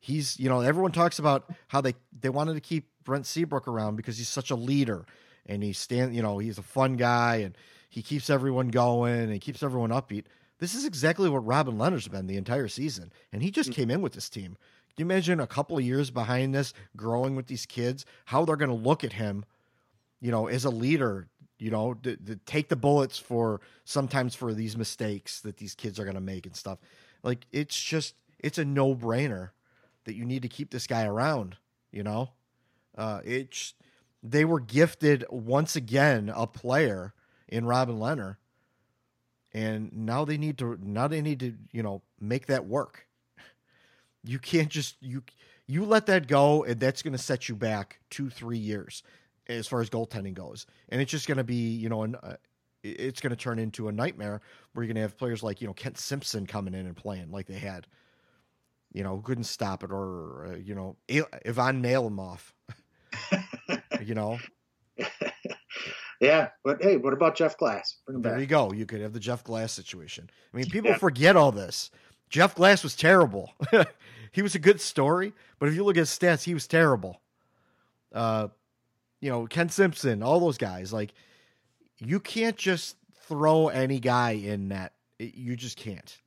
He's 0.01 0.41
you 0.41 0.49
know 0.49 0.61
everyone 0.61 0.91
talks 0.91 1.21
about 1.21 1.49
how 1.69 1.81
they 1.81 1.95
they 2.21 2.31
wanted 2.31 2.55
to 2.55 2.61
keep 2.61 2.89
Brent 3.05 3.27
Seabrook 3.27 3.69
around 3.69 3.95
because 3.95 4.19
he's 4.19 4.29
such 4.29 4.51
a 4.51 4.57
leader 4.57 5.07
and 5.47 5.63
he 5.63 5.73
stand 5.73 6.17
you 6.17 6.23
know 6.23 6.39
he's 6.39 6.59
a 6.59 6.63
fun 6.63 6.97
guy 6.97 7.37
and 7.37 7.57
he 7.89 8.03
keeps 8.03 8.29
everyone 8.29 8.69
going 8.71 9.21
and 9.21 9.33
he 9.33 9.39
keeps 9.39 9.63
everyone 9.63 9.91
upbeat. 9.91 10.25
This 10.61 10.75
is 10.75 10.85
exactly 10.85 11.29
what 11.29 11.45
Robin 11.47 11.77
Lehner's 11.77 12.07
been 12.07 12.27
the 12.27 12.37
entire 12.37 12.69
season, 12.69 13.13
and 13.33 13.43
he 13.43 13.51
just 13.51 13.73
came 13.73 13.91
in 13.91 14.03
with 14.03 14.13
this 14.13 14.29
team. 14.29 14.57
Can 14.97 15.07
you 15.09 15.13
imagine 15.13 15.41
a 15.41 15.47
couple 15.47 15.79
of 15.79 15.85
years 15.85 16.11
behind 16.11 16.55
this, 16.55 16.75
growing 16.97 17.35
with 17.35 17.47
these 17.47 17.65
kids, 17.65 18.05
how 18.27 18.45
they're 18.45 18.57
going 18.57 18.71
to 18.71 18.75
look 18.75 19.03
at 19.03 19.15
him, 19.15 19.45
you 20.21 20.31
know, 20.31 20.47
as 20.47 20.67
a 20.67 20.71
leader, 20.71 21.29
you 21.59 21.71
know, 21.71 21.95
to, 22.03 22.17
to 22.17 22.37
take 22.37 22.69
the 22.69 22.77
bullets 22.77 23.19
for 23.19 23.63
sometimes 23.85 24.35
for 24.35 24.53
these 24.53 24.77
mistakes 24.77 25.41
that 25.41 25.57
these 25.57 25.75
kids 25.75 25.99
are 25.99 26.05
going 26.05 26.15
to 26.15 26.21
make 26.21 26.45
and 26.45 26.55
stuff. 26.55 26.79
Like 27.23 27.47
it's 27.53 27.81
just 27.81 28.15
it's 28.39 28.59
a 28.59 28.65
no 28.65 28.95
brainer 28.95 29.51
that 30.05 30.15
you 30.15 30.25
need 30.25 30.43
to 30.43 30.49
keep 30.49 30.71
this 30.71 30.87
guy 30.87 31.05
around. 31.05 31.57
You 31.93 32.03
know, 32.03 32.31
uh, 32.99 33.21
it's 33.25 33.75
they 34.23 34.45
were 34.45 34.61
gifted 34.61 35.25
once 35.31 35.77
again 35.77 36.31
a 36.35 36.47
player 36.47 37.15
in 37.49 37.65
Robin 37.65 37.97
Lehner, 37.97 38.37
and 39.53 39.93
now 39.93 40.25
they 40.25 40.37
need 40.37 40.59
to 40.59 40.79
now 40.83 41.09
they 41.09 41.21
need 41.21 41.41
to 41.41 41.55
you 41.73 41.83
know 41.83 42.03
make 42.21 42.47
that 42.47 42.67
work. 42.67 43.07
You 44.23 44.39
can't 44.39 44.69
just 44.69 44.97
you 45.01 45.23
you 45.67 45.85
let 45.85 46.07
that 46.07 46.27
go, 46.27 46.65
and 46.65 46.79
that's 46.79 47.03
going 47.03 47.13
to 47.13 47.19
set 47.19 47.49
you 47.49 47.57
back 47.57 48.01
two 48.11 48.31
three 48.31 48.59
years 48.59 49.03
as 49.49 49.67
far 49.67 49.81
as 49.81 49.91
goaltending 49.91 50.35
goes, 50.35 50.67
and 50.89 51.01
it's 51.01 51.11
just 51.11 51.27
going 51.27 51.39
to 51.39 51.45
be 51.45 51.71
you 51.71 51.89
know 51.89 52.03
an. 52.03 52.17
Uh, 52.17 52.37
it's 52.83 53.21
going 53.21 53.31
to 53.31 53.37
turn 53.37 53.59
into 53.59 53.89
a 53.89 53.93
nightmare 53.93 54.41
where 54.73 54.83
you're 54.83 54.89
going 54.89 54.95
to 54.95 55.03
have 55.03 55.19
players 55.19 55.43
like 55.43 55.61
you 55.61 55.67
know 55.67 55.75
Kent 55.75 55.99
Simpson 55.99 56.47
coming 56.47 56.75
in 56.75 56.87
and 56.87 56.97
playing 56.97 57.31
like 57.31 57.47
they 57.47 57.59
had, 57.59 57.87
you 58.93 59.03
know, 59.03 59.19
couldn't 59.19 59.45
stop 59.45 59.85
it, 59.85 59.91
or 59.91 60.53
uh, 60.53 60.57
you 60.57 60.75
know 60.75 60.97
Ivan 61.45 61.83
Nalimov, 61.83 62.53
you 64.05 64.15
know. 64.15 64.39
Yeah, 66.21 66.51
but 66.65 66.83
hey, 66.83 66.97
what 66.99 67.13
about 67.15 67.35
Jeff 67.37 67.57
Glass? 67.57 67.97
Bring 68.07 68.17
him 68.17 68.23
There 68.23 68.33
back. 68.33 68.41
you 68.41 68.47
go. 68.47 68.73
You 68.73 68.85
could 68.87 69.01
have 69.01 69.13
the 69.15 69.21
Jeff 69.21 69.43
Glass 69.43 69.73
situation. 69.73 70.29
I 70.53 70.57
mean, 70.57 70.67
people 70.69 70.91
Yeah. 70.91 70.99
forget 70.99 71.35
all 71.37 71.51
this. 71.51 71.91
Jeff 72.29 72.55
Glass 72.55 72.83
was 72.83 72.95
terrible. 72.95 73.53
he 74.33 74.43
was 74.43 74.55
a 74.55 74.59
good 74.59 74.81
story, 74.81 75.33
but 75.59 75.69
if 75.69 75.75
you 75.75 75.83
look 75.83 75.97
at 75.97 76.01
his 76.01 76.11
stats, 76.11 76.43
he 76.45 76.55
was 76.55 76.67
terrible. 76.67 77.21
Uh, 78.13 78.49
you 79.21 79.31
know, 79.31 79.47
Ken 79.47 79.69
Simpson, 79.71 80.23
all 80.23 80.41
those 80.41 80.59
guys. 80.59 80.93
Like, 80.93 81.13
you 81.99 82.21
can't 82.21 82.57
just 82.57 82.97
throw 83.23 83.69
any 83.69 83.99
guy 83.99 84.33
in 84.33 84.69
that. 84.69 84.93
It- 85.19 85.35
you 85.35 85.57
just 85.57 85.77
can't. 85.77 86.19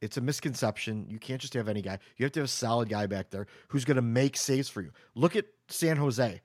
It's 0.00 0.16
a 0.16 0.20
misconception. 0.20 1.06
You 1.08 1.18
can't 1.18 1.40
just 1.40 1.54
have 1.54 1.68
any 1.68 1.80
guy. 1.82 1.98
You 2.16 2.24
have 2.24 2.32
to 2.32 2.40
have 2.40 2.44
a 2.44 2.48
solid 2.48 2.88
guy 2.88 3.06
back 3.06 3.30
there 3.30 3.46
who's 3.68 3.84
going 3.84 3.96
to 3.96 4.02
make 4.02 4.36
saves 4.36 4.68
for 4.68 4.82
you. 4.82 4.92
Look 5.14 5.36
at 5.36 5.46
San 5.68 5.96
Jose. 5.96 6.40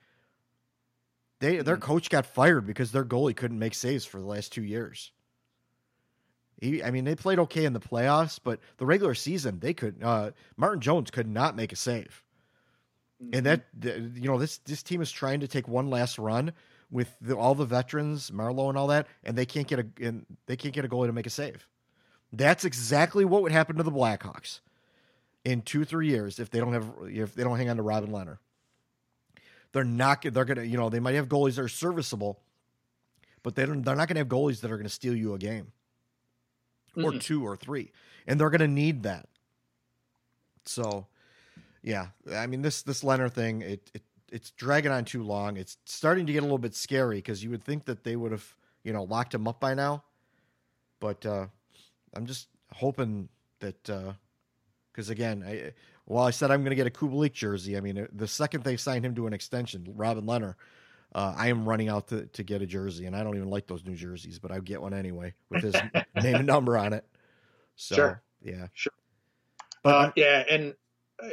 They 1.42 1.56
their 1.56 1.76
coach 1.76 2.08
got 2.08 2.24
fired 2.24 2.66
because 2.66 2.92
their 2.92 3.04
goalie 3.04 3.34
couldn't 3.34 3.58
make 3.58 3.74
saves 3.74 4.04
for 4.04 4.20
the 4.20 4.26
last 4.26 4.52
two 4.52 4.62
years. 4.62 5.10
He, 6.60 6.84
I 6.84 6.92
mean, 6.92 7.04
they 7.04 7.16
played 7.16 7.40
okay 7.40 7.64
in 7.64 7.72
the 7.72 7.80
playoffs, 7.80 8.38
but 8.42 8.60
the 8.76 8.86
regular 8.86 9.14
season 9.14 9.58
they 9.58 9.74
could. 9.74 9.96
Uh, 10.00 10.30
Martin 10.56 10.80
Jones 10.80 11.10
could 11.10 11.26
not 11.26 11.56
make 11.56 11.72
a 11.72 11.76
save, 11.76 12.22
and 13.32 13.44
that 13.44 13.64
you 13.82 14.28
know 14.28 14.38
this 14.38 14.58
this 14.58 14.84
team 14.84 15.02
is 15.02 15.10
trying 15.10 15.40
to 15.40 15.48
take 15.48 15.66
one 15.66 15.90
last 15.90 16.16
run 16.16 16.52
with 16.92 17.12
the, 17.20 17.36
all 17.36 17.56
the 17.56 17.64
veterans, 17.64 18.30
Marleau 18.30 18.68
and 18.68 18.78
all 18.78 18.86
that, 18.86 19.08
and 19.24 19.36
they 19.36 19.44
can't 19.44 19.66
get 19.66 19.80
a 19.80 19.86
and 20.00 20.24
they 20.46 20.56
can't 20.56 20.72
get 20.72 20.84
a 20.84 20.88
goalie 20.88 21.08
to 21.08 21.12
make 21.12 21.26
a 21.26 21.30
save. 21.30 21.66
That's 22.32 22.64
exactly 22.64 23.24
what 23.24 23.42
would 23.42 23.50
happen 23.50 23.74
to 23.78 23.82
the 23.82 23.90
Blackhawks 23.90 24.60
in 25.44 25.62
two 25.62 25.84
three 25.84 26.06
years 26.06 26.38
if 26.38 26.50
they 26.50 26.60
don't 26.60 26.72
have 26.72 26.88
if 27.08 27.34
they 27.34 27.42
don't 27.42 27.56
hang 27.56 27.68
on 27.68 27.78
to 27.78 27.82
Robin 27.82 28.12
Lehner 28.12 28.38
they're 29.72 29.84
not 29.84 30.22
they're 30.22 30.44
gonna 30.44 30.62
you 30.62 30.76
know 30.76 30.88
they 30.88 31.00
might 31.00 31.14
have 31.14 31.28
goalies 31.28 31.56
that 31.56 31.62
are 31.62 31.68
serviceable 31.68 32.40
but 33.42 33.54
they 33.54 33.66
don't 33.66 33.82
they're 33.82 33.96
not 33.96 34.08
gonna 34.08 34.20
have 34.20 34.28
goalies 34.28 34.60
that 34.60 34.70
are 34.70 34.76
gonna 34.76 34.88
steal 34.88 35.14
you 35.14 35.34
a 35.34 35.38
game. 35.38 35.72
Or 36.94 37.12
two 37.12 37.42
or 37.46 37.56
three. 37.56 37.90
And 38.26 38.38
they're 38.38 38.50
gonna 38.50 38.68
need 38.68 39.04
that. 39.04 39.28
So 40.64 41.06
yeah 41.84 42.08
i 42.32 42.46
mean 42.46 42.62
this 42.62 42.82
this 42.82 43.02
lehner 43.02 43.28
thing 43.28 43.60
it, 43.60 43.90
it 43.92 44.02
it's 44.30 44.52
dragging 44.52 44.92
on 44.92 45.04
too 45.04 45.24
long. 45.24 45.56
It's 45.56 45.76
starting 45.84 46.26
to 46.26 46.32
get 46.32 46.38
a 46.38 46.42
little 46.42 46.56
bit 46.56 46.74
scary 46.74 47.16
because 47.16 47.42
you 47.42 47.50
would 47.50 47.64
think 47.64 47.84
that 47.86 48.04
they 48.04 48.16
would 48.16 48.30
have 48.32 48.54
you 48.84 48.92
know 48.92 49.02
locked 49.02 49.34
him 49.34 49.48
up 49.48 49.58
by 49.60 49.74
now. 49.74 50.04
But 51.00 51.26
uh 51.26 51.46
i'm 52.14 52.26
just 52.26 52.48
hoping 52.70 53.28
that 53.60 53.90
uh 53.90 54.12
because 54.92 55.08
again, 55.10 55.42
I, 55.46 55.72
well, 56.12 56.24
I 56.24 56.30
said 56.30 56.50
I'm 56.50 56.60
going 56.60 56.70
to 56.70 56.76
get 56.76 56.86
a 56.86 56.90
Kubalik 56.90 57.32
jersey. 57.32 57.76
I 57.76 57.80
mean, 57.80 58.06
the 58.12 58.28
second 58.28 58.64
they 58.64 58.76
signed 58.76 59.04
him 59.04 59.14
to 59.14 59.26
an 59.26 59.32
extension, 59.32 59.84
Robin 59.96 60.24
Lehner, 60.24 60.54
uh, 61.14 61.34
I 61.36 61.48
am 61.48 61.68
running 61.68 61.88
out 61.88 62.08
to, 62.08 62.26
to 62.26 62.42
get 62.42 62.62
a 62.62 62.66
jersey, 62.66 63.06
and 63.06 63.16
I 63.16 63.22
don't 63.22 63.36
even 63.36 63.48
like 63.48 63.66
those 63.66 63.84
new 63.84 63.94
jerseys, 63.94 64.38
but 64.38 64.50
I 64.50 64.58
get 64.60 64.80
one 64.80 64.94
anyway 64.94 65.34
with 65.50 65.62
his 65.62 65.74
name 66.14 66.36
and 66.36 66.46
number 66.46 66.76
on 66.76 66.92
it. 66.92 67.06
So, 67.76 67.94
Sure. 67.94 68.22
yeah, 68.42 68.66
Sure. 68.74 68.92
But 69.82 69.94
uh, 69.94 70.12
yeah, 70.16 70.44
and 70.48 70.74
uh, 71.22 71.28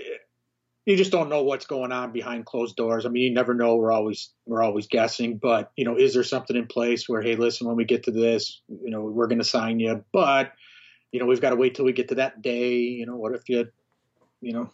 you 0.86 0.96
just 0.96 1.12
don't 1.12 1.30
know 1.30 1.44
what's 1.44 1.66
going 1.66 1.92
on 1.92 2.12
behind 2.12 2.46
closed 2.46 2.76
doors. 2.76 3.06
I 3.06 3.10
mean, 3.10 3.24
you 3.24 3.34
never 3.34 3.54
know. 3.54 3.76
We're 3.76 3.92
always 3.92 4.32
we're 4.46 4.64
always 4.64 4.88
guessing, 4.88 5.38
but 5.38 5.72
you 5.76 5.86
know, 5.86 5.98
is 5.98 6.14
there 6.14 6.24
something 6.24 6.56
in 6.56 6.68
place 6.68 7.08
where, 7.08 7.22
hey, 7.22 7.36
listen, 7.36 7.68
when 7.68 7.76
we 7.76 7.86
get 7.86 8.04
to 8.04 8.12
this, 8.12 8.62
you 8.68 8.90
know, 8.90 9.02
we're 9.02 9.28
going 9.28 9.40
to 9.40 9.46
sign 9.46 9.80
you, 9.80 10.04
but 10.12 10.54
you 11.12 11.20
know, 11.20 11.26
we've 11.26 11.42
got 11.42 11.52
to 11.52 11.56
wait 11.56 11.76
till 11.76 11.86
we 11.86 11.94
get 11.94 12.10
to 12.10 12.16
that 12.16 12.42
day. 12.42 12.78
You 12.78 13.06
know, 13.06 13.16
what 13.16 13.34
if 13.34 13.48
you, 13.50 13.68
you 14.42 14.54
know, 14.54 14.72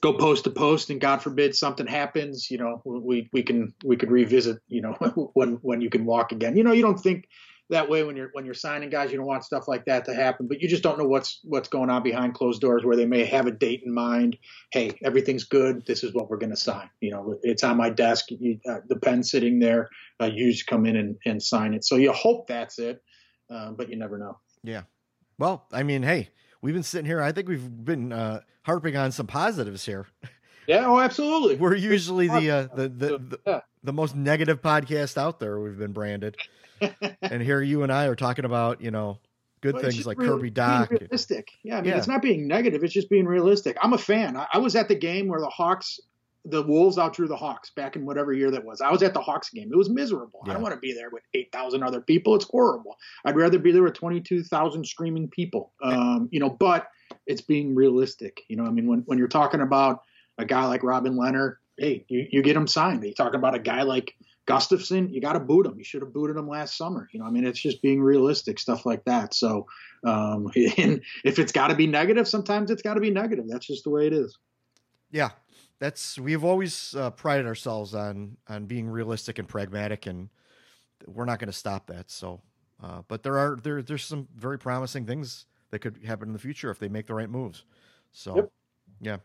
go 0.00 0.12
post 0.14 0.44
to 0.44 0.50
post 0.50 0.90
and 0.90 1.00
God 1.00 1.22
forbid 1.22 1.54
something 1.54 1.86
happens, 1.86 2.50
you 2.50 2.58
know, 2.58 2.82
we 2.84 3.28
we 3.32 3.42
can 3.42 3.74
we 3.84 3.96
could 3.96 4.10
revisit, 4.10 4.58
you 4.68 4.82
know, 4.82 4.92
when 5.34 5.54
when 5.62 5.80
you 5.80 5.90
can 5.90 6.04
walk 6.04 6.32
again. 6.32 6.56
You 6.56 6.64
know, 6.64 6.72
you 6.72 6.82
don't 6.82 6.98
think 6.98 7.28
that 7.70 7.88
way 7.88 8.02
when 8.04 8.14
you're 8.16 8.28
when 8.32 8.44
you're 8.44 8.54
signing 8.54 8.90
guys. 8.90 9.10
You 9.10 9.16
don't 9.16 9.26
want 9.26 9.44
stuff 9.44 9.66
like 9.68 9.86
that 9.86 10.04
to 10.04 10.14
happen, 10.14 10.46
but 10.48 10.60
you 10.60 10.68
just 10.68 10.82
don't 10.82 10.98
know 10.98 11.06
what's 11.06 11.40
what's 11.44 11.68
going 11.68 11.90
on 11.90 12.02
behind 12.02 12.34
closed 12.34 12.60
doors 12.60 12.84
where 12.84 12.96
they 12.96 13.06
may 13.06 13.24
have 13.24 13.46
a 13.46 13.50
date 13.50 13.82
in 13.84 13.92
mind. 13.92 14.36
Hey, 14.70 14.98
everything's 15.02 15.44
good. 15.44 15.86
This 15.86 16.04
is 16.04 16.12
what 16.12 16.28
we're 16.28 16.38
going 16.38 16.50
to 16.50 16.56
sign. 16.56 16.90
You 17.00 17.12
know, 17.12 17.38
it's 17.42 17.64
on 17.64 17.76
my 17.76 17.90
desk. 17.90 18.26
You, 18.30 18.58
uh, 18.68 18.80
the 18.88 18.96
pen 18.96 19.22
sitting 19.22 19.58
there. 19.58 19.88
Uh, 20.20 20.26
you 20.26 20.52
just 20.52 20.66
come 20.66 20.84
in 20.86 20.96
and, 20.96 21.16
and 21.24 21.42
sign 21.42 21.74
it. 21.74 21.84
So 21.84 21.96
you 21.96 22.12
hope 22.12 22.46
that's 22.46 22.78
it, 22.78 23.02
uh, 23.50 23.72
but 23.72 23.88
you 23.88 23.96
never 23.96 24.18
know. 24.18 24.38
Yeah. 24.62 24.82
Well, 25.38 25.66
I 25.72 25.82
mean, 25.82 26.02
hey, 26.02 26.28
we've 26.64 26.72
been 26.74 26.82
sitting 26.82 27.04
here. 27.06 27.20
I 27.20 27.30
think 27.30 27.46
we've 27.46 27.84
been 27.84 28.10
uh, 28.10 28.40
harping 28.62 28.96
on 28.96 29.12
some 29.12 29.26
positives 29.26 29.84
here. 29.84 30.06
Yeah. 30.66 30.86
Oh, 30.86 30.98
absolutely. 30.98 31.56
We're 31.60 31.74
usually 31.76 32.26
the 32.26 32.50
uh, 32.50 32.74
the 32.74 32.88
the, 32.88 33.18
the, 33.18 33.40
Yeah. 33.46 33.60
the 33.84 33.92
most 33.92 34.16
negative 34.16 34.62
podcast 34.62 35.18
out 35.18 35.38
there. 35.38 35.60
We've 35.60 35.78
been 35.78 35.92
branded, 35.92 36.36
and 37.20 37.42
here 37.42 37.60
you 37.60 37.82
and 37.82 37.92
I 37.92 38.06
are 38.06 38.16
talking 38.16 38.46
about 38.46 38.80
you 38.80 38.90
know 38.90 39.18
good 39.60 39.78
things 39.78 40.06
like 40.06 40.18
real- 40.18 40.36
Kirby 40.36 40.50
Dach. 40.50 40.88
Realistic. 40.90 41.48
Yeah, 41.62 41.76
I 41.78 41.80
mean, 41.82 41.90
Yeah. 41.90 41.98
it's 41.98 42.08
not 42.08 42.22
being 42.22 42.48
negative. 42.48 42.82
It's 42.82 42.94
just 42.94 43.10
being 43.10 43.26
realistic. 43.26 43.76
I'm 43.82 43.92
a 43.92 43.98
fan. 43.98 44.36
I, 44.36 44.46
I 44.54 44.58
was 44.58 44.74
at 44.74 44.88
the 44.88 44.94
game 44.94 45.28
where 45.28 45.40
the 45.40 45.48
Hawks, 45.50 46.00
the 46.44 46.62
Wolves 46.62 46.98
outdrew 46.98 47.26
the 47.26 47.36
Hawks 47.36 47.70
back 47.70 47.96
in 47.96 48.04
whatever 48.04 48.32
year 48.32 48.50
that 48.50 48.64
was. 48.64 48.80
I 48.80 48.90
was 48.90 49.02
at 49.02 49.14
the 49.14 49.20
Hawks 49.20 49.50
game. 49.50 49.70
It 49.72 49.76
was 49.76 49.88
miserable. 49.88 50.40
I 50.46 50.52
don't 50.52 50.62
want 50.62 50.74
to 50.74 50.80
be 50.80 50.92
there 50.92 51.08
with 51.10 51.22
8,000 51.32 51.82
other 51.82 52.02
people. 52.02 52.34
It's 52.34 52.44
horrible. 52.44 52.96
I'd 53.24 53.36
rather 53.36 53.58
be 53.58 53.72
there 53.72 53.82
with 53.82 53.94
22,000 53.94 54.86
screaming 54.86 55.28
people. 55.28 55.72
Um, 55.82 56.28
you 56.30 56.40
know, 56.40 56.50
but 56.50 56.86
it's 57.26 57.40
being 57.40 57.74
realistic. 57.74 58.42
You 58.48 58.56
know, 58.56 58.64
I 58.64 58.70
mean, 58.70 58.86
when, 58.86 59.00
when 59.06 59.18
you're 59.18 59.28
talking 59.28 59.62
about 59.62 60.02
a 60.36 60.44
guy 60.44 60.66
like 60.66 60.82
Robin 60.82 61.14
Lehner, 61.14 61.56
hey, 61.78 62.04
you, 62.08 62.26
you 62.30 62.42
get 62.42 62.56
him 62.56 62.66
signed. 62.66 63.02
You 63.04 63.14
talking 63.14 63.38
about 63.38 63.54
a 63.54 63.58
guy 63.58 63.82
like 63.82 64.14
Gustafsson, 64.46 65.12
you 65.12 65.22
got 65.22 65.32
to 65.32 65.40
boot 65.40 65.66
him. 65.66 65.78
You 65.78 65.84
should 65.84 66.02
have 66.02 66.12
booted 66.12 66.36
him 66.36 66.48
last 66.48 66.76
summer. 66.76 67.08
You 67.12 67.20
know, 67.20 67.26
I 67.26 67.30
mean, 67.30 67.46
it's 67.46 67.60
just 67.60 67.80
being 67.80 68.02
realistic, 68.02 68.58
stuff 68.58 68.84
like 68.84 69.04
that. 69.04 69.32
So, 69.32 69.66
um, 70.04 70.50
and 70.76 71.00
if 71.24 71.38
it's 71.38 71.52
got 71.52 71.68
to 71.68 71.74
be 71.74 71.86
negative, 71.86 72.28
sometimes 72.28 72.70
it's 72.70 72.82
got 72.82 72.94
to 72.94 73.00
be 73.00 73.10
negative. 73.10 73.46
That's 73.48 73.66
just 73.66 73.84
the 73.84 73.90
way 73.90 74.06
it 74.06 74.12
is. 74.12 74.36
Yeah, 75.10 75.30
that's 75.78 76.18
we've 76.18 76.44
always 76.44 76.94
uh, 76.94 77.10
prided 77.10 77.46
ourselves 77.46 77.94
on 77.94 78.36
on 78.48 78.66
being 78.66 78.88
realistic 78.88 79.38
and 79.38 79.48
pragmatic, 79.48 80.06
and 80.06 80.28
we're 81.06 81.24
not 81.24 81.38
going 81.38 81.50
to 81.50 81.56
stop 81.56 81.86
that. 81.88 82.10
So, 82.10 82.40
uh, 82.82 83.02
but 83.08 83.22
there 83.22 83.38
are 83.38 83.58
there 83.62 83.82
there's 83.82 84.04
some 84.04 84.28
very 84.36 84.58
promising 84.58 85.06
things 85.06 85.46
that 85.70 85.80
could 85.80 85.98
happen 86.04 86.28
in 86.28 86.32
the 86.32 86.38
future 86.38 86.70
if 86.70 86.78
they 86.78 86.88
make 86.88 87.06
the 87.06 87.14
right 87.14 87.28
moves. 87.30 87.64
So, 88.12 88.36
Yep. 88.36 88.50
yeah. 89.00 89.16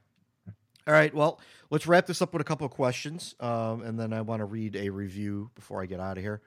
All 0.87 0.93
right. 0.93 1.13
Well, 1.13 1.39
let's 1.69 1.85
wrap 1.85 2.07
this 2.07 2.21
up 2.21 2.33
with 2.33 2.41
a 2.41 2.45
couple 2.45 2.65
of 2.65 2.71
questions, 2.71 3.35
um, 3.39 3.83
and 3.83 3.99
then 3.99 4.11
I 4.11 4.21
want 4.21 4.39
to 4.39 4.45
read 4.45 4.75
a 4.75 4.89
review 4.89 5.51
before 5.53 5.81
I 5.83 5.85
get 5.85 5.99
out 5.99 6.17
of 6.17 6.23
here. 6.23 6.41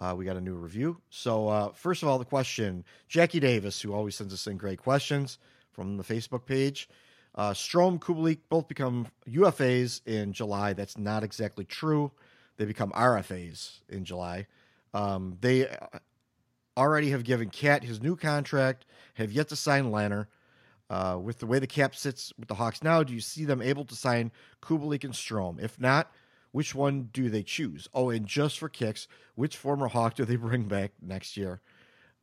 Uh, 0.00 0.14
we 0.18 0.24
got 0.24 0.36
a 0.36 0.40
new 0.40 0.54
review. 0.54 1.00
So, 1.08 1.48
uh, 1.48 1.72
first 1.72 2.02
of 2.02 2.08
all, 2.08 2.18
the 2.18 2.24
question 2.24 2.84
Jackie 3.08 3.40
Davis, 3.40 3.80
who 3.80 3.94
always 3.94 4.16
sends 4.16 4.34
us 4.34 4.46
in 4.46 4.56
great 4.56 4.78
questions 4.80 5.38
from 5.72 5.96
the 5.96 6.02
Facebook 6.02 6.44
page. 6.46 6.88
Uh, 7.36 7.50
Strome, 7.50 7.98
Kubalik 7.98 8.38
both 8.48 8.66
become 8.66 9.06
UFAs 9.28 10.00
in 10.06 10.32
July. 10.32 10.72
That's 10.72 10.96
not 10.96 11.22
exactly 11.22 11.64
true. 11.64 12.12
They 12.56 12.64
become 12.64 12.90
RFAs 12.92 13.80
in 13.88 14.04
July. 14.04 14.46
Um, 14.94 15.36
they 15.40 15.68
uh, 15.68 15.98
already 16.76 17.10
have 17.10 17.24
given 17.24 17.50
Cat 17.50 17.84
his 17.84 18.00
new 18.00 18.16
contract, 18.16 18.86
have 19.14 19.32
yet 19.32 19.48
to 19.48 19.56
sign 19.56 19.90
Lehner. 19.90 20.26
Uh, 20.88 21.18
with 21.20 21.40
the 21.40 21.46
way 21.46 21.58
the 21.58 21.66
cap 21.66 21.96
sits 21.96 22.32
with 22.38 22.46
the 22.46 22.54
Hawks 22.54 22.80
now, 22.80 23.02
do 23.02 23.12
you 23.12 23.20
see 23.20 23.44
them 23.44 23.60
able 23.60 23.84
to 23.84 23.96
sign 23.96 24.30
Kubalik 24.62 25.02
and 25.02 25.12
Strome? 25.12 25.60
If 25.60 25.80
not, 25.80 26.12
which 26.52 26.76
one 26.76 27.10
do 27.12 27.28
they 27.28 27.42
choose? 27.42 27.88
Oh, 27.92 28.10
and 28.10 28.24
just 28.24 28.60
for 28.60 28.68
kicks, 28.68 29.08
which 29.34 29.56
former 29.56 29.88
Hawk 29.88 30.14
do 30.14 30.24
they 30.24 30.36
bring 30.36 30.62
back 30.68 30.92
next 31.02 31.36
year? 31.36 31.60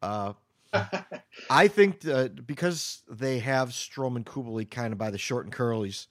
Uh, 0.01 0.33
I 1.49 1.67
think 1.67 2.01
that 2.01 2.45
because 2.45 3.03
they 3.09 3.39
have 3.39 3.69
Strome 3.69 4.15
and 4.15 4.69
kind 4.69 4.93
of 4.93 4.97
by 4.97 5.11
the 5.11 5.17
short 5.17 5.45
and 5.45 5.53
curlies 5.53 6.07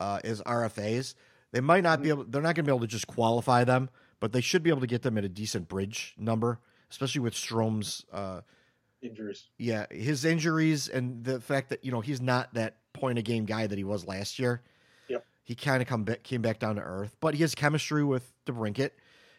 uh, 0.00 0.20
as 0.24 0.40
RFAs, 0.42 1.14
they 1.52 1.60
might 1.60 1.82
not 1.82 2.02
be 2.02 2.10
able. 2.10 2.24
They're 2.24 2.42
not 2.42 2.54
going 2.54 2.64
to 2.64 2.70
be 2.70 2.70
able 2.70 2.80
to 2.80 2.86
just 2.86 3.06
qualify 3.06 3.64
them, 3.64 3.90
but 4.20 4.32
they 4.32 4.40
should 4.40 4.62
be 4.62 4.70
able 4.70 4.80
to 4.80 4.86
get 4.86 5.02
them 5.02 5.16
at 5.18 5.24
a 5.24 5.28
decent 5.28 5.68
bridge 5.68 6.14
number, 6.18 6.60
especially 6.90 7.20
with 7.20 7.34
Strome's. 7.34 8.04
Uh, 8.12 8.40
Injuries. 9.02 9.44
yeah, 9.58 9.86
his 9.90 10.24
injuries 10.24 10.88
and 10.88 11.22
the 11.22 11.40
fact 11.40 11.68
that 11.68 11.84
you 11.84 11.92
know 11.92 12.00
he's 12.00 12.20
not 12.20 12.52
that 12.54 12.78
point 12.92 13.18
a 13.18 13.22
game 13.22 13.44
guy 13.44 13.66
that 13.66 13.76
he 13.76 13.84
was 13.84 14.06
last 14.06 14.38
year. 14.38 14.62
Yep. 15.08 15.24
He 15.44 15.54
kind 15.54 15.82
of 15.82 15.86
come 15.86 16.04
back, 16.04 16.22
came 16.22 16.42
back 16.42 16.58
down 16.58 16.76
to 16.76 16.82
earth, 16.82 17.14
but 17.20 17.34
he 17.34 17.42
has 17.42 17.54
chemistry 17.54 18.02
with 18.02 18.32
DeBrincat. 18.46 18.90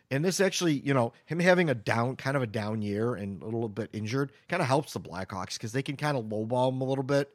And 0.10 0.24
this 0.24 0.40
actually, 0.40 0.74
you 0.74 0.94
know, 0.94 1.12
him 1.26 1.40
having 1.40 1.70
a 1.70 1.76
down, 1.76 2.16
kind 2.16 2.38
of 2.38 2.44
a 2.44 2.48
down 2.48 2.82
year 2.82 3.16
and 3.16 3.42
a 3.42 3.46
little 3.46 3.68
bit 3.68 3.90
injured, 3.92 4.32
kind 4.48 4.62
of 4.62 4.68
helps 4.68 4.94
the 4.94 5.02
Blackhawks 5.02 5.54
because 5.54 5.74
they 5.74 5.84
can 5.84 5.98
kind 5.98 6.18
of 6.18 6.26
lowball 6.26 6.72
him 6.72 6.80
a 6.80 6.86
little 6.86 7.04
bit, 7.04 7.30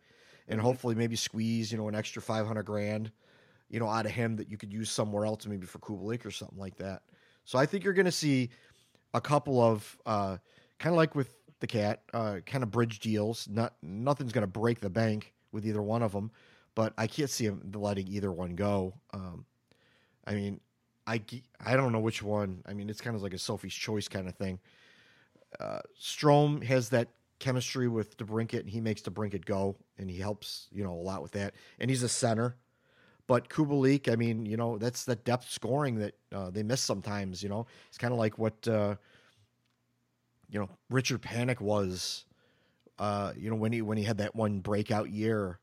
and 0.48 0.60
hopefully 0.60 0.94
maybe 0.94 1.14
squeeze, 1.14 1.70
you 1.70 1.76
know, 1.76 1.88
an 1.88 1.94
extra 1.94 2.22
five 2.22 2.46
hundred 2.46 2.64
grand, 2.64 3.12
you 3.68 3.78
know, 3.78 3.88
out 3.88 4.06
of 4.06 4.12
him 4.12 4.36
that 4.36 4.50
you 4.50 4.56
could 4.56 4.72
use 4.72 4.90
somewhere 4.90 5.26
else, 5.26 5.46
maybe 5.46 5.66
for 5.66 5.80
Kubalik 5.80 6.24
or 6.24 6.30
something 6.30 6.58
like 6.58 6.76
that. 6.76 7.02
So 7.44 7.58
I 7.58 7.66
think 7.66 7.84
you're 7.84 7.92
going 7.92 8.06
to 8.06 8.12
see 8.12 8.50
a 9.12 9.20
couple 9.20 9.60
of 9.60 9.98
uh, 10.06 10.38
kind 10.78 10.94
of 10.94 10.96
like 10.96 11.14
with 11.14 11.34
the 11.60 11.66
cat, 11.66 12.02
uh, 12.14 12.38
kind 12.46 12.64
of 12.64 12.70
bridge 12.70 13.00
deals. 13.00 13.48
Not 13.50 13.74
nothing's 13.82 14.32
going 14.32 14.42
to 14.42 14.46
break 14.60 14.80
the 14.80 14.90
bank 14.90 15.34
with 15.52 15.66
either 15.66 15.82
one 15.82 16.02
of 16.02 16.12
them, 16.12 16.30
but 16.74 16.94
I 16.96 17.06
can't 17.06 17.28
see 17.28 17.44
him 17.44 17.70
letting 17.74 18.08
either 18.08 18.32
one 18.32 18.54
go. 18.54 18.94
Um, 19.12 19.44
I 20.26 20.34
mean, 20.34 20.60
I 21.06 21.20
I 21.64 21.76
don't 21.76 21.92
know 21.92 22.00
which 22.00 22.22
one. 22.22 22.62
I 22.66 22.74
mean, 22.74 22.88
it's 22.88 23.00
kind 23.00 23.16
of 23.16 23.22
like 23.22 23.34
a 23.34 23.38
Sophie's 23.38 23.74
choice 23.74 24.08
kind 24.08 24.28
of 24.28 24.34
thing. 24.34 24.58
Uh, 25.58 25.80
Strome 26.00 26.62
has 26.64 26.88
that 26.90 27.08
chemistry 27.38 27.88
with 27.88 28.16
DeBrincat, 28.16 28.60
and 28.60 28.70
he 28.70 28.80
makes 28.80 29.02
DeBrincat 29.02 29.44
go, 29.44 29.76
and 29.98 30.08
he 30.08 30.18
helps 30.18 30.68
you 30.72 30.84
know 30.84 30.92
a 30.92 31.02
lot 31.02 31.22
with 31.22 31.32
that. 31.32 31.54
And 31.78 31.90
he's 31.90 32.02
a 32.02 32.08
center. 32.08 32.56
But 33.26 33.48
Kubalik, 33.48 34.12
I 34.12 34.16
mean, 34.16 34.46
you 34.46 34.56
know, 34.56 34.78
that's 34.78 35.04
that 35.04 35.24
depth 35.24 35.48
scoring 35.48 35.96
that 35.96 36.14
uh, 36.32 36.50
they 36.50 36.62
miss 36.62 36.80
sometimes. 36.80 37.42
You 37.42 37.48
know, 37.48 37.66
it's 37.88 37.98
kind 37.98 38.12
of 38.12 38.18
like 38.18 38.38
what 38.38 38.66
uh, 38.68 38.96
you 40.50 40.60
know 40.60 40.68
Richard 40.90 41.22
Panik 41.22 41.60
was. 41.60 42.24
Uh, 42.98 43.32
you 43.36 43.50
know, 43.50 43.56
when 43.56 43.72
he 43.72 43.82
when 43.82 43.98
he 43.98 44.04
had 44.04 44.18
that 44.18 44.34
one 44.36 44.60
breakout 44.60 45.10
year, 45.10 45.58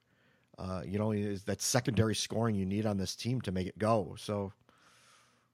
uh, 0.58 0.82
you 0.86 1.00
know, 1.00 1.12
is 1.12 1.44
that 1.44 1.62
secondary 1.62 2.16
scoring 2.16 2.56
you 2.56 2.66
need 2.66 2.86
on 2.86 2.98
this 2.98 3.16
team 3.16 3.40
to 3.42 3.52
make 3.52 3.68
it 3.68 3.78
go. 3.78 4.16
So 4.18 4.52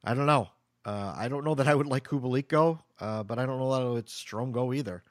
I 0.05 0.13
don't 0.13 0.27
know. 0.27 0.49
Uh, 0.85 1.13
I 1.17 1.27
don't 1.27 1.43
know 1.43 1.55
that 1.55 1.67
I 1.67 1.73
would 1.73 1.87
like 1.87 2.07
Kubalik 2.07 2.47
go, 2.47 2.79
uh, 2.99 3.23
but 3.23 3.39
I 3.39 3.45
don't 3.45 3.57
know 3.59 3.71
that 3.71 3.81
I 3.81 3.89
would 3.89 4.05
Strome 4.05 4.51
go 4.51 4.71
either, 4.71 5.03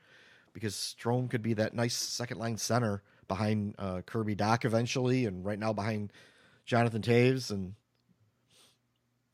because 0.53 0.74
Strome 0.74 1.28
could 1.28 1.42
be 1.42 1.55
that 1.55 1.74
nice 1.74 1.95
second 1.97 2.38
line 2.38 2.57
center 2.57 3.03
behind 3.26 3.74
uh, 3.78 4.03
Kirby 4.07 4.36
Dach 4.36 4.64
eventually, 4.64 5.26
and 5.26 5.45
right 5.45 5.59
now 5.59 5.72
behind 5.72 6.12
Jonathan 6.64 7.03
Toews 7.03 7.51
and. 7.51 7.74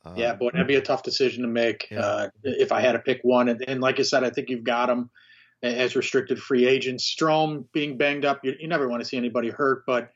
Uh, 0.02 0.14
Yeah, 0.16 0.32
boy, 0.32 0.48
that'd 0.50 0.66
be 0.66 0.76
a 0.76 0.80
tough 0.80 1.02
decision 1.02 1.42
to 1.42 1.48
make 1.48 1.88
Yeah. 1.90 2.00
uh, 2.00 2.28
if 2.42 2.72
I 2.72 2.80
had 2.80 2.92
to 2.92 3.00
pick 3.00 3.20
one. 3.22 3.50
And, 3.50 3.62
and 3.68 3.82
like 3.82 4.00
I 4.00 4.02
said, 4.02 4.24
I 4.24 4.30
think 4.30 4.48
you've 4.48 4.64
got 4.64 4.86
them 4.86 5.10
as 5.62 5.94
restricted 5.94 6.38
free 6.38 6.66
agents. 6.66 7.14
Strome 7.14 7.66
being 7.74 7.98
banged 7.98 8.24
up, 8.24 8.42
you, 8.42 8.54
you 8.58 8.66
never 8.66 8.88
want 8.88 9.02
to 9.02 9.04
see 9.04 9.18
anybody 9.18 9.50
hurt, 9.50 9.84
but 9.86 10.10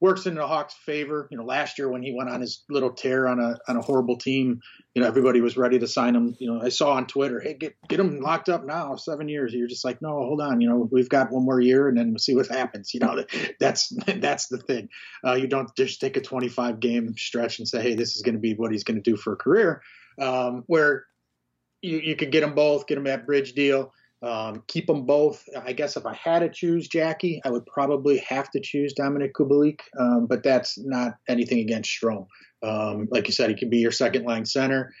works 0.00 0.26
in 0.26 0.34
the 0.34 0.46
Hawks' 0.46 0.74
favor. 0.84 1.28
You 1.30 1.38
know, 1.38 1.44
last 1.44 1.78
year 1.78 1.88
when 1.88 2.02
he 2.02 2.14
went 2.16 2.30
on 2.30 2.40
his 2.40 2.64
little 2.68 2.90
tear 2.90 3.26
on 3.26 3.40
a 3.40 3.58
on 3.68 3.76
a 3.76 3.80
horrible 3.82 4.16
team, 4.16 4.60
you 4.94 5.02
know, 5.02 5.08
everybody 5.08 5.40
was 5.40 5.56
ready 5.56 5.78
to 5.78 5.86
sign 5.86 6.14
him. 6.14 6.36
You 6.38 6.52
know, 6.52 6.62
I 6.62 6.68
saw 6.68 6.92
on 6.92 7.06
Twitter, 7.06 7.40
hey, 7.40 7.54
get 7.54 7.74
get 7.88 8.00
him 8.00 8.20
locked 8.20 8.48
up 8.48 8.64
now, 8.64 8.96
seven 8.96 9.28
years. 9.28 9.54
You're 9.54 9.68
just 9.68 9.84
like, 9.84 10.02
no, 10.02 10.10
hold 10.10 10.40
on. 10.40 10.60
You 10.60 10.68
know, 10.68 10.88
we've 10.90 11.08
got 11.08 11.30
one 11.30 11.44
more 11.44 11.60
year, 11.60 11.88
and 11.88 11.96
then 11.96 12.10
we'll 12.10 12.18
see 12.18 12.34
what 12.34 12.48
happens. 12.48 12.92
You 12.94 13.00
know, 13.00 13.24
that's 13.60 13.92
that's 14.06 14.48
the 14.48 14.58
thing. 14.58 14.88
Uh, 15.26 15.34
you 15.34 15.46
don't 15.46 15.74
just 15.76 16.00
take 16.00 16.16
a 16.16 16.20
25 16.20 16.80
game 16.80 17.14
stretch 17.16 17.58
and 17.58 17.68
say, 17.68 17.82
hey, 17.82 17.94
this 17.94 18.16
is 18.16 18.22
going 18.22 18.34
to 18.34 18.40
be 18.40 18.54
what 18.54 18.72
he's 18.72 18.84
going 18.84 19.02
to 19.02 19.10
do 19.10 19.16
for 19.16 19.32
a 19.32 19.36
career. 19.36 19.82
Um, 20.20 20.64
where 20.66 21.06
you, 21.82 21.98
you 21.98 22.16
could 22.16 22.32
get 22.32 22.40
them 22.40 22.54
both, 22.54 22.86
get 22.86 22.94
them 22.96 23.04
that 23.04 23.26
bridge 23.26 23.52
deal. 23.52 23.92
Um, 24.24 24.62
keep 24.68 24.86
them 24.86 25.04
both. 25.04 25.44
I 25.64 25.72
guess 25.74 25.96
if 25.96 26.06
I 26.06 26.14
had 26.14 26.38
to 26.38 26.48
choose 26.48 26.88
Jackie, 26.88 27.42
I 27.44 27.50
would 27.50 27.66
probably 27.66 28.18
have 28.18 28.50
to 28.52 28.60
choose 28.60 28.94
Dominik 28.98 29.32
Kubalik, 29.32 29.80
um, 29.98 30.26
but 30.26 30.42
that's 30.42 30.78
not 30.78 31.16
anything 31.28 31.58
against 31.58 31.90
Strome. 31.90 32.26
Um, 32.62 33.08
like 33.10 33.26
you 33.26 33.34
said, 33.34 33.50
he 33.50 33.56
could 33.56 33.70
be 33.70 33.78
your 33.78 33.92
second 33.92 34.24
line 34.24 34.46
center. 34.46 34.94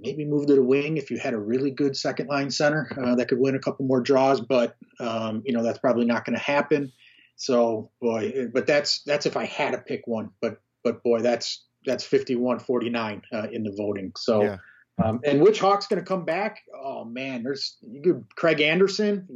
Maybe 0.00 0.24
move 0.24 0.46
to 0.46 0.54
the 0.54 0.62
wing 0.62 0.96
if 0.96 1.10
you 1.10 1.18
had 1.18 1.34
a 1.34 1.38
really 1.38 1.70
good 1.70 1.96
second 1.96 2.28
line 2.28 2.50
center 2.50 2.90
uh, 3.00 3.14
that 3.16 3.28
could 3.28 3.38
win 3.38 3.54
a 3.54 3.60
couple 3.60 3.86
more 3.86 4.00
draws, 4.00 4.40
but 4.40 4.74
um, 5.00 5.42
you 5.44 5.52
know 5.52 5.62
that's 5.62 5.78
probably 5.78 6.04
not 6.04 6.24
going 6.24 6.36
to 6.36 6.42
happen. 6.42 6.92
So 7.36 7.90
boy, 8.00 8.48
but 8.52 8.66
that's 8.66 9.02
that's 9.02 9.26
if 9.26 9.36
I 9.36 9.44
had 9.44 9.72
to 9.72 9.78
pick 9.78 10.02
one. 10.06 10.30
But 10.40 10.60
but 10.82 11.04
boy, 11.04 11.20
that's 11.20 11.64
that's 11.84 12.06
51-49 12.06 13.22
uh, 13.32 13.46
in 13.52 13.62
the 13.62 13.74
voting. 13.76 14.12
So. 14.16 14.42
Yeah. 14.42 14.56
Um, 15.02 15.20
and 15.24 15.40
which 15.40 15.60
Hawk's 15.60 15.86
going 15.86 16.00
to 16.02 16.04
come 16.06 16.24
back? 16.24 16.58
Oh 16.74 17.04
man, 17.04 17.42
there's 17.42 17.76
you 17.82 18.02
could 18.02 18.24
Craig 18.36 18.60
Anderson, 18.60 19.26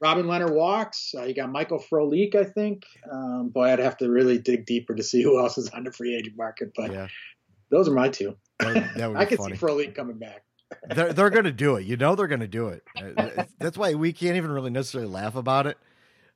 Robin, 0.00 0.26
Lehner 0.26 0.50
walks. 0.52 1.12
Uh, 1.16 1.24
you 1.24 1.34
got 1.34 1.50
Michael 1.50 1.82
Frolik, 1.92 2.34
I 2.36 2.44
think. 2.44 2.84
Um, 3.10 3.48
boy, 3.52 3.64
I'd 3.64 3.80
have 3.80 3.96
to 3.98 4.08
really 4.08 4.38
dig 4.38 4.64
deeper 4.64 4.94
to 4.94 5.02
see 5.02 5.22
who 5.22 5.38
else 5.40 5.58
is 5.58 5.68
on 5.70 5.84
the 5.84 5.92
free 5.92 6.14
agent 6.16 6.36
market. 6.36 6.70
But 6.76 6.92
yeah, 6.92 7.08
those 7.70 7.88
are 7.88 7.92
my 7.94 8.08
two. 8.08 8.36
that, 8.60 8.94
that 8.96 9.08
would 9.08 9.14
be 9.18 9.20
I 9.20 9.24
could 9.24 9.38
funny. 9.38 9.56
see 9.56 9.60
Frolik 9.66 9.94
coming 9.94 10.18
back. 10.18 10.42
they're 10.94 11.12
they're 11.12 11.30
going 11.30 11.44
to 11.44 11.52
do 11.52 11.76
it. 11.76 11.84
You 11.84 11.96
know 11.96 12.14
they're 12.14 12.28
going 12.28 12.40
to 12.40 12.48
do 12.48 12.68
it. 12.68 12.84
Uh, 13.18 13.44
That's 13.58 13.76
why 13.76 13.94
we 13.94 14.12
can't 14.12 14.36
even 14.36 14.50
really 14.52 14.70
necessarily 14.70 15.10
laugh 15.10 15.34
about 15.34 15.66
it 15.66 15.78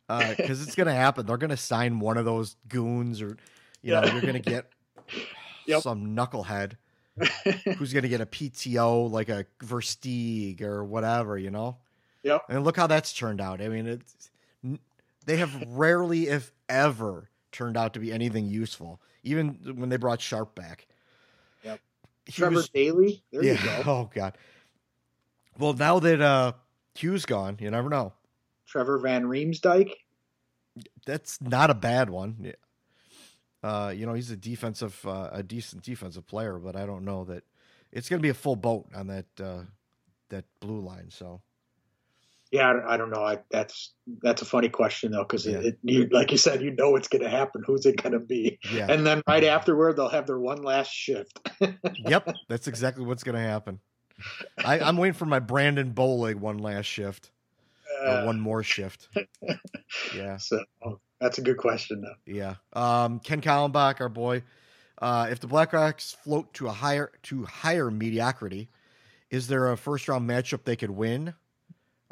because 0.09 0.61
it's 0.63 0.75
going 0.75 0.87
to 0.89 0.93
happen. 0.93 1.25
They're 1.27 1.37
going 1.39 1.51
to 1.51 1.57
sign 1.57 2.01
one 2.01 2.17
of 2.19 2.25
those 2.25 2.57
goons, 2.69 3.23
or 3.23 3.37
you 3.83 3.93
know, 3.93 4.03
Yeah. 4.03 4.13
you're 4.13 4.21
going 4.23 4.35
to 4.35 4.41
get 4.41 4.67
Yep. 5.67 5.83
some 5.83 6.17
knucklehead 6.17 6.73
who's 7.77 7.93
going 7.93 8.03
to 8.03 8.09
get 8.09 8.21
a 8.21 8.27
PTO 8.27 9.11
like 9.11 9.29
a 9.29 9.45
Versteeg 9.61 10.63
or 10.63 10.85
whatever. 10.85 11.37
You 11.39 11.51
know, 11.51 11.77
Yep. 12.23 12.43
and 12.49 12.65
look 12.65 12.77
how 12.77 12.87
that's 12.87 13.13
turned 13.13 13.41
out. 13.41 13.61
I 13.61 13.69
mean, 13.69 13.87
it's 13.87 14.31
they 15.27 15.37
have 15.37 15.55
rarely, 15.69 16.29
if 16.29 16.53
ever, 16.69 17.29
turned 17.53 17.77
out 17.77 17.95
to 17.95 18.01
be 18.01 18.13
anything 18.13 18.47
useful. 18.47 19.01
Even 19.25 19.59
when 19.77 19.89
they 19.89 19.97
brought 19.97 20.21
Sharp 20.21 20.55
back. 20.55 20.87
Yep. 21.65 21.81
He 22.27 22.33
Trevor 22.33 22.57
was- 22.57 22.69
Daley. 22.71 23.23
There 23.33 23.45
yeah. 23.45 23.53
you 23.79 23.85
go. 23.85 23.91
Oh 23.91 24.11
God. 24.13 24.37
Well, 25.59 25.75
now 25.75 25.99
that 26.01 26.21
uh 26.21 26.53
Q's 26.95 27.25
gone, 27.27 27.57
you 27.61 27.71
never 27.71 27.89
know. 27.89 28.13
Trevor 28.67 28.99
Van 28.99 29.25
Riemsdyk. 29.25 29.93
That's 31.05 31.41
not 31.43 31.69
a 31.71 31.75
bad 31.75 32.09
one. 32.09 32.53
Uh, 33.63 33.93
you 33.95 34.07
know, 34.07 34.15
he's 34.15 34.31
a 34.31 34.37
defensive, 34.37 35.01
uh, 35.07 35.31
a 35.33 35.43
decent 35.43 35.83
defensive 35.83 36.27
player, 36.27 36.59
but 36.59 36.75
I 36.77 36.85
don't 36.85 37.05
know 37.05 37.25
that 37.25 37.45
it's 37.93 38.09
going 38.09 38.19
to 38.19 38.23
be 38.23 38.31
a 38.31 38.35
full 38.35 38.57
boat 38.57 38.87
on 38.95 39.07
that 39.09 39.27
uh, 39.41 39.61
that 40.31 40.45
blue 40.61 40.81
line. 40.81 41.11
So 41.11 41.41
Yeah, 42.51 42.81
I 42.87 42.97
don't, 42.97 43.11
know. 43.11 43.23
I, 43.23 43.39
that's 43.51 43.93
that's 44.23 44.43
a 44.43 44.45
funny 44.45 44.69
question 44.69 45.13
though, 45.13 45.23
because 45.23 45.47
Yeah. 45.47 45.59
it, 45.59 45.79
you, 45.83 46.07
like 46.11 46.33
you 46.33 46.39
said, 46.39 46.61
you 46.61 46.73
know 46.73 46.97
it's 46.97 47.09
going 47.09 47.23
to 47.23 47.31
happen. 47.31 47.63
Who's 47.67 47.87
it 47.87 48.03
going 48.03 48.13
to 48.13 48.19
be? 48.21 48.59
yeah, 48.75 48.87
And 48.89 49.07
then 49.07 49.23
right 49.29 49.45
afterward, 49.45 49.97
they'll 49.97 50.09
have 50.09 50.27
their 50.27 50.39
one 50.41 50.63
last 50.63 50.91
shift. 50.93 51.39
yep, 52.07 52.35
that's 52.49 52.67
exactly 52.67 53.05
what's 53.05 53.23
going 53.23 53.37
to 53.37 53.41
happen. 53.41 53.79
I, 54.65 54.81
I'm 54.81 54.97
waiting 54.97 55.15
for 55.15 55.25
my 55.27 55.39
Brandon 55.39 55.93
Bollig 55.93 56.37
one 56.37 56.59
last 56.59 56.87
shift, 56.87 57.31
Uh, 58.05 58.25
one 58.25 58.41
more 58.41 58.63
shift. 58.63 59.09
Yeah. 60.15 60.37
So 60.37 60.63
that's 61.23 61.39
a 61.39 61.43
good 61.43 61.57
question 61.57 62.03
though. 62.03 62.15
Yeah. 62.27 62.57
Um, 62.73 63.21
Ken 63.21 63.41
Kallenbach, 63.41 64.01
our 64.01 64.09
boy. 64.09 64.43
Uh, 65.01 65.29
if 65.31 65.41
the 65.41 65.49
Blackhawks 65.49 66.15
float 66.17 66.53
to 66.55 66.69
a 66.69 66.73
higher 66.73 67.11
to 67.25 67.45
higher 67.45 67.91
mediocrity, 67.91 68.69
is 69.31 69.49
there 69.49 69.73
a 69.73 69.77
first 69.77 70.09
round 70.09 70.29
matchup 70.29 70.65
they 70.65 70.77
could 70.77 70.91
win? 70.91 71.35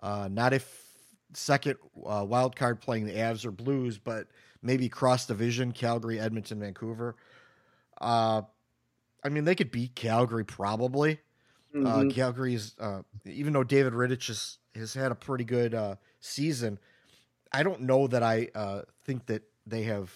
Uh, 0.03 0.29
not 0.31 0.53
if 0.53 0.87
second 1.35 1.77
uh, 2.05 2.25
wild 2.27 2.57
card 2.57 2.81
playing 2.81 3.05
the 3.07 3.13
Avs 3.15 3.45
or 3.45 3.51
Blues, 3.51 3.99
but 3.99 4.27
maybe 4.63 4.89
cross 4.89 5.27
division 5.27 5.73
Calgary, 5.73 6.19
Edmonton, 6.19 6.59
Vancouver. 6.59 7.17
Uh, 8.01 8.43
I 9.23 9.29
mean, 9.29 9.45
they 9.45 9.55
could 9.55 9.71
beat 9.71 9.95
Calgary 9.95 10.45
probably. 10.45 11.21
Uh, 11.73 11.79
Mhm. 11.79 12.15
Calgary's 12.15 12.75
uh, 12.81 13.03
even 13.25 13.53
though 13.53 13.63
David 13.63 13.93
Rittich 13.93 14.27
has, 14.27 14.59
has 14.75 14.95
had 14.95 15.13
a 15.13 15.15
pretty 15.15 15.45
good 15.45 15.73
uh, 15.75 15.95
season, 16.19 16.81
I 17.53 17.63
don't 17.63 17.83
know 17.83 18.07
that 18.07 18.23
I 18.23 18.49
uh, 18.55 18.83
think 19.05 19.27
that 19.27 19.43
they 19.67 19.83
have, 19.83 20.13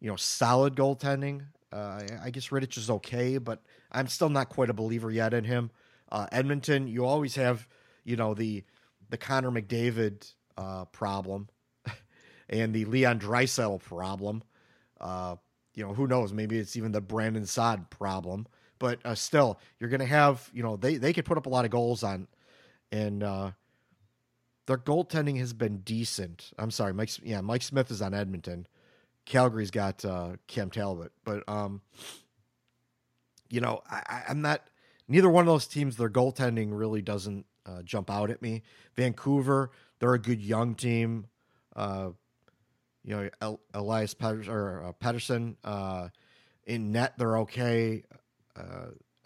you 0.00 0.08
know, 0.08 0.16
solid 0.16 0.74
goaltending. 0.74 1.42
Uh, 1.72 2.02
I, 2.22 2.30
guess 2.30 2.48
Rittich 2.48 2.78
is 2.78 2.88
okay, 2.88 3.38
but 3.38 3.60
I'm 3.90 4.06
still 4.06 4.28
not 4.28 4.48
quite 4.48 4.70
a 4.70 4.74
believer 4.74 5.10
yet 5.10 5.34
in 5.34 5.44
him. 5.44 5.70
Uh, 6.10 6.26
Edmonton, 6.30 6.86
you 6.86 7.04
always 7.04 7.34
have, 7.34 7.66
you 8.04 8.16
know, 8.16 8.34
the 8.34 8.64
the 9.10 9.18
Connor 9.18 9.50
McDavid 9.50 10.32
uh, 10.56 10.84
problem 10.86 11.48
and 12.48 12.72
the 12.72 12.84
Leon 12.84 13.18
Draisaitl 13.18 13.82
problem. 13.82 14.42
Uh, 15.00 15.36
you 15.74 15.84
know, 15.84 15.92
who 15.92 16.06
knows? 16.06 16.32
Maybe 16.32 16.58
it's 16.58 16.76
even 16.76 16.92
the 16.92 17.00
Brandon 17.00 17.46
Sod 17.46 17.90
problem. 17.90 18.46
But 18.78 19.00
uh, 19.04 19.14
still, 19.14 19.58
you're 19.78 19.90
going 19.90 20.00
to 20.00 20.06
have, 20.06 20.48
you 20.52 20.62
know, 20.62 20.76
they 20.76 20.96
they 20.96 21.12
could 21.12 21.24
put 21.24 21.38
up 21.38 21.46
a 21.46 21.48
lot 21.48 21.64
of 21.64 21.70
goals 21.70 22.02
on, 22.02 22.28
and 22.92 23.22
uh, 23.22 23.50
their 24.66 24.78
goaltending 24.78 25.38
has 25.38 25.52
been 25.52 25.78
decent. 25.78 26.52
I'm 26.58 26.70
sorry, 26.70 26.94
Mike. 26.94 27.10
Yeah, 27.22 27.40
Mike 27.40 27.62
Smith 27.62 27.90
is 27.90 28.00
on 28.02 28.14
Edmonton. 28.14 28.66
Calgary's 29.24 29.70
got 29.70 30.04
uh, 30.04 30.36
Cam 30.46 30.70
Talbot, 30.70 31.12
but 31.24 31.42
um, 31.48 31.80
you 33.50 33.60
know, 33.60 33.82
I, 33.88 34.22
I'm 34.28 34.42
not. 34.42 34.62
Neither 35.06 35.28
one 35.28 35.42
of 35.42 35.46
those 35.46 35.66
teams, 35.66 35.96
their 35.96 36.08
goaltending 36.08 36.70
really 36.70 37.02
doesn't 37.02 37.44
uh, 37.66 37.82
jump 37.82 38.10
out 38.10 38.30
at 38.30 38.40
me. 38.40 38.62
Vancouver, 38.96 39.70
they're 39.98 40.14
a 40.14 40.18
good 40.18 40.40
young 40.40 40.74
team. 40.74 41.26
Uh, 41.76 42.10
you 43.04 43.14
know, 43.14 43.28
El- 43.42 43.60
Elias 43.74 44.14
Petters, 44.14 44.48
or 44.48 44.94
uh, 45.02 45.68
uh, 45.68 46.08
in 46.66 46.92
net, 46.92 47.18
they're 47.18 47.38
okay. 47.38 48.04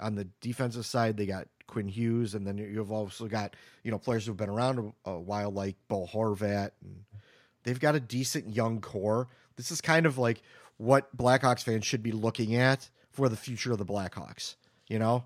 On 0.01 0.14
the 0.14 0.24
defensive 0.40 0.86
side, 0.86 1.16
they 1.16 1.26
got 1.26 1.49
Quinn 1.66 1.88
Hughes, 1.88 2.34
and 2.34 2.46
then 2.46 2.59
you've 2.59 2.92
also 2.92 3.26
got 3.26 3.55
you 3.84 3.90
know 3.90 3.99
players 3.99 4.26
who've 4.26 4.36
been 4.36 4.49
around 4.49 4.92
a, 5.05 5.11
a 5.11 5.20
while, 5.20 5.51
like 5.51 5.76
Bo 5.86 6.07
Horvat, 6.07 6.70
and 6.82 7.05
they've 7.62 7.78
got 7.78 7.94
a 7.94 8.01
decent 8.01 8.55
young 8.55 8.80
core. 8.80 9.28
This 9.57 9.70
is 9.70 9.80
kind 9.80 10.07
of 10.07 10.18
like 10.18 10.42
what 10.76 11.14
Blackhawks 11.16 11.62
fans 11.62 11.86
should 11.86 12.03
be 12.03 12.12
looking 12.12 12.57
at 12.57 12.88
for 13.11 13.28
the 13.28 13.36
future 13.36 13.72
of 13.72 13.78
the 13.78 13.86
Blackhawks. 13.86 14.57
You 14.88 14.99
know, 14.99 15.24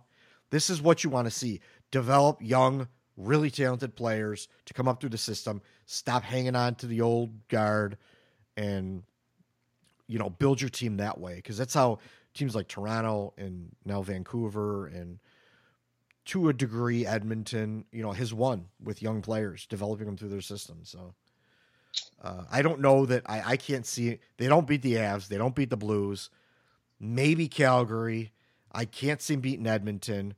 this 0.51 0.69
is 0.69 0.83
what 0.83 1.05
you 1.05 1.11
want 1.11 1.27
to 1.27 1.31
see: 1.31 1.61
develop 1.91 2.39
young, 2.41 2.89
really 3.17 3.51
talented 3.51 3.95
players 3.95 4.49
to 4.67 4.75
come 4.75 4.89
up 4.89 5.01
through 5.01 5.11
the 5.11 5.19
system. 5.19 5.63
Stop 5.87 6.23
hanging 6.25 6.57
on 6.57 6.75
to 6.77 6.87
the 6.87 7.01
old 7.01 7.49
guard, 7.49 7.97
and 8.57 9.05
you 10.09 10.19
know, 10.19 10.29
build 10.29 10.61
your 10.61 10.71
team 10.71 10.99
that 10.99 11.19
way 11.19 11.37
because 11.37 11.57
that's 11.57 11.75
how 11.75 11.99
teams 12.35 12.55
like 12.55 12.69
Toronto 12.69 13.35
and 13.37 13.75
now 13.85 14.03
Vancouver 14.03 14.87
and 14.87 15.19
to 16.25 16.49
a 16.49 16.53
degree 16.53 17.05
Edmonton, 17.07 17.85
you 17.91 18.03
know, 18.03 18.13
has 18.13 18.33
won 18.33 18.67
with 18.83 19.03
young 19.03 19.23
players, 19.23 19.67
developing 19.67 20.07
them 20.07 20.17
through 20.17 20.29
their 20.29 20.41
system. 20.41 20.81
So 20.85 21.15
uh, 22.23 22.45
I 22.51 22.63
don't 22.63 22.81
know 22.81 23.07
that 23.07 23.23
I, 23.27 23.43
I 23.53 23.57
can't 23.57 23.87
see 23.87 24.19
they 24.37 24.47
don't 24.47 24.67
beat 24.67 24.83
the 24.83 24.95
Avs, 24.95 25.29
they 25.29 25.39
don't 25.39 25.55
beat 25.55 25.71
the 25.71 25.77
Blues, 25.77 26.31
maybe 27.01 27.49
Calgary. 27.49 28.33
I 28.71 28.87
can't 28.87 29.21
see 29.21 29.37
beating 29.37 29.67
Edmonton. 29.67 30.35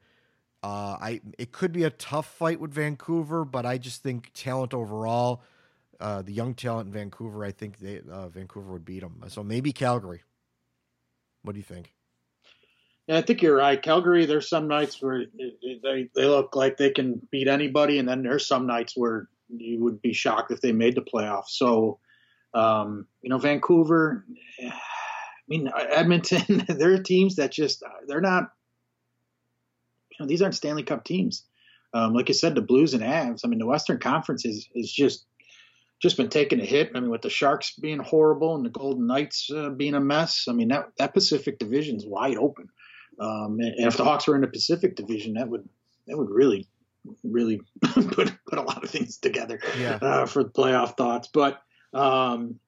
Uh, 0.63 0.97
I 1.01 1.21
it 1.39 1.53
could 1.53 1.73
be 1.73 1.85
a 1.85 1.91
tough 1.91 2.27
fight 2.27 2.59
with 2.59 2.73
Vancouver, 2.73 3.45
but 3.45 3.67
I 3.67 3.79
just 3.79 4.03
think 4.03 4.31
talent 4.33 4.73
overall, 4.73 5.43
uh, 6.01 6.23
the 6.23 6.33
young 6.33 6.55
talent 6.55 6.89
in 6.89 6.93
Vancouver, 6.93 7.45
I 7.45 7.53
think 7.53 7.79
they 7.79 8.01
uh, 8.11 8.29
Vancouver 8.29 8.73
would 8.73 8.85
beat 8.85 9.01
them. 9.01 9.23
So 9.29 9.45
maybe 9.45 9.73
Calgary. 9.73 10.23
What 11.45 11.53
do 11.53 11.59
you 11.59 11.65
think? 11.65 11.93
Yeah, 13.07 13.19
I 13.19 13.23
think 13.23 13.43
you're 13.43 13.57
right. 13.57 13.81
Calgary, 13.81 14.25
there's 14.25 14.49
some 14.49 14.67
nights 14.67 15.01
where 15.01 15.27
they 15.83 16.09
they 16.15 16.27
look 16.27 16.57
like 16.57 16.79
they 16.79 16.91
can 16.91 17.21
beat 17.31 17.49
anybody, 17.49 17.99
and 17.99 18.09
then 18.09 18.23
there's 18.23 18.47
some 18.47 18.67
nights 18.67 18.95
where 18.97 19.29
you 19.49 19.85
would 19.85 20.01
be 20.01 20.15
shocked 20.15 20.51
if 20.51 20.63
they 20.63 20.73
made 20.73 20.95
the 20.95 21.03
playoffs. 21.03 21.51
So, 21.51 21.99
um, 22.55 23.07
you 23.21 23.29
know, 23.29 23.37
Vancouver, 23.39 24.25
I 24.59 24.73
mean, 25.47 25.71
Edmonton, 25.77 26.65
they're 26.69 27.03
teams 27.03 27.37
that 27.37 27.53
just 27.53 27.83
they're 28.07 28.23
not. 28.23 28.51
You 30.13 30.25
know, 30.25 30.29
these 30.29 30.41
aren't 30.41 30.55
Stanley 30.55 30.85
Cup 30.85 31.05
teams. 31.05 31.45
Um, 31.93 32.15
like 32.15 32.31
I 32.31 32.33
said, 32.33 32.55
the 32.55 32.63
Blues 32.63 32.95
and 32.95 33.03
Avs. 33.03 33.41
I 33.45 33.49
mean, 33.49 33.59
the 33.59 33.67
Western 33.67 33.99
Conference 33.99 34.47
is 34.47 34.69
is 34.75 34.91
just 34.91 35.27
just 36.01 36.17
been 36.17 36.29
taking 36.29 36.61
a 36.61 36.65
hit. 36.65 36.91
I 36.95 37.01
mean, 37.01 37.11
with 37.11 37.23
the 37.23 37.31
Sharks 37.31 37.75
being 37.79 37.99
horrible 37.99 38.55
and 38.57 38.65
the 38.65 38.71
Golden 38.71 39.07
Knights 39.07 39.49
uh, 39.55 39.71
being 39.71 39.95
a 39.95 40.01
mess. 40.01 40.47
I 40.49 40.53
mean, 40.53 40.69
that 40.69 40.87
that 40.99 41.15
Pacific 41.15 41.59
Division's 41.59 42.05
wide 42.07 42.37
open. 42.37 42.69
Um, 43.21 43.59
and, 43.61 43.75
and 43.75 43.87
if 43.87 43.97
the 43.97 44.05
Hawks 44.05 44.27
were 44.27 44.35
in 44.35 44.41
the 44.43 44.49
Pacific 44.49 44.97
Division, 44.97 45.35
that 45.35 45.49
would 45.49 45.69
that 46.07 46.17
would 46.19 46.31
really 46.31 46.69
really 47.23 47.61
put 47.85 48.33
put 48.47 48.59
a 48.59 48.63
lot 48.63 48.83
of 48.83 48.91
things 48.91 49.19
together 49.19 49.61
Yeah. 49.79 49.99
uh, 50.01 50.27
for 50.27 50.43
the 50.45 50.51
playoff 50.51 50.97
thoughts. 50.97 51.29
But 51.33 51.63
um, 51.93 52.59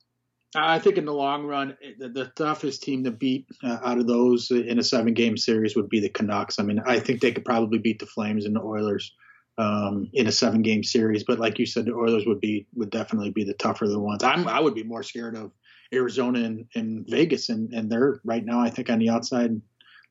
I 0.54 0.78
think 0.78 0.96
in 0.96 1.04
the 1.04 1.12
long 1.12 1.44
run, 1.46 1.76
the, 1.98 2.08
the 2.08 2.26
toughest 2.26 2.82
team 2.82 3.04
to 3.04 3.10
beat 3.10 3.46
uh, 3.62 3.78
out 3.84 3.98
of 3.98 4.06
those 4.06 4.50
in 4.50 4.78
a 4.78 4.82
seven 4.82 5.12
game 5.14 5.36
series 5.36 5.74
would 5.76 5.88
be 5.88 6.00
the 6.00 6.08
Canucks. 6.08 6.58
I 6.58 6.62
mean, 6.62 6.80
I 6.86 7.00
think 7.00 7.20
they 7.20 7.32
could 7.32 7.44
probably 7.44 7.78
beat 7.78 7.98
the 7.98 8.06
Flames 8.06 8.46
and 8.46 8.54
the 8.56 8.62
Oilers 8.62 9.12
um, 9.58 10.10
in 10.12 10.26
a 10.26 10.32
seven 10.32 10.62
game 10.62 10.82
series. 10.82 11.24
But 11.24 11.38
like 11.38 11.58
you 11.58 11.66
said, 11.66 11.86
the 11.86 11.94
Oilers 11.94 12.26
would 12.26 12.40
be 12.40 12.66
would 12.74 12.90
definitely 12.90 13.30
be 13.30 13.44
the 13.44 13.54
tougher 13.54 13.86
of 13.86 13.90
the 13.90 13.98
ones. 13.98 14.22
I'm 14.22 14.46
I 14.48 14.60
would 14.60 14.74
be 14.74 14.82
more 14.82 15.02
scared 15.02 15.36
of 15.36 15.52
Arizona 15.92 16.40
and, 16.40 16.66
and 16.74 17.06
Vegas, 17.08 17.48
and 17.48 17.72
and 17.72 17.90
they're 17.90 18.20
right 18.24 18.44
now 18.44 18.60
I 18.60 18.70
think 18.70 18.90
on 18.90 18.98
the 18.98 19.10
outside 19.10 19.60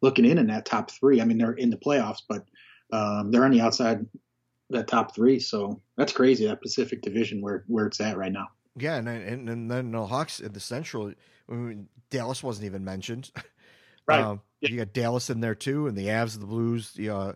looking 0.02 0.26
in 0.26 0.38
in 0.38 0.48
that 0.48 0.66
top 0.66 0.92
three. 0.92 1.22
I 1.22 1.26
mean, 1.26 1.38
they're 1.38 1.54
in 1.54 1.70
the 1.70 1.78
playoffs, 1.78 2.22
but 2.28 2.46
um, 2.92 3.32
they're 3.32 3.46
on 3.46 3.52
the 3.52 3.62
outside 3.62 4.06
that 4.70 4.88
top 4.88 5.16
three. 5.16 5.40
So 5.40 5.82
that's 5.98 6.14
crazy 6.14 6.48
that 6.48 6.62
Pacific 6.62 7.02
Division 7.02 7.42
where 7.42 7.64
where 7.68 7.86
it's 7.86 8.02
at 8.02 8.18
right 8.18 8.32
now. 8.32 8.48
Yeah, 8.78 8.96
and 8.96 9.08
and, 9.08 9.50
and 9.50 9.72
then 9.72 9.92
the 9.92 10.06
Hawks 10.06 10.40
in 10.40 10.54
the 10.54 10.60
Central, 10.60 11.14
I 11.50 11.54
mean, 11.54 11.88
Dallas 12.10 12.44
wasn't 12.44 12.66
even 12.66 12.84
mentioned. 12.84 13.32
Right. 14.08 14.22
Um, 14.22 14.42
Yeah. 14.62 14.70
You 14.70 14.78
got 14.78 14.94
Dallas 14.94 15.30
in 15.30 15.40
there 15.40 15.56
too, 15.56 15.88
and 15.88 15.98
the 15.98 16.08
Avs, 16.08 16.40
the 16.40 16.46
Blues, 16.46 16.94
the 16.94 17.10
uh, 17.10 17.34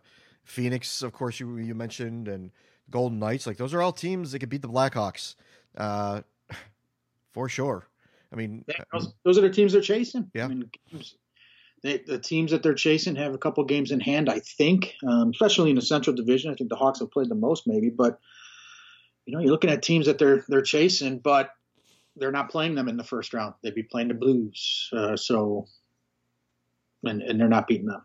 Phoenix, 0.49 1.03
of 1.03 1.13
course, 1.13 1.39
you 1.39 1.57
you 1.57 1.75
mentioned, 1.75 2.27
and 2.27 2.51
Golden 2.89 3.19
Knights. 3.19 3.45
Like 3.45 3.57
those 3.57 3.73
are 3.73 3.81
all 3.81 3.93
teams 3.93 4.31
that 4.31 4.39
could 4.39 4.49
beat 4.49 4.61
the 4.61 4.67
Blackhawks, 4.67 5.35
uh, 5.77 6.21
for 7.31 7.47
sure. 7.47 7.87
I 8.31 8.35
mean, 8.35 8.65
those, 8.91 9.13
those 9.23 9.37
are 9.37 9.41
the 9.41 9.49
teams 9.49 9.73
they're 9.73 9.81
chasing. 9.81 10.29
Yeah. 10.33 10.45
I 10.45 10.47
mean, 10.47 10.69
they, 11.81 11.97
the 11.97 12.19
teams 12.19 12.51
that 12.51 12.61
they're 12.61 12.73
chasing 12.73 13.15
have 13.15 13.33
a 13.33 13.37
couple 13.37 13.63
games 13.63 13.91
in 13.91 13.99
hand, 13.99 14.29
I 14.29 14.39
think, 14.39 14.95
um, 15.07 15.29
especially 15.29 15.69
in 15.71 15.75
the 15.75 15.81
Central 15.81 16.15
Division. 16.15 16.51
I 16.51 16.55
think 16.55 16.69
the 16.69 16.75
Hawks 16.75 16.99
have 16.99 17.11
played 17.11 17.29
the 17.29 17.35
most, 17.35 17.65
maybe. 17.67 17.89
But 17.89 18.19
you 19.25 19.33
know, 19.33 19.39
you're 19.39 19.51
looking 19.51 19.69
at 19.69 19.83
teams 19.83 20.07
that 20.07 20.17
they're 20.17 20.43
they're 20.47 20.61
chasing, 20.61 21.19
but 21.19 21.51
they're 22.15 22.31
not 22.31 22.49
playing 22.49 22.75
them 22.75 22.87
in 22.87 22.97
the 22.97 23.03
first 23.03 23.33
round. 23.33 23.53
They'd 23.61 23.75
be 23.75 23.83
playing 23.83 24.09
the 24.09 24.15
Blues, 24.15 24.89
uh, 24.93 25.15
so 25.15 25.67
and 27.03 27.21
and 27.21 27.39
they're 27.39 27.47
not 27.47 27.67
beating 27.67 27.87
them. 27.87 28.01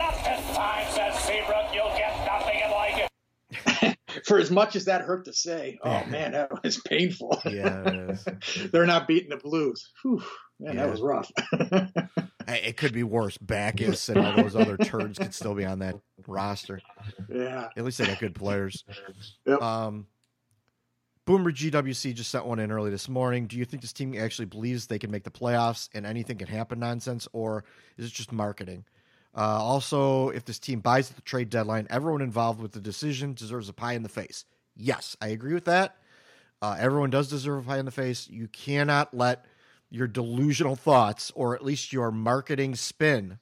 Time 0.00 0.86
says 0.90 1.18
Seabrook, 1.20 1.66
you'll 1.72 1.94
get 1.96 2.14
nothing 2.26 2.60
like 2.70 2.98
it. 2.98 3.08
For 4.26 4.38
as 4.38 4.50
much 4.50 4.76
as 4.76 4.84
that 4.86 5.02
hurt 5.02 5.24
to 5.24 5.32
say, 5.32 5.78
oh 5.82 6.04
man, 6.06 6.32
that 6.32 6.62
was 6.62 6.78
painful. 6.86 7.40
Yeah, 7.46 8.16
they're 8.72 8.86
not 8.86 9.08
beating 9.08 9.30
the 9.30 9.36
Blues. 9.38 9.90
Whew, 10.02 10.22
man, 10.60 10.74
Yeah. 10.76 10.84
that 10.86 10.90
was 10.90 11.00
rough. 11.00 11.30
It 12.48 12.76
could 12.76 12.92
be 12.92 13.04
worse. 13.04 13.38
Backus 13.38 14.08
and 14.08 14.18
all 14.18 14.34
those 14.34 14.56
other 14.56 14.76
turds 14.76 15.16
could 15.16 15.32
still 15.32 15.54
be 15.54 15.64
on 15.64 15.78
that 15.78 15.94
roster. 16.26 16.80
yeah. 17.32 17.68
At 17.76 17.84
least 17.84 17.98
they 17.98 18.06
got 18.06 18.18
good 18.18 18.34
players. 18.34 18.84
Yep. 19.46 19.62
Um, 19.62 20.06
Boomer 21.24 21.52
GWC 21.52 22.14
just 22.14 22.32
sent 22.32 22.44
one 22.44 22.58
in 22.58 22.72
early 22.72 22.90
this 22.90 23.08
morning. 23.08 23.46
Do 23.46 23.56
you 23.56 23.64
think 23.64 23.80
this 23.80 23.92
team 23.92 24.14
actually 24.18 24.46
believes 24.46 24.88
they 24.88 24.98
can 24.98 25.10
make 25.12 25.22
the 25.22 25.30
playoffs 25.30 25.88
and 25.94 26.04
anything 26.04 26.36
can 26.36 26.48
happen 26.48 26.80
nonsense, 26.80 27.28
or 27.32 27.64
is 27.96 28.06
it 28.06 28.12
just 28.12 28.32
marketing? 28.32 28.84
Uh, 29.34 29.40
also, 29.40 30.28
if 30.28 30.44
this 30.44 30.58
team 30.58 30.80
buys 30.80 31.10
at 31.10 31.16
the 31.16 31.22
trade 31.22 31.48
deadline, 31.48 31.86
everyone 31.88 32.20
involved 32.20 32.60
with 32.60 32.72
the 32.72 32.80
decision 32.80 33.32
deserves 33.32 33.68
a 33.68 33.72
pie 33.72 33.94
in 33.94 34.02
the 34.02 34.08
face. 34.08 34.44
Yes, 34.76 35.16
I 35.20 35.28
agree 35.28 35.54
with 35.54 35.64
that. 35.64 35.96
Uh, 36.60 36.76
everyone 36.78 37.10
does 37.10 37.28
deserve 37.28 37.64
a 37.64 37.68
pie 37.68 37.78
in 37.78 37.86
the 37.86 37.90
face. 37.90 38.28
You 38.28 38.46
cannot 38.48 39.14
let 39.14 39.46
your 39.90 40.06
delusional 40.06 40.76
thoughts, 40.76 41.32
or 41.34 41.54
at 41.54 41.64
least 41.64 41.92
your 41.92 42.10
marketing 42.10 42.74
spin, 42.76 43.38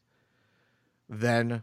then 1.08 1.62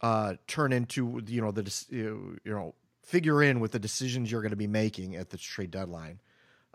uh, 0.00 0.34
turn 0.46 0.72
into 0.72 1.22
you 1.26 1.40
know 1.40 1.50
the 1.50 1.84
you 1.90 2.38
know 2.44 2.74
figure 3.02 3.42
in 3.42 3.60
with 3.60 3.72
the 3.72 3.78
decisions 3.78 4.30
you're 4.30 4.42
going 4.42 4.50
to 4.50 4.56
be 4.56 4.66
making 4.66 5.16
at 5.16 5.30
the 5.30 5.36
trade 5.36 5.70
deadline. 5.70 6.20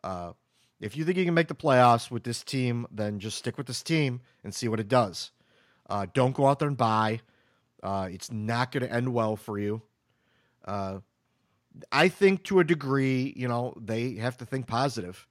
Uh, 0.03 0.33
if 0.81 0.97
you 0.97 1.05
think 1.05 1.17
you 1.17 1.25
can 1.25 1.33
make 1.33 1.47
the 1.47 1.55
playoffs 1.55 2.11
with 2.11 2.23
this 2.23 2.43
team, 2.43 2.85
then 2.91 3.19
just 3.19 3.37
stick 3.37 3.57
with 3.57 3.67
this 3.67 3.81
team 3.81 4.21
and 4.43 4.53
see 4.53 4.67
what 4.67 4.79
it 4.79 4.87
does. 4.87 5.31
Uh, 5.89 6.05
don't 6.13 6.35
go 6.35 6.47
out 6.47 6.59
there 6.59 6.67
and 6.67 6.77
buy. 6.77 7.21
Uh, 7.83 8.09
it's 8.11 8.31
not 8.31 8.71
going 8.71 8.83
to 8.83 8.91
end 8.91 9.13
well 9.13 9.35
for 9.35 9.59
you. 9.59 9.81
Uh, 10.63 10.99
I 11.91 12.07
think 12.07 12.43
to 12.45 12.59
a 12.59 12.63
degree, 12.63 13.33
you 13.35 13.47
know, 13.47 13.73
they 13.79 14.15
have 14.15 14.37
to 14.37 14.45
think 14.45 14.67
positive. 14.67 15.27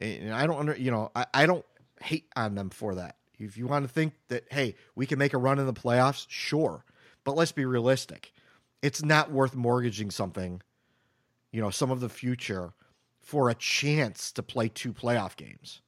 And 0.00 0.32
I 0.32 0.46
don't 0.46 0.58
under, 0.58 0.76
you 0.76 0.90
know, 0.90 1.10
I, 1.14 1.26
I 1.34 1.46
don't 1.46 1.64
hate 2.00 2.26
on 2.36 2.54
them 2.54 2.70
for 2.70 2.96
that. 2.96 3.16
If 3.38 3.56
you 3.56 3.66
want 3.66 3.86
to 3.86 3.92
think 3.92 4.14
that, 4.28 4.44
hey, 4.50 4.74
we 4.96 5.06
can 5.06 5.18
make 5.18 5.34
a 5.34 5.38
run 5.38 5.58
in 5.58 5.66
the 5.66 5.72
playoffs, 5.72 6.26
sure. 6.28 6.84
But 7.24 7.36
let's 7.36 7.52
be 7.52 7.64
realistic. 7.64 8.32
It's 8.82 9.04
not 9.04 9.30
worth 9.30 9.54
mortgaging 9.54 10.10
something, 10.10 10.62
you 11.52 11.60
know, 11.60 11.70
some 11.70 11.90
of 11.90 12.00
the 12.00 12.08
future 12.08 12.72
for 13.20 13.50
a 13.50 13.54
chance 13.54 14.32
to 14.32 14.42
play 14.42 14.68
two 14.68 14.92
playoff 14.92 15.36
games. 15.36 15.82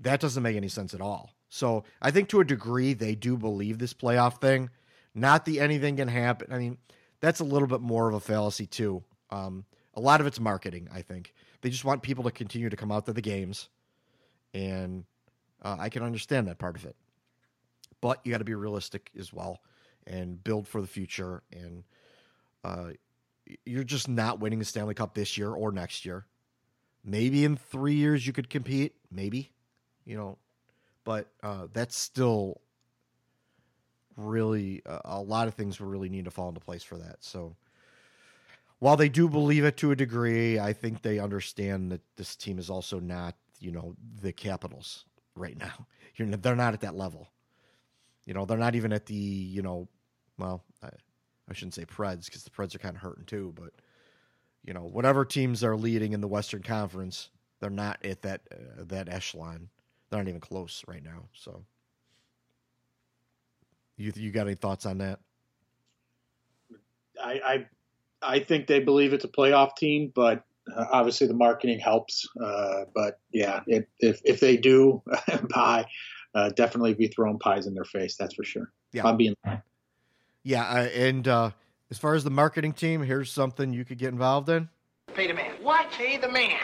That 0.00 0.20
doesn't 0.20 0.42
make 0.42 0.56
any 0.56 0.68
sense 0.68 0.92
at 0.92 1.00
all. 1.00 1.30
So 1.54 1.84
I 2.00 2.10
think 2.10 2.30
to 2.30 2.40
a 2.40 2.46
degree 2.46 2.94
they 2.94 3.14
do 3.14 3.36
believe 3.36 3.78
this 3.78 3.92
playoff 3.92 4.40
thing. 4.40 4.70
Not 5.14 5.44
the 5.44 5.60
anything 5.60 5.96
can 5.96 6.08
happen. 6.08 6.50
I 6.50 6.56
mean, 6.56 6.78
that's 7.20 7.40
a 7.40 7.44
little 7.44 7.68
bit 7.68 7.82
more 7.82 8.08
of 8.08 8.14
a 8.14 8.20
fallacy 8.20 8.66
too. 8.66 9.04
Um, 9.28 9.66
a 9.92 10.00
lot 10.00 10.22
of 10.22 10.26
it's 10.26 10.40
marketing. 10.40 10.88
I 10.90 11.02
think 11.02 11.34
they 11.60 11.68
just 11.68 11.84
want 11.84 12.00
people 12.00 12.24
to 12.24 12.30
continue 12.30 12.70
to 12.70 12.76
come 12.76 12.90
out 12.90 13.04
to 13.04 13.12
the 13.12 13.20
games, 13.20 13.68
and 14.54 15.04
uh, 15.60 15.76
I 15.78 15.90
can 15.90 16.02
understand 16.02 16.48
that 16.48 16.56
part 16.58 16.74
of 16.74 16.86
it. 16.86 16.96
But 18.00 18.20
you 18.24 18.32
got 18.32 18.38
to 18.38 18.44
be 18.44 18.54
realistic 18.54 19.10
as 19.18 19.30
well 19.30 19.60
and 20.06 20.42
build 20.42 20.66
for 20.66 20.80
the 20.80 20.86
future. 20.86 21.42
And 21.52 21.84
uh, 22.64 22.92
you're 23.66 23.84
just 23.84 24.08
not 24.08 24.40
winning 24.40 24.58
the 24.58 24.64
Stanley 24.64 24.94
Cup 24.94 25.12
this 25.12 25.36
year 25.36 25.50
or 25.50 25.70
next 25.70 26.06
year. 26.06 26.24
Maybe 27.04 27.44
in 27.44 27.58
three 27.58 27.94
years 27.94 28.26
you 28.26 28.32
could 28.32 28.48
compete. 28.48 28.94
Maybe, 29.10 29.52
you 30.06 30.16
know, 30.16 30.38
but 31.04 31.28
uh, 31.42 31.66
that's 31.72 31.96
still 31.96 32.60
really 34.16 34.82
uh, 34.86 35.00
a 35.04 35.20
lot 35.20 35.48
of 35.48 35.54
things 35.54 35.80
will 35.80 35.88
really 35.88 36.08
need 36.08 36.24
to 36.24 36.30
fall 36.30 36.48
into 36.48 36.60
place 36.60 36.82
for 36.82 36.96
that. 36.98 37.16
So 37.20 37.56
while 38.78 38.96
they 38.96 39.08
do 39.08 39.28
believe 39.28 39.64
it 39.64 39.76
to 39.78 39.92
a 39.92 39.96
degree, 39.96 40.58
I 40.58 40.72
think 40.72 41.02
they 41.02 41.18
understand 41.18 41.92
that 41.92 42.00
this 42.16 42.36
team 42.36 42.58
is 42.58 42.68
also 42.68 42.98
not, 42.98 43.34
you 43.60 43.70
know, 43.70 43.94
the 44.20 44.32
Capitals 44.32 45.04
right 45.36 45.58
now. 45.58 45.86
You're, 46.16 46.28
they're 46.28 46.56
not 46.56 46.74
at 46.74 46.80
that 46.80 46.96
level. 46.96 47.28
You 48.26 48.34
know, 48.34 48.44
they're 48.44 48.58
not 48.58 48.74
even 48.74 48.92
at 48.92 49.06
the, 49.06 49.14
you 49.14 49.62
know, 49.62 49.88
well, 50.38 50.62
I, 50.82 50.88
I 51.48 51.54
shouldn't 51.54 51.74
say 51.74 51.84
Preds 51.84 52.26
because 52.26 52.44
the 52.44 52.50
Preds 52.50 52.74
are 52.74 52.78
kind 52.78 52.96
of 52.96 53.02
hurting 53.02 53.24
too, 53.24 53.54
but 53.56 53.72
you 54.64 54.72
know, 54.72 54.82
whatever 54.82 55.24
teams 55.24 55.64
are 55.64 55.76
leading 55.76 56.12
in 56.12 56.20
the 56.20 56.28
Western 56.28 56.62
Conference, 56.62 57.30
they're 57.60 57.70
not 57.70 58.04
at 58.04 58.22
that 58.22 58.42
uh, 58.52 58.84
that 58.84 59.08
echelon. 59.08 59.68
They're 60.12 60.22
not 60.22 60.28
even 60.28 60.42
close 60.42 60.84
right 60.86 61.02
now. 61.02 61.24
So, 61.32 61.64
you 63.96 64.12
you 64.14 64.30
got 64.30 64.46
any 64.46 64.56
thoughts 64.56 64.84
on 64.84 64.98
that? 64.98 65.20
I, 67.18 67.40
I 67.46 67.66
I 68.20 68.40
think 68.40 68.66
they 68.66 68.80
believe 68.80 69.14
it's 69.14 69.24
a 69.24 69.28
playoff 69.28 69.74
team, 69.74 70.12
but 70.14 70.44
uh, 70.76 70.84
obviously 70.92 71.28
the 71.28 71.34
marketing 71.34 71.78
helps. 71.78 72.28
Uh, 72.38 72.84
but 72.94 73.20
yeah, 73.32 73.60
it, 73.66 73.88
if 74.00 74.20
if 74.22 74.38
they 74.38 74.58
do 74.58 75.02
buy, 75.54 75.86
uh, 76.34 76.50
definitely 76.50 76.92
be 76.92 77.08
throwing 77.08 77.38
pies 77.38 77.66
in 77.66 77.72
their 77.72 77.84
face. 77.84 78.14
That's 78.16 78.34
for 78.34 78.44
sure. 78.44 78.70
Yeah. 78.92 79.06
I'm 79.06 79.16
being 79.16 79.34
Yeah, 80.42 80.64
uh, 80.64 80.88
and 80.94 81.26
uh, 81.26 81.50
as 81.90 81.96
far 81.96 82.14
as 82.14 82.22
the 82.22 82.30
marketing 82.30 82.74
team, 82.74 83.02
here's 83.02 83.32
something 83.32 83.72
you 83.72 83.86
could 83.86 83.96
get 83.96 84.10
involved 84.10 84.50
in: 84.50 84.68
Pay 85.14 85.28
the 85.28 85.32
man. 85.32 85.52
What? 85.62 85.90
Pay 85.92 86.18
the 86.18 86.28
man. 86.28 86.60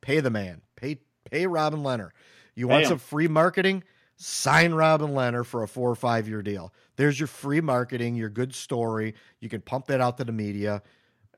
pay 0.00 0.20
the 0.20 0.30
man, 0.30 0.62
pay 0.74 0.98
pay 1.32 1.46
Robin 1.46 1.82
Lehner. 1.82 2.10
You 2.54 2.68
want 2.68 2.84
him. 2.84 2.90
some 2.90 2.98
free 2.98 3.28
marketing? 3.28 3.82
Sign 4.16 4.72
Robin 4.72 5.10
Lehner 5.10 5.44
for 5.44 5.62
a 5.62 5.68
four 5.68 5.90
or 5.90 5.94
five 5.94 6.28
year 6.28 6.42
deal. 6.42 6.72
There's 6.96 7.18
your 7.18 7.26
free 7.26 7.60
marketing, 7.60 8.14
your 8.14 8.28
good 8.28 8.54
story. 8.54 9.14
You 9.40 9.48
can 9.48 9.62
pump 9.62 9.86
that 9.86 10.00
out 10.00 10.18
to 10.18 10.24
the 10.24 10.32
media, 10.32 10.82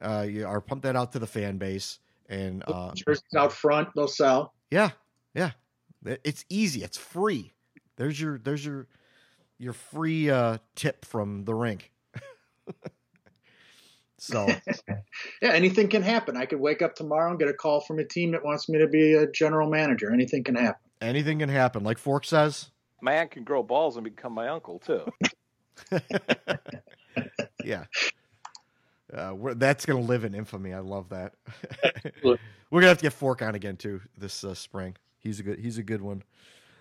uh, 0.01 0.27
you, 0.29 0.45
or 0.45 0.61
pump 0.61 0.83
that 0.83 0.97
out 0.97 1.13
to 1.13 1.19
the 1.19 1.27
fan 1.27 1.57
base, 1.57 2.01
and 2.29 2.63
uh, 2.67 2.93
jerseys 2.95 3.23
out 3.37 3.53
front. 3.53 3.89
They'll 3.95 4.09
sell. 4.09 4.53
Yeah, 4.71 4.91
yeah. 5.35 5.53
It's 6.05 6.45
easy. 6.51 6.83
It's 6.83 6.99
free. 6.99 7.55
There's 7.97 8.21
your 8.21 8.39
there's 8.39 8.67
your 8.67 8.87
your 9.59 9.73
free 9.73 10.29
uh, 10.29 10.59
tip 10.75 11.05
from 11.05 11.45
the 11.45 11.55
rink. 11.55 11.93
so 14.25 14.47
Yeah, 15.43 15.51
anything 15.51 15.89
can 15.89 16.03
happen. 16.03 16.37
I 16.37 16.47
could 16.47 16.61
wake 16.61 16.83
up 16.83 16.95
tomorrow 16.95 17.31
and 17.31 17.39
get 17.39 17.49
a 17.49 17.53
call 17.55 17.81
from 17.81 17.99
a 17.99 18.05
team 18.05 18.33
that 18.33 18.45
wants 18.45 18.69
me 18.69 18.79
to 18.79 18.87
be 18.87 19.15
a 19.15 19.31
general 19.31 19.69
manager. 19.69 20.13
Anything 20.13 20.45
can 20.45 20.55
happen. 20.55 20.81
anything 21.01 21.39
can 21.39 21.49
happen. 21.49 21.85
Like 21.85 21.99
Fork 21.99 22.25
says, 22.25 22.71
Man 23.01 23.29
can 23.29 23.45
grow 23.45 23.63
balls 23.63 23.97
and 23.97 24.05
become 24.05 24.33
my 24.33 24.49
uncle 24.49 24.79
too. 24.79 25.05
yeah. 27.65 27.85
Uh, 29.13 29.35
we're, 29.37 29.55
that's 29.55 29.85
gonna 29.85 30.01
live 30.01 30.25
in 30.25 30.35
infamy. 30.35 30.73
I 30.73 30.79
love 30.81 31.11
that. 31.11 31.35
We're 32.23 32.39
gonna 32.71 32.89
have 32.89 32.99
to 32.99 33.03
get 33.03 33.13
Fork 33.13 33.43
on 33.43 33.55
again 33.55 33.77
too 33.77 34.01
this 34.17 34.43
uh, 34.43 34.55
spring. 34.55 34.97
He's 35.19 35.39
a 35.39 35.43
good. 35.43 35.59
He's 35.59 35.79
a 35.79 35.83
good 35.83 36.01
one. 36.01 36.23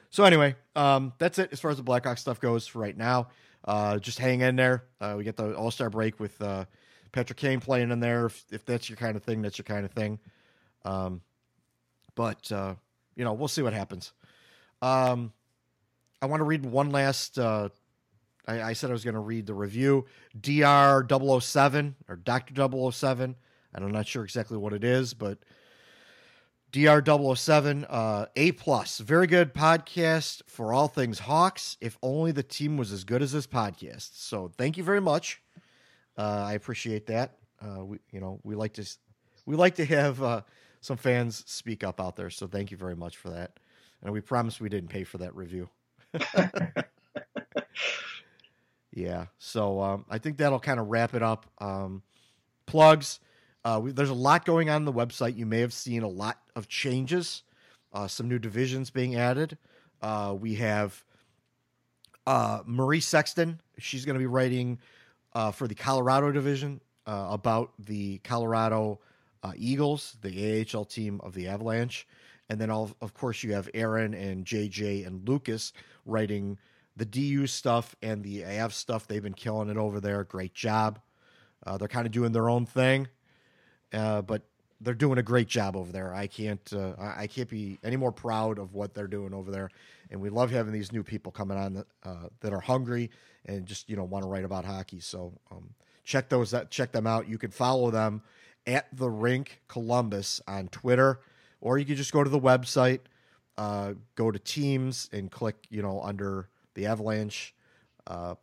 So 0.09 0.23
anyway, 0.23 0.55
um, 0.75 1.13
that's 1.17 1.39
it 1.39 1.49
as 1.51 1.59
far 1.59 1.71
as 1.71 1.77
the 1.77 1.83
Blackhawks 1.83 2.19
stuff 2.19 2.39
goes 2.39 2.67
for 2.67 2.79
right 2.79 2.95
now. 2.95 3.27
Uh, 3.65 3.97
just 3.97 4.19
hang 4.19 4.41
in 4.41 4.55
there. 4.55 4.85
Uh, 5.01 5.15
we 5.17 5.23
get 5.23 5.35
the 5.35 5.55
All 5.55 5.71
Star 5.71 5.89
break 5.89 6.19
with 6.19 6.41
uh, 6.41 6.65
Patrick 7.13 7.37
Kane 7.37 7.61
playing 7.61 7.91
in 7.91 8.01
there. 8.01 8.25
If, 8.25 8.43
if 8.51 8.65
that's 8.65 8.89
your 8.89 8.97
kind 8.97 9.15
of 9.15 9.23
thing, 9.23 9.41
that's 9.41 9.57
your 9.57 9.63
kind 9.63 9.85
of 9.85 9.91
thing. 9.91 10.19
Um, 10.83 11.21
but 12.15 12.51
uh, 12.51 12.75
you 13.15 13.23
know, 13.23 13.33
we'll 13.33 13.47
see 13.47 13.61
what 13.61 13.73
happens. 13.73 14.11
Um, 14.81 15.31
I 16.21 16.25
want 16.25 16.41
to 16.41 16.45
read 16.45 16.65
one 16.65 16.89
last. 16.89 17.39
Uh, 17.39 17.69
I, 18.47 18.61
I 18.61 18.73
said 18.73 18.89
I 18.89 18.93
was 18.93 19.05
going 19.05 19.13
to 19.13 19.21
read 19.21 19.45
the 19.45 19.53
review. 19.53 20.05
Dr. 20.39 21.39
007 21.39 21.95
or 22.09 22.17
Doctor 22.17 22.91
007. 22.91 23.35
I'm 23.75 23.91
not 23.91 24.07
sure 24.07 24.23
exactly 24.23 24.57
what 24.57 24.73
it 24.73 24.83
is, 24.83 25.13
but 25.13 25.39
Dr. 26.71 27.35
007, 27.35 27.85
uh, 27.85 28.25
A 28.35 28.51
plus, 28.53 28.97
very 28.97 29.27
good 29.27 29.53
podcast 29.53 30.41
for 30.47 30.73
all 30.73 30.87
things 30.87 31.19
Hawks. 31.19 31.77
If 31.79 31.97
only 32.01 32.31
the 32.31 32.43
team 32.43 32.77
was 32.77 32.91
as 32.91 33.03
good 33.03 33.21
as 33.21 33.31
this 33.31 33.47
podcast. 33.47 34.11
So 34.13 34.51
thank 34.57 34.77
you 34.77 34.83
very 34.83 35.01
much. 35.01 35.42
Uh, 36.17 36.43
I 36.47 36.53
appreciate 36.53 37.07
that. 37.07 37.37
Uh, 37.61 37.85
we, 37.85 37.99
you 38.11 38.19
know, 38.19 38.39
we 38.43 38.55
like 38.55 38.73
to 38.73 38.85
we 39.45 39.55
like 39.55 39.75
to 39.75 39.85
have 39.85 40.21
uh, 40.21 40.41
some 40.81 40.97
fans 40.97 41.43
speak 41.47 41.83
up 41.83 41.99
out 41.99 42.15
there. 42.15 42.29
So 42.29 42.47
thank 42.47 42.71
you 42.71 42.77
very 42.77 42.95
much 42.95 43.17
for 43.17 43.29
that. 43.29 43.59
And 44.01 44.13
we 44.13 44.21
promise 44.21 44.59
we 44.59 44.69
didn't 44.69 44.89
pay 44.89 45.03
for 45.03 45.17
that 45.19 45.35
review. 45.35 45.69
yeah. 48.93 49.25
So 49.39 49.81
um, 49.81 50.05
I 50.09 50.17
think 50.17 50.37
that'll 50.37 50.59
kind 50.59 50.79
of 50.79 50.87
wrap 50.87 51.13
it 51.13 51.23
up. 51.23 51.45
Um, 51.59 52.03
plugs. 52.65 53.19
Uh, 53.65 53.79
we, 53.81 53.91
there's 53.91 54.09
a 54.09 54.13
lot 54.13 54.45
going 54.45 54.69
on, 54.69 54.75
on 54.75 54.85
the 54.85 54.93
website. 54.93 55.37
You 55.37 55.45
may 55.45 55.59
have 55.61 55.73
seen 55.73 56.03
a 56.03 56.07
lot 56.07 56.39
of 56.55 56.67
changes, 56.67 57.43
uh, 57.93 58.07
some 58.07 58.27
new 58.27 58.39
divisions 58.39 58.89
being 58.89 59.15
added. 59.15 59.57
Uh, 60.01 60.35
we 60.37 60.55
have 60.55 61.01
uh, 62.27 62.59
Marie 62.65 62.99
Sexton. 62.99 63.61
She's 63.77 64.03
going 64.03 64.15
to 64.15 64.19
be 64.19 64.25
writing 64.27 64.79
uh, 65.35 65.51
for 65.51 65.67
the 65.67 65.75
Colorado 65.75 66.31
division 66.31 66.81
uh, 67.05 67.27
about 67.29 67.73
the 67.79 68.19
Colorado 68.19 68.99
uh, 69.43 69.51
Eagles, 69.55 70.17
the 70.21 70.65
AHL 70.73 70.85
team 70.85 71.19
of 71.23 71.33
the 71.33 71.47
Avalanche. 71.47 72.07
And 72.49 72.59
then, 72.59 72.69
all, 72.69 72.91
of 73.01 73.13
course, 73.13 73.43
you 73.43 73.53
have 73.53 73.69
Aaron 73.73 74.13
and 74.13 74.45
JJ 74.45 75.07
and 75.07 75.27
Lucas 75.27 75.73
writing 76.05 76.57
the 76.95 77.05
DU 77.05 77.47
stuff 77.47 77.95
and 78.01 78.23
the 78.23 78.43
AF 78.43 78.73
stuff. 78.73 79.07
They've 79.07 79.23
been 79.23 79.33
killing 79.33 79.69
it 79.69 79.77
over 79.77 79.99
there. 79.99 80.23
Great 80.23 80.53
job. 80.53 80.99
Uh, 81.65 81.77
they're 81.77 81.87
kind 81.87 82.05
of 82.05 82.11
doing 82.11 82.31
their 82.31 82.49
own 82.49 82.65
thing, 82.65 83.07
uh, 83.93 84.21
but 84.21 84.43
they're 84.81 84.93
doing 84.93 85.17
a 85.17 85.23
great 85.23 85.47
job 85.47 85.75
over 85.77 85.91
there. 85.91 86.13
I 86.13 86.27
can't 86.27 86.73
uh, 86.73 86.93
I 86.99 87.23
I 87.23 87.27
can't 87.27 87.49
be 87.49 87.79
any 87.83 87.95
more 87.95 88.11
proud 88.11 88.59
of 88.59 88.73
what 88.73 88.93
they're 88.93 89.07
doing 89.07 89.33
over 89.33 89.49
there. 89.49 89.69
And 90.13 90.21
we 90.21 90.29
love 90.29 90.51
having 90.51 90.71
these 90.71 90.91
new 90.91 91.01
people 91.03 91.31
coming 91.31 91.57
on 91.57 91.73
that, 91.73 91.87
uh, 92.03 92.27
that 92.41 92.53
are 92.53 92.59
hungry 92.59 93.09
and 93.45 93.65
just 93.65 93.89
you 93.89 93.95
know 93.95 94.03
want 94.03 94.23
to 94.23 94.29
write 94.29 94.45
about 94.45 94.63
hockey. 94.63 94.99
So 94.99 95.33
um, 95.51 95.73
check 96.03 96.29
those 96.29 96.53
out, 96.53 96.69
check 96.69 96.91
them 96.91 97.07
out. 97.07 97.27
You 97.27 97.39
can 97.39 97.49
follow 97.49 97.89
them 97.89 98.21
at 98.67 98.95
the 98.95 99.09
Rink 99.09 99.61
Columbus 99.67 100.39
on 100.47 100.67
Twitter, 100.67 101.19
or 101.59 101.79
you 101.79 101.85
can 101.85 101.95
just 101.95 102.13
go 102.13 102.23
to 102.23 102.29
the 102.29 102.39
website, 102.39 102.99
uh, 103.57 103.93
go 104.15 104.29
to 104.29 104.37
teams, 104.37 105.09
and 105.11 105.31
click 105.31 105.55
you 105.69 105.81
know 105.81 105.99
under 106.01 106.47
the 106.75 106.85
Avalanche 106.85 107.55
uh, 108.05 108.35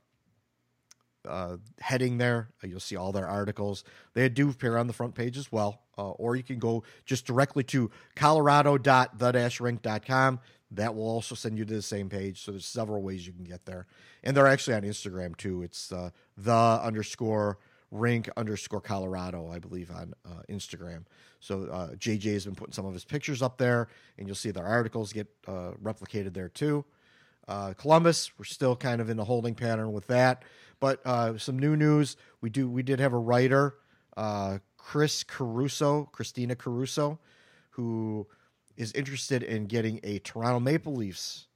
uh, 1.29 1.59
heading 1.79 2.19
there. 2.19 2.49
Uh, 2.65 2.67
You'll 2.67 2.81
see 2.81 2.97
all 2.97 3.13
their 3.13 3.29
articles. 3.29 3.85
They 4.15 4.29
do 4.29 4.51
appear 4.51 4.77
on 4.77 4.89
the 4.89 4.93
front 4.93 5.15
page 5.15 5.39
as 5.39 5.53
well. 5.53 5.83
Uh, 5.97 6.11
or 6.13 6.35
you 6.35 6.43
can 6.43 6.59
go 6.59 6.83
just 7.05 7.27
directly 7.27 7.63
to 7.63 7.91
colorado.the-rink.com. 8.17 10.41
That 10.73 10.95
will 10.95 11.09
also 11.09 11.35
send 11.35 11.59
you 11.59 11.65
to 11.65 11.75
the 11.75 11.83
same 11.83 12.09
page. 12.09 12.43
So 12.43 12.53
there's 12.53 12.67
several 12.67 13.03
ways 13.03 13.27
you 13.27 13.33
can 13.33 13.45
get 13.45 13.65
there. 13.65 13.87
And 14.23 14.37
they're 14.37 14.47
actually 14.47 14.75
on 14.75 14.83
Instagram 14.83 15.37
too. 15.37 15.63
It's 15.63 15.91
uh, 15.93 16.11
the 16.37 16.53
underscore 16.53 17.59
rink 17.91 18.31
underscore 18.37 18.81
Colorado, 18.81 19.51
I 19.51 19.59
believe, 19.59 19.91
on 19.91 20.15
uh, 20.25 20.43
Instagram. 20.49 21.05
So 21.41 21.65
uh, 21.65 21.89
JJ 21.95 22.33
has 22.35 22.45
been 22.45 22.55
putting 22.55 22.73
some 22.73 22.87
of 22.87 22.93
his 22.95 23.05
pictures 23.05 23.43
up 23.43 23.59
there, 23.59 23.89
and 24.17 24.29
you'll 24.29 24.37
see 24.37 24.53
their 24.53 24.67
articles 24.67 25.13
get 25.13 25.27
uh, 25.49 25.73
replicated 25.83 26.35
there 26.35 26.49
too. 26.49 26.85
Uh, 27.49 27.73
Columbus, 27.73 28.31
we're 28.39 28.45
still 28.45 28.77
kind 28.77 29.01
of 29.01 29.11
in 29.11 29.17
the 29.17 29.25
holding 29.25 29.57
pattern 29.57 29.93
with 29.93 30.07
that, 30.07 30.45
but 30.79 31.05
uh, 31.05 31.37
some 31.37 31.59
new 31.59 31.75
news. 31.75 32.17
We 32.41 32.51
do 32.51 32.71
we 32.71 32.85
did 32.85 33.01
have 33.01 33.13
a 33.13 33.19
writer, 33.19 33.75
Chris 34.77 35.25
Caruso, 35.25 36.09
Christina 36.13 36.55
Caruso, 36.55 37.19
who 37.71 38.29
is 38.81 38.93
interested 38.93 39.43
in 39.43 39.67
getting 39.67 40.01
a 40.03 40.19
Toronto 40.21 40.59
Maple 40.59 40.95
Leafs 40.95 41.49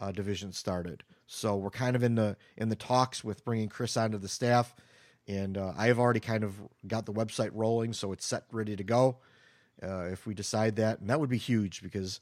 uh, 0.00 0.10
division 0.10 0.52
started. 0.52 1.04
So 1.28 1.56
we're 1.56 1.70
kind 1.70 1.94
of 1.94 2.02
in 2.02 2.16
the 2.16 2.36
in 2.56 2.70
the 2.70 2.76
talks 2.76 3.22
with 3.22 3.44
bringing 3.44 3.68
Chris 3.68 3.96
onto 3.96 4.18
the 4.18 4.28
staff, 4.28 4.74
and 5.28 5.56
uh, 5.56 5.74
I 5.78 5.86
have 5.86 6.00
already 6.00 6.18
kind 6.18 6.42
of 6.42 6.56
got 6.88 7.06
the 7.06 7.12
website 7.12 7.50
rolling, 7.54 7.92
so 7.92 8.10
it's 8.10 8.26
set 8.26 8.44
ready 8.50 8.74
to 8.74 8.82
go. 8.82 9.18
Uh, 9.80 10.06
if 10.06 10.26
we 10.26 10.34
decide 10.34 10.74
that, 10.76 10.98
and 10.98 11.08
that 11.08 11.20
would 11.20 11.30
be 11.30 11.38
huge 11.38 11.82
because 11.82 12.18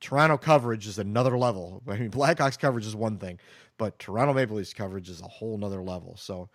Toronto 0.00 0.38
coverage 0.38 0.88
is 0.88 0.98
another 0.98 1.38
level. 1.38 1.80
I 1.88 1.96
mean, 1.96 2.10
Blackhawks 2.10 2.58
coverage 2.58 2.86
is 2.86 2.96
one 2.96 3.18
thing, 3.18 3.38
but 3.78 4.00
Toronto 4.00 4.34
Maple 4.34 4.56
Leafs 4.56 4.74
coverage 4.74 5.08
is 5.08 5.20
a 5.20 5.28
whole 5.28 5.56
nother 5.56 5.82
level. 5.82 6.16
So 6.16 6.48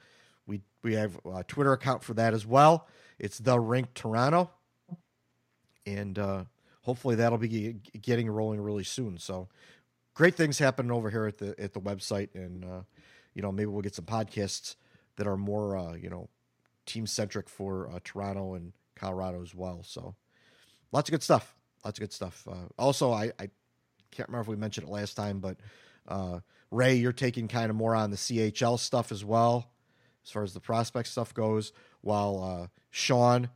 we 0.45 0.59
we 0.83 0.93
have 0.95 1.17
a 1.25 1.45
Twitter 1.45 1.71
account 1.71 2.03
for 2.03 2.13
that 2.15 2.33
as 2.33 2.45
well. 2.45 2.85
It's 3.17 3.37
the 3.37 3.57
Rink 3.57 3.93
Toronto, 3.93 4.51
and 5.85 6.19
uh, 6.19 6.43
hopefully 6.89 7.13
that'll 7.13 7.37
be 7.37 7.75
getting 8.01 8.27
rolling 8.27 8.59
really 8.59 8.83
soon. 8.83 9.19
So 9.19 9.47
great 10.15 10.33
things 10.33 10.57
happening 10.57 10.91
over 10.91 11.11
here 11.11 11.27
at 11.27 11.37
the 11.37 11.53
at 11.59 11.73
the 11.73 11.79
website, 11.79 12.29
and 12.33 12.65
uh, 12.65 12.81
you 13.35 13.43
know 13.43 13.51
maybe 13.51 13.67
we'll 13.67 13.83
get 13.83 13.93
some 13.93 14.05
podcasts 14.05 14.75
that 15.17 15.27
are 15.27 15.37
more 15.37 15.77
uh, 15.77 15.93
you 15.93 16.09
know 16.09 16.29
team 16.87 17.05
centric 17.05 17.47
for 17.47 17.87
uh, 17.91 17.99
Toronto 18.03 18.55
and 18.55 18.73
Colorado 18.95 19.43
as 19.43 19.53
well. 19.53 19.83
So 19.83 20.15
lots 20.91 21.09
of 21.09 21.11
good 21.11 21.21
stuff. 21.21 21.55
Lots 21.85 21.99
of 21.99 22.01
good 22.01 22.11
stuff. 22.11 22.47
Uh, 22.49 22.65
also, 22.79 23.11
I, 23.11 23.25
I 23.39 23.49
can't 24.09 24.27
remember 24.27 24.41
if 24.41 24.47
we 24.47 24.55
mentioned 24.55 24.87
it 24.87 24.91
last 24.91 25.13
time, 25.13 25.39
but 25.41 25.57
uh, 26.07 26.39
Ray, 26.71 26.95
you're 26.95 27.13
taking 27.13 27.47
kind 27.47 27.69
of 27.69 27.75
more 27.75 27.93
on 27.93 28.09
the 28.09 28.17
CHL 28.17 28.79
stuff 28.79 29.11
as 29.11 29.23
well, 29.23 29.69
as 30.25 30.31
far 30.31 30.41
as 30.41 30.55
the 30.55 30.59
prospect 30.59 31.07
stuff 31.07 31.35
goes, 31.35 31.71
while 32.01 32.43
uh, 32.43 32.67
Sean 32.89 33.49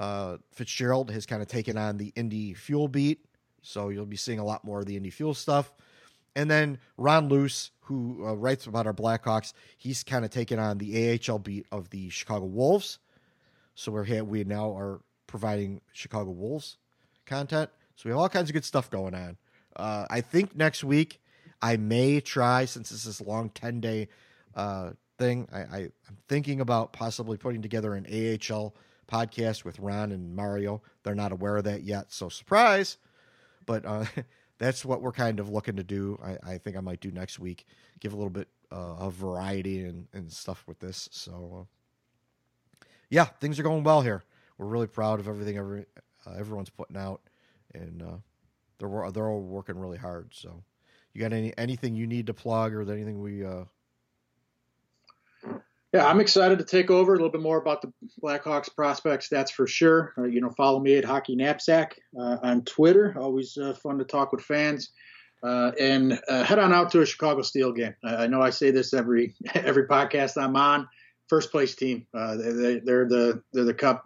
uh, 0.00 0.38
Fitzgerald 0.50 1.10
has 1.10 1.26
kind 1.26 1.42
of 1.42 1.48
taken 1.48 1.76
on 1.76 1.98
the 1.98 2.10
Indy 2.16 2.54
Fuel 2.54 2.88
beat. 2.88 3.22
So 3.60 3.90
you'll 3.90 4.06
be 4.06 4.16
seeing 4.16 4.38
a 4.38 4.44
lot 4.44 4.64
more 4.64 4.80
of 4.80 4.86
the 4.86 4.96
Indy 4.96 5.10
Fuel 5.10 5.34
stuff. 5.34 5.72
And 6.34 6.50
then 6.50 6.78
Ron 6.96 7.28
Luce, 7.28 7.70
who 7.80 8.24
uh, 8.26 8.34
writes 8.34 8.66
about 8.66 8.86
our 8.86 8.94
Blackhawks, 8.94 9.52
he's 9.76 10.02
kind 10.02 10.24
of 10.24 10.30
taken 10.30 10.58
on 10.58 10.78
the 10.78 11.20
AHL 11.28 11.38
beat 11.38 11.66
of 11.70 11.90
the 11.90 12.08
Chicago 12.08 12.46
Wolves. 12.46 12.98
So 13.74 13.92
we're 13.92 14.04
here, 14.04 14.24
we 14.24 14.42
now 14.44 14.74
are 14.74 15.02
providing 15.26 15.82
Chicago 15.92 16.30
Wolves 16.30 16.78
content. 17.26 17.68
So 17.96 18.08
we 18.08 18.12
have 18.12 18.20
all 18.20 18.28
kinds 18.30 18.48
of 18.48 18.54
good 18.54 18.64
stuff 18.64 18.90
going 18.90 19.14
on. 19.14 19.36
Uh, 19.76 20.06
I 20.08 20.22
think 20.22 20.56
next 20.56 20.82
week 20.82 21.20
I 21.60 21.76
may 21.76 22.20
try, 22.20 22.64
since 22.64 22.88
this 22.88 23.04
is 23.04 23.20
a 23.20 23.24
long 23.24 23.50
10 23.50 23.80
day 23.80 24.08
uh, 24.54 24.92
thing, 25.18 25.46
I, 25.52 25.58
I, 25.58 25.78
I'm 26.08 26.16
thinking 26.26 26.62
about 26.62 26.94
possibly 26.94 27.36
putting 27.36 27.60
together 27.60 27.94
an 27.94 28.06
AHL 28.06 28.74
podcast 29.10 29.64
with 29.64 29.78
Ron 29.78 30.12
and 30.12 30.34
Mario. 30.34 30.82
They're 31.02 31.14
not 31.14 31.32
aware 31.32 31.56
of 31.56 31.64
that 31.64 31.82
yet. 31.82 32.12
So 32.12 32.28
surprise. 32.28 32.98
But 33.66 33.84
uh, 33.84 34.04
that's 34.58 34.84
what 34.84 35.02
we're 35.02 35.12
kind 35.12 35.40
of 35.40 35.48
looking 35.48 35.76
to 35.76 35.82
do. 35.82 36.18
I, 36.22 36.52
I 36.52 36.58
think 36.58 36.76
I 36.76 36.80
might 36.80 37.00
do 37.00 37.10
next 37.10 37.38
week, 37.38 37.66
give 37.98 38.12
a 38.12 38.16
little 38.16 38.30
bit 38.30 38.48
uh, 38.70 38.96
of 38.96 39.14
variety 39.14 39.84
and, 39.84 40.06
and 40.12 40.30
stuff 40.32 40.64
with 40.66 40.78
this. 40.78 41.08
So, 41.12 41.66
uh, 42.82 42.84
yeah, 43.08 43.24
things 43.24 43.58
are 43.58 43.64
going 43.64 43.84
well 43.84 44.02
here. 44.02 44.22
We're 44.58 44.66
really 44.66 44.86
proud 44.86 45.18
of 45.18 45.28
everything 45.28 45.56
every, 45.56 45.86
uh, 46.26 46.34
everyone's 46.38 46.70
putting 46.70 46.96
out, 46.96 47.22
and 47.74 48.02
uh, 48.02 48.16
they're 48.78 49.10
they're 49.10 49.28
all 49.28 49.40
working 49.40 49.78
really 49.78 49.96
hard. 49.96 50.32
So, 50.34 50.62
you 51.14 51.20
got 51.22 51.32
any 51.32 51.56
anything 51.56 51.94
you 51.94 52.06
need 52.06 52.26
to 52.26 52.34
plug 52.34 52.74
or 52.74 52.82
anything 52.82 53.20
we? 53.20 53.42
Yeah, 55.92 56.06
I'm 56.06 56.20
excited 56.20 56.58
to 56.60 56.64
take 56.64 56.88
over 56.88 57.12
a 57.12 57.16
little 57.16 57.32
bit 57.32 57.40
more 57.40 57.58
about 57.58 57.82
the 57.82 57.92
Blackhawks 58.22 58.74
prospects. 58.74 59.28
That's 59.28 59.50
for 59.50 59.66
sure. 59.66 60.14
Uh, 60.16 60.24
you 60.24 60.40
know, 60.40 60.50
follow 60.50 60.78
me 60.78 60.96
at 60.96 61.04
Hockey 61.04 61.34
Knapsack 61.34 61.98
uh, 62.16 62.36
on 62.42 62.62
Twitter. 62.62 63.16
Always 63.18 63.58
uh, 63.58 63.74
fun 63.74 63.98
to 63.98 64.04
talk 64.04 64.30
with 64.30 64.42
fans. 64.42 64.92
Uh, 65.42 65.72
and 65.80 66.20
uh, 66.28 66.44
head 66.44 66.60
on 66.60 66.72
out 66.72 66.90
to 66.92 67.00
a 67.00 67.06
Chicago 67.06 67.42
Steel 67.42 67.72
game. 67.72 67.94
I, 68.04 68.28
know 68.28 68.40
I 68.40 68.50
say 68.50 68.70
this 68.70 68.94
every 68.94 69.34
every 69.54 69.88
podcast 69.88 70.40
I'm 70.40 70.54
on. 70.54 70.88
First 71.28 71.50
place 71.50 71.74
team. 71.74 72.06
Uh, 72.14 72.36
they, 72.36 72.80
they're 72.84 73.08
the 73.08 73.42
they're 73.52 73.64
the 73.64 73.74
Cup 73.74 74.04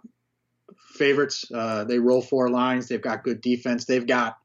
favorites. 0.93 1.45
they 1.51 1.99
roll 1.99 2.21
four 2.21 2.49
lines. 2.49 2.87
They've 2.87 3.01
got 3.01 3.23
good 3.23 3.41
defense. 3.41 3.85
They've 3.85 4.07
got 4.07 4.37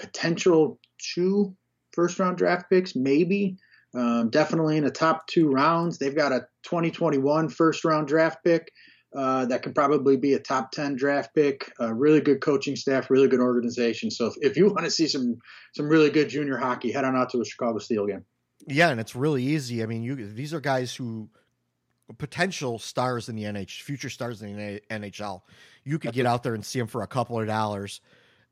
potential 0.00 0.78
two 1.14 1.54
first 1.92 2.18
round 2.18 2.38
draft 2.38 2.70
picks, 2.70 2.96
maybe. 2.96 3.58
Um, 3.94 4.30
definitely 4.30 4.78
in 4.78 4.84
the 4.84 4.90
top 4.90 5.26
two 5.26 5.50
rounds. 5.50 5.98
They've 5.98 6.14
got 6.14 6.32
a 6.32 6.46
2021 6.64 7.50
first 7.50 7.84
round 7.84 8.08
draft 8.08 8.42
pick 8.42 8.72
uh, 9.14 9.44
that 9.46 9.62
could 9.62 9.74
probably 9.74 10.16
be 10.16 10.34
a 10.34 10.38
top 10.38 10.72
10 10.72 10.96
draft 10.96 11.34
pick. 11.34 11.70
Uh, 11.78 11.92
really 11.92 12.20
good 12.20 12.40
coaching 12.40 12.76
staff, 12.76 13.10
really 13.10 13.28
good 13.28 13.40
organization. 13.40 14.10
So 14.10 14.26
if, 14.26 14.34
if 14.40 14.56
you 14.56 14.66
want 14.68 14.84
to 14.84 14.90
see 14.90 15.06
some 15.06 15.38
some 15.74 15.88
really 15.88 16.10
good 16.10 16.28
junior 16.28 16.56
hockey, 16.56 16.92
head 16.92 17.04
on 17.04 17.16
out 17.16 17.30
to 17.30 17.40
a 17.40 17.44
Chicago 17.44 17.78
Steel 17.78 18.06
game. 18.06 18.24
Yeah, 18.66 18.90
and 18.90 19.00
it's 19.00 19.14
really 19.16 19.42
easy. 19.42 19.82
I 19.82 19.86
mean, 19.86 20.02
you 20.02 20.14
these 20.14 20.54
are 20.54 20.60
guys 20.60 20.94
who 20.94 21.28
potential 22.18 22.78
stars 22.78 23.28
in 23.28 23.36
the 23.36 23.44
NH, 23.44 23.82
future 23.82 24.10
stars 24.10 24.42
in 24.42 24.56
the 24.56 24.82
NHL. 24.90 25.42
You 25.84 25.98
could 25.98 26.12
get 26.12 26.26
out 26.26 26.42
there 26.42 26.54
and 26.54 26.64
see 26.64 26.78
them 26.78 26.88
for 26.88 27.02
a 27.02 27.06
couple 27.06 27.38
of 27.38 27.46
dollars, 27.46 28.00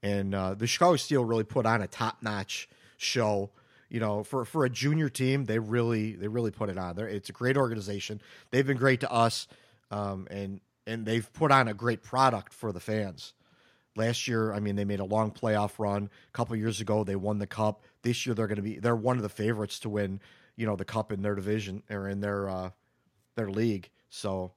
and 0.03 0.35
uh, 0.35 0.55
the 0.55 0.67
Chicago 0.67 0.97
Steel 0.97 1.25
really 1.25 1.45
put 1.45 1.65
on 1.65 1.81
a 1.81 1.87
top 1.87 2.19
notch 2.23 2.69
show 2.99 3.51
you 3.91 3.99
know, 3.99 4.23
for 4.23 4.45
for 4.45 4.65
a 4.65 4.71
junior 4.71 5.09
team, 5.09 5.45
they 5.45 5.59
really 5.59 6.13
they 6.13 6.29
really 6.29 6.53
put 6.53 6.71
it 6.71 6.79
on. 6.79 6.95
there. 6.95 7.09
it's 7.09 7.29
a 7.29 7.33
great 7.33 7.57
organization. 7.57 8.23
They've 8.51 8.67
been 8.67 8.77
great 8.77 9.01
to 9.01 9.11
us, 9.11 9.49
um, 9.91 10.29
and 10.31 10.61
and 10.87 11.05
they've 11.05 11.31
put 11.33 11.51
on 11.51 11.69
a 11.69 11.75
great 11.75 12.03
product 12.03 12.55
for 12.55 12.73
the 12.73 12.81
fans. 12.81 13.35
Last 13.97 14.29
year, 14.29 14.53
I 14.53 14.61
mean, 14.61 14.77
they 14.77 14.85
made 14.85 15.01
a 15.01 15.05
long 15.05 15.33
playoff 15.33 15.79
run. 15.79 16.09
A 16.29 16.33
couple 16.33 16.55
years 16.55 16.81
ago, 16.81 17.03
they 17.03 17.17
won 17.17 17.39
the 17.39 17.47
cup. 17.47 17.83
This 18.03 18.25
year, 18.25 18.35
they're 18.35 18.47
going 18.47 18.57
to 18.57 18.63
be 18.63 18.79
they're 18.79 18.95
one 18.95 19.17
of 19.17 19.25
the 19.25 19.29
favorites 19.29 19.81
to 19.81 19.89
win, 19.89 20.21
you 20.57 20.67
know, 20.67 20.77
the 20.77 20.85
cup 20.85 21.11
in 21.11 21.23
their 21.23 21.35
division 21.35 21.83
or 21.91 22.09
in 22.09 22.21
their 22.21 22.49
uh, 22.49 22.71
their 23.35 23.51
league. 23.51 23.91
So, 24.09 24.53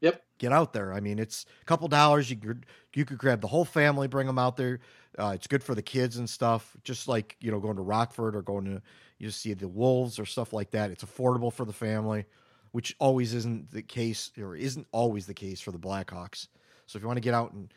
yep, 0.00 0.24
get 0.38 0.52
out 0.52 0.72
there. 0.72 0.94
I 0.94 1.00
mean, 1.00 1.18
it's 1.18 1.44
a 1.60 1.64
couple 1.66 1.86
dollars. 1.88 2.30
You 2.30 2.36
could 2.36 2.64
you 2.94 3.04
could 3.04 3.18
grab 3.18 3.42
the 3.42 3.48
whole 3.48 3.66
family, 3.66 4.08
bring 4.08 4.26
them 4.26 4.38
out 4.38 4.56
there. 4.56 4.80
Uh, 5.18 5.32
it's 5.34 5.46
good 5.46 5.62
for 5.62 5.74
the 5.74 5.82
kids 5.82 6.16
and 6.16 6.28
stuff. 6.28 6.76
Just 6.82 7.08
like 7.08 7.36
you 7.40 7.50
know, 7.50 7.60
going 7.60 7.76
to 7.76 7.82
Rockford 7.82 8.34
or 8.34 8.42
going 8.42 8.64
to 8.64 8.82
you 9.18 9.30
see 9.30 9.54
the 9.54 9.68
Wolves 9.68 10.18
or 10.18 10.26
stuff 10.26 10.52
like 10.52 10.70
that. 10.72 10.90
It's 10.90 11.04
affordable 11.04 11.52
for 11.52 11.64
the 11.64 11.72
family, 11.72 12.24
which 12.72 12.96
always 12.98 13.34
isn't 13.34 13.70
the 13.70 13.82
case 13.82 14.32
or 14.38 14.56
isn't 14.56 14.86
always 14.92 15.26
the 15.26 15.34
case 15.34 15.60
for 15.60 15.70
the 15.70 15.78
Blackhawks. 15.78 16.48
So 16.86 16.96
if 16.96 17.02
you 17.02 17.06
want 17.06 17.16
to 17.16 17.22
get 17.22 17.34
out 17.34 17.52
and 17.52 17.72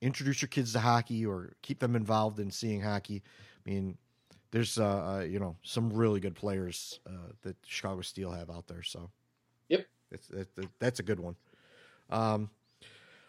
introduce 0.00 0.40
your 0.40 0.48
kids 0.48 0.72
to 0.72 0.80
hockey 0.80 1.26
or 1.26 1.52
keep 1.62 1.78
them 1.80 1.96
involved 1.96 2.38
in 2.38 2.50
seeing 2.50 2.80
hockey, 2.80 3.22
I 3.66 3.70
mean, 3.70 3.98
there's 4.50 4.78
uh, 4.78 5.16
uh, 5.16 5.20
you 5.20 5.38
know 5.38 5.56
some 5.62 5.92
really 5.92 6.20
good 6.20 6.34
players 6.34 7.00
uh, 7.06 7.32
that 7.42 7.56
Chicago 7.66 8.00
Steel 8.02 8.30
have 8.30 8.50
out 8.50 8.66
there. 8.66 8.82
So 8.82 9.10
Yep. 9.68 9.86
it, 10.10 10.48
that's 10.78 11.00
a 11.00 11.02
good 11.02 11.20
one. 11.20 11.36
Um, 12.10 12.50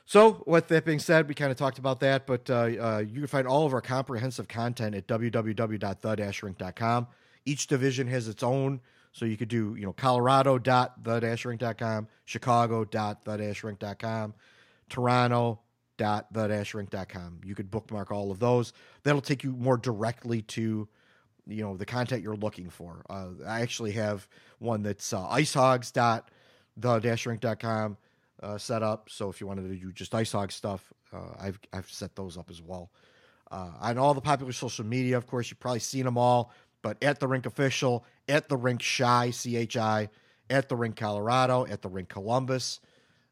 so 0.09 0.43
with 0.47 0.69
that 0.69 0.85
being 0.85 0.97
said, 0.97 1.27
we 1.27 1.35
kind 1.35 1.51
of 1.51 1.57
talked 1.57 1.77
about 1.77 1.99
that, 1.99 2.25
but 2.25 2.49
uh, 2.49 2.53
uh, 2.53 3.03
you 3.07 3.19
can 3.19 3.27
find 3.27 3.47
all 3.47 3.67
of 3.67 3.75
our 3.75 3.81
comprehensive 3.81 4.47
content 4.47 4.95
at 4.95 5.05
www.the-rink.com. 5.05 7.07
Each 7.45 7.67
division 7.67 8.07
has 8.07 8.27
its 8.27 8.41
own, 8.41 8.81
so 9.11 9.25
you 9.25 9.37
could 9.37 9.49
do 9.49 9.75
you 9.77 9.85
know 9.85 9.93
colorado.the-rink.com, 9.93 12.07
chicago.the-rink.com, 12.25 14.33
toronto.the-rink.com. 14.89 17.41
You 17.45 17.53
could 17.53 17.69
bookmark 17.69 18.11
all 18.11 18.31
of 18.31 18.39
those. 18.39 18.73
That'll 19.03 19.21
take 19.21 19.43
you 19.43 19.51
more 19.51 19.77
directly 19.77 20.41
to 20.41 20.87
you 21.45 21.63
know 21.63 21.77
the 21.77 21.85
content 21.85 22.23
you're 22.23 22.35
looking 22.35 22.71
for. 22.71 23.05
Uh, 23.11 23.27
I 23.45 23.61
actually 23.61 23.91
have 23.91 24.27
one 24.57 24.81
that's 24.81 25.13
uh, 25.13 25.27
icehogs.the-rink.com 25.27 27.97
uh, 28.41 28.57
set 28.57 28.83
up. 28.83 29.09
So 29.09 29.29
if 29.29 29.41
you 29.41 29.47
wanted 29.47 29.67
to 29.69 29.75
do 29.75 29.91
just 29.91 30.13
ice 30.15 30.31
hog 30.31 30.51
stuff, 30.51 30.93
uh, 31.13 31.33
I've 31.39 31.59
I've 31.73 31.89
set 31.89 32.15
those 32.15 32.37
up 32.37 32.49
as 32.49 32.61
well. 32.61 32.91
Uh, 33.51 33.71
on 33.79 33.97
all 33.97 34.13
the 34.13 34.21
popular 34.21 34.51
social 34.51 34.85
media, 34.85 35.17
of 35.17 35.25
course, 35.27 35.49
you've 35.49 35.59
probably 35.59 35.79
seen 35.79 36.05
them 36.05 36.17
all. 36.17 36.51
But 36.81 37.03
at 37.03 37.19
the 37.19 37.27
Rink 37.27 37.45
Official, 37.45 38.05
at 38.27 38.47
the 38.47 38.57
Rink 38.57 38.81
Shy 38.81 39.31
C 39.31 39.57
H 39.57 39.75
I, 39.75 40.09
at 40.49 40.69
the 40.69 40.75
Rink 40.75 40.95
Colorado, 40.95 41.65
at 41.65 41.81
the 41.81 41.89
Rink 41.89 42.09
Columbus, 42.09 42.79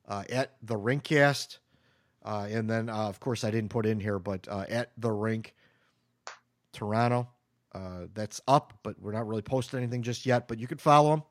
uh, 0.07 0.23
at 0.29 0.55
the 0.61 0.75
Rinkcast, 0.75 1.59
uh, 2.25 2.47
and 2.49 2.69
then 2.69 2.89
uh, 2.89 3.07
of 3.07 3.19
course 3.19 3.43
I 3.43 3.51
didn't 3.51 3.69
put 3.69 3.85
in 3.85 3.99
here, 3.99 4.19
but 4.19 4.47
at 4.47 4.91
the 4.97 5.11
Rink 5.11 5.53
Toronto. 6.73 7.29
That's 8.15 8.41
up, 8.47 8.73
but 8.81 8.99
we're 8.99 9.11
not 9.11 9.27
really 9.27 9.43
posting 9.43 9.77
anything 9.77 10.01
just 10.01 10.25
yet. 10.25 10.47
But 10.47 10.57
you 10.57 10.65
could 10.65 10.81
follow 10.81 11.11
them. 11.11 11.23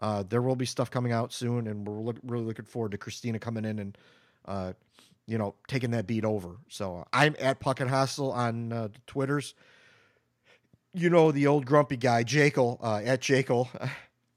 Uh, 0.00 0.24
there 0.26 0.40
will 0.40 0.56
be 0.56 0.66
stuff 0.66 0.90
coming 0.90 1.12
out 1.12 1.32
soon, 1.32 1.66
and 1.66 1.86
we're 1.86 2.00
look, 2.00 2.16
really 2.22 2.44
looking 2.44 2.64
forward 2.64 2.92
to 2.92 2.98
Christina 2.98 3.38
coming 3.38 3.64
in 3.64 3.78
and, 3.78 3.98
uh, 4.46 4.72
you 5.26 5.36
know, 5.36 5.54
taking 5.68 5.90
that 5.90 6.06
beat 6.06 6.24
over. 6.24 6.56
So 6.68 7.06
I'm 7.12 7.36
at 7.38 7.60
Puck 7.60 7.80
and 7.80 7.90
Hostel 7.90 8.32
on 8.32 8.72
uh, 8.72 8.88
the 8.88 9.00
Twitters. 9.06 9.54
You 10.94 11.10
know 11.10 11.30
the 11.30 11.46
old 11.46 11.66
grumpy 11.66 11.96
guy, 11.96 12.22
Jekyll, 12.24 12.80
uh, 12.82 13.02
at 13.04 13.20
Jekyll 13.20 13.68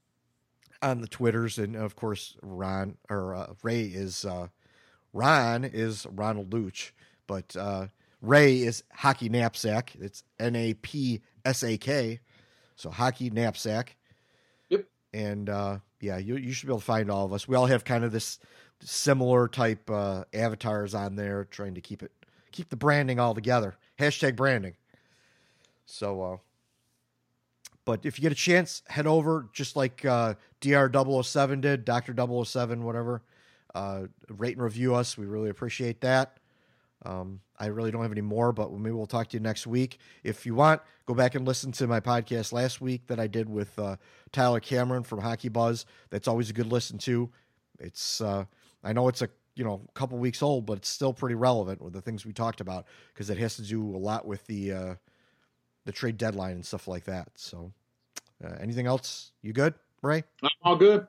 on 0.82 1.00
the 1.00 1.08
Twitters, 1.08 1.58
and 1.58 1.74
of 1.74 1.96
course 1.96 2.36
Ron 2.42 2.96
or 3.08 3.34
uh, 3.34 3.54
Ray 3.62 3.84
is 3.84 4.24
uh, 4.24 4.48
Ron 5.12 5.64
is 5.64 6.06
Ronald 6.10 6.50
Luch, 6.50 6.90
but 7.26 7.56
Ray 8.20 8.58
is 8.62 8.84
Hockey 8.92 9.28
Knapsack. 9.28 9.96
It's 9.96 10.22
N 10.38 10.54
A 10.54 10.74
P 10.74 11.22
S 11.44 11.64
A 11.64 11.76
K, 11.76 12.20
so 12.76 12.90
Hockey 12.90 13.30
Knapsack 13.30 13.96
and 15.14 15.48
uh, 15.48 15.78
yeah, 16.00 16.18
you 16.18 16.36
you 16.36 16.52
should 16.52 16.66
be 16.66 16.72
able 16.72 16.80
to 16.80 16.84
find 16.84 17.10
all 17.10 17.24
of 17.24 17.32
us. 17.32 17.46
We 17.48 17.56
all 17.56 17.66
have 17.66 17.84
kind 17.84 18.04
of 18.04 18.12
this 18.12 18.38
similar 18.80 19.48
type 19.48 19.88
uh, 19.88 20.24
avatars 20.34 20.94
on 20.94 21.16
there, 21.16 21.44
trying 21.44 21.74
to 21.74 21.80
keep 21.80 22.02
it 22.02 22.12
keep 22.52 22.68
the 22.68 22.76
branding 22.76 23.18
all 23.18 23.34
together. 23.34 23.76
Hashtag 23.98 24.36
branding. 24.36 24.74
So, 25.86 26.22
uh, 26.22 26.36
but 27.84 28.04
if 28.04 28.18
you 28.18 28.22
get 28.22 28.32
a 28.32 28.36
chance, 28.36 28.82
head 28.88 29.06
over 29.06 29.48
just 29.52 29.76
like 29.76 30.04
uh, 30.04 30.34
Dr. 30.60 31.22
007 31.22 31.60
did, 31.60 31.84
Doctor 31.84 32.14
007, 32.44 32.82
whatever. 32.82 33.22
Uh, 33.74 34.04
rate 34.28 34.54
and 34.54 34.62
review 34.62 34.94
us. 34.94 35.18
We 35.18 35.26
really 35.26 35.50
appreciate 35.50 36.00
that. 36.00 36.38
Um, 37.04 37.40
I 37.58 37.66
really 37.66 37.90
don't 37.90 38.02
have 38.02 38.12
any 38.12 38.20
more, 38.20 38.52
but 38.52 38.72
maybe 38.72 38.92
we'll 38.92 39.06
talk 39.06 39.28
to 39.28 39.36
you 39.36 39.42
next 39.42 39.66
week. 39.66 39.98
If 40.22 40.46
you 40.46 40.54
want, 40.54 40.80
go 41.06 41.14
back 41.14 41.34
and 41.34 41.46
listen 41.46 41.70
to 41.72 41.86
my 41.86 42.00
podcast 42.00 42.52
last 42.52 42.80
week 42.80 43.06
that 43.08 43.20
I 43.20 43.26
did 43.26 43.48
with 43.48 43.78
uh, 43.78 43.96
Tyler 44.32 44.60
Cameron 44.60 45.02
from 45.02 45.20
Hockey 45.20 45.48
Buzz. 45.48 45.86
That's 46.10 46.26
always 46.26 46.50
a 46.50 46.52
good 46.52 46.66
listen 46.66 46.98
to. 46.98 47.30
It's 47.78 48.20
uh, 48.20 48.44
I 48.82 48.92
know 48.92 49.08
it's 49.08 49.22
a 49.22 49.28
you 49.54 49.64
know 49.64 49.82
couple 49.94 50.18
weeks 50.18 50.42
old, 50.42 50.66
but 50.66 50.78
it's 50.78 50.88
still 50.88 51.12
pretty 51.12 51.34
relevant 51.34 51.80
with 51.82 51.92
the 51.92 52.00
things 52.00 52.24
we 52.24 52.32
talked 52.32 52.60
about 52.60 52.86
because 53.12 53.30
it 53.30 53.38
has 53.38 53.56
to 53.56 53.62
do 53.62 53.94
a 53.94 53.98
lot 53.98 54.26
with 54.26 54.44
the 54.46 54.72
uh, 54.72 54.94
the 55.84 55.92
trade 55.92 56.16
deadline 56.16 56.52
and 56.52 56.66
stuff 56.66 56.88
like 56.88 57.04
that. 57.04 57.28
So, 57.34 57.72
uh, 58.44 58.54
anything 58.60 58.86
else? 58.86 59.32
You 59.42 59.52
good, 59.52 59.74
Ray? 60.02 60.24
I'm 60.42 60.50
all 60.62 60.76
good. 60.76 61.06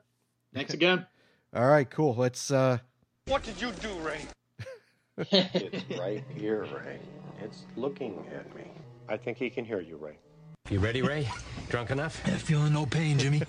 Thanks 0.54 0.74
again. 0.74 1.06
All 1.54 1.66
right, 1.66 1.88
cool. 1.88 2.14
Let's. 2.14 2.50
uh 2.50 2.78
What 3.26 3.42
did 3.42 3.60
you 3.60 3.72
do, 3.80 3.92
Ray? 4.00 4.20
It's 5.18 5.98
right 5.98 6.22
here, 6.34 6.62
Ray. 6.64 6.98
It's 7.42 7.64
looking 7.76 8.24
at 8.34 8.54
me. 8.54 8.64
I 9.08 9.16
think 9.16 9.38
he 9.38 9.48
can 9.50 9.64
hear 9.64 9.80
you, 9.80 9.96
Ray. 9.96 10.18
You 10.68 10.80
ready, 10.80 11.00
Ray? 11.00 11.28
Drunk 11.68 11.90
enough? 11.90 12.16
feeling 12.42 12.72
no 12.72 12.86
pain, 12.86 13.18
Jimmy. 13.18 13.42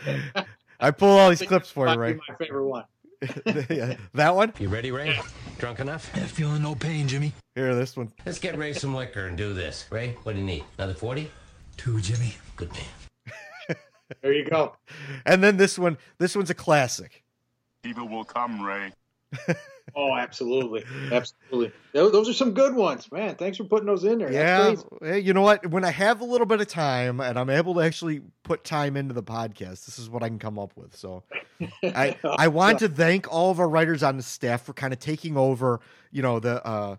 I 0.80 0.90
pull 0.90 1.10
all 1.10 1.28
these 1.28 1.42
clips 1.42 1.70
for 1.70 1.88
you, 1.88 1.98
Ray. 1.98 2.18
My 2.28 2.34
favorite 2.36 2.66
one. 2.66 2.84
Yeah, 3.68 3.96
that 4.14 4.34
one. 4.34 4.52
You 4.58 4.68
ready, 4.68 4.92
Ray? 4.92 5.18
Drunk 5.58 5.80
enough? 5.80 6.06
feeling 6.30 6.62
no 6.62 6.74
pain, 6.74 7.08
Jimmy. 7.08 7.32
Here, 7.54 7.74
this 7.74 7.96
one. 7.96 8.12
Let's 8.24 8.38
get 8.38 8.56
Ray 8.56 8.72
some 8.72 8.94
liquor 8.94 9.26
and 9.26 9.36
do 9.36 9.52
this. 9.52 9.86
Ray, 9.90 10.16
what 10.22 10.34
do 10.34 10.38
you 10.38 10.44
need? 10.44 10.64
Another 10.78 10.94
40? 10.94 11.30
Two, 11.76 12.00
Jimmy. 12.00 12.34
Good 12.56 12.72
man. 12.72 13.76
There 14.22 14.32
you 14.32 14.44
go. 14.44 14.76
And 15.26 15.42
then 15.44 15.56
this 15.58 15.78
one. 15.78 15.98
This 16.18 16.34
one's 16.34 16.50
a 16.50 16.54
classic. 16.54 17.22
Evil 17.84 18.08
will 18.08 18.24
come, 18.24 18.62
Ray. 18.62 18.92
Oh, 19.96 20.14
absolutely, 20.14 20.84
absolutely. 21.10 21.72
Those, 21.92 22.28
are 22.28 22.32
some 22.32 22.52
good 22.52 22.74
ones, 22.74 23.10
man. 23.10 23.34
Thanks 23.36 23.56
for 23.56 23.64
putting 23.64 23.86
those 23.86 24.04
in 24.04 24.18
there. 24.18 24.32
Yeah, 24.32 24.76
hey, 25.02 25.18
you 25.18 25.32
know 25.32 25.42
what? 25.42 25.66
When 25.66 25.84
I 25.84 25.90
have 25.90 26.20
a 26.20 26.24
little 26.24 26.46
bit 26.46 26.60
of 26.60 26.68
time 26.68 27.20
and 27.20 27.38
I'm 27.38 27.50
able 27.50 27.74
to 27.74 27.80
actually 27.80 28.20
put 28.42 28.64
time 28.64 28.96
into 28.96 29.14
the 29.14 29.22
podcast, 29.22 29.86
this 29.86 29.98
is 29.98 30.10
what 30.10 30.22
I 30.22 30.28
can 30.28 30.38
come 30.38 30.58
up 30.58 30.76
with. 30.76 30.94
So, 30.94 31.24
I 31.82 32.16
I 32.24 32.48
want 32.48 32.80
to 32.80 32.88
thank 32.88 33.32
all 33.32 33.50
of 33.50 33.60
our 33.60 33.68
writers 33.68 34.02
on 34.02 34.16
the 34.16 34.22
staff 34.22 34.62
for 34.62 34.72
kind 34.72 34.92
of 34.92 34.98
taking 34.98 35.36
over, 35.36 35.80
you 36.12 36.22
know, 36.22 36.38
the 36.38 36.64
uh, 36.64 36.96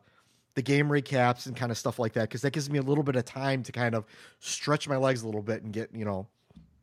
the 0.56 0.62
game 0.62 0.90
recaps 0.90 1.46
and 1.46 1.56
kind 1.56 1.72
of 1.72 1.78
stuff 1.78 2.00
like 2.00 2.14
that 2.14 2.24
because 2.24 2.42
that 2.42 2.52
gives 2.52 2.70
me 2.70 2.80
a 2.80 2.84
little 2.84 3.04
bit 3.04 3.16
of 3.16 3.24
time 3.24 3.64
to 3.64 3.72
kind 3.72 3.96
of 3.96 4.04
stretch 4.40 4.90
my 4.90 4.98
legs 4.98 5.22
a 5.22 5.26
little 5.26 5.44
bit 5.44 5.64
and 5.64 5.72
get 5.72 5.94
you 5.94 6.06
know 6.06 6.28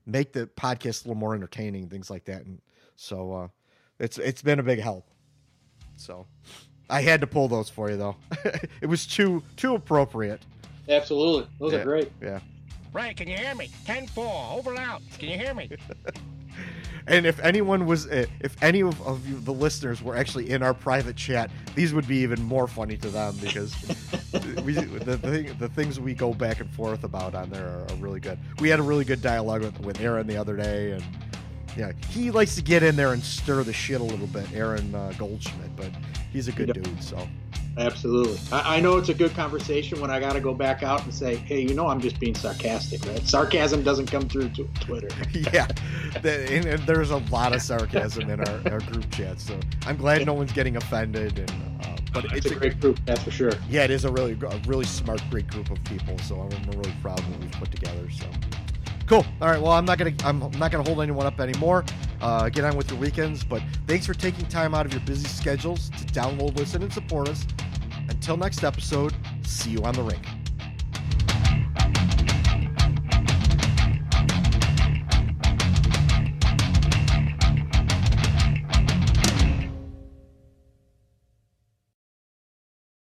make 0.06 0.32
the 0.32 0.47
podcast 0.47 1.05
a 1.05 1.09
little 1.09 1.20
more 1.20 1.35
entertaining, 1.35 1.89
things 1.89 2.09
like 2.09 2.24
that. 2.27 2.47
And 2.47 2.60
so, 2.94 3.32
uh, 3.32 3.48
it's 3.98 4.18
it's 4.18 4.40
been 4.40 4.60
a 4.60 4.62
big 4.62 4.81
help. 4.81 5.06
So. 5.97 6.27
I 6.89 7.02
had 7.02 7.20
to 7.20 7.27
pull 7.27 7.48
those 7.48 7.68
for 7.68 7.90
you 7.90 7.97
though. 7.97 8.16
it 8.81 8.86
was 8.86 9.06
too 9.06 9.43
too 9.56 9.74
appropriate. 9.74 10.40
Absolutely, 10.89 11.48
those 11.59 11.73
Yeah, 11.73 11.78
are 11.81 11.85
great. 11.85 12.12
Yeah. 12.23 12.40
Ray, 12.93 13.12
can 13.12 13.28
you 13.28 13.36
hear 13.36 13.55
me? 13.55 13.70
10 13.85 14.06
4, 14.06 14.56
over 14.56 14.70
and 14.70 14.78
out. 14.78 15.02
Can 15.18 15.28
you 15.28 15.36
hear 15.36 15.52
me? 15.52 15.70
And 17.09 17.24
if 17.24 17.39
anyone 17.40 17.86
was, 17.86 18.09
eh, 18.09 18.27
if 18.40 18.60
any 18.62 18.81
of, 18.82 19.01
of 19.06 19.27
you, 19.28 19.39
the 19.39 19.52
listeners 19.52 20.02
were 20.02 20.16
actually 20.16 20.51
in 20.51 20.62
our 20.62 20.74
private 20.74 21.14
chat, 21.14 21.51
these 21.77 21.94
would 21.94 22.09
be 22.09 22.16
even 22.16 22.43
more 22.43 22.66
funny 22.66 22.97
to 22.97 23.09
them 23.09 23.36
because 23.40 23.73
we, 24.64 24.73
the, 24.73 25.05
the, 25.05 25.18
thing, 25.18 25.56
the 25.59 25.68
things 25.68 26.01
we 26.01 26.14
go 26.14 26.35
back 26.35 26.59
and 26.59 26.68
forth 26.70 27.05
about 27.05 27.35
on 27.36 27.48
there 27.51 27.68
are, 27.68 27.86
are 27.89 27.97
really 27.97 28.18
good. 28.18 28.39
We 28.59 28.68
had 28.68 28.81
a 28.81 28.82
really 28.82 29.05
good 29.05 29.23
dialogue 29.23 29.62
with, 29.62 29.78
with 29.81 30.01
Aaron 30.01 30.27
the 30.27 30.36
other 30.36 30.56
day, 30.56 30.93
and 30.93 31.05
yeah, 31.77 31.93
he 32.11 32.31
likes 32.31 32.55
to 32.57 32.62
get 32.62 32.82
in 32.82 32.97
there 32.97 33.12
and 33.12 33.23
stir 33.23 33.62
the 33.62 33.73
shit 33.73 34.01
a 34.01 34.05
little 34.05 34.27
bit, 34.28 34.53
Aaron 34.55 34.94
uh, 34.94 35.12
Goldschmidt, 35.19 35.74
but 35.77 35.90
he's 36.32 36.48
a 36.48 36.53
good 36.53 36.73
dude. 36.73 37.03
So 37.03 37.28
Absolutely. 37.78 38.39
I, 38.53 38.77
I 38.77 38.81
know 38.81 38.97
it's 38.97 39.11
a 39.11 39.15
good 39.15 39.35
conversation 39.35 40.01
when 40.01 40.11
I 40.11 40.19
got 40.19 40.32
to 40.32 40.40
go 40.40 40.55
back 40.55 40.82
out 40.82 41.05
and 41.05 41.12
say, 41.12 41.36
hey, 41.36 41.61
you 41.61 41.74
know, 41.74 41.89
I'm 41.89 42.01
just 42.01 42.19
being 42.19 42.35
sarcastic, 42.35 43.05
right? 43.07 43.23
Sarcasm 43.23 43.82
doesn't 43.82 44.11
come 44.11 44.28
through 44.28 44.48
to 44.51 44.65
Twitter. 44.81 45.09
yeah, 45.53 45.66
the, 46.23 46.51
and, 46.51 46.65
and 46.65 46.82
there's 46.85 47.11
a 47.11 47.19
lot 47.31 47.55
of 47.55 47.61
sarcasm 47.61 48.31
in 48.31 48.40
our, 48.40 48.73
our 48.73 48.81
group 48.81 49.11
chat. 49.11 49.40
So 49.40 49.59
I'm 49.86 49.97
glad 49.97 50.24
no 50.24 50.32
one's 50.32 50.53
getting 50.53 50.77
offended. 50.77 51.39
And 51.39 51.85
uh, 51.85 51.97
but 52.15 52.24
It's, 52.32 52.47
a 52.47 52.55
great 52.55 52.81
group, 52.81 52.98
that's 53.05 53.23
for 53.23 53.31
sure. 53.31 53.53
Yeah, 53.69 53.85
it 53.85 53.90
is 53.90 54.07
a 54.07 54.12
really 54.12 54.32
a 54.32 54.61
really 54.66 54.86
smart, 54.86 55.23
great 55.28 55.48
group 55.48 55.70
of 55.70 55.82
people. 55.85 56.19
So 56.20 56.40
I'm 56.40 56.70
really 56.70 56.94
proud 57.03 57.19
of 57.19 57.31
what 57.31 57.40
we've 57.40 57.53
put 57.53 57.70
together. 57.70 58.09
So 58.11 58.27
cool. 59.07 59.24
All 59.41 59.49
right. 59.49 59.61
Well, 59.61 59.73
I'm 59.73 59.85
not 59.85 59.99
gonna 59.99 60.15
I'm 60.24 60.39
not 60.59 60.70
gonna 60.70 60.85
hold 60.85 61.01
anyone 61.01 61.27
up 61.27 61.41
anymore. 61.41 61.85
Uh, 62.20 62.49
get 62.49 62.65
on 62.65 62.77
with 62.77 62.91
your 62.91 62.99
weekends. 62.99 63.45
But 63.45 63.62
thanks 63.87 64.07
for 64.07 64.15
taking 64.15 64.47
time 64.47 64.74
out 64.74 64.87
of 64.87 64.93
your 64.93 65.03
busy 65.03 65.28
schedules 65.28 65.91
to 65.91 66.05
download, 66.07 66.57
listen, 66.57 66.83
and 66.83 66.93
support 66.93 67.28
us. 67.28 67.47
Until 68.09 68.37
next 68.37 68.65
episode, 68.65 69.15
see 69.45 69.70
you 69.70 69.83
on 69.83 69.95
the 69.95 70.03
rink. 70.03 70.23